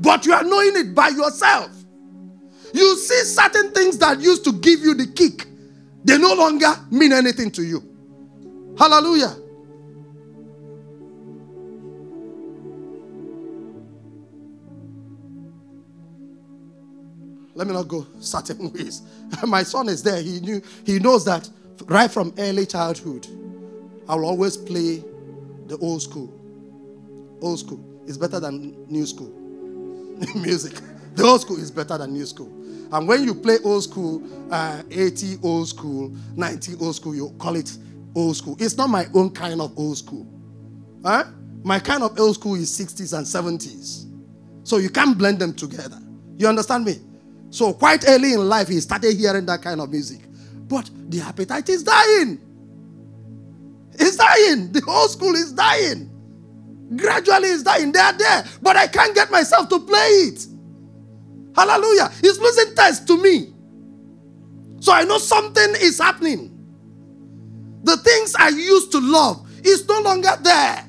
but 0.00 0.24
you 0.24 0.32
are 0.32 0.44
knowing 0.44 0.76
it 0.76 0.94
by 0.94 1.08
yourself. 1.08 1.70
You 2.72 2.96
see 2.96 3.24
certain 3.24 3.72
things 3.72 3.98
that 3.98 4.20
used 4.20 4.44
to 4.44 4.52
give 4.52 4.80
you 4.80 4.94
the 4.94 5.06
kick, 5.06 5.46
they 6.04 6.18
no 6.18 6.34
longer 6.34 6.74
mean 6.90 7.12
anything 7.12 7.50
to 7.52 7.62
you. 7.62 7.82
Hallelujah. 8.78 9.36
Let 17.54 17.66
me 17.66 17.74
not 17.74 17.88
go 17.88 18.06
certain 18.20 18.72
ways. 18.74 19.02
My 19.46 19.62
son 19.62 19.88
is 19.88 20.02
there. 20.02 20.20
He 20.22 20.40
knew 20.40 20.62
he 20.84 20.98
knows 20.98 21.24
that 21.26 21.48
right 21.86 22.10
from 22.10 22.32
early 22.38 22.66
childhood, 22.66 23.26
I 24.08 24.14
will 24.14 24.26
always 24.26 24.56
play 24.56 25.04
the 25.66 25.76
old 25.78 26.02
school. 26.02 26.32
Old 27.40 27.58
school 27.58 27.80
is 28.06 28.18
better 28.18 28.40
than 28.40 28.86
new 28.90 29.06
school. 29.06 29.30
Music. 30.34 30.74
The 31.14 31.24
old 31.24 31.40
school 31.42 31.58
is 31.58 31.70
better 31.70 31.98
than 31.98 32.12
new 32.12 32.26
school. 32.26 32.50
And 32.92 33.08
when 33.08 33.24
you 33.24 33.34
play 33.34 33.56
old 33.64 33.82
school, 33.82 34.22
uh, 34.50 34.82
80 34.90 35.38
old 35.42 35.66
school, 35.66 36.14
90 36.36 36.76
old 36.78 36.94
school, 36.94 37.14
you 37.14 37.34
call 37.38 37.56
it 37.56 37.76
old 38.14 38.36
school. 38.36 38.54
It's 38.60 38.76
not 38.76 38.90
my 38.90 39.06
own 39.14 39.30
kind 39.30 39.62
of 39.62 39.76
old 39.78 39.96
school. 39.96 40.26
Huh? 41.02 41.24
My 41.64 41.78
kind 41.78 42.02
of 42.02 42.18
old 42.20 42.34
school 42.34 42.54
is 42.54 42.70
60s 42.78 43.16
and 43.16 43.26
70s. 43.26 44.10
So 44.64 44.76
you 44.76 44.90
can't 44.90 45.16
blend 45.16 45.38
them 45.38 45.54
together. 45.54 45.98
You 46.36 46.48
understand 46.48 46.84
me? 46.84 46.96
So 47.48 47.72
quite 47.72 48.04
early 48.06 48.34
in 48.34 48.46
life, 48.46 48.68
he 48.68 48.78
started 48.80 49.16
hearing 49.16 49.46
that 49.46 49.62
kind 49.62 49.80
of 49.80 49.90
music. 49.90 50.20
But 50.68 50.90
the 51.08 51.20
appetite 51.22 51.68
is 51.70 51.82
dying. 51.82 52.40
It's 53.94 54.16
dying. 54.16 54.70
The 54.72 54.82
old 54.86 55.10
school 55.10 55.34
is 55.34 55.52
dying. 55.52 56.10
Gradually, 56.94 57.48
it's 57.48 57.62
dying. 57.62 57.90
They 57.90 58.00
are 58.00 58.12
there, 58.12 58.44
but 58.60 58.76
I 58.76 58.86
can't 58.86 59.14
get 59.14 59.30
myself 59.30 59.68
to 59.70 59.80
play 59.80 60.08
it. 60.28 60.46
Hallelujah. 61.56 62.10
It's 62.22 62.38
losing 62.38 62.74
taste 62.74 63.06
to 63.08 63.22
me. 63.22 63.52
So 64.80 64.92
I 64.92 65.04
know 65.04 65.18
something 65.18 65.74
is 65.80 65.98
happening. 65.98 66.48
The 67.84 67.96
things 67.98 68.34
I 68.36 68.48
used 68.48 68.92
to 68.92 69.00
love 69.00 69.48
is 69.64 69.86
no 69.88 70.00
longer 70.00 70.32
there. 70.42 70.86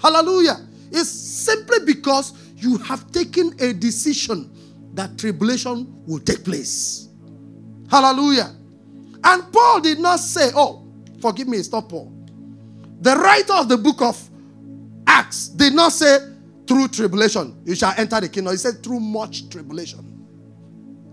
Hallelujah. 0.00 0.66
It's 0.90 1.08
simply 1.08 1.78
because 1.86 2.32
you 2.56 2.78
have 2.78 3.10
taken 3.12 3.54
a 3.60 3.72
decision 3.72 4.50
that 4.94 5.18
tribulation 5.18 6.02
will 6.06 6.20
take 6.20 6.44
place. 6.44 7.08
Hallelujah. 7.90 8.54
And 9.24 9.52
Paul 9.52 9.80
did 9.80 9.98
not 9.98 10.20
say, 10.20 10.50
Oh, 10.54 10.86
forgive 11.20 11.48
me, 11.48 11.58
it's 11.58 11.72
not 11.72 11.88
Paul. 11.88 12.12
The 13.00 13.16
writer 13.16 13.54
of 13.54 13.68
the 13.68 13.76
book 13.78 14.02
of 14.02 14.20
Acts 15.06 15.48
did 15.48 15.74
not 15.74 15.92
say, 15.92 16.18
Through 16.66 16.88
tribulation, 16.88 17.60
you 17.64 17.74
shall 17.74 17.94
enter 17.96 18.20
the 18.20 18.28
kingdom. 18.28 18.52
He 18.52 18.58
said, 18.58 18.82
Through 18.82 19.00
much 19.00 19.48
tribulation. 19.50 20.26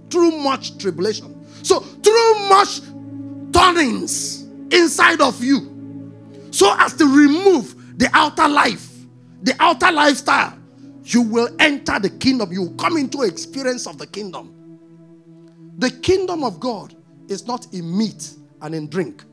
Through 0.10 0.32
much 0.40 0.78
tribulation. 0.78 1.45
So, 1.64 1.80
through 1.80 2.49
much 2.49 2.82
turnings 3.52 4.44
inside 4.72 5.22
of 5.22 5.44
you, 5.44 5.72
so 6.52 6.73
as 6.78 6.94
to 6.95 7.06
remove 7.06 7.98
the 7.98 8.10
outer 8.14 8.48
life, 8.48 8.90
the 9.44 9.56
outer 9.60 9.91
lifestyle, 9.91 10.57
you 11.03 11.22
will 11.22 11.49
enter 11.60 11.99
the 11.99 12.10
kingdom. 12.10 12.52
You 12.52 12.64
will 12.64 12.76
come 12.76 12.98
into 12.98 13.23
experience 13.23 13.88
of 13.88 13.98
the 13.98 14.07
kingdom. 14.07 14.53
The 15.78 15.91
kingdom 15.91 16.44
of 16.44 16.60
God 16.60 16.95
is 17.28 17.48
not 17.48 17.73
in 17.73 17.98
meat 17.98 18.32
and 18.61 18.76
in 18.76 18.90
drink. 18.90 19.23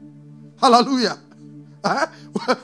Hallelujah. 0.61 1.19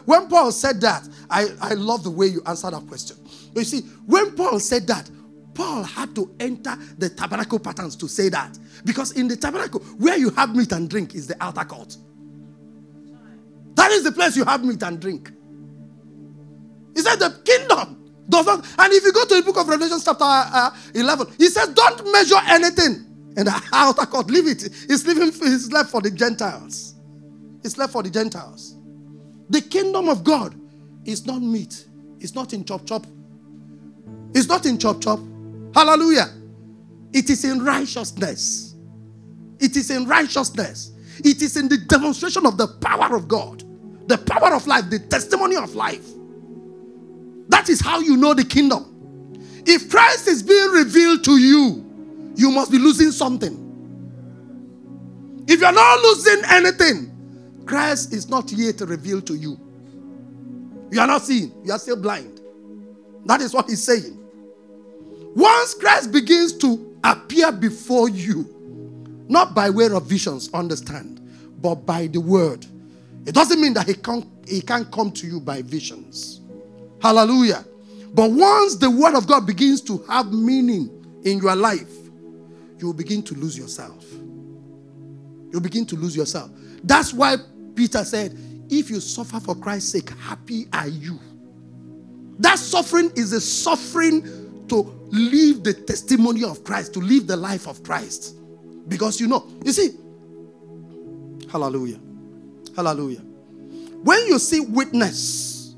When 0.04 0.28
Paul 0.28 0.52
said 0.52 0.80
that, 0.82 1.08
I, 1.30 1.48
I 1.60 1.74
love 1.74 2.04
the 2.04 2.10
way 2.10 2.26
you 2.26 2.42
answer 2.46 2.70
that 2.70 2.86
question. 2.86 3.16
You 3.54 3.64
see, 3.64 3.80
when 4.06 4.34
Paul 4.34 4.58
said 4.60 4.86
that, 4.88 5.08
Paul 5.54 5.84
had 5.84 6.14
to 6.16 6.34
enter 6.40 6.76
the 6.98 7.08
tabernacle 7.08 7.58
patterns 7.58 7.94
to 7.96 8.08
say 8.08 8.28
that. 8.30 8.58
Because 8.84 9.12
in 9.12 9.28
the 9.28 9.36
tabernacle, 9.36 9.80
where 9.98 10.16
you 10.18 10.30
have 10.30 10.54
meat 10.54 10.72
and 10.72 10.90
drink 10.90 11.14
is 11.14 11.28
the 11.28 11.36
outer 11.42 11.64
court. 11.64 11.96
That 13.74 13.90
is 13.92 14.04
the 14.04 14.12
place 14.12 14.36
you 14.36 14.44
have 14.44 14.64
meat 14.64 14.82
and 14.82 15.00
drink. 15.00 15.30
He 16.94 17.00
said 17.00 17.16
the 17.16 17.30
kingdom 17.44 18.12
does 18.28 18.46
not. 18.46 18.64
And 18.78 18.92
if 18.92 19.04
you 19.04 19.12
go 19.12 19.24
to 19.24 19.34
the 19.34 19.42
book 19.42 19.58
of 19.58 19.68
Revelation, 19.68 19.98
chapter 20.04 20.24
uh, 20.24 20.70
11, 20.94 21.26
he 21.38 21.48
says, 21.48 21.68
Don't 21.68 22.12
measure 22.12 22.40
anything 22.46 23.06
in 23.36 23.44
the 23.44 23.62
outer 23.72 24.06
court. 24.06 24.30
Leave 24.30 24.46
it. 24.46 24.64
It's, 24.64 25.06
leaving, 25.06 25.28
it's 25.28 25.70
left 25.72 25.90
for 25.90 26.00
the 26.00 26.10
Gentiles. 26.10 26.94
It's 27.62 27.78
left 27.78 27.92
for 27.92 28.02
the 28.02 28.10
Gentiles. 28.10 28.76
The 29.50 29.60
kingdom 29.60 30.08
of 30.08 30.24
God 30.24 30.58
is 31.04 31.26
not 31.26 31.42
meat, 31.42 31.86
it's 32.20 32.34
not 32.34 32.52
in 32.52 32.64
chop 32.64 32.86
chop. 32.86 33.06
It's 34.34 34.48
not 34.48 34.66
in 34.66 34.78
chop 34.78 35.00
chop. 35.00 35.20
Hallelujah. 35.74 36.28
It 37.12 37.30
is 37.30 37.44
in 37.44 37.64
righteousness. 37.64 38.74
It 39.60 39.76
is 39.76 39.90
in 39.90 40.06
righteousness. 40.06 40.92
It 41.24 41.42
is 41.42 41.56
in 41.56 41.68
the 41.68 41.78
demonstration 41.78 42.44
of 42.46 42.58
the 42.58 42.66
power 42.66 43.14
of 43.16 43.28
God, 43.28 43.62
the 44.08 44.18
power 44.18 44.52
of 44.54 44.66
life, 44.66 44.90
the 44.90 44.98
testimony 44.98 45.56
of 45.56 45.74
life. 45.74 46.06
That 47.48 47.68
is 47.68 47.80
how 47.80 48.00
you 48.00 48.16
know 48.16 48.34
the 48.34 48.44
kingdom. 48.44 49.08
If 49.66 49.90
Christ 49.90 50.28
is 50.28 50.42
being 50.42 50.70
revealed 50.70 51.24
to 51.24 51.38
you, 51.38 51.84
you 52.36 52.50
must 52.50 52.72
be 52.72 52.78
losing 52.78 53.12
something. 53.12 53.82
If 55.46 55.60
you're 55.60 55.72
not 55.72 56.00
losing 56.00 56.42
anything, 56.50 57.62
Christ 57.66 58.12
is 58.12 58.28
not 58.28 58.50
yet 58.52 58.80
revealed 58.80 59.26
to 59.28 59.34
you. 59.34 59.58
You 60.90 61.00
are 61.00 61.06
not 61.06 61.22
seeing, 61.22 61.52
you 61.64 61.72
are 61.72 61.78
still 61.78 61.96
blind. 61.96 62.40
That 63.26 63.40
is 63.40 63.54
what 63.54 63.68
he's 63.68 63.82
saying. 63.82 64.23
Once 65.34 65.74
Christ 65.74 66.12
begins 66.12 66.52
to 66.58 66.96
appear 67.02 67.50
before 67.52 68.08
you, 68.08 68.48
not 69.28 69.54
by 69.54 69.70
way 69.70 69.86
of 69.86 70.06
visions, 70.06 70.48
understand, 70.54 71.20
but 71.60 71.86
by 71.86 72.06
the 72.06 72.20
word. 72.20 72.66
It 73.26 73.34
doesn't 73.34 73.60
mean 73.60 73.74
that 73.74 73.86
he 73.86 73.94
can't, 73.94 74.26
he 74.46 74.60
can't 74.60 74.90
come 74.92 75.10
to 75.12 75.26
you 75.26 75.40
by 75.40 75.62
visions. 75.62 76.40
Hallelujah. 77.00 77.64
But 78.12 78.30
once 78.30 78.76
the 78.76 78.90
word 78.90 79.14
of 79.14 79.26
God 79.26 79.46
begins 79.46 79.80
to 79.82 79.98
have 80.08 80.32
meaning 80.32 81.20
in 81.24 81.38
your 81.38 81.56
life, 81.56 81.90
you 82.78 82.86
will 82.86 82.94
begin 82.94 83.22
to 83.24 83.34
lose 83.34 83.58
yourself. 83.58 84.04
You 85.52 85.60
begin 85.60 85.86
to 85.86 85.96
lose 85.96 86.14
yourself. 86.16 86.50
That's 86.82 87.12
why 87.12 87.36
Peter 87.74 88.04
said, 88.04 88.36
If 88.68 88.90
you 88.90 89.00
suffer 89.00 89.40
for 89.40 89.54
Christ's 89.54 89.92
sake, 89.92 90.10
happy 90.10 90.66
are 90.72 90.88
you. 90.88 91.18
That 92.38 92.58
suffering 92.58 93.10
is 93.16 93.32
a 93.32 93.40
suffering 93.40 94.66
to 94.68 95.03
live 95.14 95.62
the 95.62 95.72
testimony 95.72 96.44
of 96.44 96.64
Christ, 96.64 96.94
to 96.94 97.00
live 97.00 97.26
the 97.26 97.36
life 97.36 97.66
of 97.66 97.82
Christ. 97.82 98.36
Because 98.88 99.20
you 99.20 99.28
know, 99.28 99.46
you 99.64 99.72
see, 99.72 99.90
hallelujah, 101.50 102.00
hallelujah. 102.76 103.20
When 104.02 104.26
you 104.26 104.38
see 104.38 104.60
witness, 104.60 105.76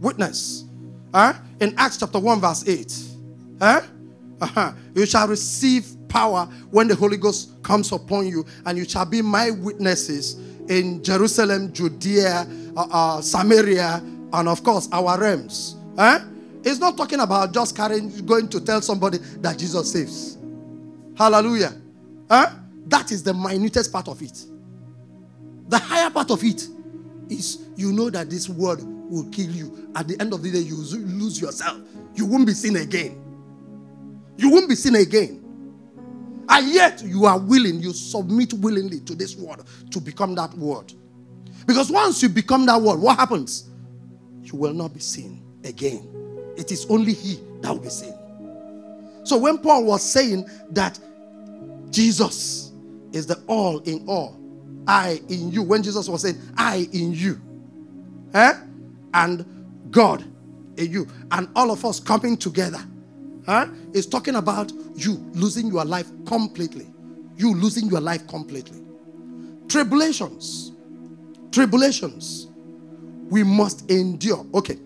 witness, 0.00 0.64
huh? 1.12 1.34
in 1.60 1.74
Acts 1.76 1.98
chapter 1.98 2.18
1, 2.18 2.40
verse 2.40 2.66
8, 2.66 3.04
huh? 3.60 3.82
uh-huh. 4.40 4.72
you 4.94 5.04
shall 5.04 5.28
receive 5.28 5.86
power 6.08 6.48
when 6.70 6.88
the 6.88 6.94
Holy 6.94 7.16
Ghost 7.16 7.62
comes 7.62 7.92
upon 7.92 8.26
you, 8.26 8.46
and 8.64 8.78
you 8.78 8.84
shall 8.84 9.04
be 9.04 9.20
my 9.20 9.50
witnesses 9.50 10.34
in 10.68 11.02
Jerusalem, 11.02 11.72
Judea, 11.72 12.46
uh, 12.76 12.86
uh, 12.90 13.20
Samaria, 13.20 14.02
and 14.32 14.48
of 14.48 14.62
course 14.62 14.88
our 14.92 15.18
realms. 15.18 15.76
Huh? 15.98 16.20
It's 16.66 16.80
not 16.80 16.96
talking 16.96 17.20
about 17.20 17.54
just 17.54 17.76
carrying, 17.76 18.26
going 18.26 18.48
to 18.48 18.60
tell 18.60 18.82
somebody 18.82 19.18
that 19.38 19.56
Jesus 19.56 19.92
saves. 19.92 20.36
Hallelujah. 21.16 21.72
Huh? 22.28 22.50
That 22.86 23.12
is 23.12 23.22
the 23.22 23.32
minutest 23.32 23.92
part 23.92 24.08
of 24.08 24.20
it. 24.20 24.44
The 25.68 25.78
higher 25.78 26.10
part 26.10 26.32
of 26.32 26.42
it 26.42 26.66
is 27.30 27.68
you 27.76 27.92
know 27.92 28.10
that 28.10 28.30
this 28.30 28.48
word 28.48 28.80
will 28.82 29.30
kill 29.30 29.48
you. 29.48 29.92
At 29.94 30.08
the 30.08 30.20
end 30.20 30.32
of 30.32 30.42
the 30.42 30.50
day, 30.50 30.58
you 30.58 30.74
lose 30.74 31.40
yourself. 31.40 31.78
You 32.16 32.26
won't 32.26 32.48
be 32.48 32.52
seen 32.52 32.74
again. 32.78 33.22
You 34.36 34.50
won't 34.50 34.68
be 34.68 34.74
seen 34.74 34.96
again. 34.96 35.44
And 36.48 36.68
yet 36.68 37.00
you 37.04 37.26
are 37.26 37.38
willing, 37.38 37.80
you 37.80 37.92
submit 37.92 38.52
willingly 38.54 38.98
to 39.00 39.14
this 39.14 39.36
word 39.36 39.60
to 39.92 40.00
become 40.00 40.34
that 40.34 40.52
word. 40.54 40.92
Because 41.64 41.92
once 41.92 42.24
you 42.24 42.28
become 42.28 42.66
that 42.66 42.82
word, 42.82 42.98
what 42.98 43.16
happens? 43.16 43.70
You 44.42 44.56
will 44.56 44.74
not 44.74 44.92
be 44.92 45.00
seen 45.00 45.44
again. 45.62 46.25
It 46.56 46.72
is 46.72 46.86
only 46.88 47.12
He 47.12 47.40
that 47.60 47.72
will 47.72 47.80
be 47.80 47.88
seen. 47.88 48.14
So 49.24 49.36
when 49.36 49.58
Paul 49.58 49.84
was 49.84 50.02
saying 50.02 50.48
that 50.70 50.98
Jesus 51.90 52.72
is 53.12 53.26
the 53.26 53.42
all 53.46 53.78
in 53.80 54.04
all, 54.06 54.38
I 54.86 55.20
in 55.28 55.50
you, 55.50 55.62
when 55.62 55.82
Jesus 55.82 56.08
was 56.08 56.22
saying, 56.22 56.40
I 56.56 56.88
in 56.92 57.12
you, 57.12 57.40
eh? 58.34 58.54
and 59.14 59.44
God 59.90 60.24
in 60.76 60.92
you, 60.92 61.08
and 61.32 61.48
all 61.56 61.70
of 61.70 61.84
us 61.84 61.98
coming 61.98 62.36
together 62.36 62.80
huh, 63.46 63.66
is 63.94 64.06
talking 64.06 64.36
about 64.36 64.72
you 64.94 65.14
losing 65.32 65.68
your 65.68 65.84
life 65.84 66.08
completely. 66.26 66.86
You 67.36 67.54
losing 67.54 67.88
your 67.88 68.00
life 68.00 68.26
completely. 68.28 68.80
Tribulations. 69.68 70.72
Tribulations. 71.50 72.48
We 73.28 73.42
must 73.42 73.90
endure. 73.90 74.46
Okay. 74.54 74.78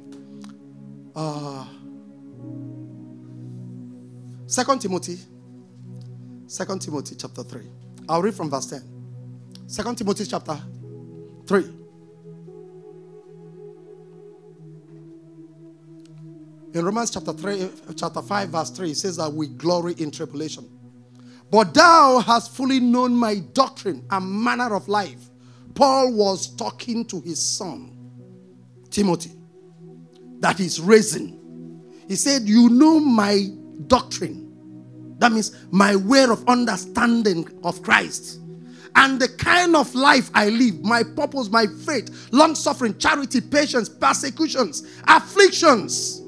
Uh, 1.21 1.67
Second 4.47 4.81
Timothy. 4.81 5.19
Second 6.47 6.81
Timothy 6.81 7.15
chapter 7.15 7.43
3. 7.43 7.61
I'll 8.09 8.23
read 8.23 8.35
from 8.35 8.49
verse 8.49 8.65
10. 8.67 8.83
Second 9.67 9.97
Timothy 9.99 10.25
chapter 10.25 10.59
3. 11.47 11.65
In 16.73 16.85
Romans 16.87 17.11
chapter 17.11 17.35
3, 17.35 17.69
chapter 17.97 18.23
5, 18.23 18.49
verse 18.49 18.71
3, 18.71 18.91
it 18.93 18.97
says 18.97 19.19
that 19.19 19.31
we 19.31 19.49
glory 19.49 19.95
in 19.99 20.11
tribulation. 20.11 20.67
But 21.51 21.75
thou 21.75 22.21
hast 22.21 22.53
fully 22.53 22.81
known 22.81 23.15
my 23.15 23.41
doctrine 23.53 24.07
and 24.11 24.43
manner 24.43 24.75
of 24.75 24.89
life. 24.89 25.29
Paul 25.75 26.15
was 26.15 26.57
talking 26.57 27.05
to 27.07 27.21
his 27.21 27.43
son, 27.43 27.95
Timothy, 28.89 29.33
that 30.41 30.61
is 30.61 30.81
risen. 30.81 31.37
He 32.09 32.17
said, 32.17 32.43
You 32.43 32.69
know 32.69 32.99
my 33.01 33.47
doctrine. 33.87 34.47
That 35.19 35.33
means 35.33 35.55
my 35.71 35.97
way 35.97 36.25
of 36.25 36.47
understanding 36.49 37.49
of 37.63 37.83
Christ. 37.83 38.41
And 38.97 39.21
the 39.21 39.29
kind 39.29 39.77
of 39.77 39.95
life 39.95 40.31
I 40.35 40.49
live, 40.49 40.83
my 40.83 41.03
purpose, 41.03 41.49
my 41.49 41.67
faith, 41.67 42.29
long 42.33 42.55
suffering, 42.55 42.99
charity, 42.99 43.41
patience, 43.41 43.89
persecutions, 43.89 45.01
afflictions 45.07 46.21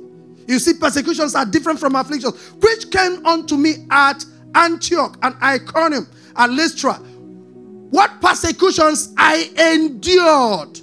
you 0.47 0.59
see, 0.59 0.75
persecutions 0.75 1.35
are 1.35 1.47
different 1.47 1.79
from 1.79 1.95
afflictions, 1.95 2.35
which 2.61 2.91
came 2.91 3.25
unto 3.25 3.57
me 3.57 3.87
at 3.91 4.25
Antioch 4.55 5.17
and 5.23 5.35
Iconium 5.43 6.09
and 6.37 6.57
Lystra. 6.57 6.95
What 6.95 8.21
persecutions 8.21 9.13
I 9.17 9.51
endured. 9.75 10.79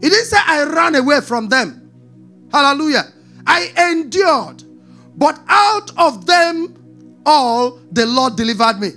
He 0.00 0.08
didn't 0.08 0.26
say 0.26 0.38
I 0.44 0.64
ran 0.64 0.94
away 0.94 1.20
from 1.20 1.48
them. 1.48 1.81
Hallelujah. 2.52 3.12
I 3.46 3.72
endured. 3.90 4.62
But 5.16 5.40
out 5.48 5.90
of 5.98 6.26
them 6.26 6.74
all 7.24 7.78
the 7.92 8.06
Lord 8.06 8.36
delivered 8.36 8.78
me. 8.80 8.90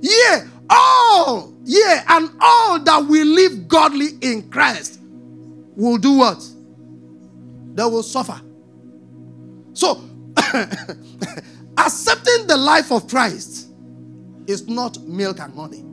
Yeah, 0.00 0.46
all, 0.68 1.54
yeah, 1.64 2.04
and 2.08 2.30
all 2.40 2.78
that 2.80 3.06
will 3.06 3.26
live 3.26 3.68
godly 3.68 4.10
in 4.20 4.48
Christ 4.50 5.00
will 5.76 5.98
do 5.98 6.12
what? 6.18 6.44
They 7.74 7.84
will 7.84 8.02
suffer. 8.02 8.40
So, 9.72 10.02
accepting 11.78 12.46
the 12.46 12.56
life 12.56 12.90
of 12.92 13.08
Christ 13.08 13.70
is 14.46 14.68
not 14.68 15.00
milk 15.02 15.40
and 15.40 15.54
honey, 15.54 15.84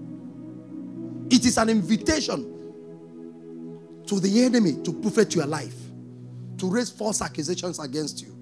it 1.30 1.46
is 1.46 1.58
an 1.58 1.70
invitation 1.70 2.54
to 4.08 4.20
the 4.20 4.44
enemy 4.44 4.82
to 4.84 4.92
buffet 4.92 5.36
your 5.36 5.46
life, 5.46 5.76
to 6.58 6.70
raise 6.70 6.90
false 6.90 7.22
accusations 7.22 7.80
against 7.80 8.22
you. 8.22 8.36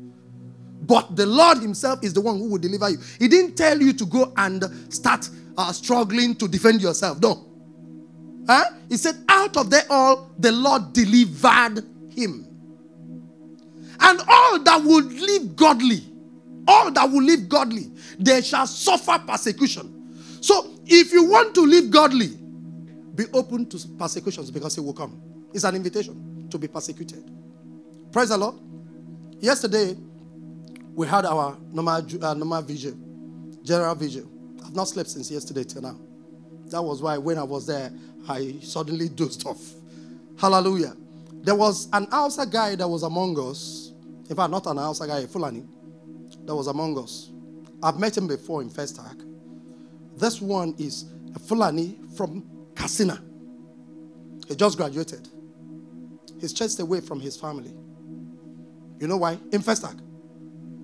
But 0.81 1.15
the 1.15 1.25
Lord 1.25 1.59
Himself 1.59 2.03
is 2.03 2.13
the 2.13 2.21
one 2.21 2.37
who 2.37 2.49
will 2.49 2.57
deliver 2.59 2.89
you. 2.89 2.97
He 3.19 3.27
didn't 3.27 3.55
tell 3.55 3.79
you 3.79 3.93
to 3.93 4.05
go 4.05 4.33
and 4.37 4.63
start 4.93 5.29
uh, 5.57 5.71
struggling 5.71 6.35
to 6.35 6.47
defend 6.47 6.81
yourself. 6.81 7.19
No. 7.21 7.45
Huh? 8.47 8.65
He 8.89 8.97
said, 8.97 9.15
out 9.27 9.57
of 9.57 9.69
them 9.69 9.83
all, 9.89 10.31
the 10.37 10.51
Lord 10.51 10.93
delivered 10.93 11.83
him. 12.11 12.47
And 13.99 14.21
all 14.27 14.59
that 14.59 14.83
will 14.83 15.03
live 15.03 15.55
godly, 15.55 16.03
all 16.67 16.91
that 16.91 17.09
will 17.09 17.23
live 17.23 17.49
godly, 17.49 17.91
they 18.19 18.41
shall 18.41 18.67
suffer 18.67 19.23
persecution. 19.25 20.37
So 20.41 20.75
if 20.85 21.11
you 21.11 21.25
want 21.25 21.55
to 21.55 21.61
live 21.61 21.89
godly, 21.89 22.37
be 23.15 23.23
open 23.33 23.65
to 23.67 23.87
persecutions 23.97 24.51
because 24.51 24.77
it 24.77 24.81
will 24.81 24.93
come. 24.93 25.21
It's 25.53 25.63
an 25.63 25.75
invitation 25.75 26.47
to 26.51 26.57
be 26.57 26.67
persecuted. 26.67 27.34
Praise 28.15 28.29
the 28.29 28.37
Lord. 28.37 28.55
Yesterday, 29.41 29.93
we 30.93 31.05
had 31.05 31.25
our 31.25 31.57
normal, 31.73 31.95
uh, 32.23 32.33
normal 32.33 32.61
general 33.61 33.93
vigil. 33.93 34.25
I've 34.65 34.73
not 34.73 34.87
slept 34.87 35.09
since 35.09 35.29
yesterday 35.29 35.65
till 35.65 35.81
now. 35.81 35.99
That 36.67 36.81
was 36.81 37.01
why 37.01 37.17
when 37.17 37.37
I 37.37 37.43
was 37.43 37.67
there, 37.67 37.91
I 38.29 38.55
suddenly 38.61 39.09
dozed 39.15 39.45
off. 39.45 39.59
Hallelujah. 40.39 40.95
There 41.43 41.55
was 41.55 41.89
an 41.91 42.07
Hausa 42.09 42.45
guy 42.45 42.75
that 42.75 42.87
was 42.87 43.03
among 43.03 43.37
us. 43.37 43.91
In 44.29 44.35
fact, 44.37 44.49
not 44.49 44.65
an 44.67 44.77
Hausa 44.77 45.07
guy, 45.07 45.19
a 45.19 45.27
Fulani, 45.27 45.65
that 46.45 46.55
was 46.55 46.67
among 46.67 46.97
us. 46.97 47.31
I've 47.83 47.99
met 47.99 48.15
him 48.15 48.27
before 48.27 48.61
in 48.61 48.69
Festac. 48.69 49.21
This 50.15 50.39
one 50.39 50.73
is 50.77 51.03
a 51.35 51.39
Fulani 51.39 51.99
from 52.15 52.45
Katsina. 52.75 53.21
He 54.47 54.55
just 54.55 54.77
graduated. 54.77 55.27
He's 56.39 56.53
chased 56.53 56.79
away 56.79 57.01
from 57.01 57.19
his 57.19 57.35
family. 57.35 57.73
You 58.99 59.07
know 59.07 59.17
why? 59.17 59.33
In 59.51 59.61
Festac. 59.61 59.99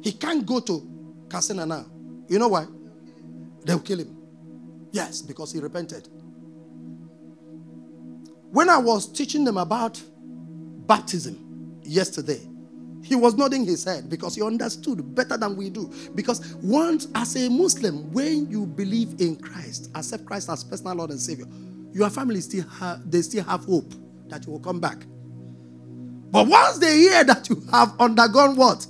He 0.02 0.12
can't 0.12 0.46
go 0.46 0.60
to 0.60 0.88
Katsina 1.30 1.66
now. 1.66 1.86
You 2.28 2.40
know 2.40 2.48
why? 2.50 2.66
They'll 3.64 3.80
kill 3.80 4.00
him. 4.00 4.18
Yes, 4.92 5.22
because 5.22 5.52
he 5.54 5.60
repented. 5.60 6.08
When 8.52 8.70
I 8.70 8.78
was 8.78 9.12
teaching 9.12 9.46
them 9.46 9.58
about 9.58 10.02
baptism 10.88 11.80
yesterday, 11.84 12.42
He 13.04 13.16
was 13.16 13.36
nodding 13.36 13.66
his 13.66 13.84
head 13.84 14.10
because 14.10 14.36
he 14.36 14.44
understood 14.44 15.16
better 15.16 15.36
than 15.38 15.56
we 15.56 15.70
do. 15.70 15.92
Because 16.14 16.56
once, 16.58 17.08
as 17.16 17.36
a 17.36 17.50
Muslim, 17.50 18.12
when 18.12 18.50
you 18.50 18.66
believe 18.66 19.20
in 19.20 19.36
Christ, 19.36 19.90
accept 19.96 20.26
Christ 20.26 20.50
as 20.50 20.64
personal 20.64 20.96
Lord 20.96 21.10
and 21.10 21.20
Savior, 21.20 21.46
your 21.94 22.10
family 22.10 22.42
still 22.42 22.64
have 22.68 23.10
they 23.10 23.22
still 23.22 23.44
have 23.44 23.66
hope 23.66 23.94
that 24.28 24.46
you 24.46 24.52
will 24.54 24.60
come 24.60 24.80
back. 24.80 25.04
But 26.32 26.48
once 26.48 26.78
they 26.80 26.98
hear 26.98 27.24
that 27.26 27.50
you 27.50 27.62
have 27.72 27.94
undergone 28.00 28.56
what? 28.56 28.88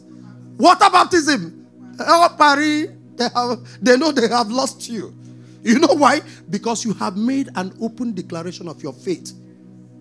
Water 0.57 0.89
baptism. 0.91 1.68
Oh, 1.99 2.35
Paris, 2.38 2.89
they, 3.15 3.27
have, 3.34 3.59
they 3.81 3.97
know 3.97 4.11
they 4.11 4.27
have 4.27 4.49
lost 4.49 4.88
you. 4.88 5.15
You 5.63 5.80
know 5.80 5.93
why? 5.93 6.22
Because 6.49 6.85
you 6.85 6.93
have 6.93 7.18
made 7.18 7.49
an 7.55 7.73
open 7.81 8.13
declaration 8.13 8.68
of 8.68 8.81
your 8.81 8.93
faith 8.93 9.34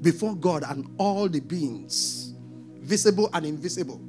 before 0.02 0.34
God 0.36 0.64
and 0.66 0.86
all 0.98 1.28
the 1.28 1.40
beings, 1.40 2.34
visible 2.80 3.28
and 3.34 3.44
invisible. 3.44 4.00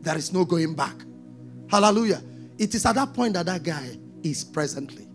There 0.00 0.16
is 0.16 0.32
no 0.32 0.44
going 0.44 0.74
back. 0.74 0.94
Hallelujah. 1.68 2.22
It 2.58 2.74
is 2.74 2.86
at 2.86 2.94
that 2.96 3.14
point 3.14 3.34
that 3.34 3.46
that 3.46 3.62
guy 3.62 3.98
is 4.22 4.44
presently. 4.44 5.08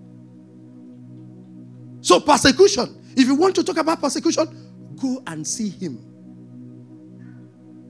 So, 2.01 2.19
persecution. 2.19 2.95
If 3.15 3.27
you 3.27 3.35
want 3.35 3.55
to 3.55 3.63
talk 3.63 3.77
about 3.77 4.01
persecution, 4.01 4.95
go 4.95 5.21
and 5.27 5.45
see 5.45 5.69
him. 5.69 6.08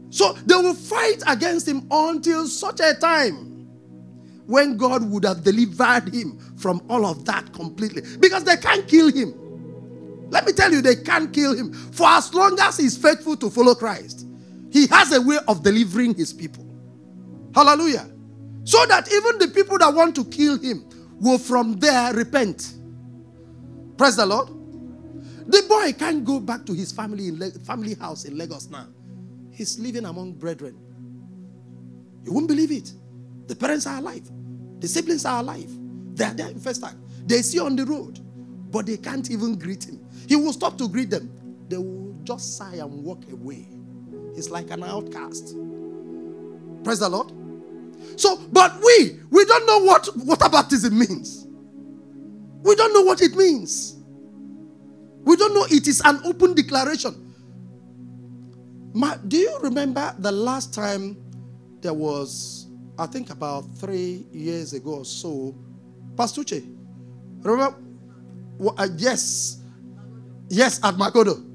So, 0.09 0.33
they 0.45 0.55
will 0.55 0.73
fight 0.73 1.21
against 1.27 1.67
him 1.67 1.87
until 1.91 2.47
such 2.47 2.79
a 2.79 2.93
time 2.95 3.67
when 4.47 4.77
God 4.77 5.09
would 5.11 5.25
have 5.25 5.43
delivered 5.43 6.13
him 6.13 6.39
from 6.57 6.81
all 6.89 7.05
of 7.05 7.23
that 7.25 7.53
completely. 7.53 8.01
Because 8.19 8.43
they 8.43 8.57
can't 8.57 8.87
kill 8.87 9.11
him. 9.11 9.35
Let 10.29 10.45
me 10.45 10.53
tell 10.53 10.71
you, 10.71 10.81
they 10.81 10.95
can't 10.95 11.31
kill 11.33 11.55
him. 11.55 11.73
For 11.73 12.07
as 12.07 12.33
long 12.33 12.59
as 12.59 12.77
he's 12.77 12.97
faithful 12.97 13.35
to 13.37 13.49
follow 13.49 13.75
Christ, 13.75 14.25
he 14.71 14.87
has 14.87 15.11
a 15.13 15.21
way 15.21 15.37
of 15.47 15.63
delivering 15.63 16.15
his 16.15 16.33
people. 16.33 16.65
Hallelujah. 17.53 18.09
So 18.63 18.85
that 18.87 19.11
even 19.11 19.39
the 19.39 19.47
people 19.47 19.77
that 19.79 19.93
want 19.93 20.15
to 20.15 20.25
kill 20.25 20.59
him 20.59 20.85
will 21.19 21.37
from 21.39 21.79
there 21.79 22.13
repent. 22.13 22.73
Praise 23.97 24.15
the 24.15 24.25
Lord. 24.25 24.49
The 25.47 25.63
boy 25.67 25.93
can't 25.93 26.23
go 26.23 26.39
back 26.39 26.65
to 26.67 26.73
his 26.73 26.91
family 26.91 27.29
in 27.29 27.39
Le- 27.39 27.51
family 27.51 27.95
house 27.95 28.25
in 28.25 28.37
Lagos 28.37 28.69
now. 28.69 28.87
He's 29.59 29.77
living 29.77 30.05
among 30.05 30.35
brethren. 30.35 30.73
You 32.23 32.31
won't 32.31 32.47
believe 32.47 32.71
it. 32.71 32.93
The 33.47 33.57
parents 33.57 33.85
are 33.87 33.97
alive. 33.97 34.23
The 34.79 34.87
siblings 34.87 35.25
are 35.25 35.41
alive. 35.41 35.69
They 36.15 36.23
are 36.23 36.33
there 36.33 36.47
in 36.47 36.61
first 36.61 36.81
time. 36.81 36.97
They 37.25 37.41
see 37.41 37.59
on 37.59 37.75
the 37.75 37.85
road, 37.85 38.21
but 38.71 38.85
they 38.85 38.95
can't 38.95 39.29
even 39.29 39.59
greet 39.59 39.83
him. 39.83 39.99
He 40.29 40.37
will 40.37 40.53
stop 40.53 40.77
to 40.77 40.87
greet 40.87 41.09
them. 41.09 41.29
They 41.67 41.75
will 41.75 42.15
just 42.23 42.55
sigh 42.55 42.75
and 42.75 43.03
walk 43.03 43.29
away. 43.33 43.67
He's 44.33 44.49
like 44.49 44.71
an 44.71 44.81
outcast. 44.81 45.57
Praise 46.85 46.99
the 46.99 47.09
Lord. 47.09 47.33
So, 48.15 48.37
but 48.53 48.77
we, 48.81 49.19
we 49.29 49.43
don't 49.43 49.67
know 49.67 49.79
what 49.79 50.07
water 50.19 50.47
baptism 50.47 50.97
means. 50.97 51.45
We 52.63 52.75
don't 52.75 52.93
know 52.93 53.01
what 53.01 53.21
it 53.21 53.35
means. 53.35 53.97
We 55.25 55.35
don't 55.35 55.53
know 55.53 55.65
it 55.69 55.85
is 55.85 56.01
an 56.05 56.21
open 56.23 56.53
declaration. 56.53 57.28
Ma, 58.93 59.15
do 59.27 59.37
you 59.37 59.59
remember 59.61 60.15
the 60.19 60.31
last 60.31 60.73
time 60.73 61.17
there 61.81 61.93
was, 61.93 62.67
I 62.97 63.05
think 63.05 63.29
about 63.29 63.65
three 63.77 64.25
years 64.31 64.73
ago 64.73 64.95
or 64.95 65.05
so, 65.05 65.55
Pastuche? 66.15 66.65
Remember? 67.41 67.75
Well, 68.57 68.75
uh, 68.77 68.87
yes. 68.97 69.61
Yes, 70.49 70.79
at 70.83 70.95
Magodo. 70.95 71.45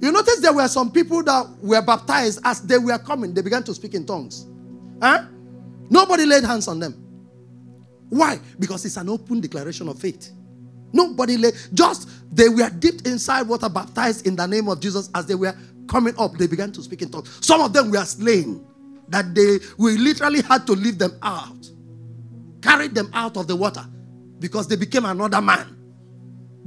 You 0.00 0.12
notice 0.12 0.40
there 0.40 0.52
were 0.52 0.68
some 0.68 0.92
people 0.92 1.22
that 1.22 1.46
were 1.62 1.80
baptized 1.80 2.40
as 2.44 2.60
they 2.60 2.78
were 2.78 2.98
coming, 2.98 3.32
they 3.32 3.40
began 3.42 3.62
to 3.64 3.74
speak 3.74 3.94
in 3.94 4.04
tongues. 4.04 4.46
Huh? 5.00 5.24
Nobody 5.88 6.26
laid 6.26 6.44
hands 6.44 6.68
on 6.68 6.78
them. 6.78 7.02
Why? 8.10 8.38
Because 8.58 8.84
it's 8.84 8.96
an 8.96 9.08
open 9.08 9.40
declaration 9.40 9.88
of 9.88 9.98
faith. 9.98 10.30
Nobody 10.92 11.36
laid, 11.36 11.54
just 11.74 12.08
they 12.34 12.48
were 12.48 12.70
dipped 12.70 13.06
inside 13.06 13.42
water, 13.42 13.68
baptized 13.68 14.26
in 14.26 14.36
the 14.36 14.46
name 14.46 14.68
of 14.68 14.80
Jesus 14.80 15.10
as 15.14 15.26
they 15.26 15.34
were 15.34 15.56
coming 15.86 16.14
up. 16.18 16.36
They 16.36 16.46
began 16.46 16.72
to 16.72 16.82
speak 16.82 17.02
in 17.02 17.10
tongues. 17.10 17.38
Some 17.44 17.60
of 17.60 17.72
them 17.72 17.90
were 17.90 18.04
slain, 18.04 18.64
that 19.08 19.34
they 19.34 19.58
we 19.78 19.96
literally 19.96 20.42
had 20.42 20.66
to 20.66 20.72
leave 20.72 20.98
them 20.98 21.16
out, 21.22 21.70
carried 22.62 22.94
them 22.94 23.10
out 23.14 23.36
of 23.36 23.46
the 23.46 23.56
water 23.56 23.84
because 24.38 24.68
they 24.68 24.76
became 24.76 25.04
another 25.04 25.40
man. 25.40 25.76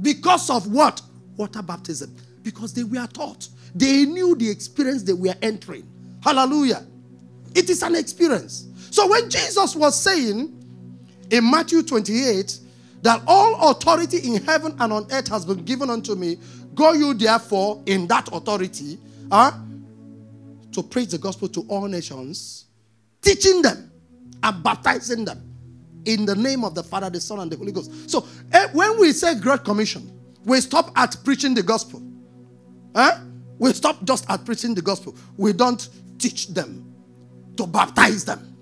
Because 0.00 0.50
of 0.50 0.70
what? 0.72 1.02
Water 1.36 1.62
baptism. 1.62 2.14
Because 2.42 2.72
they 2.72 2.84
were 2.84 3.06
taught. 3.06 3.48
They 3.74 4.04
knew 4.06 4.34
the 4.34 4.48
experience 4.48 5.02
they 5.02 5.12
were 5.12 5.34
entering. 5.42 5.86
Hallelujah. 6.22 6.86
It 7.54 7.70
is 7.70 7.82
an 7.82 7.94
experience. 7.94 8.66
So 8.90 9.08
when 9.08 9.28
Jesus 9.30 9.76
was 9.76 10.00
saying 10.00 10.56
in 11.30 11.50
Matthew 11.50 11.82
28 11.82 12.58
that 13.02 13.22
all 13.26 13.70
authority 13.70 14.18
in 14.18 14.42
heaven 14.42 14.74
and 14.78 14.92
on 14.92 15.06
earth 15.12 15.28
has 15.28 15.44
been 15.44 15.64
given 15.64 15.90
unto 15.90 16.14
me, 16.14 16.38
go 16.74 16.92
you 16.92 17.14
therefore 17.14 17.82
in 17.86 18.06
that 18.08 18.28
authority 18.32 18.98
uh, 19.30 19.52
to 20.72 20.82
preach 20.82 21.10
the 21.10 21.18
gospel 21.18 21.48
to 21.48 21.62
all 21.68 21.86
nations, 21.86 22.66
teaching 23.22 23.62
them 23.62 23.90
and 24.42 24.62
baptizing 24.62 25.24
them 25.24 25.42
in 26.04 26.24
the 26.24 26.34
name 26.34 26.64
of 26.64 26.74
the 26.74 26.82
Father, 26.82 27.10
the 27.10 27.20
Son, 27.20 27.40
and 27.40 27.50
the 27.50 27.56
Holy 27.56 27.72
Ghost. 27.72 28.10
So 28.10 28.26
eh, 28.52 28.68
when 28.72 28.98
we 28.98 29.12
say 29.12 29.38
Great 29.38 29.64
Commission, 29.64 30.10
we 30.44 30.60
stop 30.60 30.90
at 30.96 31.16
preaching 31.24 31.54
the 31.54 31.62
gospel. 31.62 32.02
Huh? 32.94 33.18
We 33.58 33.72
stop 33.72 34.02
just 34.04 34.28
at 34.30 34.44
preaching 34.44 34.74
the 34.74 34.82
gospel. 34.82 35.14
We 35.36 35.52
don't 35.52 35.86
teach 36.18 36.48
them 36.48 36.94
to 37.56 37.66
baptize 37.66 38.24
them. 38.24 38.56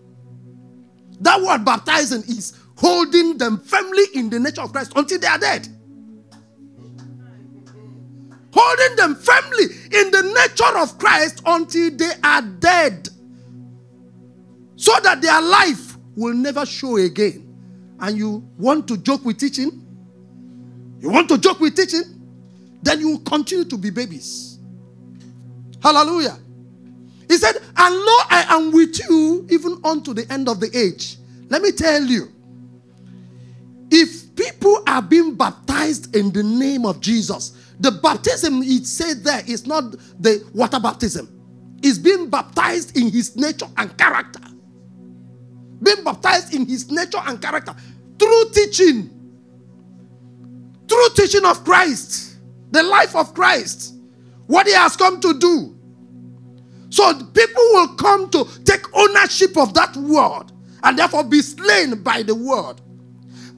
That 1.21 1.41
word 1.41 1.65
baptizing 1.65 2.23
is 2.23 2.55
holding 2.77 3.39
them 3.39 3.59
firmly 3.61 4.05
in 4.15 4.31
the 4.31 4.39
nature 4.39 4.61
of 4.63 4.73
Christ 4.73 4.93
until 4.97 5.19
they 5.19 5.27
are 5.27 5.39
dead. 5.39 5.69
Holding 8.53 8.97
them 8.97 9.15
firmly 9.15 9.65
in 9.93 10.11
the 10.11 10.23
nature 10.23 10.79
of 10.79 10.99
Christ 10.99 11.43
until 11.45 11.91
they 11.91 12.13
are 12.25 12.43
dead. 12.43 13.09
So 14.77 14.93
that 15.03 15.21
their 15.21 15.41
life 15.41 15.97
will 16.17 16.35
never 16.35 16.65
show 16.65 16.97
again. 16.97 17.45
And 18.01 18.17
you 18.17 18.49
want 18.57 18.89
to 18.89 18.97
joke 18.97 19.25
with 19.25 19.39
teaching? 19.39 19.85
You 21.01 21.11
want 21.11 21.29
to 21.29 21.39
joke 21.39 21.61
with 21.61 21.77
teaching? 21.77 22.05
Then 22.83 23.01
you 23.01 23.11
will 23.11 23.21
continue 23.21 23.65
to 23.65 23.77
be 23.77 23.91
babies. 23.91 24.59
Hallelujah. 25.83 26.39
He 27.29 27.37
said, 27.37 27.57
And 27.77 27.95
lo, 27.95 28.17
I 28.31 28.47
am 28.49 28.73
with 28.73 28.99
you 29.09 29.47
even 29.51 29.79
unto 29.85 30.15
the 30.15 30.31
end 30.33 30.49
of 30.49 30.61
the 30.61 30.77
age. 30.77 31.19
Let 31.49 31.63
me 31.63 31.73
tell 31.73 32.03
you, 32.03 32.33
if 33.91 34.35
people 34.35 34.83
are 34.87 35.03
being 35.03 35.35
baptized 35.35 36.15
in 36.15 36.33
the 36.33 36.43
name 36.43 36.87
of 36.87 37.01
Jesus, 37.01 37.53
the 37.81 37.93
baptism 37.93 38.63
it 38.63 38.87
said 38.87 39.23
there 39.23 39.43
is 39.47 39.67
not 39.67 39.93
the 40.21 40.45
water 40.53 40.81
baptism, 40.81 41.29
it's 41.83 41.99
being 41.99 42.29
baptized 42.29 42.97
in 42.97 43.11
his 43.11 43.37
nature 43.37 43.69
and 43.77 43.97
character. 43.97 44.41
Being 45.83 46.03
baptized 46.03 46.55
in 46.55 46.67
his 46.67 46.91
nature 46.91 47.21
and 47.25 47.41
character 47.41 47.75
through 48.19 48.45
teaching, 48.53 49.11
through 50.89 51.09
teaching 51.15 51.45
of 51.45 51.65
Christ, 51.65 52.39
the 52.73 52.83
life 52.83 53.15
of 53.15 53.33
Christ, 53.33 53.95
what 54.47 54.67
he 54.67 54.73
has 54.73 54.97
come 54.97 55.21
to 55.21 55.39
do. 55.39 55.79
So 56.91 57.15
people 57.15 57.63
will 57.73 57.95
come 57.95 58.29
to 58.31 58.45
take 58.65 58.83
ownership 58.97 59.57
of 59.57 59.75
that 59.75 59.97
word 59.97 60.51
and 60.83 60.99
therefore 60.99 61.25
be 61.25 61.43
slain 61.43 62.03
by 62.03 62.23
the 62.23 62.35
word. 62.35 62.81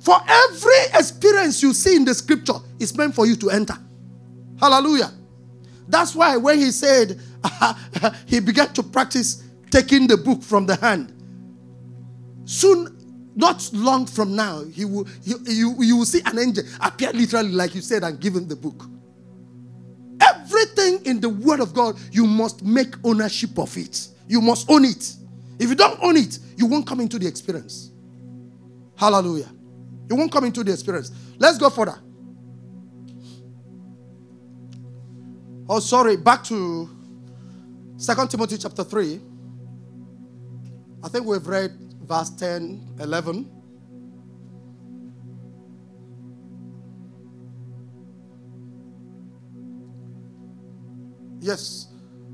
For 0.01 0.17
every 0.27 0.99
experience 0.99 1.63
you 1.63 1.73
see 1.73 1.97
in 1.97 2.05
the 2.05 2.15
scripture 2.15 2.55
is 2.79 2.97
meant 2.97 3.15
for 3.15 3.27
you 3.27 3.37
to 3.37 3.51
enter. 3.51 3.79
Hallelujah. 4.61 5.11
That's 5.89 6.15
why 6.15 6.37
when 6.37 6.59
he 6.59 6.71
said 6.71 7.19
he 8.27 8.41
began 8.41 8.73
to 8.75 8.83
practice 8.83 9.43
taking 9.71 10.07
the 10.07 10.17
book 10.17 10.43
from 10.43 10.67
the 10.67 10.77
hand, 10.77 11.13
soon, 12.45 12.97
not 13.35 13.69
long 13.73 14.07
from 14.07 14.37
now, 14.37 14.65
he 14.65 14.85
will, 14.85 15.05
he, 15.25 15.35
you, 15.47 15.75
you 15.79 15.97
will 15.97 16.05
see 16.05 16.21
an 16.27 16.39
angel 16.39 16.65
appear 16.81 17.11
literally, 17.13 17.51
like 17.51 17.75
you 17.75 17.81
said, 17.81 18.05
and 18.05 18.21
give 18.21 18.35
him 18.35 18.47
the 18.47 18.57
book. 18.57 18.85
Everything 20.21 21.05
in 21.07 21.21
the 21.21 21.29
Word 21.29 21.61
of 21.61 21.73
God, 21.73 21.99
you 22.13 22.27
must 22.27 22.63
make 22.63 22.95
ownership 23.05 23.59
of 23.59 23.75
it. 23.77 24.09
You 24.29 24.41
must 24.41 24.71
own 24.71 24.85
it. 24.85 25.17
If 25.59 25.71
you 25.71 25.75
don't 25.75 25.99
own 26.03 26.17
it, 26.17 26.39
you 26.57 26.67
won't 26.67 26.87
come 26.87 27.01
into 27.01 27.19
the 27.19 27.27
experience. 27.27 27.91
Hallelujah. 28.97 29.51
You 30.09 30.17
won't 30.17 30.31
come 30.31 30.45
into 30.45 30.63
the 30.63 30.73
experience. 30.73 31.11
Let's 31.39 31.57
go 31.57 31.71
further. 31.71 31.99
Oh, 35.73 35.79
sorry, 35.79 36.17
back 36.17 36.43
to 36.47 36.91
Second 37.97 38.29
Timothy 38.29 38.59
chapter 38.59 38.83
3. 38.83 39.21
I 41.05 41.09
think 41.09 41.25
we've 41.25 41.47
read 41.47 41.71
verse 42.03 42.31
10, 42.31 42.97
11. 42.99 43.49
Yes. 51.39 51.87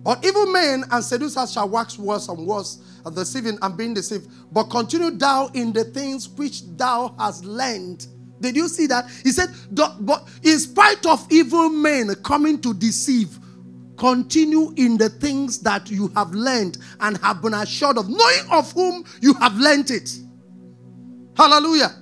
But 0.03 0.25
evil 0.25 0.47
men 0.47 0.85
and 0.91 1.05
seducers 1.05 1.53
shall 1.53 1.69
wax 1.69 1.99
worse 1.99 2.29
and 2.29 2.47
worse, 2.47 2.81
and 3.05 3.15
deceiving 3.15 3.59
and 3.61 3.77
being 3.77 3.93
deceived. 3.93 4.31
But 4.51 4.71
continue 4.71 5.11
thou 5.11 5.49
in 5.53 5.75
the 5.75 5.85
things 5.85 6.27
which 6.27 6.63
thou 6.79 7.15
hast 7.19 7.45
learned. 7.45 8.07
Did 8.41 8.57
you 8.57 8.69
see 8.69 8.87
that? 8.87 9.09
He 9.23 9.33
said, 9.33 9.49
but 9.71 10.29
in 10.43 10.59
spite 10.59 11.07
of 11.07 11.27
evil 11.31 11.69
men 11.69 12.15
coming 12.17 12.61
to 12.61 12.75
deceive, 12.75 13.39
continue 13.97 14.73
in 14.77 14.99
the 14.99 15.09
things 15.09 15.61
that 15.61 15.91
you 15.91 16.09
have 16.09 16.33
learned 16.33 16.79
and 17.01 17.17
have 17.19 17.41
been 17.41 17.55
assured 17.55 17.97
of, 17.97 18.09
knowing 18.09 18.51
of 18.51 18.71
whom 18.73 19.05
you 19.23 19.35
have 19.35 19.57
learned 19.57 19.91
it. 19.91 20.11
Hallelujah. 21.37 21.95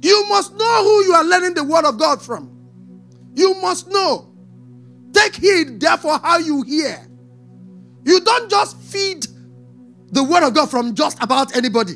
You 0.00 0.26
must 0.28 0.54
know 0.54 0.82
who 0.82 1.04
you 1.04 1.12
are 1.14 1.24
learning 1.24 1.54
the 1.54 1.64
word 1.64 1.84
of 1.84 1.98
God 1.98 2.20
from. 2.20 2.50
You 3.34 3.54
must 3.60 3.88
know. 3.88 4.34
Take 5.12 5.36
heed, 5.36 5.78
therefore, 5.78 6.18
how 6.18 6.38
you 6.38 6.62
hear. 6.62 7.06
You 8.04 8.20
don't 8.20 8.50
just 8.50 8.76
feed 8.78 9.26
the 10.10 10.24
word 10.24 10.42
of 10.42 10.54
God 10.54 10.70
from 10.70 10.94
just 10.94 11.22
about 11.22 11.54
anybody. 11.56 11.94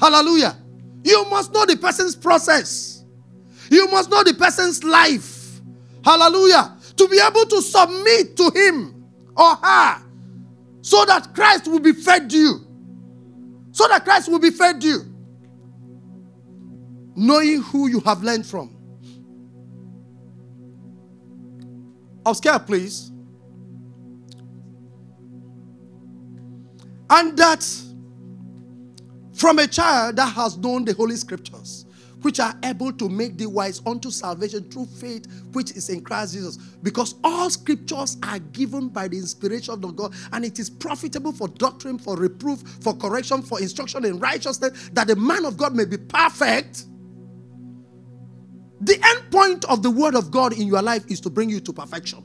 Hallelujah. 0.00 0.56
You 1.04 1.24
must 1.30 1.52
know 1.52 1.64
the 1.64 1.76
person's 1.76 2.16
process. 2.16 2.91
You 3.72 3.88
must 3.88 4.10
know 4.10 4.22
the 4.22 4.34
person's 4.34 4.84
life. 4.84 5.62
Hallelujah. 6.04 6.76
To 6.94 7.08
be 7.08 7.18
able 7.18 7.46
to 7.46 7.62
submit 7.62 8.36
to 8.36 8.50
him 8.54 9.02
or 9.34 9.54
her 9.56 10.02
so 10.82 11.06
that 11.06 11.34
Christ 11.34 11.68
will 11.68 11.80
be 11.80 11.92
fed 11.92 12.30
you. 12.30 12.66
So 13.70 13.88
that 13.88 14.04
Christ 14.04 14.30
will 14.30 14.40
be 14.40 14.50
fed 14.50 14.84
you. 14.84 15.00
Knowing 17.16 17.62
who 17.62 17.88
you 17.88 18.00
have 18.00 18.22
learned 18.22 18.44
from. 18.44 18.76
Upscale, 22.26 22.66
please. 22.66 23.10
And 27.08 27.38
that 27.38 27.66
from 29.32 29.58
a 29.58 29.66
child 29.66 30.16
that 30.16 30.26
has 30.26 30.58
known 30.58 30.84
the 30.84 30.92
Holy 30.92 31.16
Scriptures, 31.16 31.81
which 32.22 32.40
are 32.40 32.54
able 32.64 32.92
to 32.92 33.08
make 33.08 33.36
thee 33.36 33.46
wise 33.46 33.80
unto 33.86 34.10
salvation 34.10 34.64
through 34.70 34.86
faith 34.86 35.26
which 35.52 35.72
is 35.72 35.88
in 35.88 36.02
Christ 36.02 36.34
Jesus. 36.34 36.56
Because 36.56 37.14
all 37.22 37.50
scriptures 37.50 38.16
are 38.22 38.38
given 38.38 38.88
by 38.88 39.08
the 39.08 39.18
inspiration 39.18 39.74
of 39.74 39.96
God, 39.96 40.14
and 40.32 40.44
it 40.44 40.58
is 40.58 40.70
profitable 40.70 41.32
for 41.32 41.48
doctrine, 41.48 41.98
for 41.98 42.16
reproof, 42.16 42.60
for 42.80 42.94
correction, 42.94 43.42
for 43.42 43.60
instruction 43.60 44.04
in 44.04 44.18
righteousness, 44.18 44.90
that 44.92 45.06
the 45.06 45.16
man 45.16 45.44
of 45.44 45.56
God 45.56 45.74
may 45.74 45.84
be 45.84 45.98
perfect. 45.98 46.86
The 48.80 48.94
end 48.94 49.30
point 49.30 49.64
of 49.66 49.82
the 49.82 49.90
word 49.90 50.14
of 50.14 50.30
God 50.30 50.52
in 50.52 50.66
your 50.66 50.82
life 50.82 51.04
is 51.08 51.20
to 51.20 51.30
bring 51.30 51.50
you 51.50 51.60
to 51.60 51.72
perfection. 51.72 52.24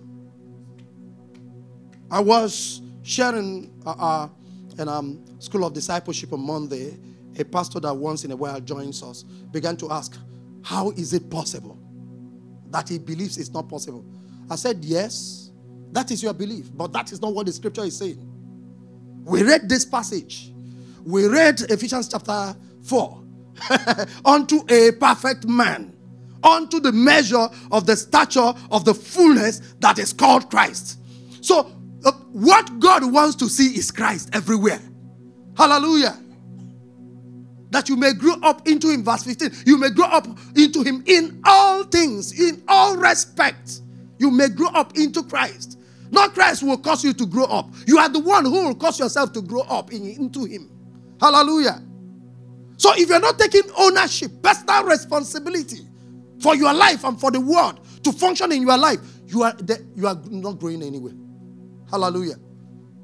I 2.10 2.19
was 2.19 2.82
sharing 3.03 3.72
uh, 3.86 3.91
uh, 3.91 4.30
in 4.80 4.88
um, 4.88 5.24
School 5.40 5.65
of 5.65 5.74
Discipleship 5.74 6.34
on 6.34 6.41
Monday. 6.41 6.98
A 7.38 7.45
pastor 7.45 7.80
that 7.81 7.93
once 7.93 8.26
in 8.26 8.31
a 8.31 8.35
while 8.35 8.59
joins 8.59 9.03
us 9.03 9.23
began 9.23 9.77
to 9.77 9.91
ask, 9.91 10.18
How 10.64 10.91
is 10.91 11.14
it 11.14 11.30
possible 11.30 11.80
that 12.72 12.89
he 12.89 12.97
believes 12.97 13.38
it's 13.38 13.51
not 13.51 13.69
possible? 13.69 14.05
I 14.49 14.55
said, 14.55 14.84
Yes, 14.84 15.51
that 15.91 16.11
is 16.11 16.23
your 16.23 16.34
belief, 16.34 16.69
but 16.73 16.91
that 16.93 17.11
is 17.11 17.22
not 17.22 17.34
what 17.34 17.45
the 17.45 17.53
scripture 17.53 17.84
is 17.84 17.97
saying. 17.97 18.23
We 19.23 19.43
read 19.43 19.69
this 19.69 19.85
passage. 19.85 20.51
We 21.03 21.27
read 21.27 21.61
Ephesians 21.69 22.09
chapter 22.09 22.55
4 22.84 23.23
unto 24.26 24.61
a 24.69 24.91
perfect 24.93 25.47
man, 25.47 25.95
unto 26.43 26.80
the 26.80 26.91
measure 26.91 27.47
of 27.72 27.85
the 27.85 27.95
stature 27.95 28.53
of 28.72 28.85
the 28.85 28.93
fullness 28.93 29.76
that 29.80 29.99
is 29.99 30.11
called 30.14 30.49
Christ. 30.49 30.99
So, 31.41 31.72
uh, 32.05 32.11
what 32.31 32.80
God 32.80 33.11
wants 33.11 33.35
to 33.38 33.49
see 33.49 33.77
is 33.77 33.91
Christ 33.91 34.30
everywhere. 34.34 34.80
Hallelujah. 35.55 36.18
That 37.78 37.90
you 37.90 37.95
may 37.95 38.14
grow 38.14 38.34
up 38.41 38.68
into 38.68 38.90
Him, 38.90 39.04
verse 39.04 39.22
15. 39.22 39.52
You 39.68 39.78
may 39.78 39.91
grow 39.91 40.08
up 40.08 40.28
into 40.56 40.82
Him 40.82 41.04
in 41.06 41.40
all 41.45 41.84
things, 41.84 42.32
in 42.40 42.64
all 42.68 42.98
respect. 42.98 43.82
You 44.18 44.32
may 44.32 44.49
grow 44.49 44.70
up 44.70 44.98
into 44.98 45.22
Christ. 45.22 45.78
Not 46.10 46.34
Christ 46.34 46.64
will 46.64 46.80
cause 46.80 47.04
you 47.04 47.14
to 47.14 47.26
grow 47.28 47.44
up. 47.44 47.70
You 47.86 47.99
are 47.99 48.10
the 48.10 48.18
one 48.18 48.45
who 48.45 48.66
will 48.66 48.74
cause 48.74 48.98
yourself 48.98 49.32
to 49.34 49.44
grow 49.44 49.62
up 49.62 49.94
in, 49.94 50.08
into 50.08 50.45
Him. 50.45 50.72
Hallelujah. 51.22 51.84
So 52.78 52.94
if 52.95 53.10
you're 53.10 53.20
not 53.20 53.38
taking 53.38 53.70
ownership, 53.78 54.32
personal 54.41 54.86
responsibility 54.86 55.82
for 56.40 56.56
your 56.56 56.74
life 56.74 57.04
and 57.04 57.20
for 57.22 57.30
the 57.30 57.40
world 57.40 57.80
to 58.06 58.12
function 58.12 58.52
in 58.54 58.64
your 58.64 58.78
life, 58.80 59.02
you 59.28 59.44
are 59.44 59.54
you 59.95 60.08
are 60.08 60.20
not 60.32 60.54
growing 60.54 60.82
anywhere. 60.82 61.14
Hallelujah. 61.91 62.38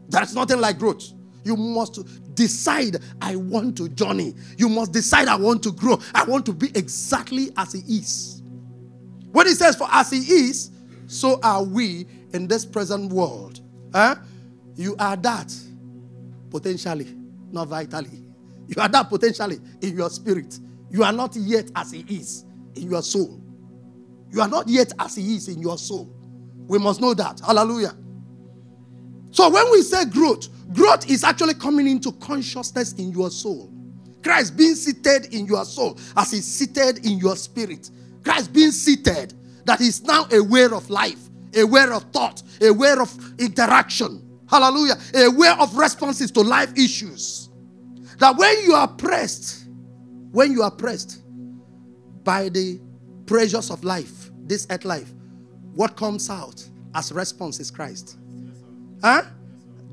There's 0.09 0.33
nothing 0.33 0.59
like 0.59 0.79
growth. 0.79 1.12
You 1.43 1.55
must 1.57 2.35
decide, 2.35 2.97
I 3.21 3.35
want 3.35 3.77
to 3.77 3.89
journey. 3.89 4.33
You 4.57 4.69
must 4.69 4.91
decide, 4.93 5.27
I 5.27 5.35
want 5.35 5.63
to 5.63 5.71
grow. 5.71 5.99
I 6.13 6.23
want 6.23 6.45
to 6.47 6.53
be 6.53 6.67
exactly 6.75 7.51
as 7.57 7.73
He 7.73 7.79
is. 7.97 8.41
When 9.31 9.47
He 9.47 9.53
says, 9.53 9.75
For 9.75 9.87
as 9.91 10.11
He 10.11 10.19
is, 10.19 10.71
so 11.07 11.39
are 11.43 11.63
we 11.63 12.07
in 12.33 12.47
this 12.47 12.65
present 12.65 13.11
world. 13.11 13.61
Huh? 13.93 14.15
You 14.75 14.95
are 14.97 15.15
that 15.17 15.53
potentially, 16.49 17.15
not 17.51 17.67
vitally. 17.67 18.23
You 18.67 18.81
are 18.81 18.89
that 18.89 19.09
potentially 19.09 19.59
in 19.81 19.95
your 19.95 20.09
spirit. 20.09 20.59
You 20.89 21.03
are 21.03 21.13
not 21.13 21.35
yet 21.35 21.69
as 21.75 21.91
He 21.91 22.01
is 22.09 22.45
in 22.75 22.89
your 22.89 23.03
soul. 23.03 23.39
You 24.31 24.41
are 24.41 24.47
not 24.47 24.67
yet 24.67 24.91
as 24.99 25.15
He 25.15 25.35
is 25.35 25.47
in 25.47 25.61
your 25.61 25.77
soul. 25.77 26.11
We 26.67 26.79
must 26.79 27.01
know 27.01 27.13
that. 27.13 27.39
Hallelujah. 27.41 27.95
So 29.31 29.49
when 29.49 29.71
we 29.71 29.81
say 29.81 30.05
growth, 30.05 30.47
growth 30.73 31.09
is 31.09 31.23
actually 31.23 31.53
coming 31.55 31.87
into 31.87 32.11
consciousness 32.13 32.93
in 32.93 33.11
your 33.11 33.29
soul. 33.31 33.71
Christ 34.23 34.55
being 34.55 34.75
seated 34.75 35.33
in 35.33 35.45
your 35.45 35.65
soul 35.65 35.99
as 36.15 36.31
he's 36.31 36.45
seated 36.45 37.05
in 37.05 37.17
your 37.17 37.35
spirit. 37.35 37.89
Christ 38.23 38.53
being 38.53 38.71
seated, 38.71 39.33
that 39.65 39.81
is 39.81 40.01
now 40.03 40.25
aware 40.31 40.73
of 40.73 40.89
life, 40.89 41.19
aware 41.55 41.93
of 41.93 42.03
thought, 42.11 42.41
aware 42.61 43.01
of 43.01 43.11
interaction. 43.39 44.21
Hallelujah. 44.49 44.95
Aware 45.15 45.53
of 45.59 45.75
responses 45.77 46.31
to 46.31 46.41
life 46.41 46.71
issues. 46.77 47.49
That 48.19 48.37
when 48.37 48.63
you 48.63 48.73
are 48.73 48.87
pressed, 48.87 49.67
when 50.31 50.51
you 50.51 50.63
are 50.63 50.71
pressed 50.71 51.23
by 52.23 52.49
the 52.49 52.79
pressures 53.25 53.69
of 53.69 53.83
life, 53.83 54.31
this 54.43 54.67
earth 54.69 54.85
life, 54.85 55.11
what 55.73 55.95
comes 55.95 56.29
out 56.29 56.63
as 56.95 57.11
response 57.11 57.59
is 57.59 57.71
Christ. 57.71 58.17
Huh? 59.01 59.23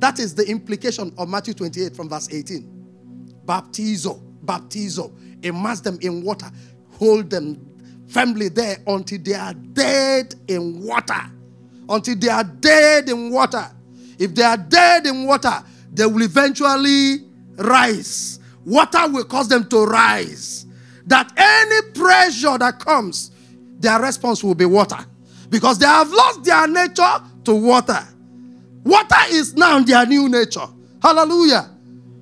That 0.01 0.19
is 0.19 0.35
the 0.35 0.49
implication 0.49 1.13
of 1.19 1.29
Matthew 1.29 1.53
28 1.53 1.95
from 1.95 2.09
verse 2.09 2.29
18. 2.33 3.43
Baptizo, 3.45 4.23
baptizo, 4.45 5.13
immerse 5.45 5.81
them 5.81 5.99
in 6.01 6.23
water, 6.23 6.51
hold 6.93 7.29
them 7.29 7.61
firmly 8.09 8.49
there 8.49 8.79
until 8.87 9.19
they 9.23 9.35
are 9.35 9.53
dead 9.53 10.35
in 10.49 10.83
water. 10.83 11.21
Until 11.89 12.17
they 12.17 12.29
are 12.29 12.45
dead 12.45 13.11
in 13.11 13.31
water. 13.31 13.71
If 14.19 14.35
they 14.35 14.43
are 14.43 14.57
dead 14.57 15.07
in 15.07 15.27
water, 15.27 15.63
they 15.93 16.07
will 16.07 16.23
eventually 16.23 17.19
rise. 17.57 18.41
Water 18.65 19.07
will 19.07 19.25
cause 19.25 19.49
them 19.49 19.69
to 19.69 19.85
rise. 19.85 20.67
That 21.07 21.31
any 21.37 21.93
pressure 21.93 22.57
that 22.57 22.79
comes, 22.79 23.33
their 23.79 24.01
response 24.01 24.43
will 24.43 24.55
be 24.55 24.65
water. 24.65 24.99
Because 25.51 25.79
they 25.79 25.87
have 25.87 26.11
lost 26.11 26.45
their 26.45 26.67
nature 26.67 27.21
to 27.45 27.55
water. 27.55 28.07
Water 28.85 29.17
is 29.29 29.55
now 29.55 29.79
their 29.81 30.07
new 30.07 30.29
nature. 30.29 30.67
Hallelujah. 31.03 31.71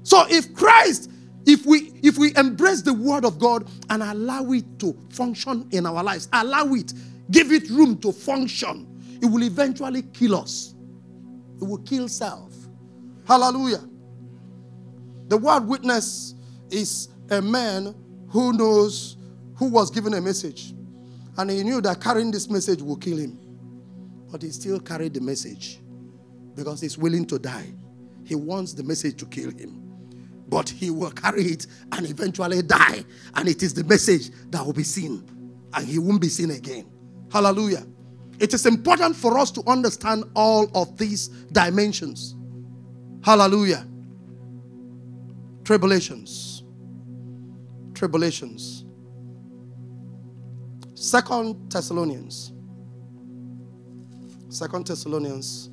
So 0.02 0.24
if 0.28 0.55
Christ, 0.55 1.10
if 1.47 1.64
we 1.64 1.93
if 2.02 2.18
we 2.18 2.35
embrace 2.36 2.82
the 2.82 2.94
word 2.94 3.24
of 3.24 3.39
God 3.39 3.68
and 3.90 4.02
allow 4.02 4.51
it 4.52 4.64
to 4.80 4.97
function 5.10 5.68
in 5.70 5.86
our 5.86 6.02
lives, 6.02 6.28
allow 6.32 6.72
it, 6.74 6.93
give 7.30 7.52
it 7.52 7.68
room 7.70 7.97
to 7.98 8.12
function, 8.12 8.86
it 9.22 9.26
will 9.26 9.43
eventually 9.44 10.02
kill 10.02 10.36
us. 10.36 10.74
It 11.60 11.64
will 11.64 11.78
kill 11.78 12.09
self. 12.09 12.52
Hallelujah. 13.26 13.85
The 15.28 15.36
word 15.36 15.66
witness 15.66 16.35
is 16.70 17.09
a 17.30 17.43
man 17.43 17.94
who 18.30 18.52
knows 18.52 19.16
who 19.56 19.66
was 19.66 19.90
given 19.90 20.14
a 20.14 20.20
message. 20.20 20.74
And 21.36 21.51
he 21.51 21.62
knew 21.62 21.80
that 21.82 22.01
carrying 22.01 22.30
this 22.30 22.48
message 22.48 22.80
will 22.82 22.97
kill 22.97 23.18
him. 23.18 23.39
But 24.30 24.43
he 24.43 24.51
still 24.51 24.80
carried 24.80 25.14
the 25.14 25.20
message 25.20 25.80
because 26.59 26.80
he's 26.80 26.98
willing 26.98 27.24
to 27.24 27.39
die. 27.39 27.72
He 28.24 28.35
wants 28.35 28.74
the 28.74 28.82
message 28.82 29.16
to 29.18 29.26
kill 29.26 29.51
him. 29.51 29.80
But 30.48 30.68
he 30.68 30.90
will 30.90 31.12
carry 31.12 31.44
it 31.44 31.68
and 31.93 32.05
eventually 32.05 32.62
die. 32.62 33.05
And 33.35 33.48
it 33.48 33.62
is 33.62 33.72
the 33.72 33.85
message 33.85 34.30
that 34.51 34.66
will 34.66 34.72
be 34.72 34.82
seen. 34.82 35.24
And 35.72 35.86
he 35.86 36.01
won't 36.01 36.20
be 36.20 36.28
seen 36.28 36.51
again. 36.51 36.90
Hallelujah. 37.30 37.86
It 38.40 38.52
is 38.55 38.66
important 38.66 39.14
for 39.14 39.39
us 39.39 39.52
to 39.52 39.62
understand 39.68 40.24
all 40.35 40.68
of 40.74 40.98
these 40.98 41.28
dimensions. 41.28 42.35
Hallelujah. 43.22 43.86
Tribulations. 45.62 46.64
Tribulations. 47.94 48.85
Second 50.94 51.70
Thessalonians. 51.70 52.52
Second 54.48 54.86
Thessalonians. 54.86 55.70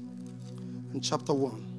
And 0.95 1.03
chapter 1.03 1.34
1. 1.34 1.73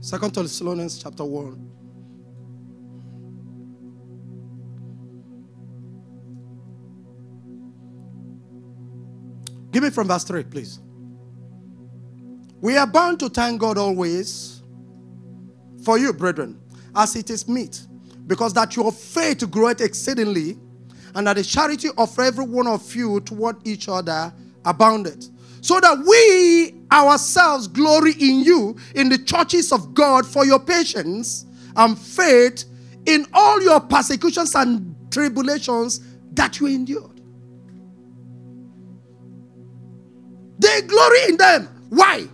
Second 0.00 0.34
Thessalonians 0.34 1.02
chapter 1.02 1.22
1. 1.22 1.70
Give 9.70 9.82
me 9.82 9.90
from 9.90 10.08
verse 10.08 10.24
3, 10.24 10.44
please. 10.44 10.80
We 12.62 12.78
are 12.78 12.86
bound 12.86 13.20
to 13.20 13.28
thank 13.28 13.60
God 13.60 13.76
always 13.76 14.62
for 15.84 15.98
you, 15.98 16.14
brethren, 16.14 16.58
as 16.94 17.16
it 17.16 17.28
is 17.28 17.46
meet, 17.46 17.86
because 18.26 18.54
that 18.54 18.76
your 18.76 18.90
faith 18.92 19.50
groweth 19.50 19.82
exceedingly, 19.82 20.58
and 21.14 21.26
that 21.26 21.36
the 21.36 21.44
charity 21.44 21.88
of 21.96 22.18
every 22.18 22.44
one 22.44 22.66
of 22.66 22.94
you 22.94 23.20
toward 23.20 23.56
each 23.66 23.88
other 23.88 24.32
abounded. 24.64 25.26
So 25.60 25.78
that 25.80 25.98
we 25.98 26.74
ourselves 26.90 27.68
glory 27.68 28.12
in 28.12 28.40
you 28.40 28.76
in 28.94 29.08
the 29.08 29.18
churches 29.18 29.72
of 29.72 29.94
God 29.94 30.26
for 30.26 30.44
your 30.44 30.58
patience 30.58 31.46
and 31.76 31.96
faith 31.98 32.64
in 33.06 33.26
all 33.32 33.62
your 33.62 33.80
persecutions 33.80 34.54
and 34.54 34.94
tribulations 35.10 36.00
that 36.32 36.58
you 36.58 36.66
endured. 36.66 37.20
They 40.58 40.82
glory 40.82 41.24
in 41.28 41.36
them. 41.36 41.68
Why? 41.90 42.26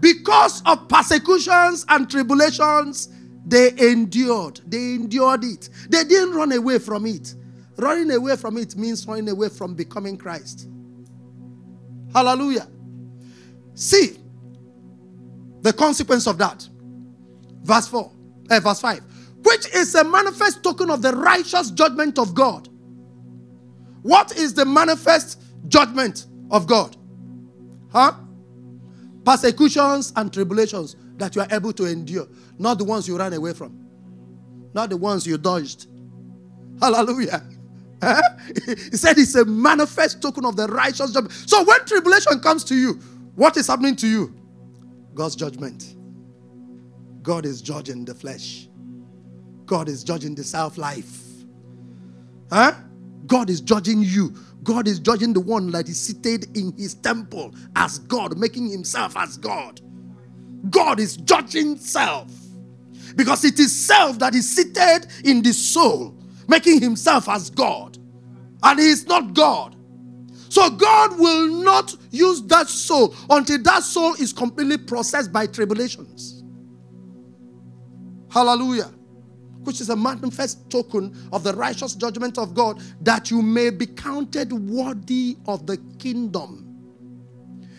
Because 0.00 0.62
of 0.66 0.88
persecutions 0.88 1.84
and 1.88 2.10
tribulations 2.10 3.08
they 3.46 3.72
endured. 3.78 4.60
They 4.66 4.94
endured 4.94 5.44
it. 5.44 5.68
They 5.88 6.04
didn't 6.04 6.34
run 6.34 6.52
away 6.52 6.78
from 6.78 7.06
it. 7.06 7.34
Running 7.76 8.10
away 8.12 8.36
from 8.36 8.56
it 8.56 8.76
means 8.76 9.06
running 9.06 9.28
away 9.28 9.48
from 9.48 9.74
becoming 9.74 10.16
Christ. 10.16 10.68
Hallelujah. 12.12 12.68
See 13.74 14.18
the 15.62 15.72
consequence 15.72 16.26
of 16.26 16.38
that. 16.38 16.68
Verse 17.62 17.88
4, 17.88 18.12
eh, 18.50 18.60
verse 18.60 18.80
5. 18.80 19.00
Which 19.42 19.74
is 19.74 19.94
a 19.94 20.04
manifest 20.04 20.62
token 20.62 20.90
of 20.90 21.02
the 21.02 21.12
righteous 21.12 21.70
judgment 21.70 22.18
of 22.18 22.34
God. 22.34 22.68
What 24.02 24.36
is 24.36 24.54
the 24.54 24.64
manifest 24.64 25.40
judgment 25.68 26.26
of 26.50 26.66
God? 26.66 26.96
Huh? 27.90 28.12
Persecutions 29.24 30.12
and 30.16 30.32
tribulations 30.32 30.96
that 31.16 31.34
you 31.34 31.42
are 31.42 31.48
able 31.50 31.72
to 31.72 31.86
endure, 31.86 32.28
not 32.58 32.78
the 32.78 32.84
ones 32.84 33.08
you 33.08 33.16
ran 33.16 33.32
away 33.32 33.54
from, 33.54 33.86
not 34.74 34.90
the 34.90 34.96
ones 34.96 35.26
you 35.26 35.38
dodged. 35.38 35.86
Hallelujah. 36.80 37.42
he 38.66 38.96
said 38.96 39.18
it's 39.18 39.34
a 39.34 39.44
manifest 39.44 40.22
token 40.22 40.44
of 40.44 40.56
the 40.56 40.66
righteous 40.66 41.12
judgment. 41.12 41.32
So 41.46 41.64
when 41.64 41.84
tribulation 41.86 42.40
comes 42.40 42.64
to 42.64 42.74
you, 42.74 42.94
what 43.34 43.56
is 43.56 43.66
happening 43.66 43.96
to 43.96 44.06
you? 44.06 44.34
God's 45.14 45.36
judgment. 45.36 45.96
God 47.22 47.46
is 47.46 47.62
judging 47.62 48.04
the 48.04 48.14
flesh. 48.14 48.68
God 49.66 49.88
is 49.88 50.04
judging 50.04 50.34
the 50.34 50.44
self 50.44 50.76
life. 50.76 51.22
Huh? 52.50 52.74
God 53.26 53.48
is 53.50 53.60
judging 53.60 54.02
you. 54.02 54.34
God 54.62 54.88
is 54.88 54.98
judging 54.98 55.32
the 55.32 55.40
one 55.40 55.70
that 55.72 55.88
is 55.88 56.00
seated 56.00 56.56
in 56.56 56.72
his 56.76 56.94
temple 56.94 57.54
as 57.76 57.98
God, 58.00 58.38
making 58.38 58.70
himself 58.70 59.16
as 59.16 59.36
God. 59.36 59.80
God 60.70 61.00
is 61.00 61.16
judging 61.16 61.76
self. 61.76 62.30
Because 63.16 63.44
it 63.44 63.58
is 63.58 63.72
self 63.74 64.18
that 64.18 64.34
is 64.34 64.48
seated 64.50 65.06
in 65.24 65.42
the 65.42 65.52
soul, 65.52 66.13
making 66.48 66.80
himself 66.80 67.28
as 67.28 67.50
God. 67.50 67.98
And 68.62 68.80
he 68.80 68.88
is 68.88 69.06
not 69.06 69.34
God. 69.34 69.76
So 70.48 70.70
God 70.70 71.18
will 71.18 71.48
not 71.62 71.94
use 72.10 72.42
that 72.44 72.68
soul 72.68 73.14
until 73.30 73.62
that 73.62 73.82
soul 73.82 74.14
is 74.14 74.32
completely 74.32 74.78
processed 74.78 75.32
by 75.32 75.46
tribulations. 75.46 76.44
Hallelujah 78.30 78.90
which 79.64 79.80
is 79.80 79.90
a 79.90 79.96
manifest 79.96 80.70
token 80.70 81.16
of 81.32 81.42
the 81.42 81.52
righteous 81.54 81.94
judgment 81.94 82.38
of 82.38 82.54
God, 82.54 82.82
that 83.00 83.30
you 83.30 83.42
may 83.42 83.70
be 83.70 83.86
counted 83.86 84.52
worthy 84.52 85.36
of 85.46 85.66
the 85.66 85.78
kingdom. 85.98 86.82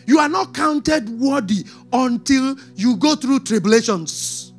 You 0.06 0.18
are 0.18 0.28
not 0.28 0.54
counted 0.54 1.08
worthy 1.08 1.64
until 1.92 2.56
you 2.74 2.96
go 2.96 3.16
through 3.16 3.40
tribulations. 3.40 4.52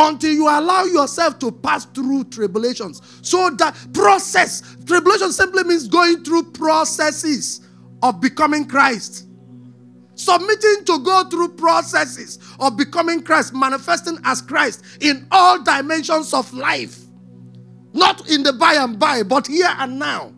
Until 0.00 0.32
you 0.32 0.44
allow 0.48 0.84
yourself 0.84 1.40
to 1.40 1.50
pass 1.50 1.84
through 1.84 2.24
tribulations. 2.24 3.02
So 3.22 3.50
that 3.50 3.76
process, 3.92 4.62
tribulation 4.86 5.32
simply 5.32 5.64
means 5.64 5.88
going 5.88 6.22
through 6.22 6.52
processes 6.52 7.66
of 8.04 8.20
becoming 8.20 8.66
Christ. 8.66 9.26
Submitting 10.14 10.84
to 10.84 10.98
go 11.00 11.24
through 11.28 11.48
processes 11.56 12.38
of 12.60 12.76
becoming 12.76 13.22
Christ, 13.22 13.54
manifesting 13.54 14.18
as 14.24 14.40
Christ 14.40 14.84
in 15.00 15.26
all 15.32 15.62
dimensions 15.62 16.32
of 16.32 16.52
life. 16.54 17.00
Not 17.92 18.28
in 18.30 18.44
the 18.44 18.52
by 18.52 18.74
and 18.74 18.98
by, 18.98 19.24
but 19.24 19.48
here 19.48 19.74
and 19.78 19.98
now. 19.98 20.32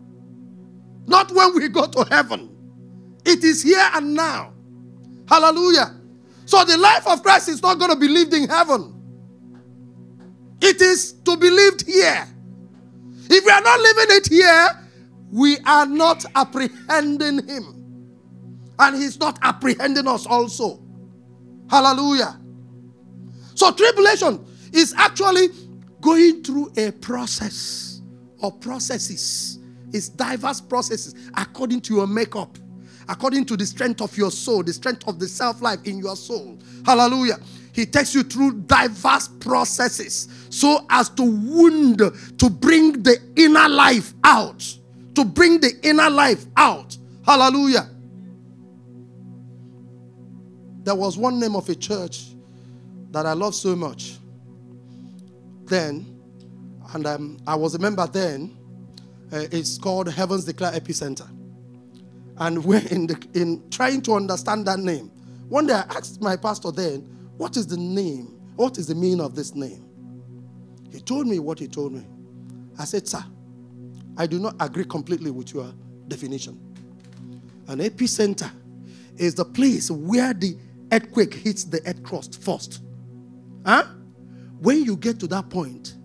Not 1.05 1.31
when 1.31 1.55
we 1.55 1.67
go 1.67 1.85
to 1.85 2.03
heaven. 2.09 2.49
It 3.25 3.43
is 3.43 3.61
here 3.61 3.89
and 3.93 4.15
now. 4.15 4.53
Hallelujah. 5.27 5.95
So 6.45 6.63
the 6.63 6.77
life 6.77 7.07
of 7.07 7.21
Christ 7.21 7.49
is 7.49 7.61
not 7.61 7.77
going 7.77 7.91
to 7.91 7.97
be 7.97 8.07
lived 8.07 8.33
in 8.33 8.49
heaven. 8.49 9.00
It 10.61 10.81
is 10.81 11.13
to 11.25 11.37
be 11.37 11.49
lived 11.49 11.85
here. 11.85 12.27
If 13.29 13.45
we 13.45 13.51
are 13.51 13.61
not 13.61 13.79
living 13.79 14.05
it 14.09 14.27
here, 14.27 14.67
we 15.31 15.57
are 15.65 15.85
not 15.85 16.25
apprehending 16.35 17.47
Him 17.47 17.81
and 18.81 18.95
he's 18.95 19.19
not 19.19 19.37
apprehending 19.43 20.07
us 20.07 20.25
also. 20.25 20.81
Hallelujah. 21.69 22.39
So, 23.55 23.71
tribulation 23.71 24.43
is 24.73 24.93
actually 24.97 25.49
going 26.01 26.43
through 26.43 26.73
a 26.77 26.91
process 26.91 28.01
or 28.39 28.51
processes. 28.51 29.59
It's 29.93 30.09
diverse 30.09 30.59
processes 30.61 31.13
according 31.35 31.81
to 31.81 31.93
your 31.95 32.07
makeup, 32.07 32.57
according 33.07 33.45
to 33.45 33.57
the 33.57 33.65
strength 33.65 34.01
of 34.01 34.17
your 34.17 34.31
soul, 34.31 34.63
the 34.63 34.73
strength 34.73 35.07
of 35.07 35.19
the 35.19 35.27
self 35.27 35.61
life 35.61 35.79
in 35.85 35.99
your 35.99 36.15
soul. 36.15 36.57
Hallelujah. 36.85 37.39
He 37.73 37.85
takes 37.85 38.15
you 38.15 38.23
through 38.23 38.61
diverse 38.61 39.27
processes 39.27 40.40
so 40.51 40.85
as 40.89 41.07
to 41.09 41.23
wound, 41.23 41.99
to 42.37 42.49
bring 42.49 43.01
the 43.01 43.17
inner 43.37 43.69
life 43.69 44.13
out. 44.25 44.61
To 45.15 45.23
bring 45.23 45.61
the 45.61 45.71
inner 45.81 46.09
life 46.09 46.45
out. 46.57 46.97
Hallelujah. 47.25 47.89
There 50.83 50.95
was 50.95 51.17
one 51.17 51.39
name 51.39 51.55
of 51.55 51.69
a 51.69 51.75
church 51.75 52.33
that 53.11 53.25
I 53.25 53.31
love 53.33 53.55
so 53.55 53.75
much 53.75 54.17
then, 55.65 56.05
and 56.93 57.07
um, 57.07 57.37
I 57.47 57.55
was 57.55 57.75
a 57.75 57.79
member 57.79 58.05
then. 58.07 58.57
Uh, 59.31 59.45
it's 59.53 59.77
called 59.77 60.11
Heavens 60.11 60.43
Declare 60.43 60.73
Epicenter. 60.73 61.29
And 62.37 62.65
we're 62.65 62.85
in, 62.89 63.07
the, 63.07 63.27
in 63.35 63.63
trying 63.69 64.01
to 64.01 64.15
understand 64.15 64.67
that 64.67 64.79
name. 64.79 65.09
One 65.47 65.67
day 65.67 65.73
I 65.75 65.85
asked 65.95 66.21
my 66.21 66.35
pastor 66.35 66.71
then, 66.71 67.01
What 67.37 67.55
is 67.55 67.67
the 67.67 67.77
name? 67.77 68.37
What 68.57 68.77
is 68.77 68.87
the 68.87 68.95
meaning 68.95 69.21
of 69.21 69.33
this 69.33 69.55
name? 69.55 69.90
He 70.91 70.99
told 70.99 71.27
me 71.27 71.39
what 71.39 71.59
he 71.59 71.67
told 71.67 71.93
me. 71.93 72.05
I 72.77 72.85
said, 72.85 73.07
Sir, 73.07 73.23
I 74.17 74.27
do 74.27 74.39
not 74.39 74.55
agree 74.59 74.85
completely 74.85 75.31
with 75.31 75.53
your 75.53 75.73
definition. 76.07 76.59
An 77.67 77.79
epicenter 77.79 78.51
is 79.17 79.35
the 79.35 79.45
place 79.45 79.89
where 79.89 80.33
the 80.33 80.57
earthquake 80.91 81.33
hits 81.33 81.63
the 81.63 81.81
earth 81.87 82.03
crust 82.03 82.41
first. 82.41 82.81
Huh? 83.65 83.85
When 84.59 84.83
you 84.83 84.97
get 84.97 85.19
to 85.21 85.27
that 85.27 85.49
point, 85.49 85.95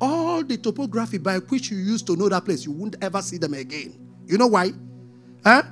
all 0.00 0.42
the 0.42 0.56
topography 0.56 1.18
by 1.18 1.38
which 1.38 1.70
you 1.70 1.78
used 1.78 2.06
to 2.06 2.16
know 2.16 2.28
that 2.28 2.44
place, 2.44 2.64
you 2.64 2.72
won't 2.72 2.96
ever 3.02 3.22
see 3.22 3.38
them 3.38 3.54
again. 3.54 3.98
You 4.26 4.38
know 4.38 4.46
why? 4.46 4.72
Huh? 5.44 5.62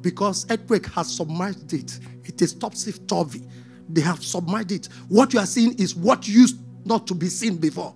Because 0.00 0.46
earthquake 0.50 0.86
has 0.86 1.14
submerged 1.14 1.72
it. 1.72 1.98
It 2.24 2.40
is 2.40 2.54
topsy-turvy. 2.54 3.42
They 3.88 4.00
have 4.00 4.24
submerged 4.24 4.72
it. 4.72 4.88
What 5.08 5.32
you 5.32 5.40
are 5.40 5.46
seeing 5.46 5.74
is 5.78 5.94
what 5.94 6.26
used 6.28 6.58
not 6.86 7.06
to 7.08 7.14
be 7.14 7.28
seen 7.28 7.56
before. 7.56 7.94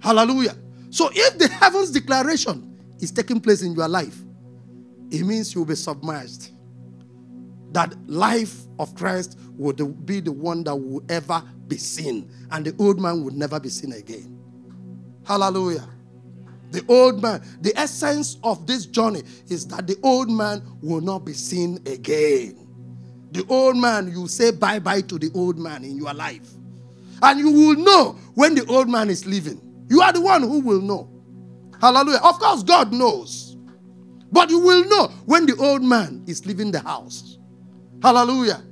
Hallelujah. 0.00 0.56
So 0.90 1.10
if 1.12 1.38
the 1.38 1.48
heavens 1.48 1.90
declaration 1.90 2.78
is 3.00 3.10
taking 3.10 3.40
place 3.40 3.62
in 3.62 3.74
your 3.74 3.88
life, 3.88 4.22
it 5.10 5.24
means 5.24 5.54
you'll 5.54 5.64
be 5.64 5.74
submerged 5.74 6.50
that 7.72 7.94
life 8.08 8.62
of 8.78 8.94
Christ 8.94 9.38
would 9.56 10.06
be 10.06 10.20
the 10.20 10.32
one 10.32 10.64
that 10.64 10.74
will 10.74 11.02
ever 11.08 11.42
be 11.66 11.76
seen, 11.76 12.30
and 12.50 12.64
the 12.64 12.74
old 12.82 13.00
man 13.00 13.24
would 13.24 13.34
never 13.34 13.60
be 13.60 13.68
seen 13.68 13.92
again. 13.92 14.38
Hallelujah. 15.26 15.86
The 16.70 16.84
old 16.88 17.22
man, 17.22 17.42
the 17.60 17.72
essence 17.76 18.38
of 18.42 18.66
this 18.66 18.86
journey 18.86 19.22
is 19.48 19.66
that 19.68 19.86
the 19.86 19.96
old 20.02 20.30
man 20.30 20.62
will 20.82 21.00
not 21.00 21.24
be 21.24 21.32
seen 21.32 21.78
again. 21.86 22.66
The 23.32 23.44
old 23.48 23.76
man, 23.76 24.10
you 24.10 24.26
say 24.28 24.50
bye 24.50 24.78
bye 24.78 25.02
to 25.02 25.18
the 25.18 25.30
old 25.34 25.58
man 25.58 25.84
in 25.84 25.96
your 25.96 26.14
life. 26.14 26.48
And 27.22 27.38
you 27.40 27.50
will 27.50 27.74
know 27.76 28.12
when 28.34 28.54
the 28.54 28.64
old 28.66 28.88
man 28.88 29.10
is 29.10 29.26
leaving. 29.26 29.60
You 29.88 30.00
are 30.02 30.12
the 30.12 30.20
one 30.20 30.42
who 30.42 30.60
will 30.60 30.80
know. 30.80 31.10
Hallelujah. 31.80 32.20
Of 32.22 32.38
course, 32.38 32.62
God 32.62 32.92
knows. 32.92 33.56
But 34.30 34.50
you 34.50 34.58
will 34.58 34.84
know 34.88 35.08
when 35.24 35.46
the 35.46 35.56
old 35.56 35.82
man 35.82 36.22
is 36.26 36.44
leaving 36.44 36.70
the 36.70 36.80
house. 36.80 37.38
Hallelujah. 38.02 38.62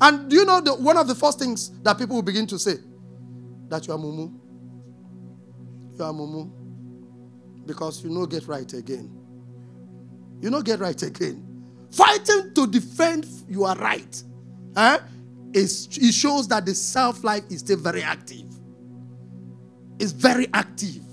And 0.00 0.28
do 0.28 0.36
you 0.36 0.44
know 0.44 0.60
the, 0.60 0.74
one 0.74 0.96
of 0.96 1.06
the 1.08 1.14
first 1.14 1.38
things 1.38 1.70
that 1.82 1.98
people 1.98 2.16
will 2.16 2.22
begin 2.22 2.46
to 2.48 2.58
say? 2.58 2.74
That 3.68 3.86
you 3.86 3.94
are 3.94 3.98
mumu. 3.98 4.32
You 5.98 6.04
are 6.04 6.12
mumu. 6.12 6.50
Because 7.66 8.04
you 8.04 8.10
know 8.10 8.26
get 8.26 8.46
right 8.46 8.70
again. 8.74 9.10
You 10.40 10.50
know 10.50 10.60
get 10.60 10.80
right 10.80 11.00
again. 11.02 11.42
Fighting 11.90 12.52
to 12.54 12.66
defend 12.66 13.26
you 13.48 13.64
are 13.64 13.76
right. 13.76 14.22
Eh? 14.76 14.98
It 15.54 16.12
shows 16.12 16.48
that 16.48 16.66
the 16.66 16.74
self 16.74 17.22
life 17.22 17.44
is 17.48 17.60
still 17.60 17.78
very 17.78 18.02
active. 18.02 18.44
It's 20.00 20.10
very 20.10 20.48
active. 20.52 21.04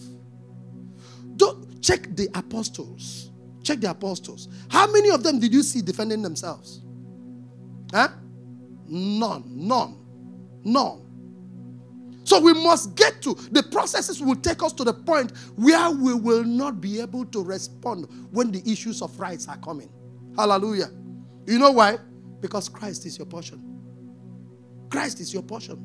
Don't 1.36 1.82
check 1.82 2.16
the 2.16 2.28
apostles. 2.34 3.30
Check 3.64 3.80
the 3.82 3.92
apostles. 3.92 4.48
How 4.70 4.92
many 4.92 5.12
of 5.12 5.22
them 5.22 5.40
did 5.40 5.54
you 5.54 5.62
see 5.62 5.82
defending 5.84 6.24
themselves? 6.24 6.82
Huh? 7.94 8.10
None. 8.88 9.44
None. 9.48 9.98
None. 10.64 11.02
So 12.24 12.40
we 12.40 12.54
must 12.54 12.96
get 12.96 13.22
to 13.24 13.36
the 13.52 13.62
processes 13.62 14.22
will 14.22 14.36
take 14.36 14.64
us 14.64 14.74
to 14.74 14.84
the 14.84 14.94
point 14.94 15.34
where 15.56 15.92
we 15.92 16.14
will 16.14 16.44
not 16.44 16.82
be 16.82 17.00
able 17.00 17.26
to 17.26 17.44
respond 17.44 18.08
when 18.32 18.52
the 18.52 18.62
issues 18.72 19.02
of 19.02 19.20
rights 19.20 19.48
are 19.48 19.58
coming. 19.58 19.90
Hallelujah. 20.36 20.90
You 21.46 21.60
know 21.60 21.72
why? 21.72 21.98
Because 22.40 22.70
Christ 22.70 23.06
is 23.06 23.18
your 23.18 23.28
portion. 23.28 23.81
Christ 24.92 25.20
is 25.22 25.34
your 25.34 25.44
portion. 25.44 25.78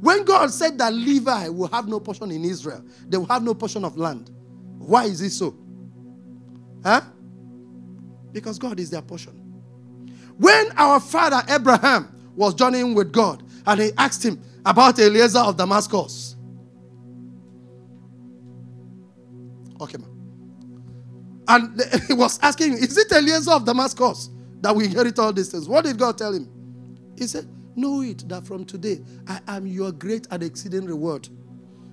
When 0.00 0.24
God 0.24 0.50
said 0.50 0.78
that 0.78 0.94
Levi 0.94 1.48
will 1.48 1.68
have 1.68 1.86
no 1.88 2.00
portion 2.00 2.30
in 2.30 2.44
Israel, 2.44 2.82
they 3.08 3.18
will 3.18 3.26
have 3.26 3.42
no 3.42 3.52
portion 3.52 3.84
of 3.84 3.98
land. 3.98 4.30
Why 4.78 5.04
is 5.04 5.20
it 5.20 5.30
so? 5.30 5.54
Huh? 6.82 7.02
Because 8.32 8.58
God 8.58 8.80
is 8.80 8.90
their 8.90 9.02
portion. 9.02 9.32
When 10.38 10.70
our 10.76 11.00
father 11.00 11.42
Abraham 11.52 12.16
was 12.34 12.54
journeying 12.54 12.94
with 12.94 13.12
God 13.12 13.42
and 13.66 13.80
he 13.80 13.90
asked 13.98 14.24
him 14.24 14.40
about 14.64 14.98
Eliezer 14.98 15.40
of 15.40 15.56
Damascus. 15.56 16.36
Okay, 19.80 19.98
man. 19.98 20.10
And 21.48 21.82
he 22.06 22.14
was 22.14 22.38
asking, 22.42 22.74
Is 22.74 22.96
it 22.96 23.12
Eliezer 23.12 23.52
of 23.52 23.66
Damascus 23.66 24.30
that 24.62 24.74
we 24.74 24.84
inherit 24.86 25.18
all 25.18 25.32
these 25.32 25.50
things? 25.50 25.68
What 25.68 25.84
did 25.84 25.98
God 25.98 26.16
tell 26.16 26.32
him? 26.32 26.48
He 27.18 27.26
said, 27.26 27.46
Know 27.76 28.02
it 28.02 28.28
that 28.28 28.46
from 28.46 28.64
today 28.64 29.00
I 29.26 29.40
am 29.48 29.66
your 29.66 29.92
great 29.92 30.26
and 30.30 30.42
exceeding 30.42 30.86
reward. 30.86 31.28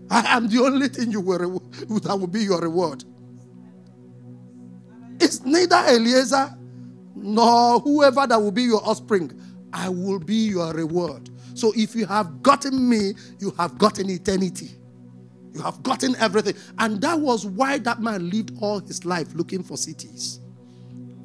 I 0.10 0.38
am 0.38 0.48
the 0.48 0.60
only 0.64 0.88
thing 0.88 1.12
you 1.12 1.22
will 1.22 1.60
that 1.90 2.18
will 2.20 2.28
be 2.28 2.44
your 2.44 2.62
reward. 2.62 3.04
It's 5.20 5.44
neither 5.44 5.78
Eliezer 5.88 6.56
nor 7.16 7.80
whoever 7.80 8.28
that 8.28 8.40
will 8.42 8.52
be 8.52 8.64
your 8.64 8.82
offspring. 8.88 9.32
I 9.74 9.90
will 9.90 10.20
be 10.20 10.36
your 10.50 10.74
reward. 10.74 11.30
So 11.54 11.74
if 11.76 11.96
you 11.96 12.06
have 12.06 12.42
gotten 12.44 12.88
me, 12.88 13.14
you 13.40 13.52
have 13.58 13.78
gotten 13.78 14.10
eternity. 14.10 14.72
You 15.54 15.62
have 15.64 15.82
gotten 15.84 16.16
everything. 16.18 16.56
And 16.78 17.02
that 17.02 17.20
was 17.20 17.46
why 17.46 17.80
that 17.80 18.00
man 18.00 18.30
lived 18.30 18.52
all 18.62 18.80
his 18.80 19.06
life 19.06 19.34
looking 19.34 19.64
for 19.64 19.76
cities 19.78 20.40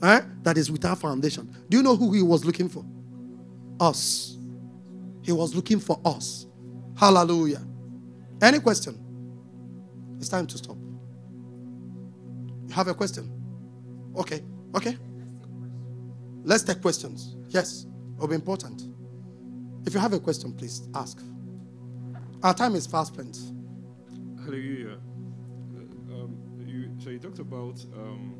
eh? 0.02 0.20
that 0.42 0.58
is 0.58 0.70
without 0.70 0.98
foundation. 0.98 1.54
Do 1.68 1.76
you 1.76 1.82
know 1.82 1.96
who 1.96 2.12
he 2.12 2.22
was 2.22 2.44
looking 2.44 2.68
for? 2.68 2.84
Us. 3.80 4.31
He 5.22 5.32
was 5.32 5.54
looking 5.54 5.80
for 5.80 6.00
us. 6.04 6.46
Hallelujah. 6.96 7.62
Any 8.40 8.60
question? 8.60 8.98
It's 10.18 10.28
time 10.28 10.46
to 10.48 10.58
stop. 10.58 10.76
You 12.66 12.74
have 12.74 12.88
a 12.88 12.94
question? 12.94 13.30
Okay. 14.16 14.42
Okay. 14.74 14.96
Let's 16.44 16.64
take 16.64 16.82
questions. 16.82 17.36
Yes, 17.48 17.86
it'll 18.16 18.28
be 18.28 18.34
important. 18.34 18.82
If 19.86 19.94
you 19.94 20.00
have 20.00 20.12
a 20.12 20.20
question, 20.20 20.52
please 20.52 20.88
ask. 20.94 21.20
Our 22.42 22.54
time 22.54 22.74
is 22.74 22.86
fast 22.86 23.14
spent. 23.14 23.38
Hallelujah. 24.44 24.98
Uh, 25.76 26.14
um, 26.14 26.36
you, 26.66 26.90
so 26.98 27.10
you 27.10 27.18
talked 27.18 27.38
about 27.38 27.84
um. 27.94 28.34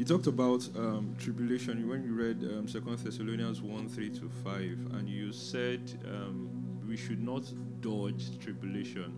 You 0.00 0.06
talked 0.06 0.28
about 0.28 0.66
um, 0.78 1.14
tribulation 1.18 1.86
when 1.86 2.02
you 2.02 2.14
read 2.14 2.42
um, 2.54 2.66
Second 2.66 2.96
Thessalonians 3.00 3.60
one 3.60 3.86
three 3.86 4.08
to 4.08 4.30
five, 4.42 4.78
and 4.94 5.06
you 5.06 5.30
said 5.30 5.92
um, 6.06 6.48
we 6.88 6.96
should 6.96 7.22
not 7.22 7.42
dodge 7.82 8.38
tribulation. 8.38 9.14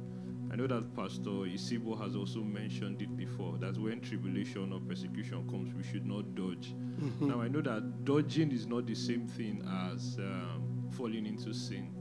I 0.52 0.56
know 0.56 0.66
that 0.66 0.92
Pastor 0.96 1.46
Isibo 1.46 1.96
has 2.02 2.16
also 2.16 2.40
mentioned 2.40 3.00
it 3.00 3.16
before 3.16 3.58
that 3.58 3.78
when 3.78 4.00
tribulation 4.00 4.72
or 4.72 4.80
persecution 4.80 5.48
comes, 5.48 5.72
we 5.72 5.84
should 5.84 6.04
not 6.04 6.34
dodge. 6.34 6.74
Mm-hmm. 7.00 7.28
Now, 7.28 7.40
I 7.40 7.46
know 7.46 7.60
that 7.60 8.04
dodging 8.04 8.50
is 8.50 8.66
not 8.66 8.84
the 8.84 8.96
same 8.96 9.28
thing 9.28 9.62
as 9.88 10.16
um, 10.18 10.90
falling 10.96 11.26
into 11.26 11.54
sin. 11.54 11.92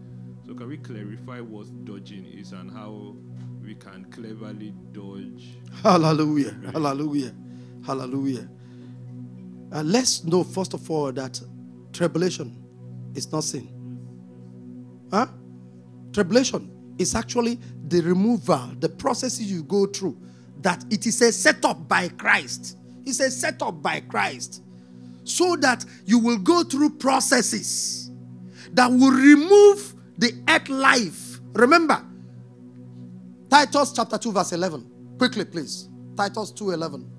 So, 0.44 0.56
can 0.56 0.68
we 0.68 0.78
clarify 0.78 1.40
what 1.40 1.68
dodging 1.86 2.26
is 2.26 2.52
and 2.52 2.72
how 2.72 3.16
we 3.64 3.76
can 3.76 4.06
cleverly 4.06 4.74
dodge? 4.92 5.60
Hallelujah. 5.84 6.58
Hallelujah. 6.74 7.32
Hallelujah. 7.86 8.50
Uh, 9.74 9.84
let's 9.84 10.24
know, 10.24 10.44
first 10.44 10.74
of 10.74 10.90
all, 10.92 11.12
that 11.14 11.40
tribulation 11.94 12.56
is 13.16 13.32
not 13.32 13.44
sin. 13.44 13.70
Huh? 15.12 15.28
Tribulation 16.14 16.70
is 16.98 17.16
actually 17.16 17.60
the 17.88 18.02
removal, 18.02 18.72
the 18.80 18.90
processes 18.90 19.52
you 19.52 19.64
go 19.64 19.86
through, 19.86 20.18
that 20.62 20.84
it 20.90 21.06
is 21.06 21.22
a 21.22 21.32
setup 21.32 21.88
by 21.88 22.10
Christ. 22.10 22.78
It's 23.06 23.20
a 23.20 23.32
setup 23.32 23.82
by 23.82 24.02
Christ. 24.02 24.64
So 25.24 25.56
that 25.58 25.86
you 26.06 26.20
will 26.20 26.38
go 26.38 26.64
through 26.64 26.92
processes 26.92 28.12
that 28.74 28.88
will 28.88 29.12
remove 29.12 29.94
the 30.18 30.34
earth 30.50 30.70
life. 30.70 31.40
Remember, 31.54 32.04
Titus 33.50 33.92
chapter 33.94 34.18
2, 34.18 34.32
verse 34.32 34.54
11. 34.54 34.90
Quickly, 35.18 35.46
please. 35.46 35.90
Titus 36.16 36.52
2 36.52 36.72
11. 36.72 37.10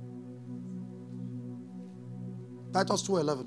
Titus 2.73 3.03
2:11. 3.03 3.47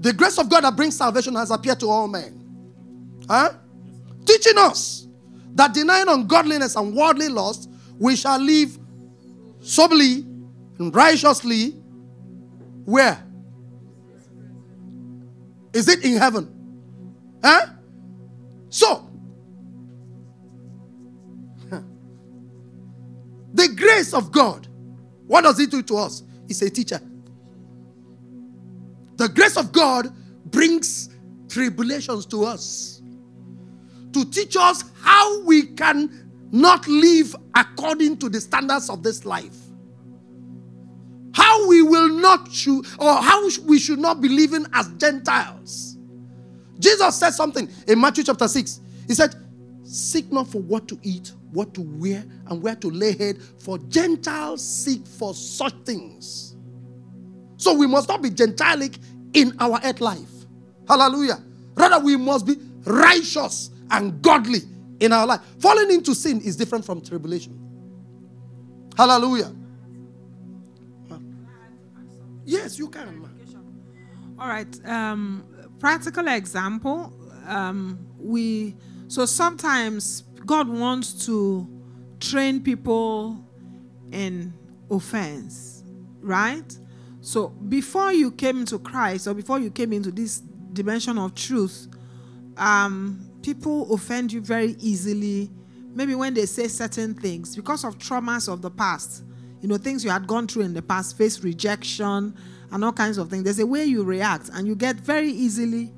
The 0.00 0.12
grace 0.12 0.38
of 0.38 0.48
God 0.48 0.64
that 0.64 0.76
brings 0.76 0.96
salvation 0.96 1.34
has 1.34 1.50
appeared 1.50 1.80
to 1.80 1.88
all 1.88 2.06
men. 2.06 2.42
Huh? 3.28 3.52
Teaching 4.24 4.58
us 4.58 5.06
that 5.54 5.72
denying 5.74 6.08
ungodliness 6.08 6.76
and 6.76 6.94
worldly 6.94 7.28
lust, 7.28 7.70
we 7.98 8.14
shall 8.14 8.38
live 8.38 8.78
soberly 9.60 10.24
and 10.78 10.94
righteously. 10.94 11.70
Where? 12.84 13.22
Is 15.72 15.88
it 15.88 16.04
in 16.04 16.18
heaven? 16.18 16.52
Huh? 17.42 17.66
So, 18.68 19.08
the 23.54 23.68
grace 23.74 24.12
of 24.14 24.30
God, 24.30 24.68
what 25.26 25.42
does 25.42 25.58
it 25.60 25.70
do 25.70 25.82
to 25.82 25.96
us? 25.96 26.22
It's 26.48 26.62
a 26.62 26.70
teacher. 26.70 27.00
The 29.16 29.28
grace 29.28 29.56
of 29.56 29.72
God 29.72 30.12
brings 30.46 31.10
tribulations 31.48 32.26
to 32.26 32.44
us 32.44 33.02
to 34.12 34.24
teach 34.24 34.56
us 34.56 34.84
how 35.00 35.42
we 35.42 35.64
can 35.64 36.30
not 36.52 36.86
live 36.88 37.34
according 37.54 38.16
to 38.18 38.28
the 38.28 38.40
standards 38.40 38.88
of 38.88 39.02
this 39.02 39.24
life. 39.24 39.56
How 41.34 41.68
we 41.68 41.82
will 41.82 42.08
not 42.08 42.50
should, 42.50 42.86
or 42.98 43.14
how 43.14 43.46
we 43.66 43.78
should 43.78 43.98
not 43.98 44.22
be 44.22 44.28
living 44.28 44.66
as 44.72 44.88
Gentiles. 44.96 45.98
Jesus 46.78 47.16
said 47.16 47.30
something 47.30 47.68
in 47.86 48.00
Matthew 48.00 48.24
chapter 48.24 48.48
6. 48.48 48.80
He 49.06 49.14
said, 49.14 49.34
Seek 49.84 50.32
not 50.32 50.48
for 50.48 50.62
what 50.62 50.88
to 50.88 50.98
eat, 51.02 51.32
what 51.56 51.72
to 51.74 51.80
wear, 51.80 52.22
and 52.48 52.62
where 52.62 52.76
to 52.76 52.90
lay 52.90 53.16
head, 53.16 53.38
for 53.58 53.78
Gentiles 53.78 54.62
seek 54.62 55.06
for 55.06 55.32
such 55.32 55.72
things. 55.84 56.54
So 57.56 57.72
we 57.72 57.86
must 57.86 58.08
not 58.08 58.20
be 58.22 58.28
Gentilic 58.28 58.98
in 59.32 59.56
our 59.58 59.80
earth 59.82 60.02
life. 60.02 60.30
Hallelujah. 60.86 61.42
Rather, 61.74 61.98
we 62.04 62.16
must 62.16 62.46
be 62.46 62.56
righteous 62.84 63.70
and 63.90 64.20
godly 64.20 64.60
in 65.00 65.12
our 65.12 65.26
life. 65.26 65.40
Falling 65.58 65.90
into 65.90 66.14
sin 66.14 66.42
is 66.42 66.56
different 66.56 66.84
from 66.84 67.00
tribulation. 67.00 67.58
Hallelujah. 68.96 69.52
Yes, 72.44 72.78
you 72.78 72.88
can. 72.88 73.28
All 74.38 74.48
right. 74.48 74.86
Um, 74.86 75.44
practical 75.78 76.28
example. 76.28 77.12
Um, 77.46 77.98
we 78.18 78.76
so 79.08 79.24
sometimes 79.24 80.24
God 80.46 80.68
wants 80.68 81.26
to 81.26 81.68
train 82.20 82.60
people 82.60 83.44
in 84.12 84.54
offense, 84.90 85.84
right? 86.20 86.78
So 87.20 87.48
before 87.48 88.12
you 88.12 88.30
came 88.30 88.60
into 88.60 88.78
Christ 88.78 89.26
or 89.26 89.34
before 89.34 89.58
you 89.58 89.70
came 89.70 89.92
into 89.92 90.12
this 90.12 90.38
dimension 90.72 91.18
of 91.18 91.34
truth, 91.34 91.88
um, 92.56 93.28
people 93.42 93.92
offend 93.92 94.32
you 94.32 94.40
very 94.40 94.76
easily. 94.78 95.50
Maybe 95.94 96.14
when 96.14 96.34
they 96.34 96.46
say 96.46 96.68
certain 96.68 97.14
things 97.14 97.56
because 97.56 97.84
of 97.84 97.98
traumas 97.98 98.50
of 98.50 98.62
the 98.62 98.70
past, 98.70 99.24
you 99.60 99.68
know, 99.68 99.76
things 99.76 100.04
you 100.04 100.10
had 100.10 100.26
gone 100.26 100.46
through 100.46 100.62
in 100.62 100.74
the 100.74 100.82
past, 100.82 101.18
face 101.18 101.40
rejection 101.40 102.34
and 102.70 102.84
all 102.84 102.92
kinds 102.92 103.18
of 103.18 103.30
things. 103.30 103.44
There's 103.44 103.58
a 103.58 103.66
way 103.66 103.84
you 103.84 104.04
react, 104.04 104.50
and 104.52 104.66
you 104.66 104.76
get 104.76 104.96
very 104.96 105.30
easily 105.30 105.92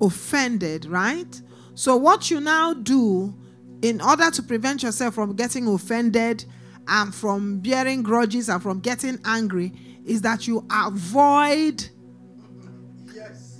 offended, 0.00 0.86
right? 0.86 1.40
So, 1.74 1.96
what 1.96 2.30
you 2.30 2.40
now 2.40 2.74
do 2.74 3.34
in 3.82 4.00
order 4.00 4.30
to 4.30 4.42
prevent 4.42 4.82
yourself 4.82 5.14
from 5.14 5.34
getting 5.34 5.66
offended 5.66 6.44
and 6.88 7.14
from 7.14 7.58
bearing 7.60 8.02
grudges 8.02 8.48
and 8.48 8.62
from 8.62 8.80
getting 8.80 9.18
angry 9.24 9.72
is 10.06 10.22
that 10.22 10.46
you 10.46 10.66
avoid 10.70 11.88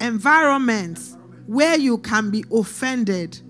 environments 0.01 1.17
where 1.47 1.79
you 1.79 1.99
can 1.99 2.31
be 2.31 2.45
offended. 2.53 3.41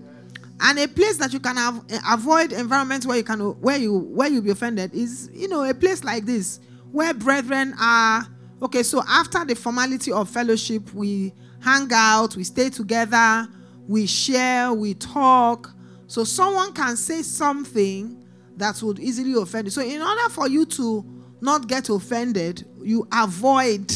And 0.61 0.79
a 0.79 0.87
place 0.87 1.17
that 1.17 1.33
you 1.33 1.39
can 1.39 1.57
have, 1.57 1.83
avoid 2.09 2.53
environments 2.53 3.05
where 3.05 3.17
you 3.17 3.23
can 3.23 3.39
where 3.39 3.77
you 3.77 3.97
where 3.97 4.29
you 4.29 4.41
be 4.41 4.51
offended 4.51 4.93
is 4.93 5.29
you 5.33 5.47
know 5.47 5.63
a 5.63 5.73
place 5.73 6.03
like 6.03 6.25
this 6.25 6.59
where 6.91 7.13
brethren 7.13 7.73
are 7.81 8.25
okay 8.61 8.83
so 8.83 9.03
after 9.07 9.43
the 9.43 9.55
formality 9.55 10.11
of 10.11 10.29
fellowship 10.29 10.93
we 10.93 11.33
hang 11.59 11.89
out 11.91 12.37
we 12.37 12.45
stay 12.45 12.69
together 12.69 13.47
we 13.87 14.05
share 14.05 14.71
we 14.71 14.93
talk 14.93 15.72
so 16.13 16.23
someone 16.23 16.71
can 16.73 16.95
say 16.95 17.23
something 17.23 18.23
that 18.55 18.79
would 18.83 18.99
easily 18.99 19.33
offend 19.33 19.65
you. 19.65 19.71
So 19.71 19.81
in 19.81 19.99
order 19.99 20.29
for 20.29 20.47
you 20.47 20.63
to 20.67 21.03
not 21.41 21.67
get 21.67 21.89
offended 21.89 22.67
you 22.83 23.07
avoid 23.11 23.91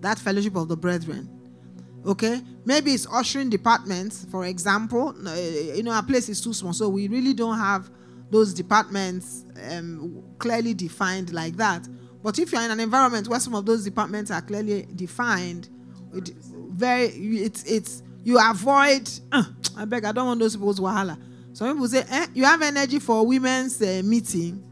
that 0.00 0.18
fellowship 0.18 0.56
of 0.56 0.66
the 0.66 0.76
brethren. 0.76 1.30
Okay? 2.04 2.40
Maybe 2.64 2.90
it's 2.90 3.06
ushering 3.06 3.50
departments 3.50 4.26
for 4.32 4.46
example. 4.46 5.14
Uh, 5.24 5.32
you 5.76 5.84
know 5.84 5.92
our 5.92 6.02
place 6.02 6.28
is 6.28 6.40
too 6.40 6.52
small 6.52 6.72
so 6.72 6.88
we 6.88 7.06
really 7.06 7.34
don't 7.34 7.56
have 7.56 7.88
those 8.32 8.52
departments 8.52 9.44
um, 9.70 10.20
clearly 10.40 10.74
defined 10.74 11.32
like 11.32 11.56
that. 11.56 11.86
But 12.20 12.40
if 12.40 12.50
you're 12.50 12.62
in 12.62 12.72
an 12.72 12.80
environment 12.80 13.28
where 13.28 13.38
some 13.38 13.54
of 13.54 13.64
those 13.64 13.84
departments 13.84 14.32
are 14.32 14.42
clearly 14.42 14.88
defined 14.96 15.68
it 16.12 16.30
very 16.70 17.06
it's 17.06 17.62
it's 17.62 18.02
you 18.28 18.38
avoid 18.38 19.08
uh, 19.32 19.44
i 19.76 19.84
beg 19.84 20.04
i 20.04 20.12
don't 20.12 20.26
want 20.26 20.40
those 20.40 20.54
people's 20.54 20.78
wahala 20.78 21.18
some 21.52 21.72
people 21.72 21.88
say 21.88 22.04
eh, 22.10 22.26
you 22.34 22.44
have 22.44 22.60
energy 22.62 22.98
for 22.98 23.26
women's 23.26 23.80
uh, 23.80 24.02
meeting 24.04 24.62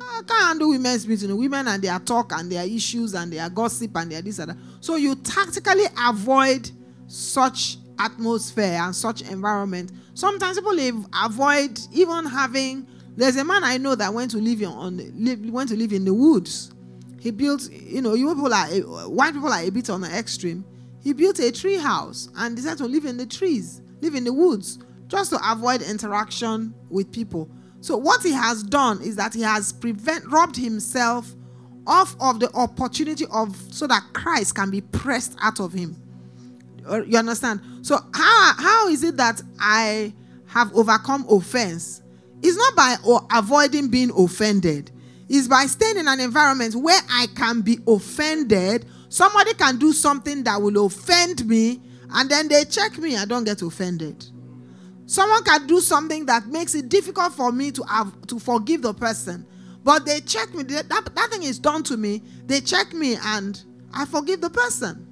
I 0.00 0.22
can't 0.26 0.46
handle 0.48 0.70
women's 0.70 1.06
meeting. 1.06 1.36
Women 1.36 1.68
and 1.68 1.82
their 1.82 1.98
talk 2.00 2.32
and 2.32 2.50
their 2.50 2.64
issues 2.66 3.14
and 3.14 3.32
their 3.32 3.48
gossip 3.50 3.96
and 3.96 4.10
their 4.10 4.22
this 4.22 4.38
and 4.40 4.50
that. 4.50 4.56
So 4.80 4.96
you 4.96 5.14
tactically 5.14 5.84
avoid 5.96 6.70
such 7.06 7.76
atmosphere 7.98 8.80
and 8.82 8.96
such 8.96 9.22
environment. 9.22 9.92
Sometimes 10.14 10.58
people 10.58 11.04
avoid 11.22 11.78
even 11.92 12.26
having. 12.26 12.86
There's 13.16 13.36
a 13.36 13.44
man 13.44 13.62
I 13.64 13.76
know 13.78 13.94
that 13.94 14.12
went 14.12 14.30
to 14.32 14.38
live 14.38 14.60
in, 14.60 14.68
on 14.68 15.52
went 15.52 15.68
to 15.70 15.76
live 15.76 15.92
in 15.92 16.04
the 16.04 16.14
woods. 16.14 16.72
He 17.20 17.30
built, 17.30 17.70
you 17.70 18.00
know, 18.02 18.14
you 18.14 18.34
people 18.34 18.52
are 18.52 18.66
white 19.08 19.34
people 19.34 19.52
are 19.52 19.62
a 19.62 19.70
bit 19.70 19.90
on 19.90 20.00
the 20.00 20.08
extreme. 20.08 20.64
He 21.02 21.12
built 21.12 21.38
a 21.38 21.52
tree 21.52 21.76
house 21.78 22.28
and 22.36 22.56
decided 22.56 22.78
to 22.78 22.86
live 22.86 23.04
in 23.04 23.16
the 23.16 23.26
trees, 23.26 23.80
live 24.00 24.14
in 24.14 24.24
the 24.24 24.32
woods, 24.32 24.78
just 25.06 25.30
to 25.30 25.38
avoid 25.52 25.82
interaction 25.82 26.74
with 26.90 27.10
people. 27.12 27.48
So 27.80 27.96
what 27.96 28.22
he 28.22 28.32
has 28.32 28.62
done 28.62 29.00
is 29.02 29.16
that 29.16 29.32
he 29.34 29.42
has 29.42 29.72
prevent 29.72 30.26
robbed 30.30 30.56
himself 30.56 31.34
off 31.86 32.16
of 32.20 32.40
the 32.40 32.52
opportunity 32.54 33.24
of 33.32 33.56
so 33.72 33.86
that 33.86 34.02
Christ 34.12 34.54
can 34.56 34.70
be 34.70 34.80
pressed 34.80 35.36
out 35.40 35.60
of 35.60 35.72
him. 35.72 35.96
Uh, 36.88 37.02
You 37.04 37.18
understand? 37.18 37.60
So 37.82 37.96
how 38.12 38.52
how 38.58 38.88
is 38.88 39.02
it 39.04 39.16
that 39.16 39.40
I 39.60 40.12
have 40.46 40.74
overcome 40.74 41.24
offense? 41.30 42.02
It's 42.42 42.56
not 42.56 42.76
by 42.76 42.96
o- 43.04 43.26
avoiding 43.32 43.88
being 43.88 44.10
offended. 44.10 44.90
It's 45.28 45.48
by 45.48 45.66
staying 45.66 45.98
in 45.98 46.08
an 46.08 46.20
environment 46.20 46.74
where 46.74 47.00
I 47.10 47.26
can 47.34 47.60
be 47.62 47.78
offended. 47.86 48.86
Somebody 49.08 49.54
can 49.54 49.78
do 49.78 49.92
something 49.92 50.42
that 50.44 50.60
will 50.60 50.84
offend 50.86 51.46
me, 51.46 51.80
and 52.10 52.28
then 52.30 52.48
they 52.48 52.64
check 52.64 52.98
me. 52.98 53.16
I 53.16 53.24
don't 53.24 53.44
get 53.44 53.62
offended. 53.62 54.24
Someone 55.06 55.42
can 55.42 55.66
do 55.66 55.80
something 55.80 56.26
that 56.26 56.46
makes 56.48 56.74
it 56.74 56.90
difficult 56.90 57.32
for 57.32 57.50
me 57.50 57.70
to 57.72 57.82
have 57.84 58.12
to 58.26 58.38
forgive 58.38 58.82
the 58.82 58.92
person. 58.92 59.46
But 59.82 60.04
they 60.04 60.20
check 60.20 60.52
me. 60.54 60.64
That, 60.64 60.88
that, 60.90 61.30
thing 61.30 61.44
is 61.44 61.58
done 61.58 61.82
to 61.84 61.96
me. 61.96 62.22
They 62.44 62.60
check 62.60 62.92
me 62.92 63.16
and 63.24 63.58
I 63.92 64.04
forgive 64.04 64.42
the 64.42 64.50
person. 64.50 65.06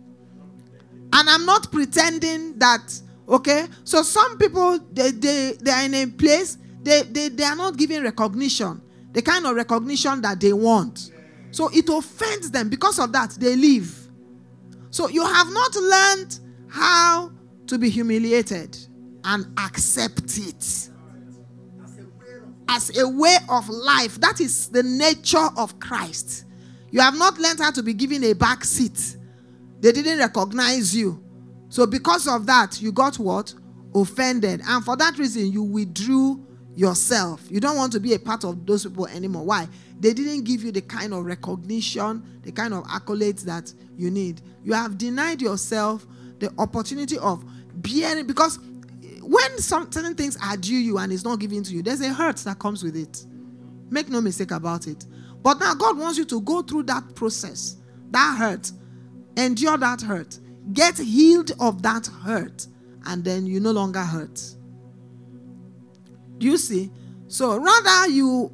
And 1.14 1.31
I'm 1.31 1.47
not 1.47 1.73
pretending 1.73 2.59
that, 2.59 2.93
okay? 3.27 3.66
So 3.85 4.02
some 4.02 4.36
people 4.36 4.78
they 4.93 5.12
they, 5.12 5.52
they 5.59 5.70
are 5.70 5.85
in 5.85 5.94
a 5.94 6.06
place, 6.06 6.59
they, 6.82 7.02
they 7.02 7.31
they 7.31 7.44
are 7.44 7.56
not 7.56 7.78
giving 7.78 8.02
recognition, 8.02 8.82
the 9.12 9.23
kind 9.23 9.47
of 9.47 9.56
recognition 9.56 10.20
that 10.20 10.40
they 10.40 10.52
want. 10.52 11.10
So 11.56 11.70
it 11.72 11.88
offends 11.88 12.50
them. 12.50 12.68
Because 12.68 12.98
of 12.98 13.12
that, 13.12 13.30
they 13.30 13.56
leave. 13.56 13.96
So 14.90 15.08
you 15.08 15.24
have 15.24 15.50
not 15.50 15.74
learned 15.74 16.38
how 16.68 17.32
to 17.66 17.78
be 17.78 17.88
humiliated 17.88 18.76
and 19.24 19.46
accept 19.58 20.36
it 20.36 20.90
as 22.68 22.98
a 22.98 23.08
way 23.08 23.38
of 23.48 23.70
life. 23.70 24.20
That 24.20 24.38
is 24.38 24.68
the 24.68 24.82
nature 24.82 25.48
of 25.56 25.80
Christ. 25.80 26.44
You 26.90 27.00
have 27.00 27.16
not 27.16 27.38
learned 27.38 27.60
how 27.60 27.70
to 27.70 27.82
be 27.82 27.94
given 27.94 28.22
a 28.24 28.34
back 28.34 28.62
seat. 28.62 29.16
They 29.80 29.92
didn't 29.92 30.18
recognize 30.18 30.94
you. 30.94 31.24
So, 31.70 31.86
because 31.86 32.28
of 32.28 32.44
that, 32.44 32.82
you 32.82 32.92
got 32.92 33.18
what? 33.18 33.54
Offended. 33.94 34.60
And 34.66 34.84
for 34.84 34.94
that 34.98 35.18
reason, 35.18 35.50
you 35.50 35.62
withdrew 35.62 36.46
yourself. 36.74 37.50
You 37.50 37.60
don't 37.60 37.76
want 37.78 37.92
to 37.92 38.00
be 38.00 38.12
a 38.12 38.18
part 38.18 38.44
of 38.44 38.66
those 38.66 38.84
people 38.84 39.06
anymore. 39.06 39.46
Why? 39.46 39.66
They 39.98 40.12
didn't 40.12 40.44
give 40.44 40.62
you 40.62 40.73
the 40.73 40.82
kind 40.82 41.14
of 41.14 41.24
recognition, 41.24 42.23
the 42.43 42.52
kind 42.52 42.74
of 42.74 42.85
accolades 42.85 43.43
that 43.43 43.73
you 43.97 44.10
need. 44.10 44.43
You 44.62 44.74
have 44.74 44.98
denied 44.98 45.40
yourself 45.40 46.06
the 46.39 46.52
opportunity 46.59 47.18
of 47.18 47.44
bearing, 47.74 48.27
because 48.27 48.59
when 49.23 49.59
some 49.59 49.90
certain 49.90 50.14
things 50.14 50.36
are 50.43 50.56
due 50.56 50.77
you 50.77 50.98
and 50.98 51.12
it's 51.12 51.24
not 51.24 51.39
given 51.39 51.62
to 51.62 51.73
you, 51.73 51.82
there's 51.82 52.01
a 52.02 52.12
hurt 52.12 52.36
that 52.39 52.59
comes 52.59 52.82
with 52.82 52.94
it. 52.94 53.24
Make 53.90 54.09
no 54.09 54.20
mistake 54.20 54.51
about 54.51 54.86
it. 54.86 55.06
But 55.43 55.60
now 55.60 55.74
God 55.74 55.97
wants 55.98 56.18
you 56.18 56.24
to 56.27 56.40
go 56.40 56.62
through 56.62 56.85
that 56.85 57.14
process, 57.14 57.77
that 58.10 58.36
hurt, 58.39 58.73
endure 59.36 59.78
that 59.78 60.02
hurt, 60.02 60.39
get 60.73 60.98
healed 60.98 61.52
of 61.59 61.82
that 61.82 62.06
hurt, 62.06 62.66
and 63.06 63.24
then 63.24 63.47
you 63.47 63.60
no 63.60 63.70
longer 63.70 64.01
hurt. 64.01 64.40
Do 66.39 66.47
you 66.47 66.59
see? 66.59 66.90
So 67.28 67.56
rather 67.56 68.09
you 68.10 68.52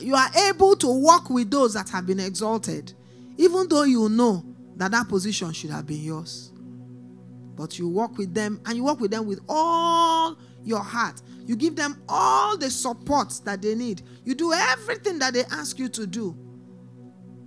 you 0.00 0.14
are 0.14 0.28
able 0.48 0.76
to 0.76 0.86
walk 0.86 1.30
with 1.30 1.50
those 1.50 1.74
that 1.74 1.88
have 1.90 2.06
been 2.06 2.20
exalted, 2.20 2.92
even 3.36 3.68
though 3.68 3.84
you 3.84 4.08
know 4.08 4.44
that 4.76 4.92
that 4.92 5.08
position 5.08 5.52
should 5.52 5.70
have 5.70 5.86
been 5.86 6.02
yours. 6.02 6.52
But 7.54 7.78
you 7.78 7.88
walk 7.88 8.16
with 8.18 8.34
them 8.34 8.60
and 8.66 8.76
you 8.76 8.84
walk 8.84 9.00
with 9.00 9.10
them 9.10 9.26
with 9.26 9.40
all 9.48 10.36
your 10.62 10.80
heart. 10.80 11.20
You 11.44 11.56
give 11.56 11.74
them 11.74 12.00
all 12.08 12.56
the 12.56 12.70
support 12.70 13.32
that 13.44 13.60
they 13.62 13.74
need. 13.74 14.02
You 14.24 14.34
do 14.34 14.52
everything 14.52 15.18
that 15.18 15.34
they 15.34 15.44
ask 15.50 15.78
you 15.78 15.88
to 15.88 16.06
do. 16.06 16.36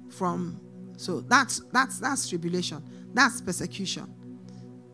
From 0.10 0.60
so 0.98 1.22
that's 1.22 1.62
that's 1.72 2.00
that's 2.00 2.28
tribulation. 2.28 2.84
That's 3.14 3.42
persecution. 3.42 4.14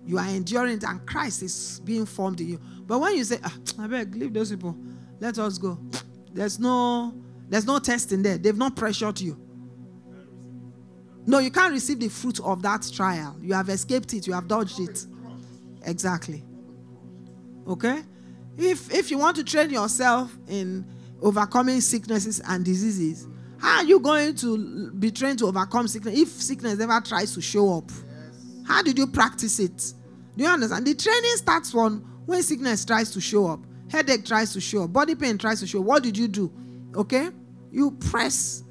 You 0.05 0.17
are 0.19 0.27
enduring 0.27 0.84
and 0.85 1.05
Christ 1.05 1.43
is 1.43 1.81
being 1.84 2.05
formed 2.05 2.39
in 2.39 2.49
you. 2.49 2.61
But 2.85 2.99
when 2.99 3.17
you 3.17 3.23
say, 3.23 3.39
ah, 3.43 3.57
I 3.79 3.88
beg, 3.88 4.15
leave 4.15 4.34
those 4.34 4.51
people. 4.51 4.77
Let 5.19 5.38
us 5.39 5.57
go. 5.57 5.77
There's 6.31 6.59
no 6.59 7.13
there's 7.49 7.65
no 7.65 7.80
testing 7.80 8.24
there. 8.24 8.38
They've 8.38 8.57
not 8.57 8.76
pressured 8.76 9.19
you. 9.22 9.38
No, 11.26 11.40
you 11.40 11.52
can't 11.52 11.74
receive 11.74 11.99
the 11.99 12.07
fruit 12.07 12.40
of 12.40 12.61
that 12.61 12.90
trial. 12.94 13.36
You 13.41 13.53
have 13.53 13.69
escaped 13.69 14.14
it, 14.14 14.28
you 14.28 14.34
have 14.34 14.48
dodged 14.48 14.80
it. 14.80 15.06
Exactly. 15.84 16.44
Okay? 17.68 18.02
If 18.57 18.94
if 18.94 19.11
you 19.11 19.18
want 19.18 19.36
to 19.38 19.44
train 19.44 19.69
yourself 19.69 20.36
in 20.48 20.86
overcoming 21.22 21.82
sicknesses 21.82 22.41
and 22.48 22.64
diseases, 22.64 23.28
how 23.60 23.80
are 23.80 23.84
you 23.84 23.99
going 23.99 24.36
to 24.36 24.91
be 24.91 25.11
trained 25.11 25.40
to 25.40 25.48
overcome 25.48 25.88
sickness 25.88 26.18
if 26.18 26.30
sickness 26.30 26.78
never 26.78 26.99
tries 27.02 27.34
to 27.34 27.41
show 27.41 27.78
up? 27.78 27.91
How 28.65 28.82
did 28.82 28.98
you 28.98 29.07
practice 29.07 29.60
it? 29.60 29.94
Do 30.36 30.44
you 30.44 30.49
understand? 30.49 30.88
The 30.88 30.95
training 30.95 31.36
starts 31.36 31.72
from 31.72 31.99
when 32.26 32.41
sickness 32.44 32.86
tries 32.86 33.11
to 33.11 33.22
show 33.22 33.48
up, 33.48 33.60
headache 33.90 34.26
tries 34.26 34.53
to 34.53 34.61
show 34.61 34.84
up, 34.84 34.94
body 34.94 35.15
pain 35.15 35.38
tries 35.38 35.60
to 35.60 35.68
show 35.68 35.80
up. 35.80 35.86
What 35.86 36.03
did 36.03 36.18
you 36.18 36.28
do? 36.28 36.52
Okay? 36.98 37.30
You 37.72 37.91
press 37.91 38.64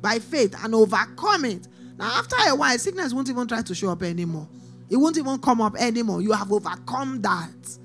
by 0.00 0.18
faith 0.18 0.54
and 0.64 0.74
overcome 0.74 1.44
it. 1.44 1.68
Now, 1.98 2.06
after 2.18 2.36
a 2.48 2.54
while, 2.56 2.76
sickness 2.78 3.12
won't 3.12 3.28
even 3.28 3.46
try 3.46 3.62
to 3.62 3.74
show 3.74 3.90
up 3.90 4.02
anymore. 4.02 4.48
It 4.90 4.96
won't 4.96 5.16
even 5.18 5.38
come 5.38 5.60
up 5.60 5.76
anymore. 5.76 6.20
You 6.22 6.32
have 6.32 6.50
overcome 6.50 7.22
that. 7.22 7.78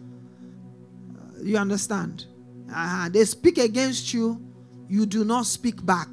Uh, 1.16 1.44
You 1.44 1.58
understand? 1.58 2.26
Uh-huh. 2.70 3.10
They 3.10 3.24
speak 3.26 3.58
against 3.60 4.14
you, 4.14 4.42
you 4.90 5.06
do 5.06 5.24
not 5.24 5.46
speak 5.46 5.86
back. 5.86 6.08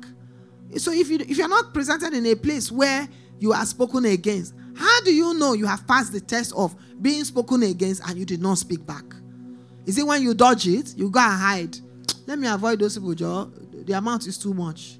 So 0.76 0.92
if 0.92 1.08
you 1.08 1.18
if 1.20 1.36
you're 1.36 1.48
not 1.48 1.72
presented 1.72 2.14
in 2.14 2.26
a 2.26 2.34
place 2.34 2.70
where 2.70 3.08
you 3.38 3.52
are 3.52 3.64
spoken 3.64 4.04
against, 4.06 4.54
how 4.76 5.00
do 5.02 5.12
you 5.14 5.34
know 5.34 5.52
you 5.52 5.66
have 5.66 5.86
passed 5.86 6.12
the 6.12 6.20
test 6.20 6.52
of 6.56 6.74
being 7.00 7.22
spoken 7.24 7.62
against 7.62 8.06
and 8.08 8.18
you 8.18 8.24
did 8.24 8.40
not 8.42 8.58
speak 8.58 8.84
back? 8.84 9.04
Is 9.86 9.98
it 9.98 10.06
when 10.06 10.22
you 10.22 10.34
dodge 10.34 10.66
it, 10.66 10.96
you 10.96 11.10
go 11.10 11.20
and 11.20 11.40
hide? 11.40 11.78
Let 12.26 12.38
me 12.38 12.46
avoid 12.48 12.78
those 12.80 12.96
people, 12.96 13.14
Joe. 13.14 13.50
The 13.72 13.92
amount 13.92 14.26
is 14.26 14.38
too 14.38 14.54
much. 14.54 14.98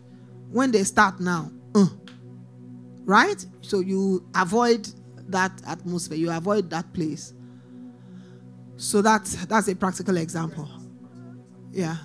When 0.50 0.70
they 0.70 0.84
start 0.84 1.20
now, 1.20 1.50
uh, 1.74 1.86
right? 3.04 3.44
So 3.60 3.80
you 3.80 4.28
avoid 4.34 4.88
that 5.28 5.52
atmosphere, 5.66 6.18
you 6.18 6.30
avoid 6.30 6.70
that 6.70 6.92
place. 6.92 7.32
So 8.76 9.02
that's 9.02 9.46
that's 9.46 9.68
a 9.68 9.74
practical 9.74 10.16
example. 10.16 10.68
Yeah. 11.72 11.96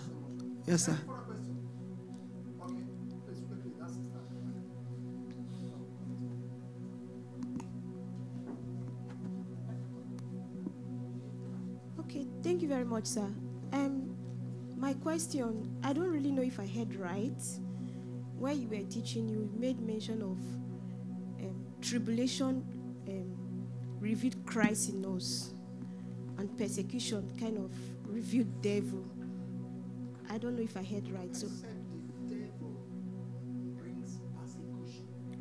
Yes, 0.66 0.86
sir. 0.86 0.98
Okay, 12.00 12.26
thank 12.44 12.62
you 12.62 12.68
very 12.68 12.86
much, 12.86 13.06
sir. 13.06 13.30
Um, 13.74 14.16
my 14.80 14.94
question, 14.94 15.78
I 15.84 15.92
don't 15.92 16.10
really 16.10 16.32
know 16.32 16.42
if 16.42 16.58
I 16.60 16.66
heard 16.66 16.96
right. 16.96 17.42
Where 18.38 18.54
you 18.54 18.70
were 18.70 18.82
teaching, 18.90 19.28
you 19.28 19.52
made 19.58 19.82
mention 19.82 20.22
of 20.22 20.40
um, 21.44 21.66
tribulation 21.82 22.66
um, 23.10 23.68
revealed 24.00 24.46
Christ 24.46 24.90
in 24.90 25.06
us, 25.06 25.52
and 26.38 26.58
persecution 26.58 27.30
kind 27.38 27.58
of 27.58 27.72
revealed 28.06 28.62
devil. 28.62 29.04
I 30.30 30.38
don't 30.38 30.56
know 30.56 30.64
if 30.64 30.78
I 30.78 30.84
heard 30.84 31.10
right. 31.10 31.36
So, 31.36 31.48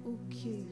okay. 0.04 0.64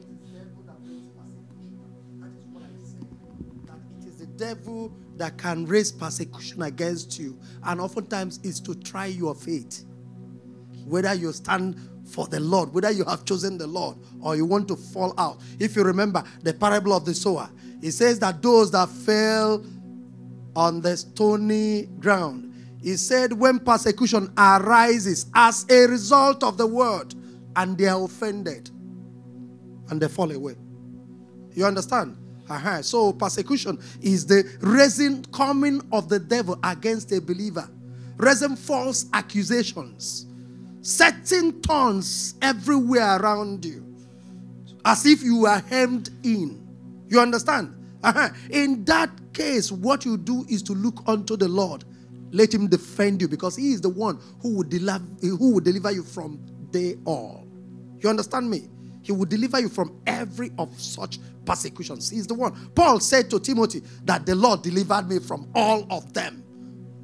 That 3.65 3.79
it 4.01 4.07
is 4.07 4.17
the 4.17 4.25
devil 4.25 4.91
that 5.17 5.37
can 5.37 5.65
raise 5.65 5.91
persecution 5.91 6.61
against 6.63 7.19
you, 7.19 7.39
and 7.63 7.81
oftentimes 7.81 8.39
is 8.43 8.59
to 8.61 8.75
try 8.75 9.07
your 9.07 9.35
faith. 9.35 9.85
Whether 10.85 11.13
you 11.13 11.33
stand 11.33 11.79
for 12.07 12.27
the 12.27 12.39
Lord, 12.39 12.73
whether 12.73 12.91
you 12.91 13.03
have 13.03 13.25
chosen 13.25 13.57
the 13.57 13.67
Lord 13.67 13.97
or 14.21 14.35
you 14.35 14.45
want 14.45 14.67
to 14.69 14.75
fall 14.75 15.13
out. 15.17 15.41
If 15.59 15.75
you 15.75 15.83
remember 15.83 16.23
the 16.41 16.53
parable 16.53 16.93
of 16.93 17.05
the 17.05 17.13
sower, 17.13 17.49
it 17.81 17.91
says 17.91 18.19
that 18.19 18.41
those 18.41 18.71
that 18.71 18.87
fell 18.89 19.65
on 20.55 20.81
the 20.81 20.95
stony 20.95 21.87
ground, 21.99 22.53
he 22.81 22.95
said, 22.95 23.33
when 23.33 23.59
persecution 23.59 24.31
arises 24.37 25.25
as 25.35 25.65
a 25.69 25.87
result 25.87 26.43
of 26.43 26.57
the 26.57 26.65
word, 26.65 27.13
and 27.55 27.77
they 27.77 27.87
are 27.87 28.03
offended 28.03 28.69
and 29.89 29.99
they 29.99 30.07
fall 30.07 30.31
away. 30.31 30.55
You 31.53 31.65
understand? 31.65 32.15
Uh-huh. 32.49 32.81
So 32.81 33.13
persecution 33.13 33.77
is 34.01 34.25
the 34.25 34.43
raising 34.61 35.23
coming 35.25 35.81
of 35.91 36.09
the 36.09 36.19
devil 36.19 36.57
against 36.63 37.11
a 37.11 37.21
believer, 37.21 37.69
raising 38.17 38.55
false 38.55 39.05
accusations, 39.13 40.25
setting 40.81 41.53
thorns 41.61 42.35
everywhere 42.41 43.17
around 43.19 43.65
you, 43.65 43.83
as 44.85 45.05
if 45.05 45.21
you 45.23 45.45
are 45.45 45.59
hemmed 45.59 46.09
in. 46.23 46.65
You 47.09 47.19
understand? 47.19 47.73
Uh-huh. 48.03 48.29
In 48.49 48.85
that 48.85 49.09
case, 49.33 49.71
what 49.71 50.05
you 50.05 50.17
do 50.17 50.45
is 50.49 50.61
to 50.63 50.73
look 50.73 51.03
unto 51.07 51.35
the 51.35 51.47
Lord. 51.47 51.83
Let 52.31 52.53
him 52.53 52.67
defend 52.67 53.21
you 53.21 53.27
because 53.27 53.55
he 53.55 53.71
is 53.71 53.81
the 53.81 53.89
one 53.89 54.19
who 54.41 54.57
will 54.57 54.63
deliver, 54.63 55.03
who 55.21 55.53
will 55.53 55.61
deliver 55.61 55.91
you 55.91 56.03
from 56.03 56.39
they 56.71 56.97
all. 57.05 57.47
You 57.99 58.09
understand 58.09 58.49
me? 58.49 58.67
He 59.07 59.13
will 59.13 59.25
deliver 59.25 59.61
you 59.61 59.69
from 59.69 60.01
every 60.05 60.51
of 60.57 60.77
such 60.77 61.19
persecutions. 61.45 62.09
He's 62.09 62.27
the 62.27 62.33
one. 62.33 62.69
Paul 62.75 62.99
said 62.99 63.29
to 63.29 63.39
Timothy 63.39 63.81
that 64.03 64.25
the 64.25 64.35
Lord 64.35 64.61
delivered 64.61 65.07
me 65.07 65.19
from 65.19 65.49
all 65.55 65.87
of 65.89 66.13
them. 66.13 66.43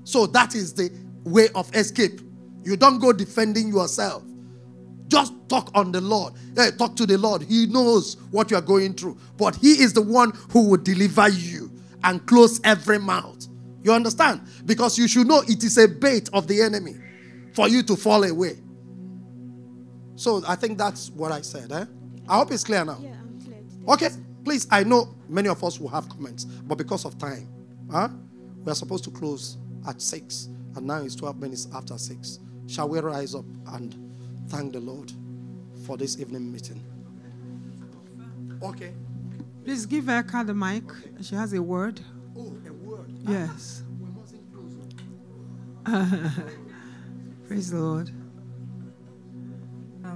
So 0.04 0.28
that 0.28 0.54
is 0.54 0.74
the 0.74 0.92
way 1.24 1.48
of 1.56 1.74
escape. 1.74 2.20
You 2.66 2.76
don't 2.76 3.00
go 3.00 3.14
defending 3.14 3.70
yourself. 3.70 4.22
Just 5.08 5.32
talk 5.48 5.72
on 5.76 5.94
the 5.94 6.02
Lord. 6.02 6.34
Hey, 6.58 6.72
talk 6.78 6.98
to 6.98 7.06
the 7.06 7.18
Lord. 7.18 7.44
He 7.44 7.68
knows 7.68 8.18
what 8.32 8.52
you 8.52 8.58
are 8.58 8.62
going 8.62 8.96
through. 8.96 9.18
But 9.38 9.56
He 9.56 9.82
is 9.82 9.94
the 9.94 10.02
one 10.02 10.34
who 10.52 10.68
will 10.68 10.82
deliver 10.84 11.30
you 11.30 11.72
and 12.04 12.26
close 12.26 12.60
every 12.66 13.00
mouth. 13.00 13.48
You 13.82 13.94
understand? 13.94 14.42
Because 14.66 14.98
you 14.98 15.08
should 15.08 15.28
know 15.28 15.42
it 15.48 15.64
is 15.64 15.78
a 15.78 15.88
bait 15.88 16.30
of 16.34 16.48
the 16.48 16.62
enemy 16.62 16.96
for 17.54 17.70
you 17.70 17.82
to 17.84 17.96
fall 17.96 18.26
away. 18.26 18.58
So 20.16 20.44
I 20.48 20.56
think 20.56 20.78
that's 20.78 21.10
what 21.12 21.32
I 21.32 21.42
said. 21.42 21.72
Eh? 21.72 21.86
I 22.28 22.38
hope 22.38 22.52
it's 22.52 22.64
clear 22.64 22.86
now. 22.86 22.98
Yeah, 23.02 23.16
I'm 23.20 23.42
clear. 23.42 23.58
Okay, 23.94 24.10
please. 24.44 24.68
I 24.72 24.84
know 24.84 25.14
many 25.28 25.50
of 25.50 25.64
us 25.64 25.80
will 25.80 25.90
have 25.90 26.08
comments, 26.10 26.46
but 26.46 26.78
because 26.78 27.06
of 27.06 27.18
time, 27.18 27.48
huh? 27.92 28.10
we 28.64 28.72
are 28.72 28.76
supposed 28.76 29.04
to 29.06 29.12
close 29.12 29.58
at 29.88 30.02
six, 30.02 30.50
and 30.76 30.88
now 30.88 31.02
it's 31.02 31.16
12 31.16 31.40
minutes 31.40 31.68
after 31.74 31.98
six. 31.98 32.40
Shall 32.68 32.88
we 32.90 33.00
rise 33.00 33.36
up 33.36 33.46
and 33.74 33.96
thank 34.48 34.74
the 34.74 34.80
Lord 34.80 35.12
for 35.86 35.98
this 35.98 36.20
evening 36.20 36.52
meeting? 36.52 36.82
Okay. 38.62 38.94
Please 39.66 39.86
give 39.86 40.06
Eka 40.06 40.46
the 40.46 40.54
mic. 40.54 40.84
She 41.22 41.36
has 41.36 41.54
a 41.54 41.62
word. 41.62 42.00
Oh, 42.38 42.56
a 42.68 42.72
word. 42.72 43.14
Yes. 43.28 43.84
Praise 47.48 47.72
the 47.72 47.78
Lord. 47.78 48.12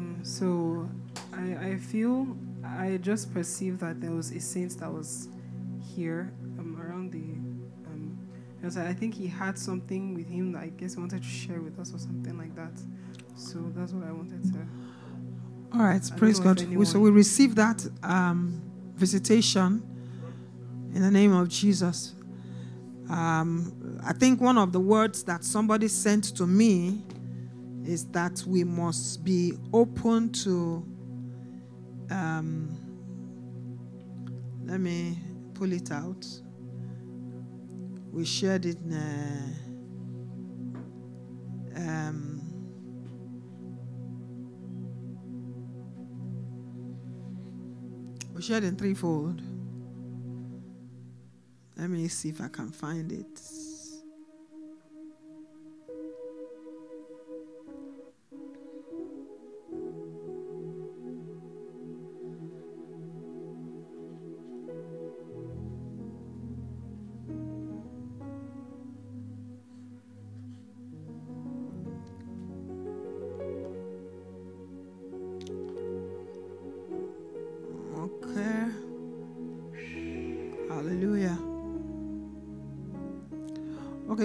Um, 0.07 0.23
so 0.23 0.89
I, 1.34 1.71
I 1.71 1.77
feel 1.77 2.38
I 2.63 2.97
just 3.01 3.34
perceived 3.34 3.79
that 3.79 4.01
there 4.01 4.11
was 4.11 4.31
a 4.31 4.39
saint 4.39 4.77
that 4.79 4.91
was 4.91 5.29
here 5.95 6.34
um, 6.59 6.79
around 6.79 7.11
the. 7.11 7.19
Um, 7.88 8.17
I 8.77 8.93
think 8.93 9.13
he 9.13 9.27
had 9.27 9.57
something 9.57 10.13
with 10.13 10.29
him 10.29 10.51
that 10.53 10.63
I 10.63 10.67
guess 10.67 10.95
he 10.95 10.99
wanted 10.99 11.23
to 11.23 11.27
share 11.27 11.61
with 11.61 11.79
us 11.79 11.93
or 11.93 11.99
something 11.99 12.38
like 12.38 12.55
that. 12.55 12.73
So 13.35 13.59
that's 13.75 13.93
what 13.93 14.07
I 14.07 14.11
wanted 14.11 14.43
to. 14.53 14.59
All 15.73 15.84
right, 15.84 16.01
I 16.01 16.15
praise 16.15 16.39
God. 16.39 16.61
We, 16.67 16.85
so 16.85 16.99
we 16.99 17.11
receive 17.11 17.55
that 17.55 17.88
um, 18.03 18.61
visitation 18.95 19.84
in 20.93 21.01
the 21.01 21.11
name 21.11 21.34
of 21.34 21.49
Jesus. 21.49 22.13
Um, 23.09 24.01
I 24.05 24.13
think 24.13 24.41
one 24.41 24.57
of 24.57 24.73
the 24.73 24.79
words 24.79 25.23
that 25.23 25.43
somebody 25.43 25.88
sent 25.88 26.35
to 26.38 26.47
me 26.47 27.03
is 27.88 28.05
that 28.07 28.43
we 28.45 28.65
must 28.65 29.23
be 29.23 29.53
open 29.72 30.30
to. 30.30 30.85
Um, 32.09 32.77
let 34.65 34.81
me 34.81 35.18
pull 35.53 35.72
it 35.72 35.89
out. 35.91 36.26
We 38.11 38.26
shared 38.26 38.65
it 38.65 38.77
in. 38.85 39.55
Um, 41.76 42.41
we 48.35 48.41
shared 48.41 48.65
in 48.65 48.76
threefold. 48.76 49.41
Let 51.77 51.89
me 51.89 52.07
see 52.09 52.30
if 52.30 52.41
I 52.41 52.49
can 52.49 52.72
find 52.72 53.11
it. 53.11 53.41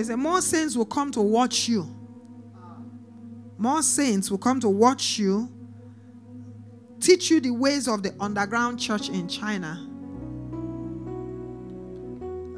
Okay, 0.03 0.09
so 0.09 0.17
more 0.17 0.41
saints 0.41 0.77
will 0.77 0.85
come 0.85 1.13
to 1.13 1.21
watch 1.21 1.69
you. 1.69 1.87
More 3.57 3.83
saints 3.83 4.33
will 4.33 4.39
come 4.39 4.59
to 4.59 4.69
watch 4.69 5.17
you, 5.17 5.49
teach 6.99 7.31
you 7.31 7.41
the 7.41 7.53
ways 7.53 7.87
of 7.87 8.03
the 8.03 8.13
underground 8.19 8.81
church 8.81 9.11
in 9.11 9.29
China. 9.29 9.89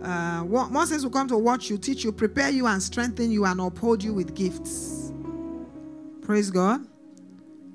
Uh, 0.03 0.45
more 0.45 0.87
saints 0.87 1.05
will 1.05 1.11
come 1.11 1.29
to 1.29 1.37
watch 1.37 1.69
you, 1.69 1.77
teach 1.77 2.03
you, 2.03 2.13
prepare 2.13 2.49
you, 2.49 2.67
and 2.67 2.83
strengthen 2.83 3.31
you, 3.31 3.45
and 3.45 3.61
uphold 3.61 4.03
you 4.03 4.15
with 4.15 4.35
gifts. 4.35 5.13
Praise 6.23 6.51
God. 6.51 6.81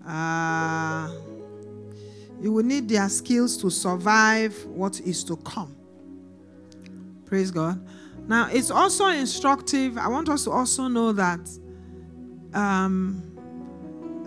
Uh, 0.03 1.13
you 2.41 2.51
will 2.51 2.65
need 2.65 2.89
their 2.89 3.07
skills 3.07 3.55
to 3.57 3.69
survive 3.69 4.65
what 4.65 4.99
is 5.01 5.23
to 5.25 5.35
come. 5.37 5.75
Praise 7.27 7.51
God. 7.51 7.79
Now, 8.29 8.47
it's 8.51 8.69
also 8.69 9.07
instructive. 9.07 9.97
I 9.97 10.07
want 10.07 10.29
us 10.29 10.43
to 10.43 10.51
also 10.51 10.87
know 10.87 11.11
that. 11.13 11.49
Um, 12.53 13.23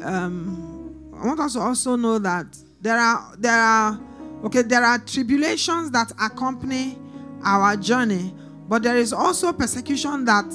um, 0.03 1.13
I 1.15 1.25
want 1.25 1.39
us 1.39 1.53
to 1.53 1.61
also 1.61 1.95
know 1.95 2.19
that 2.19 2.59
there 2.81 2.99
are 2.99 3.33
there 3.39 3.61
are 3.61 4.01
okay 4.43 4.63
there 4.63 4.83
are 4.83 4.99
tribulations 4.99 5.93
that 5.93 6.11
accompany 6.21 6.99
our 7.45 7.77
journey, 7.77 8.35
But 8.69 8.83
there 8.83 8.97
is 8.97 9.13
also 9.13 9.53
persecution 9.53 10.25
that 10.25 10.47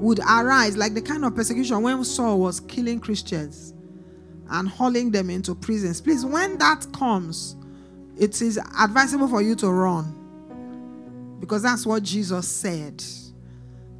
would 0.00 0.20
arise, 0.20 0.76
like 0.78 0.94
the 0.94 1.02
kind 1.02 1.26
of 1.26 1.34
persecution 1.34 1.82
when 1.82 2.02
Saul 2.04 2.38
was 2.38 2.60
killing 2.60 3.00
Christians 3.00 3.74
and 4.48 4.66
hauling 4.66 5.10
them 5.10 5.28
into 5.28 5.54
prisons. 5.54 6.00
Please, 6.00 6.24
when 6.24 6.56
that 6.56 6.86
comes, 6.94 7.54
it 8.16 8.40
is 8.40 8.58
advisable 8.80 9.28
for 9.28 9.42
you 9.42 9.54
to 9.56 9.70
run 9.70 10.17
because 11.40 11.62
that's 11.62 11.86
what 11.86 12.02
Jesus 12.02 12.48
said. 12.48 13.02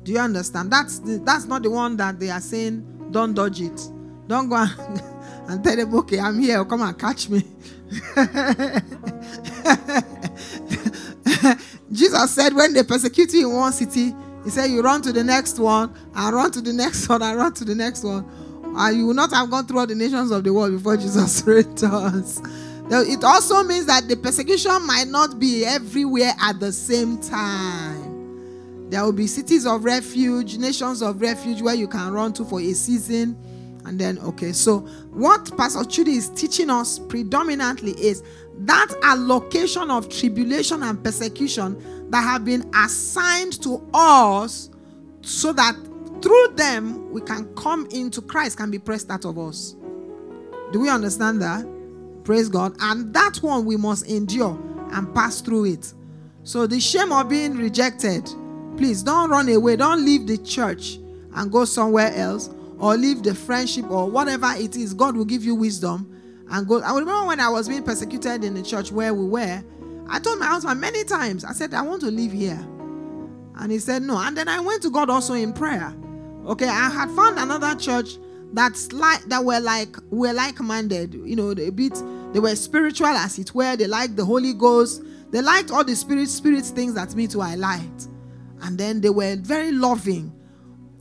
Do 0.02 0.12
you 0.12 0.18
understand? 0.18 0.72
That's 0.72 0.98
the, 1.00 1.18
that's 1.18 1.44
not 1.44 1.62
the 1.62 1.70
one 1.70 1.96
that 1.98 2.18
they 2.18 2.30
are 2.30 2.40
saying. 2.40 3.10
Don't 3.10 3.34
dodge 3.34 3.60
it. 3.60 3.90
Don't 4.26 4.48
go 4.48 4.56
and, 4.56 4.70
and 5.48 5.62
tell 5.64 5.76
them, 5.76 5.94
okay, 5.96 6.18
I'm 6.20 6.40
here. 6.40 6.64
Come 6.64 6.82
and 6.82 6.98
catch 6.98 7.28
me. 7.28 7.42
Jesus 11.92 12.30
said, 12.30 12.54
when 12.54 12.72
they 12.74 12.82
persecute 12.82 13.32
you 13.32 13.50
in 13.50 13.56
one 13.56 13.72
city, 13.72 14.14
he 14.44 14.50
said, 14.50 14.66
you 14.66 14.82
run 14.82 15.02
to 15.02 15.12
the 15.12 15.24
next 15.24 15.58
one, 15.58 15.94
and 16.14 16.34
run 16.34 16.50
to 16.52 16.60
the 16.60 16.72
next 16.72 17.08
one, 17.08 17.22
and 17.22 17.38
run 17.38 17.52
to 17.54 17.64
the 17.64 17.74
next 17.74 18.04
one. 18.04 18.24
And 18.76 18.96
you 18.96 19.06
will 19.06 19.14
not 19.14 19.32
have 19.32 19.50
gone 19.50 19.66
through 19.66 19.80
all 19.80 19.86
the 19.86 19.94
nations 19.94 20.30
of 20.30 20.44
the 20.44 20.52
world 20.52 20.72
before 20.72 20.96
Jesus 20.96 21.42
returns. 21.46 22.40
It 22.90 23.22
also 23.22 23.62
means 23.62 23.86
that 23.86 24.08
the 24.08 24.16
persecution 24.16 24.86
might 24.86 25.08
not 25.08 25.38
be 25.38 25.64
everywhere 25.64 26.32
at 26.40 26.58
the 26.58 26.72
same 26.72 27.18
time. 27.18 28.88
There 28.90 29.04
will 29.04 29.12
be 29.12 29.26
cities 29.26 29.66
of 29.66 29.84
refuge, 29.84 30.56
nations 30.56 31.02
of 31.02 31.20
refuge 31.20 31.60
where 31.60 31.74
you 31.74 31.86
can 31.86 32.12
run 32.12 32.32
to 32.34 32.44
for 32.44 32.60
a 32.60 32.72
season. 32.72 33.36
And 33.84 33.98
then, 33.98 34.18
okay, 34.20 34.52
so 34.52 34.80
what 35.10 35.54
Pastor 35.56 35.80
Chudi 35.80 36.16
is 36.16 36.30
teaching 36.30 36.70
us 36.70 36.98
predominantly 36.98 37.92
is 37.92 38.22
that 38.60 38.88
allocation 39.02 39.90
of 39.90 40.08
tribulation 40.08 40.82
and 40.82 41.02
persecution 41.04 42.10
that 42.10 42.22
have 42.22 42.44
been 42.44 42.70
assigned 42.74 43.62
to 43.62 43.86
us 43.92 44.70
so 45.20 45.52
that 45.52 45.76
through 46.22 46.48
them 46.54 47.10
we 47.12 47.20
can 47.20 47.54
come 47.54 47.86
into 47.90 48.22
Christ, 48.22 48.56
can 48.56 48.70
be 48.70 48.78
pressed 48.78 49.10
out 49.10 49.26
of 49.26 49.38
us. 49.38 49.76
Do 50.72 50.80
we 50.80 50.88
understand 50.88 51.42
that? 51.42 51.66
Praise 52.28 52.50
God. 52.50 52.76
And 52.80 53.14
that 53.14 53.38
one 53.38 53.64
we 53.64 53.78
must 53.78 54.06
endure 54.06 54.60
and 54.92 55.14
pass 55.14 55.40
through 55.40 55.64
it. 55.64 55.94
So 56.42 56.66
the 56.66 56.78
shame 56.78 57.10
of 57.10 57.30
being 57.30 57.56
rejected, 57.56 58.28
please 58.76 59.02
don't 59.02 59.30
run 59.30 59.48
away. 59.48 59.76
Don't 59.76 60.04
leave 60.04 60.26
the 60.26 60.36
church 60.36 60.98
and 61.34 61.50
go 61.50 61.64
somewhere 61.64 62.12
else 62.14 62.50
or 62.78 62.98
leave 62.98 63.22
the 63.22 63.34
friendship 63.34 63.90
or 63.90 64.10
whatever 64.10 64.52
it 64.58 64.76
is. 64.76 64.92
God 64.92 65.16
will 65.16 65.24
give 65.24 65.42
you 65.42 65.54
wisdom 65.54 66.14
and 66.50 66.68
go. 66.68 66.82
I 66.82 66.90
remember 66.98 67.28
when 67.28 67.40
I 67.40 67.48
was 67.48 67.66
being 67.66 67.82
persecuted 67.82 68.44
in 68.44 68.52
the 68.52 68.62
church 68.62 68.92
where 68.92 69.14
we 69.14 69.24
were, 69.24 69.64
I 70.06 70.18
told 70.18 70.38
my 70.38 70.48
husband 70.48 70.82
many 70.82 71.04
times, 71.04 71.46
I 71.46 71.52
said, 71.52 71.72
I 71.72 71.80
want 71.80 72.02
to 72.02 72.10
live 72.10 72.32
here. 72.32 72.60
And 73.56 73.72
he 73.72 73.78
said, 73.78 74.02
No. 74.02 74.18
And 74.18 74.36
then 74.36 74.48
I 74.48 74.60
went 74.60 74.82
to 74.82 74.90
God 74.90 75.08
also 75.08 75.32
in 75.32 75.54
prayer. 75.54 75.94
Okay, 76.44 76.68
I 76.68 76.90
had 76.90 77.10
found 77.12 77.38
another 77.38 77.74
church 77.74 78.18
that's 78.52 78.92
like 78.92 79.22
that 79.24 79.42
were 79.42 79.60
like 79.60 79.96
were 80.10 80.34
like-minded, 80.34 81.14
you 81.14 81.36
know, 81.36 81.52
a 81.52 81.70
bit 81.70 82.02
they 82.32 82.40
were 82.40 82.54
spiritual 82.56 83.06
as 83.08 83.38
it 83.38 83.54
were, 83.54 83.76
they 83.76 83.86
liked 83.86 84.16
the 84.16 84.24
Holy 84.24 84.52
Ghost, 84.52 85.02
they 85.30 85.40
liked 85.40 85.70
all 85.70 85.84
the 85.84 85.94
spirit 85.94 86.28
spirit 86.28 86.64
things 86.64 86.94
that 86.94 87.14
me 87.14 87.26
too 87.26 87.40
I 87.40 87.54
liked. 87.54 88.08
And 88.62 88.76
then 88.76 89.00
they 89.00 89.10
were 89.10 89.36
very 89.36 89.72
loving, 89.72 90.32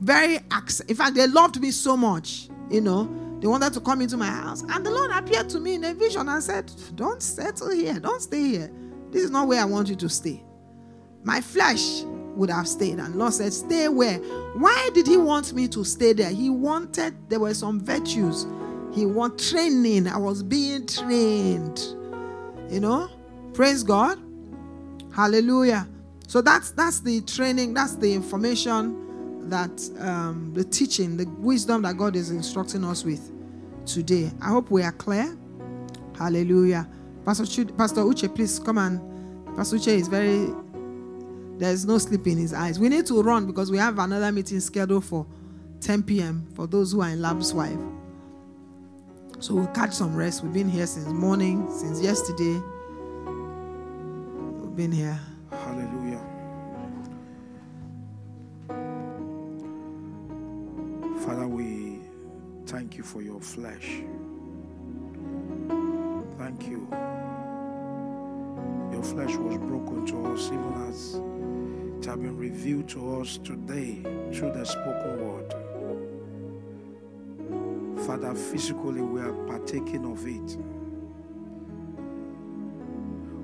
very 0.00 0.38
in 0.88 0.94
fact, 0.96 1.14
they 1.14 1.26
loved 1.26 1.60
me 1.60 1.70
so 1.70 1.96
much, 1.96 2.48
you 2.70 2.80
know. 2.80 3.10
They 3.40 3.46
wanted 3.46 3.72
to 3.74 3.80
come 3.80 4.00
into 4.00 4.16
my 4.16 4.26
house. 4.26 4.62
And 4.68 4.84
the 4.84 4.90
Lord 4.90 5.10
appeared 5.12 5.48
to 5.50 5.60
me 5.60 5.74
in 5.74 5.84
a 5.84 5.94
vision 5.94 6.28
and 6.28 6.42
said, 6.42 6.70
Don't 6.96 7.22
settle 7.22 7.70
here. 7.70 7.98
Don't 8.00 8.20
stay 8.20 8.42
here. 8.42 8.72
This 9.10 9.22
is 9.22 9.30
not 9.30 9.46
where 9.46 9.60
I 9.60 9.64
want 9.64 9.88
you 9.88 9.96
to 9.96 10.08
stay. 10.08 10.42
My 11.22 11.40
flesh 11.40 12.02
would 12.34 12.50
have 12.50 12.66
stayed. 12.66 12.98
And 12.98 13.14
Lord 13.16 13.32
said, 13.32 13.52
Stay 13.52 13.88
where? 13.88 14.18
Why 14.56 14.90
did 14.92 15.06
He 15.06 15.16
want 15.16 15.52
me 15.52 15.68
to 15.68 15.84
stay 15.84 16.12
there? 16.12 16.30
He 16.30 16.50
wanted, 16.50 17.14
there 17.28 17.40
were 17.40 17.54
some 17.54 17.80
virtues. 17.80 18.46
He 18.92 19.06
want 19.06 19.38
training. 19.38 20.06
I 20.08 20.16
was 20.16 20.42
being 20.42 20.86
trained. 20.86 21.78
You 22.68 22.80
know? 22.80 23.10
Praise 23.54 23.82
God. 23.82 24.18
Hallelujah. 25.14 25.88
So 26.28 26.42
that's 26.42 26.72
that's 26.72 27.00
the 27.00 27.22
training, 27.22 27.74
that's 27.74 27.96
the 27.96 28.12
information 28.12 29.48
that 29.48 29.90
um, 29.98 30.52
the 30.54 30.62
teaching, 30.62 31.16
the 31.16 31.24
wisdom 31.38 31.82
that 31.82 31.96
God 31.96 32.14
is 32.16 32.30
instructing 32.30 32.84
us 32.84 33.04
with 33.04 33.32
today. 33.86 34.30
I 34.40 34.48
hope 34.48 34.70
we 34.70 34.82
are 34.82 34.92
clear. 34.92 35.36
Hallelujah. 36.16 36.88
Pastor, 37.24 37.44
Chud, 37.44 37.76
Pastor 37.76 38.02
Uche, 38.02 38.32
please 38.34 38.58
come 38.58 38.78
and 38.78 39.56
Pastor 39.56 39.76
Uche 39.76 39.88
is 39.88 40.08
very, 40.08 40.52
there's 41.58 41.86
no 41.86 41.98
sleep 41.98 42.26
in 42.26 42.36
his 42.36 42.52
eyes. 42.52 42.78
We 42.78 42.88
need 42.88 43.06
to 43.06 43.22
run 43.22 43.46
because 43.46 43.70
we 43.70 43.78
have 43.78 43.98
another 43.98 44.30
meeting 44.30 44.60
scheduled 44.60 45.04
for 45.04 45.26
10 45.80 46.02
p.m. 46.02 46.46
for 46.54 46.66
those 46.66 46.92
who 46.92 47.00
are 47.00 47.08
in 47.08 47.22
Lamb's 47.22 47.54
Wife. 47.54 47.78
So 49.40 49.54
we'll 49.54 49.68
catch 49.68 49.92
some 49.92 50.16
rest. 50.16 50.42
We've 50.42 50.52
been 50.52 50.68
here 50.68 50.86
since 50.86 51.06
morning, 51.08 51.70
since 51.70 52.00
yesterday. 52.00 52.60
We've 54.60 54.74
been 54.74 54.90
here. 54.90 55.18
Hallelujah. 55.50 56.20
Father, 61.24 61.46
we 61.46 62.00
thank 62.66 62.96
you 62.96 63.04
for 63.04 63.22
your 63.22 63.40
flesh. 63.40 64.02
Thank 66.36 66.66
you. 66.68 66.88
Your 68.90 69.04
flesh 69.04 69.36
was 69.36 69.56
broken 69.58 70.04
to 70.06 70.26
us, 70.32 70.46
even 70.46 70.74
as 70.88 71.14
it 71.14 72.06
has 72.06 72.16
been 72.16 72.36
revealed 72.36 72.88
to 72.88 73.20
us 73.20 73.38
today 73.38 74.02
through 74.32 74.52
the 74.52 74.64
spoken 74.64 75.20
word. 75.24 75.54
Father, 78.06 78.34
physically 78.34 79.02
we 79.02 79.20
are 79.20 79.32
partaking 79.46 80.04
of 80.10 80.26
it. 80.26 80.56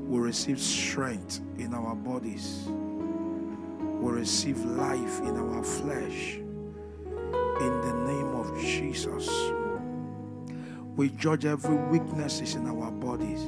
We 0.09 0.19
receive 0.19 0.61
strength 0.61 1.41
in 1.59 1.75
our 1.75 1.95
bodies. 1.95 2.65
We 2.69 4.13
receive 4.13 4.59
life 4.59 5.21
in 5.21 5.37
our 5.37 5.63
flesh 5.63 6.37
in 6.37 7.81
the 7.81 7.95
name 8.07 8.35
of 8.35 8.59
Jesus. 8.61 9.29
We 10.97 11.09
judge 11.11 11.45
every 11.45 11.77
weaknesses 11.77 12.55
in 12.55 12.67
our 12.69 12.91
bodies 12.91 13.41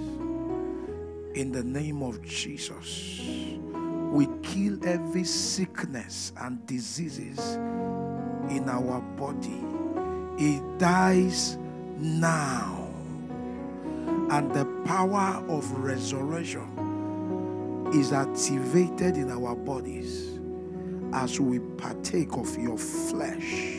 in 1.37 1.53
the 1.53 1.63
name 1.63 2.03
of 2.03 2.23
Jesus. 2.23 3.21
We 4.11 4.27
kill 4.43 4.85
every 4.89 5.25
sickness 5.25 6.33
and 6.41 6.65
diseases 6.67 7.57
in 8.49 8.65
our 8.69 9.01
body. 9.01 9.63
It 10.39 10.79
dies 10.79 11.57
now. 11.99 12.89
And 14.31 14.53
the 14.53 14.67
power 14.85 15.43
of 15.49 15.71
resurrection 15.73 16.73
is 17.95 18.13
activated 18.13 19.17
in 19.17 19.31
our 19.31 19.55
bodies 19.55 20.39
as 21.13 21.41
we 21.41 21.61
partake 21.79 22.33
of 22.33 22.59
your 22.59 22.77
flesh 22.77 23.77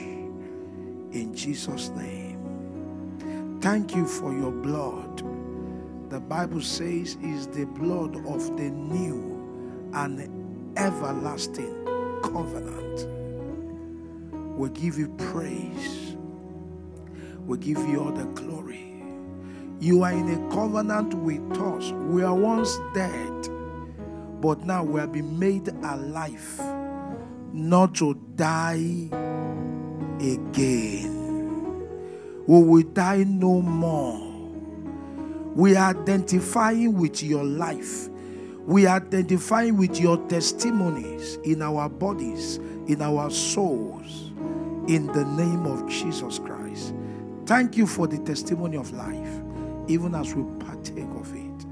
in 1.12 1.34
Jesus' 1.36 1.90
name. 1.90 3.60
Thank 3.62 3.96
you 3.96 4.08
for 4.08 4.34
your 4.34 4.52
blood. 4.52 5.24
The 6.10 6.20
Bible 6.20 6.62
says 6.62 7.18
is 7.22 7.48
the 7.48 7.66
blood 7.66 8.16
of 8.26 8.58
the 8.58 8.70
new 8.70 9.92
and 9.94 10.78
everlasting 10.78 11.86
covenant. 12.24 13.08
We 14.58 14.70
give 14.70 14.98
you 14.98 15.10
praise. 15.18 16.17
We 17.48 17.58
give 17.60 17.78
you 17.88 18.02
all 18.02 18.12
the 18.12 18.26
glory. 18.26 19.02
You 19.80 20.04
are 20.04 20.12
in 20.12 20.28
a 20.28 20.52
covenant 20.54 21.14
with 21.14 21.58
us. 21.58 21.92
We 21.92 22.22
are 22.22 22.36
once 22.36 22.78
dead, 22.94 23.50
but 24.42 24.66
now 24.66 24.84
we 24.84 25.00
have 25.00 25.14
been 25.14 25.40
made 25.40 25.70
alive, 25.70 26.62
not 27.54 27.96
to 27.96 28.16
die 28.36 29.08
again. 30.20 31.14
We 32.48 32.64
will 32.64 32.84
die 32.84 33.24
no 33.24 33.62
more. 33.62 34.20
We 35.56 35.78
are 35.78 35.92
identifying 35.92 36.98
with 36.98 37.24
your 37.24 37.46
life. 37.46 38.10
We 38.66 38.88
are 38.88 38.98
identifying 38.98 39.78
with 39.78 40.02
your 40.02 40.18
testimonies 40.28 41.38
in 41.46 41.62
our 41.62 41.88
bodies, 41.88 42.58
in 42.88 43.02
our 43.02 43.30
souls, 43.30 44.32
in 44.90 45.08
the 45.08 45.24
name 45.24 45.66
of 45.66 45.88
Jesus 45.88 46.40
Christ. 46.40 46.94
Thank 47.48 47.78
you 47.78 47.88
for 47.88 48.08
the 48.08 48.18
testimony 48.20 48.76
of 48.76 48.92
life, 48.92 49.42
even 49.88 50.14
as 50.16 50.36
we 50.36 50.44
partake 50.66 51.06
of 51.16 51.34
it. 51.34 51.66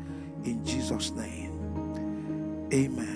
In 0.48 0.66
Jesus' 0.66 1.12
name. 1.12 2.70
Amen. 2.74 3.15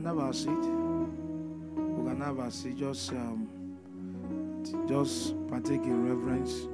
Can 0.00 0.06
have 0.06 0.18
our 0.18 0.32
seat. 0.32 0.48
We 0.48 2.08
can 2.08 2.20
have 2.22 2.38
our 2.38 2.50
seat. 2.50 2.78
Just, 2.78 3.12
um, 3.12 3.46
just 4.88 5.34
partake 5.48 5.82
in 5.82 6.08
reverence. 6.08 6.69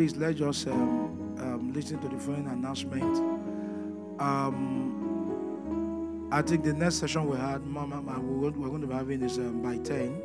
Please 0.00 0.16
let 0.16 0.40
us 0.40 0.66
um, 0.66 1.36
um, 1.40 1.72
listen 1.74 1.98
to 1.98 2.08
the 2.08 2.16
following 2.16 2.46
announcement. 2.46 3.18
Um, 4.18 4.96
I 6.32 6.40
think 6.40 6.64
the 6.64 6.72
next 6.72 6.94
session 6.94 7.28
we 7.28 7.36
had, 7.36 7.66
Mama, 7.66 8.00
Mama, 8.00 8.18
we're 8.18 8.50
going 8.50 8.62
we're 8.62 8.70
going 8.70 8.80
to 8.80 8.86
be 8.86 8.94
having 8.94 9.20
is 9.20 9.36
um, 9.36 9.60
by 9.60 9.76
10. 9.76 10.22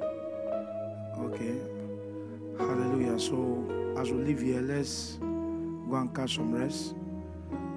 Okay. 1.20 1.58
Hallelujah. 2.58 3.20
So, 3.20 3.66
as 4.00 4.10
we 4.12 4.24
leave 4.24 4.40
here, 4.40 4.62
let's 4.62 5.18
go 5.20 5.96
and 5.98 6.16
catch 6.16 6.36
some 6.38 6.54
rest. 6.54 6.96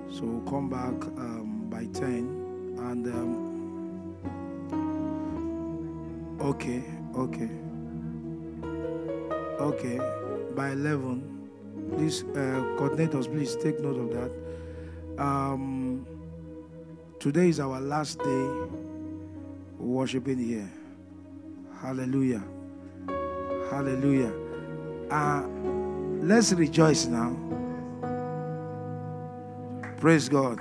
So, 0.08 0.22
we'll 0.22 0.48
come 0.48 0.70
back 0.70 1.04
um, 1.18 1.66
by 1.68 1.86
10. 1.86 2.76
And, 2.78 3.06
um, 3.08 4.14
okay, 6.42 6.84
okay. 7.16 7.50
Okay, 9.60 9.98
by 10.54 10.70
11, 10.70 11.37
please, 11.96 12.22
uh, 12.22 12.62
coordinators, 12.78 13.30
please 13.30 13.56
take 13.56 13.80
note 13.80 13.96
of 13.96 14.10
that. 14.12 15.22
Um, 15.22 16.06
today 17.18 17.48
is 17.48 17.60
our 17.60 17.80
last 17.80 18.18
day 18.18 18.48
worshiping 19.78 20.38
here. 20.38 20.70
Hallelujah. 21.80 22.42
Hallelujah. 23.70 24.32
Uh, 25.10 25.46
let's 26.22 26.52
rejoice 26.52 27.06
now. 27.06 27.36
Praise 29.98 30.28
God. 30.28 30.60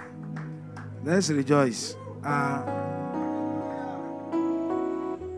Let's 1.04 1.30
rejoice. 1.30 1.96
Uh, 2.24 2.62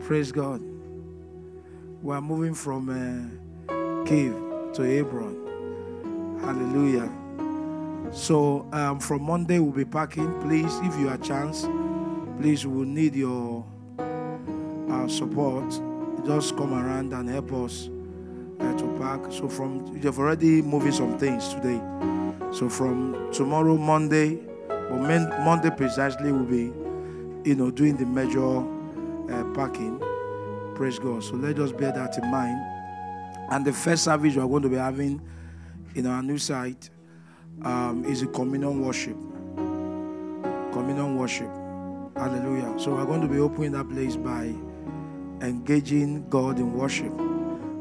praise 0.00 0.32
God. 0.32 0.60
We 2.02 2.14
are 2.14 2.22
moving 2.22 2.54
from 2.54 2.88
uh, 2.88 4.04
cave 4.06 4.34
to 4.74 4.82
Hebron. 4.82 5.39
Hallelujah. 6.42 7.10
So 8.12 8.66
um, 8.72 8.98
from 8.98 9.22
Monday 9.22 9.58
we'll 9.58 9.72
be 9.72 9.84
packing. 9.84 10.32
Please, 10.40 10.74
if 10.82 10.98
you 10.98 11.08
have 11.08 11.22
chance, 11.22 11.66
please 12.40 12.66
we 12.66 12.76
will 12.76 12.84
need 12.86 13.14
your 13.14 13.64
uh, 13.98 15.06
support. 15.08 15.68
Just 16.26 16.56
come 16.56 16.74
around 16.74 17.12
and 17.12 17.28
help 17.28 17.52
us 17.52 17.88
uh, 18.58 18.76
to 18.78 18.98
pack. 18.98 19.32
So 19.32 19.48
from 19.48 19.98
you've 20.02 20.18
already 20.18 20.60
moving 20.62 20.92
some 20.92 21.18
things 21.18 21.54
today. 21.54 21.80
So 22.52 22.68
from 22.68 23.30
tomorrow 23.32 23.76
Monday, 23.76 24.40
or 24.68 24.98
Mon- 24.98 25.30
Monday 25.44 25.70
precisely, 25.70 26.32
we'll 26.32 26.44
be, 26.44 26.72
you 27.48 27.54
know, 27.54 27.70
doing 27.70 27.96
the 27.96 28.06
major 28.06 28.58
uh, 28.58 29.44
packing. 29.54 30.02
Praise 30.74 30.98
God. 30.98 31.22
So 31.22 31.36
let 31.36 31.58
us 31.58 31.70
bear 31.70 31.92
that 31.92 32.18
in 32.18 32.28
mind. 32.30 32.58
And 33.52 33.64
the 33.64 33.72
first 33.72 34.04
service 34.04 34.34
we 34.34 34.42
are 34.42 34.48
going 34.48 34.62
to 34.62 34.68
be 34.68 34.76
having 34.76 35.20
in 35.94 36.06
our 36.06 36.22
new 36.22 36.38
site 36.38 36.90
um, 37.62 38.04
is 38.04 38.22
a 38.22 38.26
communion 38.26 38.84
worship. 38.84 39.16
Communion 40.72 41.16
worship. 41.16 41.50
Hallelujah. 42.16 42.78
So 42.78 42.94
we're 42.94 43.06
going 43.06 43.22
to 43.22 43.28
be 43.28 43.38
opening 43.38 43.72
that 43.72 43.88
place 43.88 44.16
by 44.16 44.54
engaging 45.40 46.28
God 46.28 46.58
in 46.58 46.72
worship. 46.74 47.12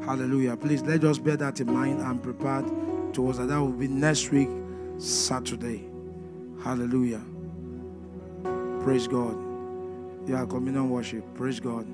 Hallelujah. 0.06 0.56
Please 0.58 0.82
let 0.82 1.04
us 1.04 1.20
bear 1.20 1.38
that 1.38 1.60
in 1.60 1.72
mind 1.72 2.02
and 2.02 2.22
prepare 2.22 2.64
towards 3.14 3.38
that. 3.38 3.48
That 3.48 3.60
will 3.60 3.72
be 3.72 3.88
next 3.88 4.32
week, 4.32 4.50
Saturday. 4.98 5.90
Hallelujah. 6.64 7.22
Praise 8.82 9.08
God. 9.08 9.38
Yeah, 10.28 10.46
communion 10.46 10.90
worship. 10.90 11.24
Praise 11.36 11.60
God. 11.60 11.86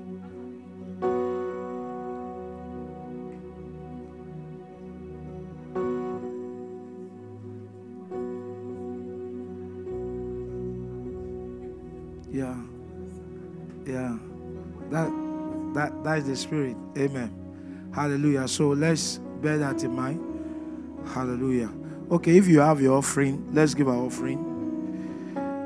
The 16.26 16.36
spirit. 16.36 16.76
Amen. 16.98 17.90
Hallelujah. 17.94 18.46
So 18.48 18.70
let's 18.70 19.18
bear 19.40 19.58
that 19.58 19.82
in 19.82 19.92
mind. 19.92 20.20
Hallelujah. 21.08 21.70
Okay, 22.10 22.36
if 22.36 22.46
you 22.46 22.60
have 22.60 22.80
your 22.80 22.98
offering, 22.98 23.48
let's 23.52 23.74
give 23.74 23.88
our 23.88 23.96
offering. 23.96 24.38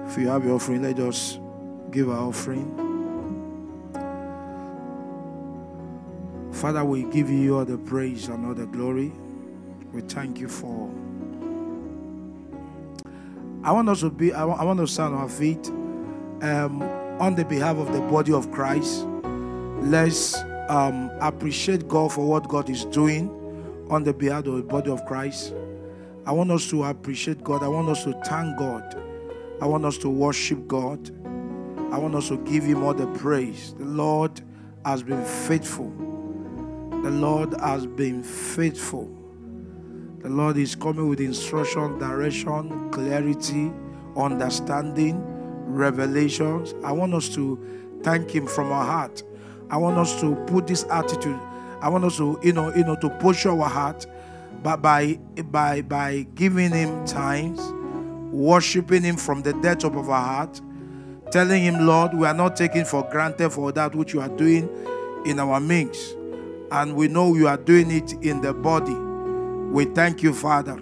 If 0.06 0.18
you 0.18 0.28
have 0.28 0.44
your 0.44 0.54
offering, 0.54 0.82
let 0.82 0.98
us 0.98 1.38
give 1.90 2.08
our 2.08 2.28
offering. 2.28 2.88
Father, 6.52 6.84
we 6.84 7.04
give 7.04 7.30
you 7.30 7.56
all 7.58 7.64
the 7.64 7.78
praise 7.78 8.28
and 8.28 8.44
all 8.46 8.54
the 8.54 8.66
glory. 8.66 9.12
We 9.92 10.02
thank 10.02 10.38
you 10.38 10.48
for. 10.48 10.90
I 13.62 13.72
want 13.72 13.88
us 13.88 14.00
to 14.00 14.10
be. 14.10 14.32
I 14.32 14.44
want, 14.44 14.60
I 14.60 14.64
want 14.64 14.78
to 14.80 14.86
stand 14.86 15.14
on 15.14 15.22
our 15.22 15.28
feet 15.28 15.68
um, 15.68 16.82
on 17.20 17.34
the 17.34 17.44
behalf 17.44 17.76
of 17.76 17.92
the 17.92 18.00
body 18.00 18.32
of 18.32 18.50
Christ. 18.50 19.06
Let's 19.82 20.36
um, 20.70 21.10
appreciate 21.20 21.88
God 21.88 22.12
for 22.12 22.26
what 22.26 22.48
God 22.48 22.70
is 22.70 22.84
doing 22.86 23.28
on 23.90 24.04
the 24.04 24.14
behalf 24.14 24.46
of 24.46 24.54
the 24.54 24.62
body 24.62 24.90
of 24.90 25.04
Christ. 25.04 25.52
I 26.24 26.32
want 26.32 26.52
us 26.52 26.70
to 26.70 26.84
appreciate 26.84 27.42
God. 27.42 27.64
I 27.64 27.68
want 27.68 27.88
us 27.88 28.04
to 28.04 28.12
thank 28.24 28.56
God. 28.56 28.94
I 29.60 29.66
want 29.66 29.84
us 29.84 29.98
to 29.98 30.08
worship 30.08 30.68
God. 30.68 31.10
I 31.92 31.98
want 31.98 32.14
us 32.14 32.28
to 32.28 32.36
give 32.38 32.62
Him 32.62 32.84
all 32.84 32.94
the 32.94 33.08
praise. 33.08 33.74
The 33.78 33.84
Lord 33.84 34.40
has 34.84 35.02
been 35.02 35.24
faithful. 35.24 35.90
The 37.02 37.10
Lord 37.10 37.58
has 37.60 37.84
been 37.84 38.22
faithful. 38.22 39.10
The 40.20 40.28
Lord 40.28 40.56
is 40.56 40.76
coming 40.76 41.08
with 41.08 41.18
instruction, 41.20 41.98
direction, 41.98 42.90
clarity, 42.90 43.72
understanding, 44.16 45.20
revelations. 45.66 46.74
I 46.84 46.92
want 46.92 47.14
us 47.14 47.28
to 47.30 47.58
thank 48.04 48.30
Him 48.30 48.46
from 48.46 48.70
our 48.70 48.84
heart. 48.84 49.24
I 49.70 49.76
want 49.76 49.98
us 49.98 50.20
to 50.20 50.34
put 50.46 50.66
this 50.66 50.84
attitude. 50.90 51.38
I 51.80 51.88
want 51.88 52.04
us 52.04 52.16
to, 52.16 52.38
you 52.42 52.52
know, 52.52 52.74
you 52.74 52.84
know, 52.84 52.96
to 52.96 53.08
push 53.08 53.46
our 53.46 53.68
heart, 53.68 54.06
but 54.62 54.82
by 54.82 55.14
by 55.50 55.82
by 55.82 56.26
giving 56.34 56.72
Him 56.72 57.06
times, 57.06 57.60
worshiping 58.32 59.02
Him 59.02 59.16
from 59.16 59.42
the 59.42 59.52
depth 59.54 59.84
of 59.84 59.96
our 59.96 60.04
heart, 60.04 60.60
telling 61.30 61.62
Him, 61.62 61.86
Lord, 61.86 62.14
we 62.14 62.26
are 62.26 62.34
not 62.34 62.56
taking 62.56 62.84
for 62.84 63.08
granted 63.10 63.50
for 63.50 63.72
that 63.72 63.94
which 63.94 64.12
you 64.12 64.20
are 64.20 64.28
doing 64.28 64.68
in 65.24 65.38
our 65.38 65.60
midst, 65.60 66.16
and 66.72 66.94
we 66.96 67.08
know 67.08 67.34
you 67.34 67.46
are 67.48 67.56
doing 67.56 67.90
it 67.90 68.12
in 68.24 68.40
the 68.40 68.52
body. 68.52 68.94
We 68.94 69.84
thank 69.84 70.22
you, 70.22 70.34
Father. 70.34 70.78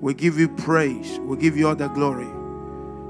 We 0.00 0.14
give 0.14 0.38
you 0.38 0.48
praise. 0.48 1.18
We 1.20 1.36
give 1.36 1.56
you 1.56 1.68
all 1.68 1.76
the 1.76 1.88
glory. 1.88 2.26